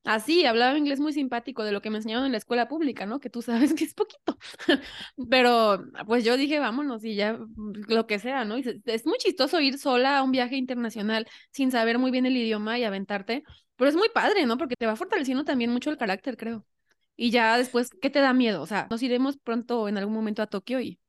así, 0.04 0.46
hablaba 0.46 0.78
inglés 0.78 1.00
muy 1.00 1.14
simpático 1.14 1.64
de 1.64 1.72
lo 1.72 1.82
que 1.82 1.90
me 1.90 1.98
enseñaron 1.98 2.26
en 2.26 2.32
la 2.32 2.38
escuela 2.38 2.68
pública, 2.68 3.06
¿no? 3.06 3.20
Que 3.20 3.30
tú 3.30 3.42
sabes 3.42 3.74
que 3.74 3.84
es 3.84 3.94
poquito. 3.94 4.38
Pero 5.30 5.84
pues 6.08 6.24
yo 6.24 6.38
dije, 6.38 6.60
vámonos 6.60 7.04
y 7.04 7.16
ya 7.16 7.40
lo 7.88 8.08
que 8.08 8.20
sea, 8.20 8.46
¿no? 8.46 8.58
Y 8.58 8.82
es 8.86 9.06
muy 9.06 9.18
chistoso 9.18 9.60
ir 9.60 9.78
sola 9.78 10.18
a 10.20 10.24
un 10.24 10.32
viaje 10.32 10.56
internacional 10.58 11.28
sin 11.52 11.72
saber 11.72 12.00
muy 12.00 12.12
bien 12.12 12.26
el 12.26 12.38
idioma 12.38 12.78
y 12.80 12.84
aventarte, 12.84 13.44
pero 13.76 13.90
es 13.90 13.96
muy 13.96 14.10
padre, 14.10 14.46
¿no? 14.46 14.58
Porque 14.58 14.76
te 14.76 14.86
va 14.86 14.96
fortaleciendo 14.96 15.44
también 15.44 15.72
mucho 15.72 15.90
el 15.90 15.98
carácter, 15.98 16.38
creo. 16.38 16.66
Y 17.16 17.32
ya 17.32 17.58
después, 17.58 17.90
¿qué 18.02 18.10
te 18.10 18.20
da 18.20 18.34
miedo? 18.34 18.62
O 18.62 18.66
sea, 18.68 18.88
nos 18.90 19.04
iremos 19.04 19.38
pronto 19.38 19.88
en 19.88 19.98
algún 19.98 20.14
momento 20.14 20.42
a 20.42 20.48
Tokio 20.48 20.80
y 20.82 21.00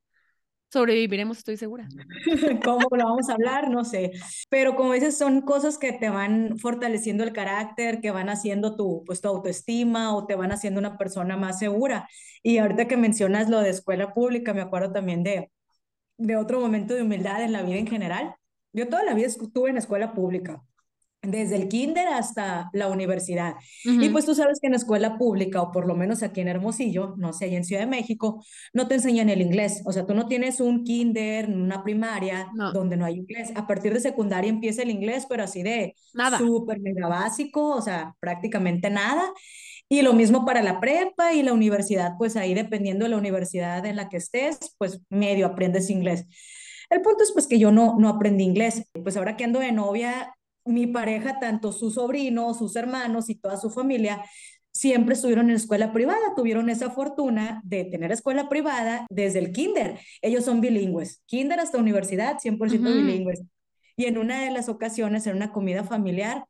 sobreviviremos, 0.75 1.39
estoy 1.39 1.57
segura. 1.57 1.89
¿Cómo 2.65 2.89
lo 2.91 3.05
vamos 3.05 3.29
a 3.29 3.35
hablar? 3.35 3.71
No 3.71 3.85
sé. 3.85 4.11
Pero 4.51 4.75
como 4.75 4.93
dices, 4.93 5.17
son 5.17 5.41
cosas 5.43 5.79
que 5.79 5.93
te 5.93 6.11
van 6.11 6.59
fortaleciendo 6.59 7.23
el 7.25 7.33
carácter, 7.33 8.01
que 8.01 8.11
van 8.11 8.29
haciendo 8.29 8.77
tu, 8.77 9.05
pues, 9.07 9.21
tu 9.21 9.29
autoestima 9.29 10.15
o 10.15 10.27
te 10.27 10.35
van 10.35 10.53
haciendo 10.53 10.81
una 10.81 10.99
persona 10.99 11.37
más 11.37 11.61
segura. 11.61 12.09
Y 12.43 12.59
ahorita 12.59 12.89
que 12.89 12.97
mencionas 12.97 13.49
lo 13.49 13.61
de 13.61 13.71
escuela 13.71 14.13
pública, 14.13 14.53
me 14.53 14.63
acuerdo 14.63 14.93
también 14.93 15.23
de, 15.23 15.51
de 16.19 16.37
otro 16.37 16.61
momento 16.61 16.95
de 16.95 17.03
humildad 17.03 17.43
en 17.43 17.53
la 17.53 17.63
vida 17.63 17.77
en 17.77 17.87
general. 17.87 18.35
Yo 18.73 18.89
toda 18.89 19.05
la 19.05 19.15
vida 19.15 19.29
estuve 19.29 19.71
en 19.71 19.79
escuela 19.79 20.13
pública 20.13 20.63
desde 21.27 21.57
el 21.57 21.69
kinder 21.69 22.09
hasta 22.09 22.71
la 22.73 22.89
universidad. 22.89 23.55
Y 23.85 24.09
pues 24.11 24.25
tú 24.25 24.35
sabes 24.35 24.61
que 24.61 24.67
en 24.67 24.73
la 24.73 24.79
escuela 24.79 25.19
pública, 25.19 25.63
o 25.63 25.71
por 25.71 25.87
lo 25.87 25.95
menos 25.95 26.23
aquí 26.23 26.41
en 26.41 26.49
Hermosillo, 26.49 27.15
no 27.17 27.33
sé, 27.33 27.47
ahí 27.47 27.57
en 27.57 27.65
Ciudad 27.65 27.83
de 27.83 27.89
México, 27.89 28.45
no 28.73 28.89
te 28.89 28.95
enseñan 28.95 29.29
el 29.29 29.41
inglés. 29.41 29.83
O 29.85 29.93
sea, 29.93 30.07
tú 30.07 30.15
no 30.15 30.27
tienes 30.27 30.61
un 30.61 30.85
kinder, 30.85 31.49
una 31.49 31.83
primaria 31.83 32.49
donde 32.73 32.97
no 32.97 33.05
hay 33.05 33.15
inglés. 33.15 33.53
A 33.55 33.67
partir 33.67 33.93
de 33.93 34.01
secundaria 34.01 34.51
empieza 34.51 34.83
el 34.83 34.91
inglés, 34.91 35.27
pero 35.29 35.45
así 35.45 35.63
de 35.63 35.95
súper 36.39 36.81
mega 36.81 37.09
básico, 37.09 37.75
o 37.75 37.83
sea, 37.83 38.15
prácticamente 38.21 38.91
nada. 38.91 39.23
Y 39.89 40.03
lo 40.03 40.15
mismo 40.15 40.45
para 40.45 40.63
la 40.63 40.81
prepa 40.81 41.35
y 41.35 41.43
la 41.43 41.53
universidad, 41.53 42.13
pues 42.19 42.37
ahí 42.37 42.55
dependiendo 42.55 43.05
de 43.05 43.11
la 43.11 43.19
universidad 43.19 43.85
en 43.85 43.97
la 43.97 44.09
que 44.09 44.17
estés, 44.17 44.59
pues 44.79 45.01
medio 45.11 45.47
aprendes 45.47 45.91
inglés. 45.91 46.27
El 46.91 47.03
punto 47.03 47.25
es 47.25 47.33
pues 47.33 47.47
que 47.47 47.59
yo 47.59 47.73
no, 47.73 47.97
no 47.99 48.09
aprendí 48.09 48.45
inglés. 48.45 48.85
Pues 49.03 49.17
ahora 49.17 49.37
que 49.37 49.45
ando 49.45 49.61
de 49.61 49.73
novia, 49.73 50.34
mi 50.65 50.87
pareja, 50.87 51.39
tanto 51.41 51.73
su 51.73 51.91
sobrino, 51.91 52.55
sus 52.55 52.77
hermanos 52.77 53.29
y 53.31 53.35
toda 53.35 53.57
su 53.57 53.71
familia, 53.71 54.25
siempre 54.73 55.15
estuvieron 55.15 55.51
en 55.51 55.57
escuela 55.57 55.93
privada, 55.93 56.35
tuvieron 56.35 56.69
esa 56.69 56.91
fortuna 56.91 57.61
de 57.65 57.85
tener 57.85 58.11
escuela 58.13 58.49
privada 58.49 59.07
desde 59.09 59.39
el 59.39 59.53
kinder. 59.53 60.01
Ellos 60.21 60.45
son 60.45 60.61
bilingües, 60.61 61.23
kinder 61.27 61.61
hasta 61.61 61.79
universidad, 61.79 62.39
100% 62.39 62.83
bilingües. 62.83 63.43
Y 63.97 64.07
en 64.07 64.19
una 64.19 64.43
de 64.43 64.51
las 64.51 64.69
ocasiones, 64.69 65.27
en 65.27 65.37
una 65.37 65.53
comida 65.53 65.85
familiar, 65.85 66.47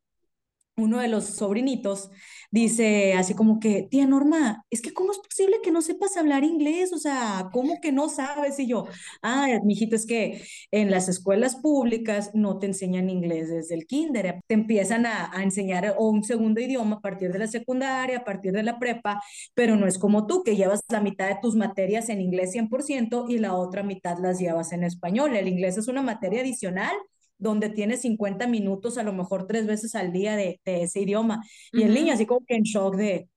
uno 0.75 0.99
de 0.99 1.07
los 1.07 1.25
sobrinitos 1.25 2.09
dice 2.51 3.13
así 3.13 3.33
como 3.33 3.59
que, 3.59 3.87
tía 3.89 4.05
Norma, 4.07 4.63
es 4.69 4.81
que 4.81 4.93
¿cómo 4.93 5.11
es 5.11 5.19
posible 5.19 5.57
que 5.63 5.71
no 5.71 5.81
sepas 5.81 6.17
hablar 6.17 6.43
inglés? 6.43 6.93
O 6.93 6.97
sea, 6.97 7.49
¿cómo 7.51 7.79
que 7.81 7.91
no 7.91 8.09
sabes? 8.09 8.59
Y 8.59 8.67
yo, 8.67 8.85
ah, 9.21 9.47
mijito, 9.63 9.95
es 9.95 10.05
que 10.05 10.43
en 10.71 10.91
las 10.91 11.09
escuelas 11.09 11.55
públicas 11.57 12.31
no 12.33 12.59
te 12.59 12.67
enseñan 12.67 13.09
inglés 13.09 13.49
desde 13.49 13.75
el 13.75 13.85
kinder, 13.85 14.41
te 14.47 14.53
empiezan 14.53 15.05
a, 15.05 15.31
a 15.37 15.43
enseñar 15.43 15.95
un 15.99 16.23
segundo 16.23 16.61
idioma 16.61 16.97
a 16.97 17.01
partir 17.01 17.31
de 17.31 17.39
la 17.39 17.47
secundaria, 17.47 18.19
a 18.19 18.23
partir 18.23 18.53
de 18.53 18.63
la 18.63 18.79
prepa, 18.79 19.21
pero 19.53 19.75
no 19.75 19.87
es 19.87 19.97
como 19.97 20.27
tú, 20.27 20.43
que 20.43 20.55
llevas 20.55 20.81
la 20.89 21.01
mitad 21.01 21.27
de 21.27 21.37
tus 21.41 21.55
materias 21.55 22.09
en 22.09 22.21
inglés 22.21 22.51
100% 22.51 23.25
y 23.29 23.37
la 23.39 23.55
otra 23.55 23.83
mitad 23.83 24.17
las 24.19 24.39
llevas 24.39 24.71
en 24.71 24.83
español. 24.83 25.35
El 25.35 25.47
inglés 25.47 25.77
es 25.77 25.87
una 25.87 26.01
materia 26.01 26.41
adicional 26.41 26.95
donde 27.37 27.69
tiene 27.69 27.97
50 27.97 28.47
minutos, 28.47 28.97
a 28.97 29.03
lo 29.03 29.13
mejor 29.13 29.47
tres 29.47 29.67
veces 29.67 29.95
al 29.95 30.11
día 30.11 30.35
de, 30.35 30.59
ese 30.65 31.01
idioma. 31.01 31.43
Y 31.71 31.83
el 31.83 31.93
niño 31.93 32.13
así 32.13 32.25
como 32.25 32.45
que 32.45 32.55
en 32.55 32.63
shock 32.63 32.95
de, 32.95 33.29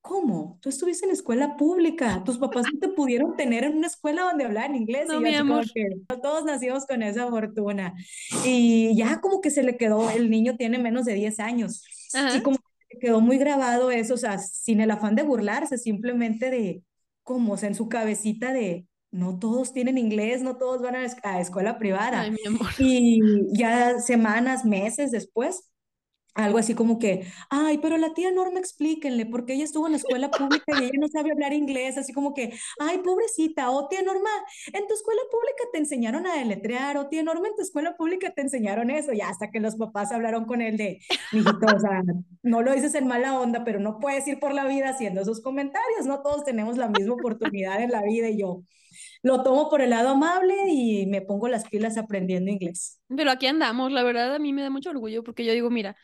¿cómo? 0.00 0.58
Tú 0.60 0.68
estuviste 0.68 1.04
en 1.06 1.12
escuela 1.12 1.56
pública, 1.56 2.22
tus 2.24 2.38
papás 2.38 2.66
no 2.72 2.78
te 2.78 2.88
pudieron 2.88 3.36
tener 3.36 3.64
en 3.64 3.76
una 3.76 3.88
escuela 3.88 4.22
donde 4.22 4.44
hablaban 4.44 4.76
inglés. 4.76 5.08
No, 5.08 5.20
y 5.20 5.24
mi 5.24 5.34
amor. 5.34 5.64
Que, 5.72 5.84
todos 6.22 6.44
nacimos 6.44 6.86
con 6.86 7.02
esa 7.02 7.28
fortuna. 7.28 7.94
Y 8.44 8.94
ya 8.96 9.20
como 9.20 9.40
que 9.40 9.50
se 9.50 9.62
le 9.62 9.76
quedó, 9.76 10.10
el 10.10 10.30
niño 10.30 10.56
tiene 10.56 10.78
menos 10.78 11.04
de 11.04 11.14
10 11.14 11.40
años. 11.40 11.84
Y 12.36 12.40
como 12.40 12.58
que 12.88 12.98
quedó 12.98 13.20
muy 13.20 13.36
grabado 13.38 13.90
eso, 13.90 14.14
o 14.14 14.18
sea, 14.18 14.38
sin 14.38 14.80
el 14.80 14.90
afán 14.90 15.16
de 15.16 15.22
burlarse, 15.22 15.76
simplemente 15.76 16.50
de, 16.50 16.82
como, 17.22 17.54
o 17.54 17.56
sea, 17.56 17.68
en 17.68 17.74
su 17.74 17.88
cabecita 17.88 18.52
de, 18.52 18.86
no 19.10 19.38
todos 19.38 19.72
tienen 19.72 19.98
inglés, 19.98 20.42
no 20.42 20.56
todos 20.56 20.82
van 20.82 20.96
a, 20.96 21.40
escuela 21.40 21.78
privada. 21.78 22.28
Y 22.78 23.20
ya 23.56 24.00
semanas, 24.00 24.64
meses 24.64 25.10
después, 25.10 25.70
algo 26.36 26.58
así 26.58 26.74
como 26.74 26.98
que, 26.98 27.26
ay, 27.48 27.78
pero 27.78 27.96
la 27.96 28.12
tía 28.12 28.30
Norma 28.30 28.58
explíquenle, 28.58 29.24
porque 29.26 29.54
ella 29.54 29.64
estuvo 29.64 29.86
en 29.86 29.92
la 29.92 29.98
escuela 29.98 30.30
pública 30.30 30.64
y 30.80 30.84
ella 30.84 30.98
no 31.00 31.08
sabe 31.08 31.32
hablar 31.32 31.54
inglés, 31.54 31.96
así 31.96 32.12
como 32.12 32.34
que, 32.34 32.52
ay, 32.78 32.98
pobrecita, 32.98 33.70
o 33.70 33.88
tía 33.88 34.02
Norma, 34.02 34.28
en 34.72 34.86
tu 34.86 34.94
escuela 34.94 35.22
pública 35.30 35.64
te 35.72 35.78
enseñaron 35.78 36.26
a 36.26 36.34
deletrear, 36.34 36.98
o 36.98 37.08
tía 37.08 37.22
Norma, 37.22 37.48
en 37.48 37.56
tu 37.56 37.62
escuela 37.62 37.96
pública 37.96 38.32
te 38.34 38.42
enseñaron 38.42 38.90
eso, 38.90 39.12
y 39.12 39.22
hasta 39.22 39.50
que 39.50 39.60
los 39.60 39.76
papás 39.76 40.12
hablaron 40.12 40.44
con 40.44 40.60
él 40.60 40.76
de, 40.76 40.98
mijito, 41.32 41.66
o 41.74 41.80
sea, 41.80 42.02
no 42.42 42.60
lo 42.60 42.74
dices 42.74 42.94
en 42.94 43.06
mala 43.06 43.40
onda, 43.40 43.64
pero 43.64 43.80
no 43.80 43.98
puedes 43.98 44.28
ir 44.28 44.38
por 44.38 44.52
la 44.52 44.66
vida 44.66 44.90
haciendo 44.90 45.22
esos 45.22 45.40
comentarios, 45.40 46.04
no 46.04 46.20
todos 46.20 46.44
tenemos 46.44 46.76
la 46.76 46.88
misma 46.88 47.14
oportunidad 47.14 47.82
en 47.82 47.90
la 47.90 48.02
vida, 48.02 48.28
y 48.28 48.40
yo, 48.40 48.62
lo 49.26 49.42
tomo 49.42 49.68
por 49.68 49.80
el 49.80 49.90
lado 49.90 50.10
amable 50.10 50.54
y 50.68 51.04
me 51.06 51.20
pongo 51.20 51.48
las 51.48 51.68
pilas 51.68 51.98
aprendiendo 51.98 52.48
inglés. 52.48 53.00
Pero 53.08 53.32
aquí 53.32 53.48
andamos, 53.48 53.90
la 53.90 54.04
verdad 54.04 54.32
a 54.32 54.38
mí 54.38 54.52
me 54.52 54.62
da 54.62 54.70
mucho 54.70 54.90
orgullo 54.90 55.24
porque 55.24 55.44
yo 55.44 55.52
digo, 55.52 55.68
mira, 55.68 55.96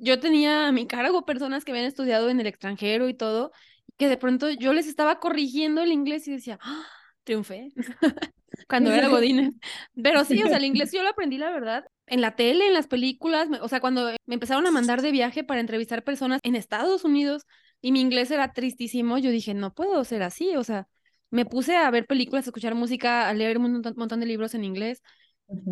yo 0.00 0.18
tenía 0.18 0.66
a 0.66 0.72
mi 0.72 0.86
cargo 0.86 1.26
personas 1.26 1.62
que 1.62 1.72
habían 1.72 1.84
estudiado 1.84 2.30
en 2.30 2.40
el 2.40 2.46
extranjero 2.46 3.10
y 3.10 3.14
todo, 3.14 3.52
que 3.98 4.08
de 4.08 4.16
pronto 4.16 4.48
yo 4.48 4.72
les 4.72 4.86
estaba 4.86 5.20
corrigiendo 5.20 5.82
el 5.82 5.92
inglés 5.92 6.26
y 6.26 6.32
decía, 6.32 6.58
¡Ah! 6.62 6.86
triunfé, 7.22 7.68
cuando 8.66 8.90
era 8.92 9.08
Godínez. 9.08 9.52
Pero 10.02 10.24
sí, 10.24 10.42
o 10.42 10.48
sea, 10.48 10.56
el 10.56 10.64
inglés 10.64 10.90
yo 10.90 11.02
lo 11.02 11.10
aprendí, 11.10 11.36
la 11.36 11.50
verdad, 11.50 11.84
en 12.06 12.22
la 12.22 12.34
tele, 12.34 12.66
en 12.66 12.72
las 12.72 12.86
películas, 12.86 13.46
o 13.60 13.68
sea, 13.68 13.80
cuando 13.80 14.10
me 14.24 14.34
empezaron 14.34 14.66
a 14.66 14.70
mandar 14.70 15.02
de 15.02 15.12
viaje 15.12 15.44
para 15.44 15.60
entrevistar 15.60 16.02
personas 16.02 16.40
en 16.44 16.56
Estados 16.56 17.04
Unidos 17.04 17.44
y 17.82 17.92
mi 17.92 18.00
inglés 18.00 18.30
era 18.30 18.54
tristísimo, 18.54 19.18
yo 19.18 19.30
dije, 19.30 19.52
no 19.52 19.74
puedo 19.74 20.02
ser 20.04 20.22
así, 20.22 20.56
o 20.56 20.64
sea, 20.64 20.88
me 21.30 21.44
puse 21.44 21.76
a 21.76 21.90
ver 21.90 22.06
películas, 22.06 22.46
a 22.46 22.50
escuchar 22.50 22.74
música, 22.74 23.28
a 23.28 23.34
leer 23.34 23.58
un 23.58 23.82
montón, 23.96 24.20
de 24.20 24.26
libros 24.26 24.54
en 24.54 24.64
inglés 24.64 25.02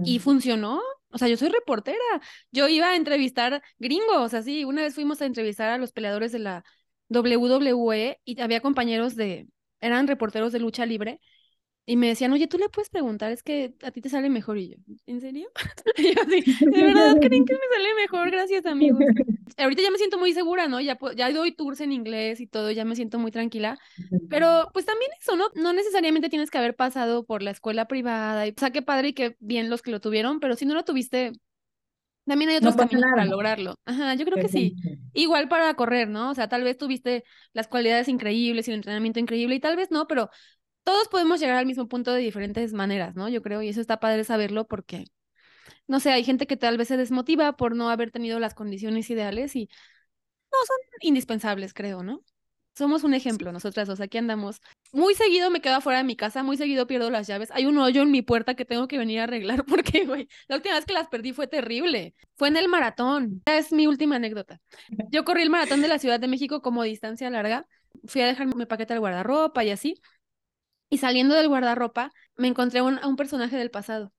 y 0.04 0.18
funcionó. 0.18 0.80
O 1.10 1.18
sea, 1.18 1.28
yo 1.28 1.36
soy 1.36 1.48
reportera. 1.48 1.98
Yo 2.52 2.68
iba 2.68 2.90
a 2.90 2.96
entrevistar 2.96 3.62
gringos, 3.78 4.34
así. 4.34 4.64
Una 4.64 4.82
vez 4.82 4.94
fuimos 4.94 5.22
a 5.22 5.26
entrevistar 5.26 5.70
a 5.70 5.78
los 5.78 5.92
peleadores 5.92 6.32
de 6.32 6.40
la 6.40 6.64
WWE 7.08 8.20
y 8.24 8.40
había 8.40 8.60
compañeros 8.60 9.16
de, 9.16 9.48
eran 9.80 10.06
reporteros 10.06 10.52
de 10.52 10.60
lucha 10.60 10.86
libre 10.86 11.20
y 11.88 11.96
me 11.96 12.08
decían, 12.08 12.30
oye, 12.34 12.46
tú 12.46 12.58
le 12.58 12.68
puedes 12.68 12.90
preguntar, 12.90 13.32
es 13.32 13.42
que 13.42 13.72
a 13.82 13.90
ti 13.90 14.02
te 14.02 14.10
sale 14.10 14.28
mejor. 14.28 14.58
Y 14.58 14.68
yo, 14.68 14.76
¿en 15.06 15.22
serio? 15.22 15.48
y 15.96 16.14
yo 16.14 16.20
así, 16.20 16.42
de 16.70 16.82
verdad 16.82 17.16
creen 17.18 17.46
que 17.46 17.54
me 17.54 17.60
sale 17.72 17.94
mejor, 17.94 18.30
gracias 18.30 18.66
amigos. 18.66 19.00
Ahorita 19.56 19.80
ya 19.80 19.90
me 19.90 19.96
siento 19.96 20.18
muy 20.18 20.34
segura, 20.34 20.68
¿no? 20.68 20.82
Ya, 20.82 20.98
ya 21.16 21.32
doy 21.32 21.52
tours 21.52 21.80
en 21.80 21.92
inglés 21.92 22.42
y 22.42 22.46
todo, 22.46 22.70
ya 22.70 22.84
me 22.84 22.94
siento 22.94 23.18
muy 23.18 23.30
tranquila. 23.30 23.78
Pero 24.28 24.68
pues 24.74 24.84
también 24.84 25.10
eso, 25.18 25.34
¿no? 25.34 25.46
No 25.54 25.72
necesariamente 25.72 26.28
tienes 26.28 26.50
que 26.50 26.58
haber 26.58 26.76
pasado 26.76 27.24
por 27.24 27.42
la 27.42 27.52
escuela 27.52 27.86
privada. 27.86 28.46
Y, 28.46 28.50
o 28.50 28.54
sea, 28.58 28.70
qué 28.70 28.82
padre 28.82 29.08
y 29.08 29.12
qué 29.14 29.38
bien 29.40 29.70
los 29.70 29.80
que 29.80 29.90
lo 29.90 30.02
tuvieron, 30.02 30.40
pero 30.40 30.56
si 30.56 30.66
no 30.66 30.74
lo 30.74 30.84
tuviste, 30.84 31.32
también 32.26 32.50
hay 32.50 32.58
otros 32.58 32.76
caminos 32.76 33.02
para 33.10 33.24
lograrlo. 33.24 33.76
Ajá, 33.86 34.14
yo 34.14 34.26
creo 34.26 34.36
que 34.36 34.48
sí. 34.50 34.76
Igual 35.14 35.48
para 35.48 35.72
correr, 35.72 36.08
¿no? 36.08 36.30
O 36.30 36.34
sea, 36.34 36.50
tal 36.50 36.62
vez 36.62 36.76
tuviste 36.76 37.24
las 37.54 37.66
cualidades 37.66 38.08
increíbles 38.08 38.68
y 38.68 38.72
el 38.72 38.76
entrenamiento 38.76 39.18
increíble 39.18 39.54
y 39.54 39.60
tal 39.60 39.76
vez 39.76 39.90
no, 39.90 40.06
pero 40.06 40.28
todos 40.88 41.08
podemos 41.08 41.38
llegar 41.38 41.58
al 41.58 41.66
mismo 41.66 41.86
punto 41.86 42.14
de 42.14 42.20
diferentes 42.22 42.72
maneras, 42.72 43.14
¿no? 43.14 43.28
Yo 43.28 43.42
creo, 43.42 43.60
y 43.60 43.68
eso 43.68 43.78
está 43.78 44.00
padre 44.00 44.24
saberlo 44.24 44.66
porque, 44.66 45.04
no 45.86 46.00
sé, 46.00 46.12
hay 46.12 46.24
gente 46.24 46.46
que 46.46 46.56
tal 46.56 46.78
vez 46.78 46.88
se 46.88 46.96
desmotiva 46.96 47.58
por 47.58 47.76
no 47.76 47.90
haber 47.90 48.10
tenido 48.10 48.40
las 48.40 48.54
condiciones 48.54 49.10
ideales 49.10 49.54
y 49.54 49.68
no 50.50 50.58
son 50.66 50.78
indispensables, 51.02 51.74
creo, 51.74 52.02
¿no? 52.02 52.24
Somos 52.74 53.04
un 53.04 53.12
ejemplo, 53.12 53.52
nosotras 53.52 53.86
dos, 53.86 54.00
aquí 54.00 54.16
andamos. 54.16 54.62
Muy 54.90 55.14
seguido 55.14 55.50
me 55.50 55.60
quedo 55.60 55.74
afuera 55.74 55.98
de 55.98 56.04
mi 56.04 56.16
casa, 56.16 56.42
muy 56.42 56.56
seguido 56.56 56.86
pierdo 56.86 57.10
las 57.10 57.26
llaves. 57.26 57.50
Hay 57.52 57.66
un 57.66 57.76
hoyo 57.76 58.00
en 58.00 58.10
mi 58.10 58.22
puerta 58.22 58.54
que 58.54 58.64
tengo 58.64 58.88
que 58.88 58.96
venir 58.96 59.20
a 59.20 59.24
arreglar 59.24 59.66
porque, 59.66 60.06
güey, 60.06 60.26
la 60.46 60.56
última 60.56 60.76
vez 60.76 60.86
que 60.86 60.94
las 60.94 61.08
perdí 61.08 61.34
fue 61.34 61.48
terrible. 61.48 62.14
Fue 62.36 62.48
en 62.48 62.56
el 62.56 62.68
maratón. 62.68 63.42
Es 63.44 63.72
mi 63.72 63.86
última 63.86 64.16
anécdota. 64.16 64.58
Yo 65.10 65.26
corrí 65.26 65.42
el 65.42 65.50
maratón 65.50 65.82
de 65.82 65.88
la 65.88 65.98
Ciudad 65.98 66.18
de 66.18 66.28
México 66.28 66.62
como 66.62 66.82
distancia 66.82 67.28
larga. 67.28 67.66
Fui 68.06 68.22
a 68.22 68.26
dejar 68.26 68.46
mi 68.56 68.64
paquete 68.64 68.94
al 68.94 69.00
guardarropa 69.00 69.64
y 69.64 69.70
así. 69.70 70.00
Y 70.90 70.98
saliendo 70.98 71.34
del 71.34 71.48
guardarropa, 71.48 72.12
me 72.36 72.48
encontré 72.48 72.80
a 72.80 72.84
un 72.84 73.16
personaje 73.16 73.56
del 73.56 73.70
pasado 73.70 74.12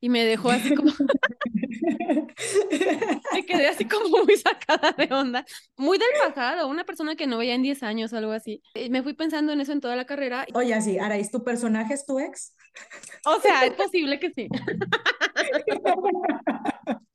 y 0.00 0.08
me 0.08 0.24
dejó 0.24 0.50
así 0.50 0.74
como... 0.74 0.90
me 3.32 3.46
quedé 3.46 3.68
así 3.68 3.86
como 3.86 4.24
muy 4.24 4.36
sacada 4.36 4.92
de 4.92 5.12
onda, 5.12 5.44
muy 5.76 5.98
del 5.98 6.08
pasado, 6.18 6.68
una 6.68 6.84
persona 6.84 7.16
que 7.16 7.26
no 7.26 7.38
veía 7.38 7.54
en 7.54 7.62
10 7.62 7.82
años 7.82 8.12
algo 8.12 8.32
así. 8.32 8.62
Me 8.90 9.02
fui 9.02 9.14
pensando 9.14 9.52
en 9.52 9.60
eso 9.60 9.72
en 9.72 9.80
toda 9.80 9.96
la 9.96 10.06
carrera. 10.06 10.46
Oye, 10.54 10.80
sí, 10.80 10.98
Araís, 10.98 11.30
¿tu 11.30 11.44
personaje 11.44 11.94
es 11.94 12.06
tu 12.06 12.18
ex? 12.18 12.54
O 13.26 13.40
sea, 13.40 13.66
es 13.66 13.74
posible 13.74 14.18
que 14.18 14.30
sí. 14.30 14.48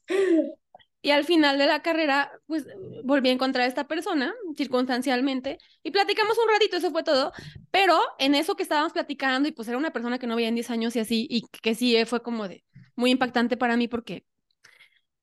Y 1.06 1.12
al 1.12 1.24
final 1.24 1.60
de 1.60 1.68
la 1.68 1.84
carrera, 1.84 2.32
pues 2.48 2.66
volví 3.04 3.30
a 3.30 3.32
encontrar 3.32 3.66
a 3.66 3.68
esta 3.68 3.88
persona, 3.88 4.34
circunstancialmente, 4.58 5.60
y 5.84 5.92
platicamos 5.92 6.36
un 6.40 6.52
ratito, 6.52 6.78
eso 6.78 6.90
fue 6.90 7.04
todo, 7.04 7.32
pero 7.70 8.00
en 8.18 8.34
eso 8.34 8.56
que 8.56 8.64
estábamos 8.64 8.92
platicando, 8.92 9.48
y 9.48 9.52
pues 9.52 9.68
era 9.68 9.78
una 9.78 9.94
persona 9.94 10.18
que 10.18 10.26
no 10.26 10.36
veía 10.36 10.48
en 10.48 10.56
10 10.56 10.72
años 10.72 10.96
y 10.96 11.00
así, 11.02 11.28
y 11.30 11.44
que 11.62 11.76
sí 11.76 11.96
fue 12.06 12.24
como 12.24 12.48
de 12.48 12.64
muy 12.96 13.12
impactante 13.12 13.56
para 13.56 13.78
mí 13.78 13.88
porque 13.88 14.26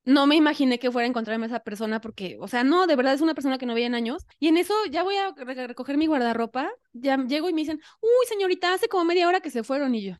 no 0.04 0.28
me 0.28 0.36
imaginé 0.36 0.78
que 0.78 0.92
fuera 0.92 1.06
a 1.06 1.08
encontrarme 1.08 1.46
a 1.46 1.48
esa 1.48 1.60
persona 1.64 2.00
porque, 2.00 2.36
o 2.40 2.46
sea, 2.46 2.62
no, 2.62 2.86
de 2.86 2.94
verdad 2.94 3.14
es 3.14 3.20
una 3.20 3.34
persona 3.34 3.58
que 3.58 3.66
no 3.66 3.74
veía 3.74 3.88
en 3.88 3.96
años. 3.96 4.24
Y 4.38 4.46
en 4.46 4.58
eso 4.58 4.74
ya 4.88 5.02
voy 5.02 5.16
a 5.16 5.34
recoger 5.66 5.96
mi 5.96 6.06
guardarropa, 6.06 6.70
ya 6.92 7.16
llego 7.16 7.50
y 7.50 7.54
me 7.54 7.62
dicen, 7.62 7.80
uy, 8.00 8.26
señorita, 8.28 8.72
hace 8.72 8.86
como 8.86 9.04
media 9.04 9.26
hora 9.26 9.40
que 9.40 9.50
se 9.50 9.64
fueron 9.64 9.96
y 9.96 10.02
yo. 10.04 10.14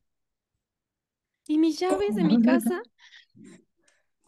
Y 1.47 1.59
mis 1.59 1.79
llaves 1.79 2.17
de 2.17 2.25
mi 2.25 2.43
casa. 2.43 2.83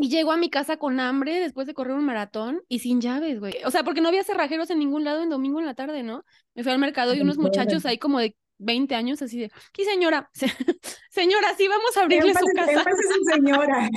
Y 0.04 0.10
llego 0.10 0.32
a 0.32 0.36
mi 0.36 0.50
casa 0.50 0.76
con 0.76 1.00
hambre 1.00 1.40
después 1.40 1.66
de 1.66 1.72
correr 1.72 1.96
un 1.96 2.04
maratón 2.04 2.60
y 2.68 2.80
sin 2.80 3.00
llaves, 3.00 3.40
güey. 3.40 3.54
O 3.64 3.70
sea, 3.70 3.84
porque 3.84 4.02
no 4.02 4.08
había 4.08 4.22
cerrajeros 4.22 4.68
en 4.68 4.78
ningún 4.78 5.02
lado 5.02 5.22
en 5.22 5.30
domingo 5.30 5.60
en 5.60 5.64
la 5.64 5.72
tarde, 5.72 6.02
¿no? 6.02 6.26
Me 6.54 6.62
fui 6.62 6.72
al 6.72 6.78
mercado 6.78 7.14
y 7.14 7.22
unos 7.22 7.38
muchachos 7.38 7.86
ahí 7.86 7.96
como 7.96 8.18
de 8.18 8.36
20 8.58 8.94
años 8.96 9.22
así 9.22 9.38
de, 9.38 9.50
¿qué 9.72 9.86
señora? 9.86 10.30
señora, 11.10 11.54
sí, 11.56 11.68
vamos 11.68 11.96
a 11.96 12.02
abrirle 12.02 12.34
su 12.34 12.46
casa. 12.54 12.84
señora. 13.32 13.88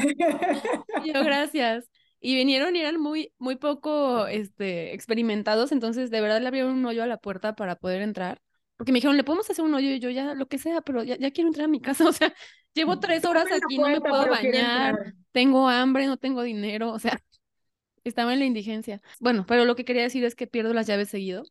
yo, 1.03 1.23
gracias. 1.25 1.89
Y 2.21 2.35
vinieron 2.35 2.77
y 2.77 2.79
eran 2.79 3.01
muy, 3.01 3.33
muy 3.37 3.57
poco 3.57 4.27
este, 4.27 4.93
experimentados, 4.93 5.73
entonces 5.73 6.09
de 6.09 6.21
verdad 6.21 6.39
le 6.39 6.47
abrieron 6.47 6.71
un 6.71 6.85
hoyo 6.85 7.03
a 7.03 7.07
la 7.07 7.17
puerta 7.17 7.53
para 7.53 7.75
poder 7.75 8.01
entrar. 8.01 8.39
Porque 8.77 8.93
me 8.93 8.97
dijeron, 8.97 9.17
¿le 9.17 9.23
podemos 9.23 9.49
hacer 9.49 9.65
un 9.65 9.73
hoyo? 9.73 9.89
Y 9.89 9.99
yo, 9.99 10.09
ya, 10.09 10.35
lo 10.35 10.47
que 10.47 10.59
sea, 10.59 10.81
pero 10.81 11.03
ya, 11.03 11.17
ya 11.17 11.31
quiero 11.31 11.49
entrar 11.49 11.65
a 11.65 11.67
mi 11.67 11.81
casa. 11.81 12.05
O 12.07 12.13
sea, 12.13 12.33
llevo 12.73 12.99
tres 12.99 13.25
horas 13.25 13.47
aquí, 13.51 13.77
no 13.77 13.89
me 13.89 13.99
puedo 13.99 14.27
bañar, 14.27 15.13
tengo 15.37 15.69
hambre, 15.69 16.07
no 16.07 16.17
tengo 16.17 16.41
dinero. 16.41 16.91
O 16.91 16.97
sea, 16.97 17.21
estaba 18.03 18.33
en 18.33 18.39
la 18.39 18.45
indigencia. 18.45 19.01
Bueno, 19.19 19.45
pero 19.47 19.65
lo 19.65 19.75
que 19.75 19.85
quería 19.85 20.01
decir 20.01 20.23
es 20.23 20.33
que 20.33 20.47
pierdo 20.47 20.73
las 20.73 20.87
llaves 20.87 21.09
seguido. 21.09 21.43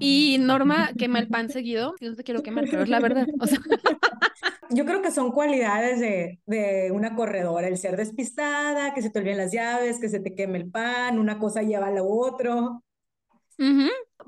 Y 0.00 0.38
Norma 0.40 0.90
quema 0.98 1.20
el 1.20 1.28
pan 1.28 1.48
seguido. 1.48 1.94
Yo 2.00 2.10
no 2.10 2.16
te 2.16 2.24
quiero 2.24 2.42
quemar, 2.42 2.64
pero 2.68 2.82
es 2.82 2.88
la 2.88 2.98
verdad. 2.98 3.28
Yo 4.70 4.84
creo 4.84 5.00
que 5.00 5.12
son 5.12 5.30
cualidades 5.30 6.00
de, 6.00 6.40
de, 6.46 6.90
una 6.92 7.14
corredora, 7.14 7.68
el 7.68 7.76
ser 7.76 7.96
despistada, 7.96 8.94
que 8.94 9.02
se 9.02 9.10
te 9.10 9.20
olviden 9.20 9.38
las 9.38 9.52
llaves, 9.52 10.00
que 10.00 10.08
se 10.08 10.20
te 10.20 10.34
queme 10.34 10.58
el 10.58 10.70
pan, 10.70 11.18
una 11.18 11.38
cosa 11.38 11.62
lleva 11.62 11.88
a 11.88 11.90
la 11.90 12.04
otra. 12.04 12.80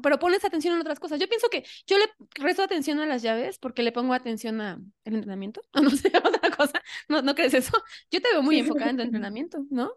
Pero 0.03 0.19
pones 0.19 0.45
atención 0.45 0.75
en 0.75 0.81
otras 0.81 1.01
cosas. 1.01 1.21
Yo 1.21 1.29
pienso 1.29 1.49
que 1.49 1.65
yo 1.87 1.99
le 1.99 2.05
resto 2.35 2.63
atención 2.63 3.01
a 3.01 3.07
las 3.07 3.23
llaves 3.23 3.59
porque 3.59 3.83
le 3.83 3.93
pongo 3.93 4.15
atención 4.15 4.61
al 4.61 4.83
entrenamiento. 5.05 5.63
No 5.83 5.91
sé, 5.91 6.13
otra 6.17 6.51
cosa. 6.51 6.83
¿No, 7.09 7.23
¿No 7.23 7.35
crees 7.35 7.55
eso? 7.55 7.73
Yo 8.11 8.21
te 8.21 8.29
veo 8.31 8.43
muy 8.43 8.59
enfocada 8.59 8.91
en 8.91 8.97
tu 8.97 9.03
entrenamiento, 9.03 9.67
¿no? 9.71 9.93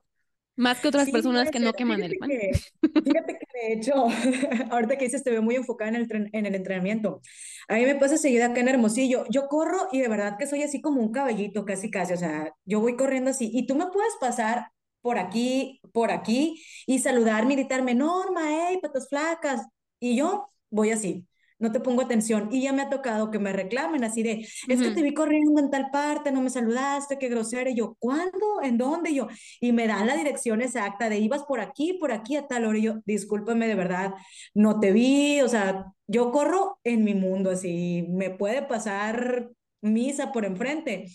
Más 0.58 0.80
que 0.80 0.88
otras 0.88 1.10
personas 1.10 1.52
que 1.52 1.60
no 1.60 1.74
queman 1.74 2.02
el 2.02 2.18
pan. 2.18 2.30
fíjate 2.30 3.38
que 3.38 3.68
de 3.68 3.74
hecho, 3.74 3.94
ahorita 4.72 4.98
que 4.98 5.06
dices, 5.06 5.24
te 5.24 5.32
veo 5.32 5.42
muy 5.42 5.56
enfocada 5.56 5.90
en 5.90 5.96
el, 5.96 6.30
en 6.32 6.46
el 6.46 6.56
entrenamiento. 6.56 7.22
A 7.68 7.76
mí 7.76 7.86
me 7.86 7.96
pasa 7.96 8.18
seguida 8.18 8.48
acá 8.48 8.62
en 8.62 8.70
Hermosillo. 8.70 9.26
Yo 9.30 9.48
corro 9.48 9.90
y 9.92 10.00
de 10.00 10.08
verdad 10.08 10.38
que 10.40 10.48
soy 10.48 10.64
así 10.64 10.82
como 10.82 11.02
un 11.02 11.12
caballito, 11.12 11.66
casi 11.66 11.92
casi. 11.92 12.14
O 12.14 12.18
sea, 12.18 12.54
yo 12.64 12.80
voy 12.80 12.96
corriendo 12.96 13.32
así 13.32 13.52
y 13.54 13.68
tú 13.68 13.76
me 13.76 13.88
puedes 13.88 14.14
pasar 14.20 14.72
por 15.02 15.20
aquí, 15.20 15.82
por 15.94 16.10
aquí 16.10 16.64
y 16.88 17.00
saludar, 17.00 17.46
gritarme, 17.48 17.94
Norma, 17.94 18.42
hey, 18.48 18.80
patas 18.82 19.10
flacas. 19.10 19.62
Y 20.00 20.16
yo 20.18 20.50
voy 20.70 20.92
así 20.92 21.28
no 21.60 21.72
te 21.72 21.80
pongo 21.80 22.02
atención. 22.02 22.50
Y 22.52 22.64
ya 22.64 22.74
me 22.74 22.82
ha 22.82 22.90
tocado 22.90 23.32
que 23.32 23.40
me 23.40 23.54
reclamen 23.54 24.04
así 24.04 24.24
de, 24.24 24.48
es 24.68 24.82
que 24.82 24.92
te 24.92 25.02
vi 25.02 25.14
corriendo 25.14 25.60
en 25.62 25.70
tal 25.70 25.90
parte, 25.92 26.32
no 26.32 26.42
me 26.42 26.50
saludaste, 26.50 27.18
qué 27.18 27.30
grosera. 27.30 27.70
Y 27.70 27.76
yo, 27.76 27.96
¿cuándo? 28.00 28.62
¿En 28.62 28.78
dónde? 28.78 29.12
Y 29.12 29.16
yo, 29.16 29.28
y 29.62 29.72
me 29.72 29.88
dan 29.88 30.08
la 30.08 30.16
dirección 30.16 30.62
exacta 30.62 31.10
de 31.10 31.18
ibas 31.18 31.44
por 31.44 31.60
aquí, 31.60 31.94
por 32.00 32.12
aquí 32.12 32.36
a 32.36 32.48
tal 32.48 32.66
hora. 32.66 32.78
Y 32.78 32.84
yo, 32.84 32.96
discúlpame 33.06 33.68
de 33.68 33.76
verdad, 33.76 34.14
no 34.54 34.80
te 34.80 34.92
vi. 34.92 35.42
O 35.42 35.48
sea, 35.48 35.86
yo 36.08 36.32
corro 36.32 36.80
en 36.84 37.04
mi 37.04 37.14
mundo, 37.14 37.52
así 37.52 38.06
me 38.10 38.30
puede 38.30 38.62
pasar 38.62 39.50
misa 39.82 40.32
por 40.32 40.46
enfrente 40.46 41.06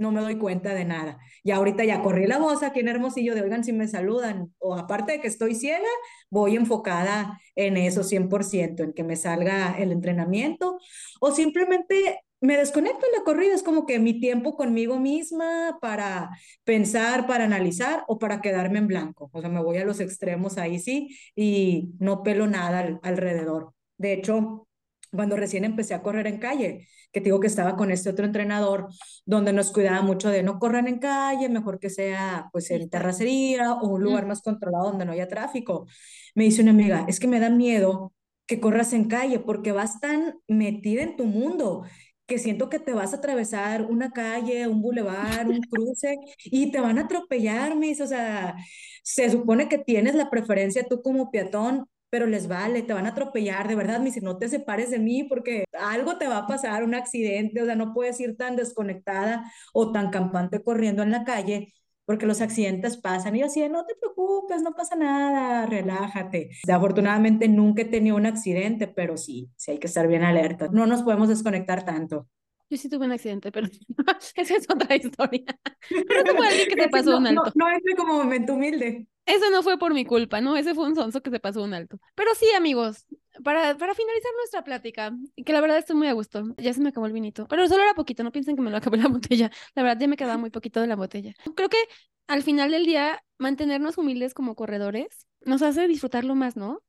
no 0.00 0.10
me 0.10 0.20
doy 0.20 0.36
cuenta 0.38 0.74
de 0.74 0.84
nada. 0.84 1.18
Y 1.44 1.52
ahorita 1.52 1.84
ya 1.84 2.02
corrí 2.02 2.26
la 2.26 2.38
voz 2.38 2.62
aquí 2.62 2.80
en 2.80 2.88
Hermosillo 2.88 3.34
de, 3.34 3.42
oigan, 3.42 3.62
si 3.62 3.72
me 3.72 3.86
saludan, 3.86 4.52
o 4.58 4.74
aparte 4.74 5.12
de 5.12 5.20
que 5.20 5.28
estoy 5.28 5.54
ciega, 5.54 5.88
voy 6.30 6.56
enfocada 6.56 7.38
en 7.54 7.76
eso 7.76 8.02
100%, 8.02 8.82
en 8.82 8.92
que 8.92 9.04
me 9.04 9.16
salga 9.16 9.76
el 9.78 9.92
entrenamiento, 9.92 10.78
o 11.20 11.32
simplemente 11.32 12.20
me 12.40 12.56
desconecto 12.56 13.04
en 13.04 13.12
la 13.18 13.24
corrida, 13.24 13.54
es 13.54 13.62
como 13.62 13.84
que 13.84 13.98
mi 13.98 14.18
tiempo 14.18 14.56
conmigo 14.56 14.98
misma 14.98 15.78
para 15.80 16.30
pensar, 16.64 17.26
para 17.26 17.44
analizar 17.44 18.04
o 18.08 18.18
para 18.18 18.40
quedarme 18.40 18.78
en 18.78 18.86
blanco. 18.86 19.28
O 19.32 19.40
sea, 19.42 19.50
me 19.50 19.62
voy 19.62 19.76
a 19.76 19.84
los 19.84 20.00
extremos 20.00 20.56
ahí 20.56 20.78
sí 20.78 21.14
y 21.36 21.90
no 21.98 22.22
pelo 22.22 22.46
nada 22.46 22.98
alrededor. 23.02 23.74
De 23.98 24.14
hecho, 24.14 24.66
cuando 25.10 25.36
recién 25.36 25.64
empecé 25.64 25.94
a 25.94 26.02
correr 26.02 26.26
en 26.26 26.38
calle, 26.38 26.88
que 27.12 27.20
digo 27.20 27.40
que 27.40 27.46
estaba 27.46 27.76
con 27.76 27.90
este 27.90 28.10
otro 28.10 28.24
entrenador, 28.24 28.88
donde 29.24 29.52
nos 29.52 29.72
cuidaba 29.72 30.02
mucho 30.02 30.28
de 30.30 30.42
no 30.42 30.58
correr 30.58 30.86
en 30.88 30.98
calle, 30.98 31.48
mejor 31.48 31.78
que 31.80 31.90
sea 31.90 32.48
pues 32.52 32.70
en 32.70 32.88
terracería 32.88 33.74
o 33.74 33.88
un 33.88 34.02
lugar 34.02 34.26
más 34.26 34.42
controlado 34.42 34.90
donde 34.90 35.04
no 35.04 35.12
haya 35.12 35.28
tráfico. 35.28 35.86
Me 36.34 36.44
dice 36.44 36.62
una 36.62 36.70
amiga, 36.72 37.04
es 37.08 37.20
que 37.20 37.28
me 37.28 37.40
da 37.40 37.50
miedo 37.50 38.12
que 38.46 38.60
corras 38.60 38.92
en 38.92 39.04
calle 39.06 39.38
porque 39.40 39.72
vas 39.72 40.00
tan 40.00 40.40
metida 40.48 41.02
en 41.02 41.16
tu 41.16 41.24
mundo 41.24 41.84
que 42.26 42.38
siento 42.38 42.68
que 42.68 42.78
te 42.78 42.92
vas 42.92 43.12
a 43.12 43.16
atravesar 43.16 43.86
una 43.86 44.12
calle, 44.12 44.68
un 44.68 44.82
bulevar, 44.82 45.48
un 45.48 45.60
cruce 45.70 46.16
y 46.44 46.70
te 46.70 46.80
van 46.80 46.98
a 46.98 47.02
atropellar, 47.02 47.76
mis, 47.76 48.00
o 48.00 48.06
sea, 48.06 48.54
se 49.02 49.30
supone 49.30 49.68
que 49.68 49.78
tienes 49.78 50.14
la 50.14 50.30
preferencia 50.30 50.86
tú 50.88 51.02
como 51.02 51.30
peatón 51.32 51.86
pero 52.10 52.26
les 52.26 52.48
vale, 52.48 52.82
te 52.82 52.92
van 52.92 53.06
a 53.06 53.10
atropellar, 53.10 53.68
de 53.68 53.76
verdad, 53.76 53.98
me 54.00 54.06
dice, 54.06 54.20
no 54.20 54.36
te 54.36 54.48
separes 54.48 54.90
de 54.90 54.98
mí 54.98 55.24
porque 55.24 55.64
algo 55.72 56.18
te 56.18 56.26
va 56.26 56.38
a 56.38 56.46
pasar, 56.46 56.84
un 56.84 56.94
accidente, 56.94 57.62
o 57.62 57.64
sea, 57.64 57.76
no 57.76 57.94
puedes 57.94 58.20
ir 58.20 58.36
tan 58.36 58.56
desconectada 58.56 59.50
o 59.72 59.92
tan 59.92 60.10
campante 60.10 60.62
corriendo 60.62 61.02
en 61.02 61.12
la 61.12 61.24
calle 61.24 61.72
porque 62.10 62.26
los 62.26 62.40
accidentes 62.40 62.96
pasan. 62.96 63.36
Y 63.36 63.40
yo 63.40 63.46
así, 63.46 63.66
no 63.68 63.86
te 63.86 63.94
preocupes, 63.94 64.62
no 64.62 64.72
pasa 64.74 64.96
nada, 64.96 65.64
relájate. 65.66 66.50
afortunadamente 66.68 67.46
nunca 67.46 67.82
he 67.82 67.84
tenido 67.84 68.16
un 68.16 68.26
accidente, 68.26 68.88
pero 68.88 69.16
sí, 69.16 69.48
sí 69.56 69.70
hay 69.70 69.78
que 69.78 69.86
estar 69.86 70.08
bien 70.08 70.24
alerta. 70.24 70.68
No 70.72 70.86
nos 70.86 71.02
podemos 71.02 71.28
desconectar 71.28 71.84
tanto. 71.84 72.26
Yo 72.68 72.76
sí 72.76 72.88
tuve 72.88 73.06
un 73.06 73.12
accidente, 73.12 73.52
pero 73.52 73.68
esa 74.34 74.56
es 74.56 74.66
otra 74.68 74.96
historia. 74.96 75.44
Pero 75.88 76.24
no 76.24 76.34
puede 76.34 76.50
decir 76.50 76.68
que 76.68 76.82
te 76.82 76.88
pasó 76.88 77.16
un 77.16 77.28
alto. 77.28 77.52
No, 77.54 77.68
no, 77.68 77.76
es 77.76 77.96
como 77.96 78.14
momento 78.14 78.54
humilde. 78.54 79.06
Eso 79.30 79.50
no 79.50 79.62
fue 79.62 79.78
por 79.78 79.94
mi 79.94 80.04
culpa, 80.04 80.40
¿no? 80.40 80.56
Ese 80.56 80.74
fue 80.74 80.86
un 80.86 80.94
sonso 80.96 81.22
que 81.22 81.30
se 81.30 81.40
pasó 81.40 81.62
un 81.62 81.72
alto. 81.74 81.98
Pero 82.14 82.34
sí, 82.34 82.46
amigos, 82.56 83.06
para, 83.44 83.76
para 83.76 83.94
finalizar 83.94 84.32
nuestra 84.36 84.64
plática, 84.64 85.12
que 85.44 85.52
la 85.52 85.60
verdad 85.60 85.78
estoy 85.78 85.96
muy 85.96 86.08
a 86.08 86.12
gusto, 86.12 86.44
ya 86.56 86.72
se 86.72 86.80
me 86.80 86.88
acabó 86.88 87.06
el 87.06 87.12
vinito, 87.12 87.46
pero 87.48 87.66
solo 87.68 87.82
era 87.82 87.94
poquito, 87.94 88.24
no 88.24 88.32
piensen 88.32 88.56
que 88.56 88.62
me 88.62 88.70
lo 88.70 88.76
acabé 88.76 88.96
la 88.98 89.08
botella, 89.08 89.50
la 89.74 89.82
verdad 89.82 90.00
ya 90.00 90.08
me 90.08 90.16
quedaba 90.16 90.36
muy 90.36 90.50
poquito 90.50 90.80
de 90.80 90.86
la 90.88 90.96
botella. 90.96 91.32
Creo 91.54 91.68
que 91.68 91.78
al 92.26 92.42
final 92.42 92.70
del 92.70 92.84
día, 92.86 93.22
mantenernos 93.38 93.98
humildes 93.98 94.34
como 94.34 94.54
corredores 94.54 95.26
nos 95.42 95.62
hace 95.62 95.88
disfrutarlo 95.88 96.34
más, 96.34 96.56
¿no? 96.56 96.82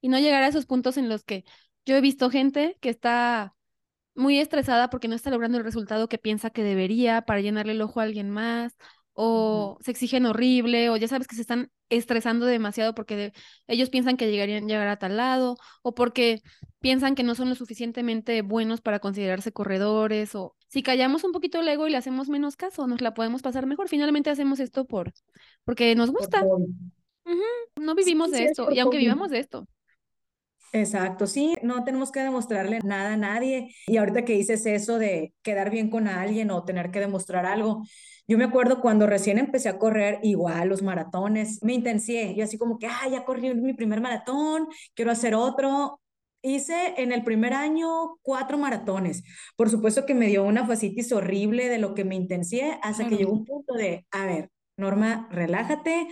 Y 0.00 0.08
no 0.08 0.18
llegar 0.18 0.42
a 0.42 0.48
esos 0.48 0.66
puntos 0.66 0.96
en 0.96 1.08
los 1.08 1.24
que 1.24 1.44
yo 1.84 1.96
he 1.96 2.00
visto 2.00 2.30
gente 2.30 2.76
que 2.80 2.90
está 2.90 3.54
muy 4.14 4.38
estresada 4.40 4.90
porque 4.90 5.08
no 5.08 5.14
está 5.14 5.30
logrando 5.30 5.58
el 5.58 5.64
resultado 5.64 6.08
que 6.08 6.18
piensa 6.18 6.50
que 6.50 6.62
debería 6.64 7.22
para 7.22 7.40
llenarle 7.40 7.72
el 7.72 7.82
ojo 7.82 8.00
a 8.00 8.02
alguien 8.02 8.30
más, 8.30 8.76
o 9.20 9.78
se 9.80 9.90
exigen 9.90 10.26
horrible, 10.26 10.90
o 10.90 10.96
ya 10.96 11.08
sabes 11.08 11.26
que 11.26 11.34
se 11.34 11.40
están 11.40 11.72
estresando 11.88 12.46
demasiado 12.46 12.94
porque 12.94 13.32
ellos 13.66 13.90
piensan 13.90 14.16
que 14.16 14.30
llegarían 14.30 14.68
llegar 14.68 14.86
a 14.86 15.00
tal 15.00 15.16
lado, 15.16 15.56
o 15.82 15.92
porque 15.92 16.40
piensan 16.78 17.16
que 17.16 17.24
no 17.24 17.34
son 17.34 17.48
lo 17.48 17.56
suficientemente 17.56 18.42
buenos 18.42 18.80
para 18.80 19.00
considerarse 19.00 19.50
corredores 19.50 20.36
o 20.36 20.54
si 20.68 20.84
callamos 20.84 21.24
un 21.24 21.32
poquito 21.32 21.58
el 21.58 21.66
ego 21.66 21.88
y 21.88 21.90
le 21.90 21.96
hacemos 21.96 22.28
menos 22.28 22.54
caso, 22.54 22.86
nos 22.86 23.00
la 23.00 23.12
podemos 23.12 23.42
pasar 23.42 23.66
mejor. 23.66 23.88
Finalmente 23.88 24.30
hacemos 24.30 24.60
esto 24.60 24.84
por 24.84 25.12
porque 25.64 25.96
nos 25.96 26.12
gusta. 26.12 26.44
No 27.74 27.94
vivimos 27.96 28.30
de 28.30 28.44
esto 28.44 28.70
y 28.70 28.78
aunque 28.78 28.98
vivamos 28.98 29.30
de 29.30 29.40
esto. 29.40 29.66
Exacto, 30.72 31.26
sí, 31.26 31.54
no 31.62 31.82
tenemos 31.82 32.12
que 32.12 32.20
demostrarle 32.20 32.78
nada 32.84 33.14
a 33.14 33.16
nadie. 33.16 33.74
Y 33.88 33.96
ahorita 33.96 34.24
que 34.24 34.34
dices 34.34 34.64
eso 34.66 34.98
de 35.00 35.34
quedar 35.42 35.70
bien 35.70 35.90
con 35.90 36.06
alguien 36.06 36.52
o 36.52 36.62
tener 36.64 36.92
que 36.92 37.00
demostrar 37.00 37.46
algo, 37.46 37.82
yo 38.28 38.36
me 38.38 38.44
acuerdo 38.44 38.80
cuando 38.80 39.06
recién 39.06 39.38
empecé 39.38 39.70
a 39.70 39.78
correr, 39.78 40.20
igual 40.22 40.68
los 40.68 40.82
maratones, 40.82 41.62
me 41.62 41.72
intencié. 41.72 42.34
Yo 42.34 42.44
así 42.44 42.58
como 42.58 42.78
que, 42.78 42.86
ah, 42.86 43.08
ya 43.10 43.24
corrí 43.24 43.54
mi 43.54 43.72
primer 43.72 44.02
maratón, 44.02 44.68
quiero 44.94 45.10
hacer 45.10 45.34
otro. 45.34 46.00
Hice 46.42 46.94
en 46.98 47.10
el 47.10 47.24
primer 47.24 47.54
año 47.54 48.18
cuatro 48.22 48.58
maratones. 48.58 49.24
Por 49.56 49.70
supuesto 49.70 50.06
que 50.06 50.14
me 50.14 50.26
dio 50.26 50.44
una 50.44 50.66
fascitis 50.66 51.10
horrible 51.10 51.68
de 51.68 51.78
lo 51.78 51.94
que 51.94 52.04
me 52.04 52.14
intencié 52.14 52.78
hasta 52.82 53.08
que 53.08 53.16
llegó 53.16 53.32
un 53.32 53.44
punto 53.44 53.74
de, 53.74 54.06
a 54.10 54.26
ver, 54.26 54.50
Norma, 54.76 55.28
relájate, 55.32 56.06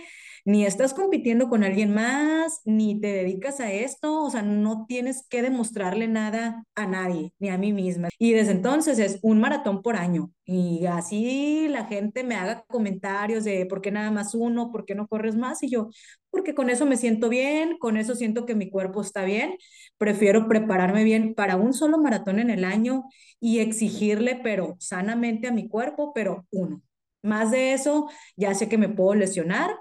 ni 0.47 0.65
estás 0.65 0.93
compitiendo 0.93 1.49
con 1.49 1.65
alguien 1.65 1.93
más, 1.93 2.61
ni 2.63 3.01
te 3.01 3.07
dedicas 3.07 3.59
a 3.59 3.69
esto, 3.69 4.23
o 4.23 4.29
sea, 4.29 4.43
no 4.43 4.85
tienes 4.87 5.27
que 5.27 5.41
demostrarle 5.41 6.07
nada 6.07 6.63
a 6.73 6.87
nadie, 6.87 7.33
ni 7.37 7.49
a 7.49 7.57
mí 7.57 7.73
misma. 7.73 8.07
Y 8.17 8.31
desde 8.31 8.53
entonces 8.53 8.97
es 8.97 9.19
un 9.23 9.41
maratón 9.41 9.81
por 9.81 9.97
año. 9.97 10.31
Y 10.45 10.85
así 10.85 11.67
la 11.67 11.83
gente 11.83 12.23
me 12.23 12.35
haga 12.35 12.63
comentarios 12.69 13.43
de 13.43 13.65
por 13.65 13.81
qué 13.81 13.91
nada 13.91 14.09
más 14.09 14.33
uno, 14.35 14.71
por 14.71 14.85
qué 14.85 14.95
no 14.95 15.05
corres 15.07 15.35
más. 15.35 15.63
Y 15.63 15.69
yo, 15.69 15.89
porque 16.29 16.55
con 16.55 16.69
eso 16.69 16.85
me 16.85 16.95
siento 16.95 17.27
bien, 17.27 17.77
con 17.77 17.97
eso 17.97 18.15
siento 18.15 18.45
que 18.45 18.55
mi 18.55 18.69
cuerpo 18.69 19.01
está 19.01 19.25
bien. 19.25 19.57
Prefiero 19.97 20.47
prepararme 20.47 21.03
bien 21.03 21.35
para 21.35 21.57
un 21.57 21.73
solo 21.73 21.97
maratón 21.97 22.39
en 22.39 22.51
el 22.51 22.63
año 22.63 23.03
y 23.41 23.59
exigirle, 23.59 24.39
pero 24.41 24.77
sanamente 24.79 25.49
a 25.49 25.51
mi 25.51 25.67
cuerpo, 25.67 26.13
pero 26.13 26.45
uno. 26.51 26.81
Más 27.21 27.51
de 27.51 27.73
eso, 27.73 28.09
ya 28.37 28.53
sé 28.53 28.69
que 28.69 28.77
me 28.77 28.87
puedo 28.87 29.13
lesionar 29.13 29.71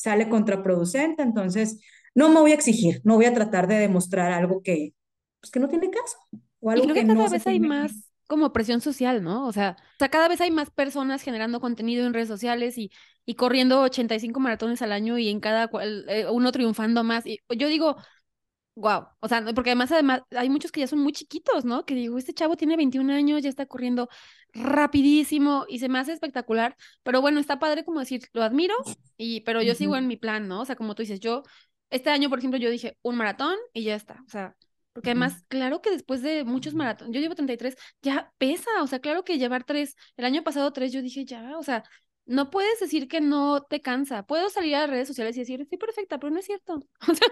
sale 0.00 0.28
contraproducente, 0.30 1.22
entonces 1.22 1.78
no 2.14 2.30
me 2.30 2.40
voy 2.40 2.52
a 2.52 2.54
exigir, 2.54 3.02
no 3.04 3.16
voy 3.16 3.26
a 3.26 3.34
tratar 3.34 3.68
de 3.68 3.76
demostrar 3.76 4.32
algo 4.32 4.62
que, 4.62 4.94
pues, 5.40 5.50
que 5.50 5.60
no 5.60 5.68
tiene 5.68 5.90
caso. 5.90 6.16
O 6.60 6.70
algo 6.70 6.84
y 6.84 6.88
creo 6.88 7.02
que, 7.02 7.06
cada 7.06 7.28
vez 7.28 7.46
hay 7.46 7.60
más 7.60 8.10
como 8.26 8.52
presión 8.52 8.80
social, 8.80 9.22
¿no? 9.22 9.46
O 9.46 9.52
sea, 9.52 9.76
o 9.78 9.98
sea, 9.98 10.08
cada 10.08 10.28
vez 10.28 10.40
hay 10.40 10.50
más 10.50 10.70
personas 10.70 11.20
generando 11.20 11.60
contenido 11.60 12.06
en 12.06 12.14
redes 12.14 12.28
sociales 12.28 12.78
y, 12.78 12.90
y 13.26 13.34
corriendo 13.34 13.82
85 13.82 14.40
maratones 14.40 14.80
al 14.82 14.92
año 14.92 15.18
y 15.18 15.28
en 15.28 15.40
cada 15.40 15.68
cual, 15.68 16.06
eh, 16.08 16.26
uno 16.30 16.52
triunfando 16.52 17.04
más. 17.04 17.26
Y 17.26 17.40
yo 17.56 17.68
digo, 17.68 17.96
wow, 18.80 19.06
o 19.20 19.28
sea, 19.28 19.44
porque 19.54 19.70
además, 19.70 19.92
además 19.92 20.22
hay 20.30 20.48
muchos 20.48 20.72
que 20.72 20.80
ya 20.80 20.86
son 20.86 21.00
muy 21.00 21.12
chiquitos, 21.12 21.64
¿no? 21.64 21.84
Que 21.84 21.94
digo, 21.94 22.18
este 22.18 22.32
chavo 22.32 22.56
tiene 22.56 22.76
21 22.76 23.12
años, 23.12 23.42
ya 23.42 23.48
está 23.48 23.66
corriendo 23.66 24.08
rapidísimo 24.52 25.66
y 25.68 25.78
se 25.78 25.88
me 25.88 25.98
hace 25.98 26.12
espectacular, 26.12 26.76
pero 27.02 27.20
bueno, 27.20 27.40
está 27.40 27.58
padre 27.58 27.84
como 27.84 28.00
decir, 28.00 28.22
lo 28.32 28.42
admiro, 28.42 28.74
y, 29.16 29.42
pero 29.42 29.62
yo 29.62 29.74
sigo 29.74 29.96
en 29.96 30.06
mi 30.06 30.16
plan, 30.16 30.48
¿no? 30.48 30.62
O 30.62 30.64
sea, 30.64 30.76
como 30.76 30.94
tú 30.94 31.02
dices, 31.02 31.20
yo, 31.20 31.42
este 31.90 32.10
año, 32.10 32.30
por 32.30 32.38
ejemplo, 32.38 32.58
yo 32.58 32.70
dije 32.70 32.96
un 33.02 33.16
maratón 33.16 33.56
y 33.74 33.84
ya 33.84 33.94
está, 33.94 34.22
o 34.26 34.30
sea, 34.30 34.56
porque 34.92 35.10
además, 35.10 35.44
claro 35.48 35.82
que 35.82 35.90
después 35.90 36.22
de 36.22 36.44
muchos 36.44 36.74
maratones, 36.74 37.14
yo 37.14 37.20
llevo 37.20 37.34
33, 37.34 37.76
ya 38.02 38.32
pesa, 38.38 38.70
o 38.82 38.86
sea, 38.86 38.98
claro 38.98 39.24
que 39.24 39.38
llevar 39.38 39.64
tres, 39.64 39.94
el 40.16 40.24
año 40.24 40.42
pasado 40.42 40.72
tres, 40.72 40.90
yo 40.90 41.02
dije, 41.02 41.24
ya, 41.24 41.58
o 41.58 41.62
sea, 41.62 41.84
no 42.30 42.48
puedes 42.50 42.78
decir 42.78 43.08
que 43.08 43.20
no 43.20 43.62
te 43.62 43.80
cansa. 43.82 44.22
Puedo 44.24 44.50
salir 44.50 44.76
a 44.76 44.82
las 44.82 44.90
redes 44.90 45.08
sociales 45.08 45.36
y 45.36 45.40
decir, 45.40 45.60
estoy 45.60 45.78
perfecta, 45.78 46.18
pero 46.18 46.30
no 46.32 46.38
es 46.38 46.46
cierto. 46.46 46.80
O 47.08 47.14
sea, 47.14 47.26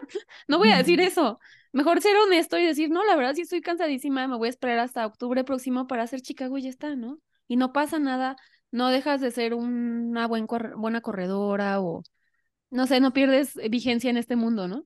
no 0.49 0.59
voy 0.59 0.71
a 0.71 0.79
decir 0.79 1.01
eso. 1.01 1.39
Mejor 1.73 2.01
ser 2.03 2.17
honesto 2.17 2.59
y 2.59 2.67
decir, 2.67 2.91
no, 2.91 3.05
la 3.05 3.15
verdad 3.15 3.35
sí 3.35 3.43
estoy 3.43 3.61
cansadísima, 3.61 4.27
me 4.27 4.37
voy 4.37 4.49
a 4.49 4.51
esperar 4.51 4.81
hasta 4.81 5.07
octubre 5.07 5.45
próximo 5.45 5.87
para 5.87 6.03
hacer 6.03 6.21
Chicago 6.21 6.59
y 6.59 6.63
ya 6.63 6.71
está, 6.71 6.97
¿no? 6.97 7.21
Y 7.47 7.57
no 7.57 7.73
pasa 7.73 8.01
nada, 8.01 8.37
no 8.73 8.89
dejas 8.91 9.21
de 9.21 9.31
ser 9.31 9.55
una 9.55 10.27
buen 10.27 10.47
buena 10.77 11.01
corredora 11.01 11.81
o, 11.81 12.03
no 12.71 12.87
sé, 12.89 12.99
no 13.01 13.13
pierdes 13.13 13.55
vigencia 13.71 14.11
en 14.11 14.17
este 14.17 14.35
mundo, 14.35 14.67
¿no? 14.67 14.85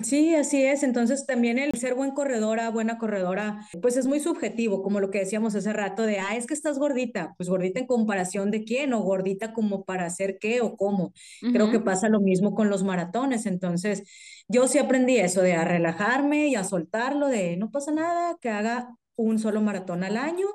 Sí, 0.00 0.34
así 0.34 0.64
es. 0.64 0.82
Entonces 0.82 1.26
también 1.26 1.58
el 1.58 1.72
ser 1.78 1.94
buen 1.94 2.12
corredora, 2.12 2.70
buena 2.70 2.96
corredora, 2.96 3.66
pues 3.82 3.98
es 3.98 4.06
muy 4.06 4.20
subjetivo, 4.20 4.82
como 4.82 5.00
lo 5.00 5.10
que 5.10 5.18
decíamos 5.18 5.54
hace 5.54 5.70
rato 5.74 6.04
de, 6.04 6.18
ah, 6.18 6.34
es 6.34 6.46
que 6.46 6.54
estás 6.54 6.78
gordita. 6.78 7.34
Pues 7.36 7.50
gordita 7.50 7.78
en 7.78 7.86
comparación 7.86 8.50
de 8.50 8.64
quién 8.64 8.94
o 8.94 9.00
gordita 9.02 9.52
como 9.52 9.84
para 9.84 10.06
hacer 10.06 10.38
qué 10.40 10.62
o 10.62 10.76
cómo. 10.78 11.12
Creo 11.52 11.70
que 11.70 11.78
pasa 11.80 12.08
lo 12.08 12.20
mismo 12.20 12.54
con 12.54 12.70
los 12.70 12.84
maratones. 12.84 13.44
Entonces 13.44 14.02
yo 14.48 14.66
sí 14.66 14.78
aprendí 14.78 15.18
eso 15.18 15.42
de 15.42 15.52
a 15.54 15.64
relajarme 15.64 16.48
y 16.48 16.54
a 16.54 16.64
soltarlo, 16.64 17.28
de 17.28 17.58
no 17.58 17.70
pasa 17.70 17.92
nada, 17.92 18.38
que 18.40 18.48
haga 18.48 18.96
un 19.14 19.38
solo 19.38 19.60
maratón 19.60 20.04
al 20.04 20.16
año 20.16 20.46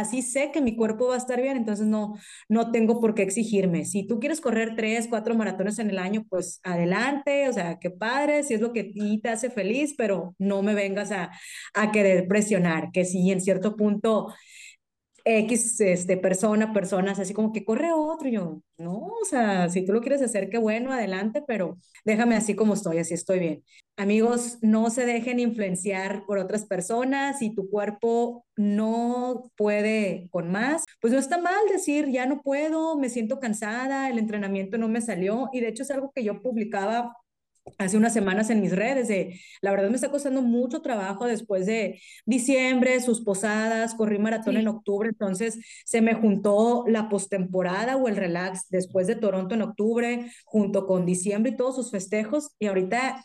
así 0.00 0.22
sé 0.22 0.50
que 0.52 0.60
mi 0.60 0.76
cuerpo 0.76 1.08
va 1.08 1.14
a 1.14 1.18
estar 1.18 1.40
bien, 1.40 1.56
entonces 1.56 1.86
no, 1.86 2.14
no 2.48 2.70
tengo 2.70 3.00
por 3.00 3.14
qué 3.14 3.22
exigirme. 3.22 3.84
Si 3.84 4.06
tú 4.06 4.20
quieres 4.20 4.40
correr 4.40 4.74
tres, 4.76 5.06
cuatro 5.08 5.34
maratones 5.34 5.78
en 5.78 5.90
el 5.90 5.98
año, 5.98 6.24
pues 6.28 6.60
adelante, 6.62 7.48
o 7.48 7.52
sea, 7.52 7.78
qué 7.78 7.90
padre, 7.90 8.42
si 8.42 8.54
es 8.54 8.60
lo 8.60 8.72
que 8.72 8.92
te 9.22 9.28
hace 9.28 9.50
feliz, 9.50 9.94
pero 9.96 10.34
no 10.38 10.62
me 10.62 10.74
vengas 10.74 11.10
a, 11.12 11.30
a 11.74 11.92
querer 11.92 12.28
presionar, 12.28 12.90
que 12.92 13.04
si 13.04 13.30
en 13.30 13.40
cierto 13.40 13.76
punto 13.76 14.28
X 15.28 15.80
este, 15.80 16.16
persona, 16.16 16.72
personas, 16.72 17.18
así 17.18 17.34
como 17.34 17.52
que 17.52 17.64
corre 17.64 17.92
otro. 17.92 18.28
Y 18.28 18.32
yo, 18.32 18.62
no, 18.78 18.96
o 19.20 19.24
sea, 19.28 19.68
si 19.68 19.84
tú 19.84 19.92
lo 19.92 20.00
quieres 20.00 20.22
hacer, 20.22 20.48
qué 20.48 20.58
bueno, 20.58 20.92
adelante, 20.92 21.42
pero 21.46 21.78
déjame 22.04 22.36
así 22.36 22.54
como 22.54 22.74
estoy, 22.74 22.98
así 22.98 23.14
estoy 23.14 23.40
bien. 23.40 23.64
Amigos, 23.96 24.58
no 24.62 24.88
se 24.88 25.04
dejen 25.04 25.40
influenciar 25.40 26.24
por 26.26 26.38
otras 26.38 26.64
personas. 26.64 27.40
Si 27.40 27.52
tu 27.52 27.68
cuerpo 27.68 28.46
no 28.56 29.50
puede 29.56 30.28
con 30.30 30.50
más, 30.52 30.84
pues 31.00 31.12
no 31.12 31.18
está 31.18 31.38
mal 31.38 31.58
decir, 31.72 32.08
ya 32.08 32.26
no 32.26 32.40
puedo, 32.42 32.96
me 32.96 33.08
siento 33.08 33.40
cansada, 33.40 34.08
el 34.08 34.18
entrenamiento 34.18 34.78
no 34.78 34.88
me 34.88 35.00
salió. 35.00 35.48
Y 35.52 35.60
de 35.60 35.68
hecho 35.68 35.82
es 35.82 35.90
algo 35.90 36.12
que 36.14 36.22
yo 36.22 36.40
publicaba 36.40 37.16
hace 37.78 37.96
unas 37.96 38.12
semanas 38.12 38.50
en 38.50 38.60
mis 38.60 38.74
redes 38.74 39.08
de, 39.08 39.40
la 39.60 39.70
verdad 39.70 39.88
me 39.88 39.96
está 39.96 40.10
costando 40.10 40.42
mucho 40.42 40.82
trabajo 40.82 41.26
después 41.26 41.66
de 41.66 42.00
diciembre, 42.24 43.00
sus 43.00 43.22
posadas, 43.22 43.94
corrí 43.94 44.18
maratón 44.18 44.56
en 44.56 44.68
octubre, 44.68 45.08
entonces 45.08 45.58
se 45.84 46.00
me 46.00 46.14
juntó 46.14 46.84
la 46.86 47.08
postemporada 47.08 47.96
o 47.96 48.08
el 48.08 48.16
relax 48.16 48.68
después 48.70 49.06
de 49.06 49.16
Toronto 49.16 49.54
en 49.54 49.62
octubre, 49.62 50.30
junto 50.44 50.86
con 50.86 51.06
diciembre 51.06 51.52
y 51.52 51.56
todos 51.56 51.74
sus 51.76 51.90
festejos, 51.90 52.52
y 52.58 52.66
ahorita, 52.66 53.24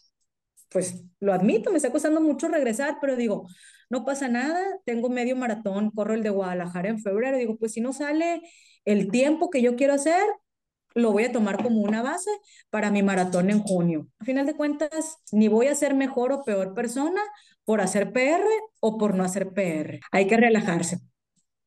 pues 0.70 1.04
lo 1.20 1.34
admito, 1.34 1.72
me 1.72 1.78
está 1.78 1.92
costando 1.92 2.22
mucho 2.22 2.48
regresar, 2.48 2.98
pero 3.00 3.16
digo, 3.16 3.48
no 3.90 4.06
pasa 4.06 4.28
nada, 4.28 4.62
tengo 4.86 5.10
medio 5.10 5.36
maratón, 5.36 5.92
corro 5.92 6.14
el 6.14 6.24
de 6.24 6.30
Guadalajara 6.30 6.90
en 6.90 7.00
febrero, 7.00 7.38
digo, 7.38 7.58
pues 7.58 7.74
si 7.74 7.82
no 7.82 7.94
sale 7.94 8.42
el 8.86 9.12
tiempo 9.12 9.50
que 9.50 9.62
yo 9.62 9.76
quiero 9.76 9.94
hacer, 9.94 10.24
lo 10.94 11.12
voy 11.12 11.26
a 11.26 11.32
tomar 11.32 11.62
como 11.62 11.82
una 11.82 12.02
base 12.02 12.32
para 12.70 12.92
mi 12.92 13.04
maratón 13.04 13.50
en 13.50 13.62
junio. 13.62 14.08
A 14.20 14.26
final 14.26 14.46
de 14.46 14.56
cuentas, 14.56 15.18
ni 15.32 15.48
voy 15.48 15.68
a 15.68 15.76
ser 15.76 15.94
mejor 15.94 16.32
o 16.32 16.44
peor 16.44 16.74
persona 16.74 17.22
por 17.64 17.82
hacer 17.82 18.12
PR 18.12 18.44
o 18.80 18.98
por 18.98 19.16
no 19.16 19.24
hacer 19.24 19.54
PR. 19.54 20.00
Hay 20.12 20.28
que 20.28 20.38
relajarse 20.38 21.00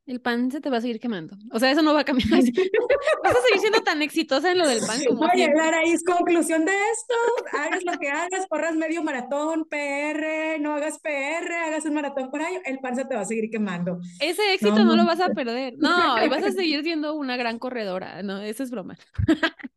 el 0.06 0.20
pan 0.20 0.50
se 0.50 0.60
te 0.60 0.68
va 0.68 0.78
a 0.78 0.80
seguir 0.80 1.00
quemando. 1.00 1.36
O 1.50 1.58
sea, 1.58 1.70
eso 1.70 1.82
no 1.82 1.94
va 1.94 2.00
a 2.00 2.04
cambiar. 2.04 2.28
Vas 3.22 3.36
a 3.36 3.42
seguir 3.42 3.60
siendo 3.60 3.82
tan 3.82 4.02
exitosa 4.02 4.52
en 4.52 4.58
lo 4.58 4.68
del 4.68 4.80
pan 4.80 4.98
como 5.06 5.22
Oye, 5.22 5.50
es 5.86 6.04
conclusión 6.04 6.64
de 6.64 6.72
esto. 6.72 7.14
Hagas 7.58 7.84
lo 7.84 7.98
que 7.98 8.08
hagas, 8.08 8.46
corras 8.48 8.76
medio 8.76 9.02
maratón, 9.02 9.64
PR, 9.64 10.60
no 10.60 10.74
hagas 10.74 10.98
PR, 10.98 11.52
hagas 11.66 11.86
un 11.86 11.94
maratón 11.94 12.30
por 12.30 12.42
año, 12.42 12.60
el 12.64 12.80
pan 12.80 12.96
se 12.96 13.04
te 13.04 13.14
va 13.14 13.22
a 13.22 13.24
seguir 13.24 13.50
quemando. 13.50 13.98
Ese 14.20 14.54
éxito 14.54 14.84
no, 14.84 14.94
lo 14.94 15.06
vas 15.06 15.20
a 15.20 15.30
perder. 15.30 15.74
No, 15.78 15.88
y 16.24 16.28
vas 16.28 16.44
a 16.44 16.52
seguir 16.52 16.82
siendo 16.82 17.14
una 17.14 17.36
gran 17.36 17.58
corredora. 17.58 18.22
No, 18.22 18.40
eso 18.42 18.62
es 18.62 18.70
broma. 18.70 18.98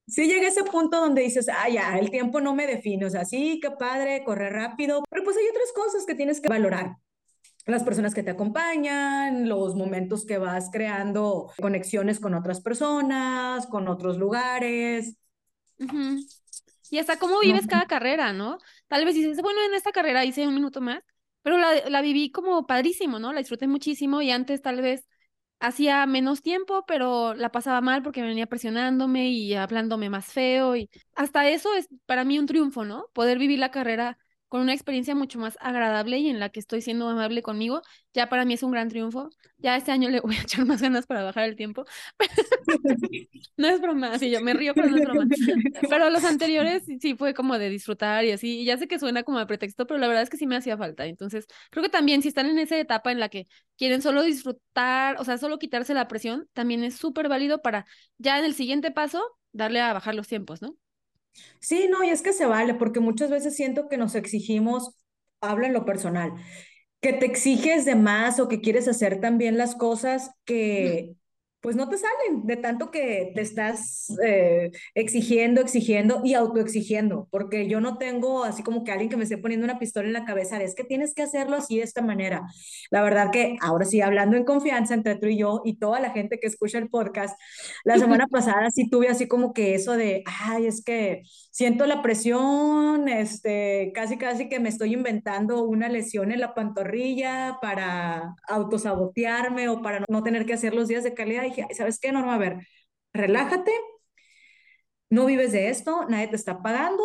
Sí 0.07 0.28
llega 0.28 0.47
ese 0.47 0.63
punto 0.63 0.99
donde 0.99 1.21
dices, 1.21 1.47
ah, 1.49 1.69
ya, 1.69 1.97
el 1.97 2.09
tiempo 2.11 2.41
no 2.41 2.53
me 2.53 2.67
define. 2.67 3.05
O 3.05 3.09
sea, 3.09 3.25
sí, 3.25 3.59
qué 3.61 3.71
padre, 3.71 4.23
correr 4.25 4.53
rápido. 4.53 5.03
Pero 5.09 5.23
pues 5.23 5.38
hay 5.38 5.45
otras 5.49 5.71
cosas 5.73 6.05
que 6.05 6.15
tienes 6.15 6.41
que 6.41 6.49
valorar 6.49 6.97
las 7.74 7.84
personas 7.84 8.13
que 8.13 8.24
te 8.24 8.32
acompañan, 8.32 9.47
los 9.49 9.76
momentos 9.76 10.26
que 10.26 10.38
vas 10.38 10.70
creando 10.72 11.51
conexiones 11.59 12.20
con 12.20 12.34
otras 12.34 12.61
personas, 12.61 13.68
con 13.68 13.88
otros 13.88 14.18
lugares. 14.18 15.18
Y 16.89 16.99
hasta 16.99 17.18
cómo 17.20 17.39
vives 17.41 17.68
cada 17.68 17.86
carrera, 17.88 18.34
¿no? 18.34 18.57
Tal 18.88 19.05
vez 19.05 19.15
dices, 19.15 19.41
bueno, 19.41 19.59
en 19.65 19.74
esta 19.74 19.91
carrera 19.91 20.24
hice 20.26 20.47
un 20.47 20.55
minuto 20.55 20.80
más, 20.82 21.01
pero 21.41 21.57
la, 21.57 21.89
la 21.89 22.01
viví 22.01 22.32
como 22.32 22.65
padrísimo, 22.65 23.20
¿no? 23.20 23.34
La 23.34 23.39
disfruté 23.39 23.68
muchísimo 23.68 24.22
y 24.22 24.32
antes 24.32 24.61
tal 24.61 24.82
vez 24.82 25.05
hacía 25.59 26.05
menos 26.05 26.41
tiempo, 26.41 26.86
pero 26.88 27.34
la 27.34 27.51
pasaba 27.51 27.82
mal 27.82 28.03
porque 28.03 28.22
me 28.22 28.28
venía 28.30 28.47
presionándome 28.47 29.30
y 29.30 29.53
hablándome 29.55 30.09
más 30.09 30.28
feo 30.28 30.76
y 30.76 30.89
hasta 31.15 31.49
eso 31.49 31.74
es 31.76 31.89
para 32.05 32.24
mí 32.26 32.39
un 32.39 32.45
triunfo, 32.45 32.86
¿no? 32.86 33.07
Poder 33.13 33.38
vivir 33.39 33.59
la 33.59 33.72
carrera 33.72 34.18
con 34.48 34.62
una 34.62 34.74
experiencia 34.74 35.16
mucho 35.16 35.39
más 35.39 35.58
agradable 35.60 36.18
y 36.20 36.30
en 36.30 36.39
la 36.39 36.50
que 36.50 36.60
estoy 36.60 36.82
siendo 36.82 37.08
amable 37.10 37.41
conmigo, 37.41 37.82
ya 38.14 38.30
para 38.30 38.45
mí 38.45 38.54
es 38.54 38.64
un 38.64 38.72
gran 38.72 38.89
triunfo. 38.89 39.30
Ya 39.58 39.76
este 39.76 39.91
año 39.91 40.10
le 40.10 40.20
voy 40.22 40.36
a 40.36 40.41
echar 40.41 40.66
más 40.66 40.82
ganas 40.82 41.06
para 41.06 41.24
bajar 41.24 41.45
el 41.45 41.56
tiempo. 41.56 41.86
no 43.58 43.68
es 43.68 43.82
broma, 43.82 44.18
sí, 44.20 44.30
yo 44.30 44.41
me 44.41 44.54
río, 44.54 44.74
pero 44.74 44.89
no 44.89 44.98
es 44.98 45.04
broma. 45.04 45.26
Pero 45.89 46.10
los 46.10 46.24
anteriores 46.24 46.84
sí 47.00 47.16
fue 47.16 47.34
como 47.34 47.58
de 47.58 47.70
disfrutar 47.70 48.26
y 48.26 48.32
así, 48.32 48.66
ya 48.66 48.78
sé 48.78 48.88
que 48.88 49.00
suena 49.00 49.24
como 49.24 49.39
de 49.39 49.45
pretexto, 49.45 49.86
pero 49.88 50.00
la 50.00 50.08
verdad 50.08 50.24
es 50.24 50.30
que 50.30 50.38
sí 50.38 50.48
me 50.48 50.56
hacía 50.56 50.78
falta. 50.78 51.06
Entonces, 51.06 51.45
creo 51.70 51.84
que 51.84 51.89
también 51.89 52.22
si 52.22 52.30
están 52.30 52.48
en 52.48 52.60
esa 52.60 52.78
etapa 52.78 53.12
en 53.12 53.20
la 53.20 53.30
que 53.30 53.48
quieren 53.78 54.02
solo 54.02 54.24
disfrutar, 54.24 55.18
o 55.20 55.24
sea, 55.26 55.38
solo 55.38 55.60
quitarse 55.60 55.93
la 55.93 56.08
presión, 56.08 56.48
también 56.54 56.84
es 56.84 56.95
súper 56.95 57.30
válido 57.30 57.62
para 57.62 57.86
ya 58.18 58.39
en 58.39 58.45
el 58.45 58.54
siguiente 58.54 58.91
paso 58.91 59.24
darle 59.52 59.82
a 59.82 59.93
bajar 59.93 60.16
los 60.16 60.28
tiempos, 60.28 60.62
¿no? 60.62 60.78
Sí, 61.59 61.88
no, 61.89 62.03
y 62.03 62.09
es 62.09 62.21
que 62.21 62.33
se 62.33 62.45
vale, 62.45 62.73
porque 62.75 62.99
muchas 62.99 63.29
veces 63.29 63.55
siento 63.55 63.88
que 63.89 63.97
nos 63.97 64.15
exigimos, 64.15 64.95
hablo 65.41 65.67
lo 65.69 65.85
personal, 65.85 66.31
que 67.01 67.13
te 67.13 67.25
exiges 67.25 67.85
de 67.85 67.95
más 67.95 68.39
o 68.39 68.47
que 68.47 68.61
quieres 68.61 68.88
hacer 68.88 69.21
también 69.21 69.57
las 69.57 69.75
cosas 69.75 70.31
que, 70.45 71.15
pues 71.68 71.76
no 71.76 71.89
te 71.89 71.97
salen 71.97 72.45
de 72.45 72.55
tanto 72.55 72.91
que 72.91 73.34
te 73.36 73.41
estás 73.41 74.07
eh, 74.26 74.72
exigiendo, 74.95 75.59
exigiendo 75.59 76.22
y 76.24 76.34
autoexigiendo, 76.34 77.28
porque 77.30 77.68
yo 77.68 77.82
no 77.82 77.97
tengo 77.97 78.45
así 78.45 78.63
como 78.63 78.86
que 78.86 78.93
alguien 78.93 79.09
que 79.09 79.18
me 79.18 79.24
esté 79.24 79.38
poniendo 79.38 79.65
una 79.65 79.78
pistola 79.78 80.07
en 80.07 80.13
la 80.13 80.24
cabeza, 80.24 80.63
es 80.63 80.76
que 80.76 80.86
tienes 80.86 81.13
que 81.13 81.24
hacerlo 81.24 81.57
así 81.57 81.76
de 81.76 81.84
esta 81.84 82.01
manera. 82.01 82.47
La 82.89 83.01
verdad 83.01 83.32
que 83.34 83.57
ahora 83.59 83.84
sí, 83.84 83.99
hablando 83.99 84.38
en 84.38 84.45
confianza 84.45 84.93
entre 84.93 85.18
tú 85.18 85.28
y 85.28 85.39
yo 85.39 85.61
y 85.65 85.76
toda 85.76 85.99
la 85.99 86.11
gente 86.11 86.39
que 86.39 86.47
escucha 86.47 86.78
el 86.78 86.88
podcast, 86.88 87.38
la 87.84 87.99
semana 87.99 88.28
pasada 88.32 88.72
sí 88.72 88.89
tuve 88.89 89.09
así 89.09 89.28
como 89.28 89.51
que 89.51 89.76
eso 89.76 89.97
de, 89.97 90.24
ay, 90.26 90.68
es 90.68 90.82
que 90.82 91.24
siento 91.51 91.86
la 91.86 92.01
presión, 92.01 93.09
este, 93.09 93.91
casi 93.93 94.18
casi 94.18 94.47
que 94.47 94.61
me 94.61 94.70
estoy 94.70 94.93
inventando 94.93 95.65
una 95.65 95.89
lesión 95.89 96.32
en 96.32 96.39
la 96.39 96.53
pantorrilla 96.53 97.57
para 97.61 98.36
autosabotearme 98.47 99.68
o 99.68 99.82
para 99.82 100.05
no 100.07 100.24
tener 100.24 100.45
que 100.45 100.53
hacer 100.53 100.74
los 100.74 100.88
días 100.88 101.03
de 101.03 101.13
calidad 101.13 101.43
dije, 101.62 101.74
¿sabes 101.76 101.99
qué, 101.99 102.12
Norma? 102.12 102.36
A 102.36 102.38
ver, 102.38 102.58
relájate, 103.14 103.72
no 105.10 105.26
vives 105.26 105.51
de 105.51 105.70
esto, 105.70 106.05
nadie 106.10 106.28
te 106.28 106.36
está 106.36 106.62
pagando 106.62 107.03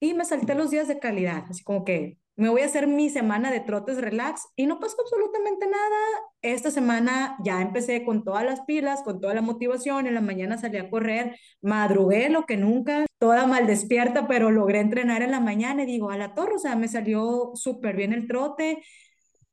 y 0.00 0.14
me 0.14 0.24
salté 0.24 0.54
los 0.54 0.70
días 0.70 0.88
de 0.88 0.98
calidad, 0.98 1.44
así 1.48 1.62
como 1.64 1.84
que 1.84 2.18
me 2.36 2.48
voy 2.50 2.60
a 2.62 2.66
hacer 2.66 2.86
mi 2.86 3.10
semana 3.10 3.50
de 3.50 3.58
trotes 3.58 4.00
relax 4.00 4.46
y 4.54 4.66
no 4.66 4.78
pasó 4.78 4.96
absolutamente 5.02 5.66
nada. 5.66 5.96
Esta 6.40 6.70
semana 6.70 7.36
ya 7.42 7.60
empecé 7.60 8.04
con 8.04 8.22
todas 8.22 8.44
las 8.44 8.60
pilas, 8.60 9.02
con 9.02 9.20
toda 9.20 9.34
la 9.34 9.42
motivación, 9.42 10.06
en 10.06 10.14
la 10.14 10.20
mañana 10.20 10.56
salí 10.56 10.78
a 10.78 10.88
correr, 10.88 11.36
madrugué 11.62 12.28
lo 12.28 12.46
que 12.46 12.56
nunca, 12.56 13.06
toda 13.18 13.46
mal 13.48 13.66
despierta, 13.66 14.28
pero 14.28 14.52
logré 14.52 14.78
entrenar 14.78 15.22
en 15.22 15.32
la 15.32 15.40
mañana 15.40 15.82
y 15.82 15.86
digo, 15.86 16.12
a 16.12 16.16
la 16.16 16.34
torre, 16.34 16.54
o 16.54 16.58
sea, 16.60 16.76
me 16.76 16.86
salió 16.86 17.50
súper 17.54 17.96
bien 17.96 18.12
el 18.12 18.28
trote, 18.28 18.84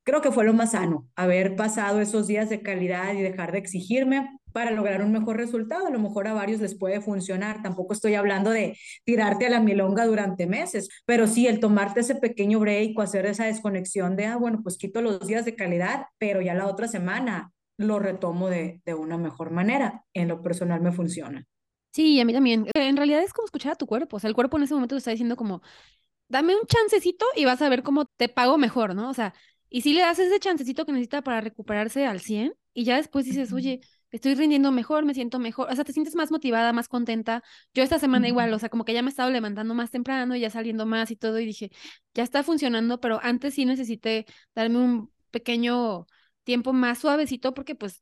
creo 0.06 0.22
que 0.22 0.32
fue 0.32 0.46
lo 0.46 0.54
más 0.54 0.72
sano, 0.72 1.10
haber 1.16 1.56
pasado 1.58 2.00
esos 2.00 2.28
días 2.28 2.50
de 2.50 2.62
calidad 2.62 3.14
y 3.14 3.22
dejar 3.22 3.52
de 3.52 3.58
exigirme 3.58 4.30
para 4.54 4.72
lograr 4.72 5.02
un 5.02 5.12
mejor 5.12 5.36
resultado. 5.36 5.88
A 5.88 5.90
lo 5.90 6.00
mejor 6.00 6.28
a 6.28 6.34
varios 6.34 6.62
les 6.62 6.78
puede 6.78 7.02
funcionar. 7.02 7.62
Tampoco 7.62 7.94
estoy 7.94 8.16
hablando 8.16 8.52
de 8.52 8.78
tirarte 9.04 9.48
a 9.48 9.50
la 9.50 9.60
milonga 9.60 10.06
durante 10.06 10.48
meses, 10.48 10.88
pero 11.06 11.28
sí 11.28 11.48
el 11.48 11.60
tomarte 11.60 12.00
ese 12.00 12.16
pequeño 12.16 12.60
break 12.62 12.98
o 12.98 13.02
hacer 13.02 13.26
esa 13.26 13.46
desconexión 13.46 14.16
de, 14.16 14.28
ah, 14.28 14.38
bueno, 14.38 14.62
pues 14.64 14.78
quito 14.78 15.02
los 15.02 15.28
días 15.28 15.44
de 15.44 15.56
calidad, 15.56 16.06
pero 16.20 16.42
ya 16.42 16.54
la 16.54 16.68
otra 16.68 16.88
semana 16.88 17.52
lo 17.78 18.00
retomo 18.00 18.50
de, 18.50 18.82
de 18.86 18.94
una 18.94 19.18
mejor 19.18 19.52
manera. 19.52 20.06
En 20.14 20.30
lo 20.30 20.42
personal 20.42 20.80
me 20.82 20.94
funciona. 20.94 21.46
Sí, 21.92 22.20
a 22.20 22.26
mí 22.26 22.34
también. 22.34 22.68
En 22.76 22.98
realidad 22.98 23.24
es 23.24 23.34
como 23.34 23.46
escuchar 23.46 23.74
a 23.74 23.76
tu 23.76 23.88
cuerpo. 23.88 24.18
O 24.18 24.20
sea, 24.20 24.28
el 24.30 24.36
cuerpo 24.36 24.58
en 24.58 24.64
ese 24.64 24.74
momento 24.74 24.96
te 24.96 25.00
está 25.00 25.12
diciendo 25.12 25.36
como, 25.36 25.62
dame 26.28 26.56
un 26.56 26.66
chancecito 26.68 27.26
y 27.36 27.46
vas 27.46 27.62
a 27.62 27.70
ver 27.70 27.84
cómo 27.84 28.06
te 28.06 28.30
pago 28.30 28.58
mejor, 28.58 28.96
¿no? 28.96 29.10
O 29.10 29.14
sea, 29.14 29.34
y 29.70 29.82
si 29.82 29.94
le 29.94 30.02
das 30.02 30.20
ese 30.20 30.40
chancecito 30.40 30.86
que 30.86 30.92
necesita 30.92 31.22
para 31.22 31.42
recuperarse 31.42 32.06
al 32.06 32.20
100 32.20 32.54
y 32.74 32.84
ya 32.84 32.98
después 32.98 33.26
dices, 33.26 33.52
oye, 33.54 33.82
estoy 34.12 34.36
rindiendo 34.36 34.72
mejor, 34.72 35.06
me 35.06 35.14
siento 35.14 35.40
mejor, 35.40 35.70
o 35.70 35.76
sea, 35.76 35.84
te 35.84 35.94
sientes 35.94 36.16
más 36.16 36.32
motivada, 36.32 36.72
más 36.74 36.88
contenta. 36.88 37.44
Yo 37.74 37.84
esta 37.84 38.00
semana 38.00 38.28
igual, 38.28 38.54
o 38.54 38.60
sea, 38.60 38.70
como 38.70 38.86
que 38.86 38.94
ya 38.94 39.02
me 39.02 39.10
he 39.10 39.12
estado 39.12 39.30
levantando 39.30 39.74
más 39.74 39.92
temprano, 39.92 40.36
y 40.36 40.40
ya 40.42 40.50
saliendo 40.50 40.86
más 40.86 41.12
y 41.12 41.16
todo, 41.16 41.40
y 41.40 41.46
dije, 41.46 41.72
ya 42.14 42.24
está 42.24 42.44
funcionando, 42.44 43.00
pero 43.00 43.20
antes 43.22 43.56
sí 43.56 43.66
necesité 43.66 44.26
darme 44.54 44.78
un 44.78 45.12
pequeño 45.32 46.06
tiempo 46.44 46.72
más 46.72 47.00
suavecito 47.00 47.54
porque 47.54 47.76
pues 47.76 48.02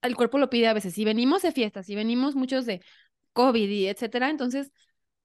el 0.00 0.16
cuerpo 0.16 0.38
lo 0.38 0.48
pide 0.48 0.68
a 0.68 0.72
veces. 0.72 0.94
Si 0.94 1.04
venimos 1.04 1.42
de 1.42 1.52
fiestas, 1.52 1.86
si 1.86 1.94
venimos 1.94 2.34
muchos 2.34 2.64
de 2.64 2.80
COVID 3.32 3.68
y 3.68 3.88
etcétera, 3.88 4.30
entonces 4.30 4.72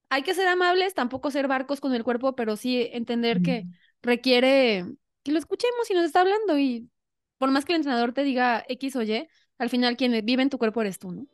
hay 0.10 0.24
que 0.24 0.34
ser 0.34 0.48
amables, 0.48 0.94
tampoco 0.94 1.32
ser 1.32 1.48
barcos 1.48 1.80
con 1.80 1.94
el 1.94 2.04
cuerpo, 2.04 2.36
pero 2.36 2.56
sí 2.56 2.90
entender 2.92 3.42
que 3.42 3.66
requiere 4.02 4.86
que 5.28 5.34
lo 5.34 5.40
escuchemos 5.40 5.92
y 5.92 5.94
nos 5.94 6.06
está 6.06 6.22
hablando 6.22 6.58
y 6.58 6.90
por 7.38 7.52
más 7.52 7.66
que 7.66 7.74
el 7.74 7.78
entrenador 7.78 8.14
te 8.14 8.24
diga 8.24 8.64
X 8.70 8.96
o 8.96 9.04
Y, 9.04 9.28
al 9.58 9.70
final 9.70 9.98
quien 9.98 10.26
vive 10.26 10.42
en 10.42 10.50
tu 10.50 10.58
cuerpo 10.58 10.80
eres 10.80 11.00
tú, 11.00 11.12
¿no? 11.12 11.28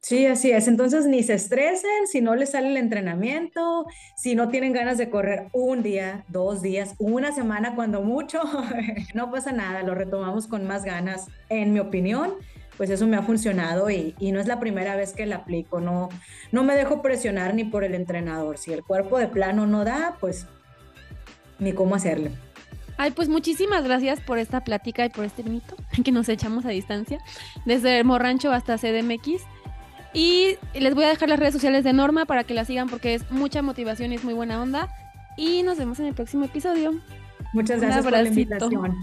Sí, 0.00 0.26
así 0.26 0.50
es. 0.50 0.68
Entonces 0.68 1.06
ni 1.06 1.22
se 1.22 1.32
estresen 1.32 2.06
si 2.06 2.20
no 2.20 2.34
les 2.34 2.50
sale 2.50 2.68
el 2.68 2.76
entrenamiento, 2.76 3.86
si 4.18 4.34
no 4.34 4.50
tienen 4.50 4.74
ganas 4.74 4.98
de 4.98 5.08
correr 5.08 5.48
un 5.54 5.82
día, 5.82 6.26
dos 6.28 6.60
días, 6.60 6.94
una 6.98 7.32
semana 7.32 7.74
cuando 7.74 8.02
mucho, 8.02 8.42
no 9.14 9.30
pasa 9.30 9.50
nada, 9.52 9.82
lo 9.82 9.94
retomamos 9.94 10.46
con 10.46 10.66
más 10.66 10.84
ganas. 10.84 11.28
En 11.48 11.72
mi 11.72 11.80
opinión, 11.80 12.34
pues 12.76 12.90
eso 12.90 13.06
me 13.06 13.16
ha 13.16 13.22
funcionado 13.22 13.88
y, 13.88 14.14
no 14.20 14.40
es 14.40 14.46
la 14.46 14.60
primera 14.60 14.94
vez 14.94 15.14
que 15.14 15.24
la 15.24 15.36
aplico, 15.36 15.80
no, 15.80 16.10
no 16.52 16.64
me 16.64 16.74
dejo 16.74 17.00
presionar 17.00 17.54
ni 17.54 17.64
por 17.64 17.82
el 17.82 17.94
entrenador. 17.94 18.58
Si 18.58 18.74
el 18.74 18.84
cuerpo 18.84 19.18
de 19.18 19.28
plano 19.28 19.66
no 19.66 19.86
da, 19.86 20.18
pues 20.20 20.46
ni 21.58 21.72
cómo 21.72 21.94
hacerlo. 21.94 22.28
Ay, 22.96 23.10
pues 23.10 23.28
muchísimas 23.28 23.84
gracias 23.84 24.20
por 24.20 24.38
esta 24.38 24.62
plática 24.62 25.04
y 25.04 25.08
por 25.08 25.24
este 25.24 25.42
mito 25.42 25.76
que 26.04 26.12
nos 26.12 26.28
echamos 26.28 26.64
a 26.64 26.70
distancia, 26.70 27.18
desde 27.64 28.02
Morrancho 28.04 28.52
hasta 28.52 28.78
CDMX. 28.78 29.42
Y 30.12 30.56
les 30.74 30.94
voy 30.94 31.04
a 31.04 31.08
dejar 31.08 31.28
las 31.28 31.40
redes 31.40 31.54
sociales 31.54 31.82
de 31.82 31.92
Norma 31.92 32.24
para 32.24 32.44
que 32.44 32.54
la 32.54 32.64
sigan 32.64 32.88
porque 32.88 33.14
es 33.14 33.28
mucha 33.32 33.62
motivación 33.62 34.12
y 34.12 34.14
es 34.14 34.24
muy 34.24 34.34
buena 34.34 34.62
onda. 34.62 34.88
Y 35.36 35.64
nos 35.64 35.76
vemos 35.76 35.98
en 35.98 36.06
el 36.06 36.14
próximo 36.14 36.44
episodio. 36.44 36.94
Muchas 37.52 37.80
gracias 37.80 38.04
por 38.04 38.12
la 38.12 38.22
invitación. 38.22 38.96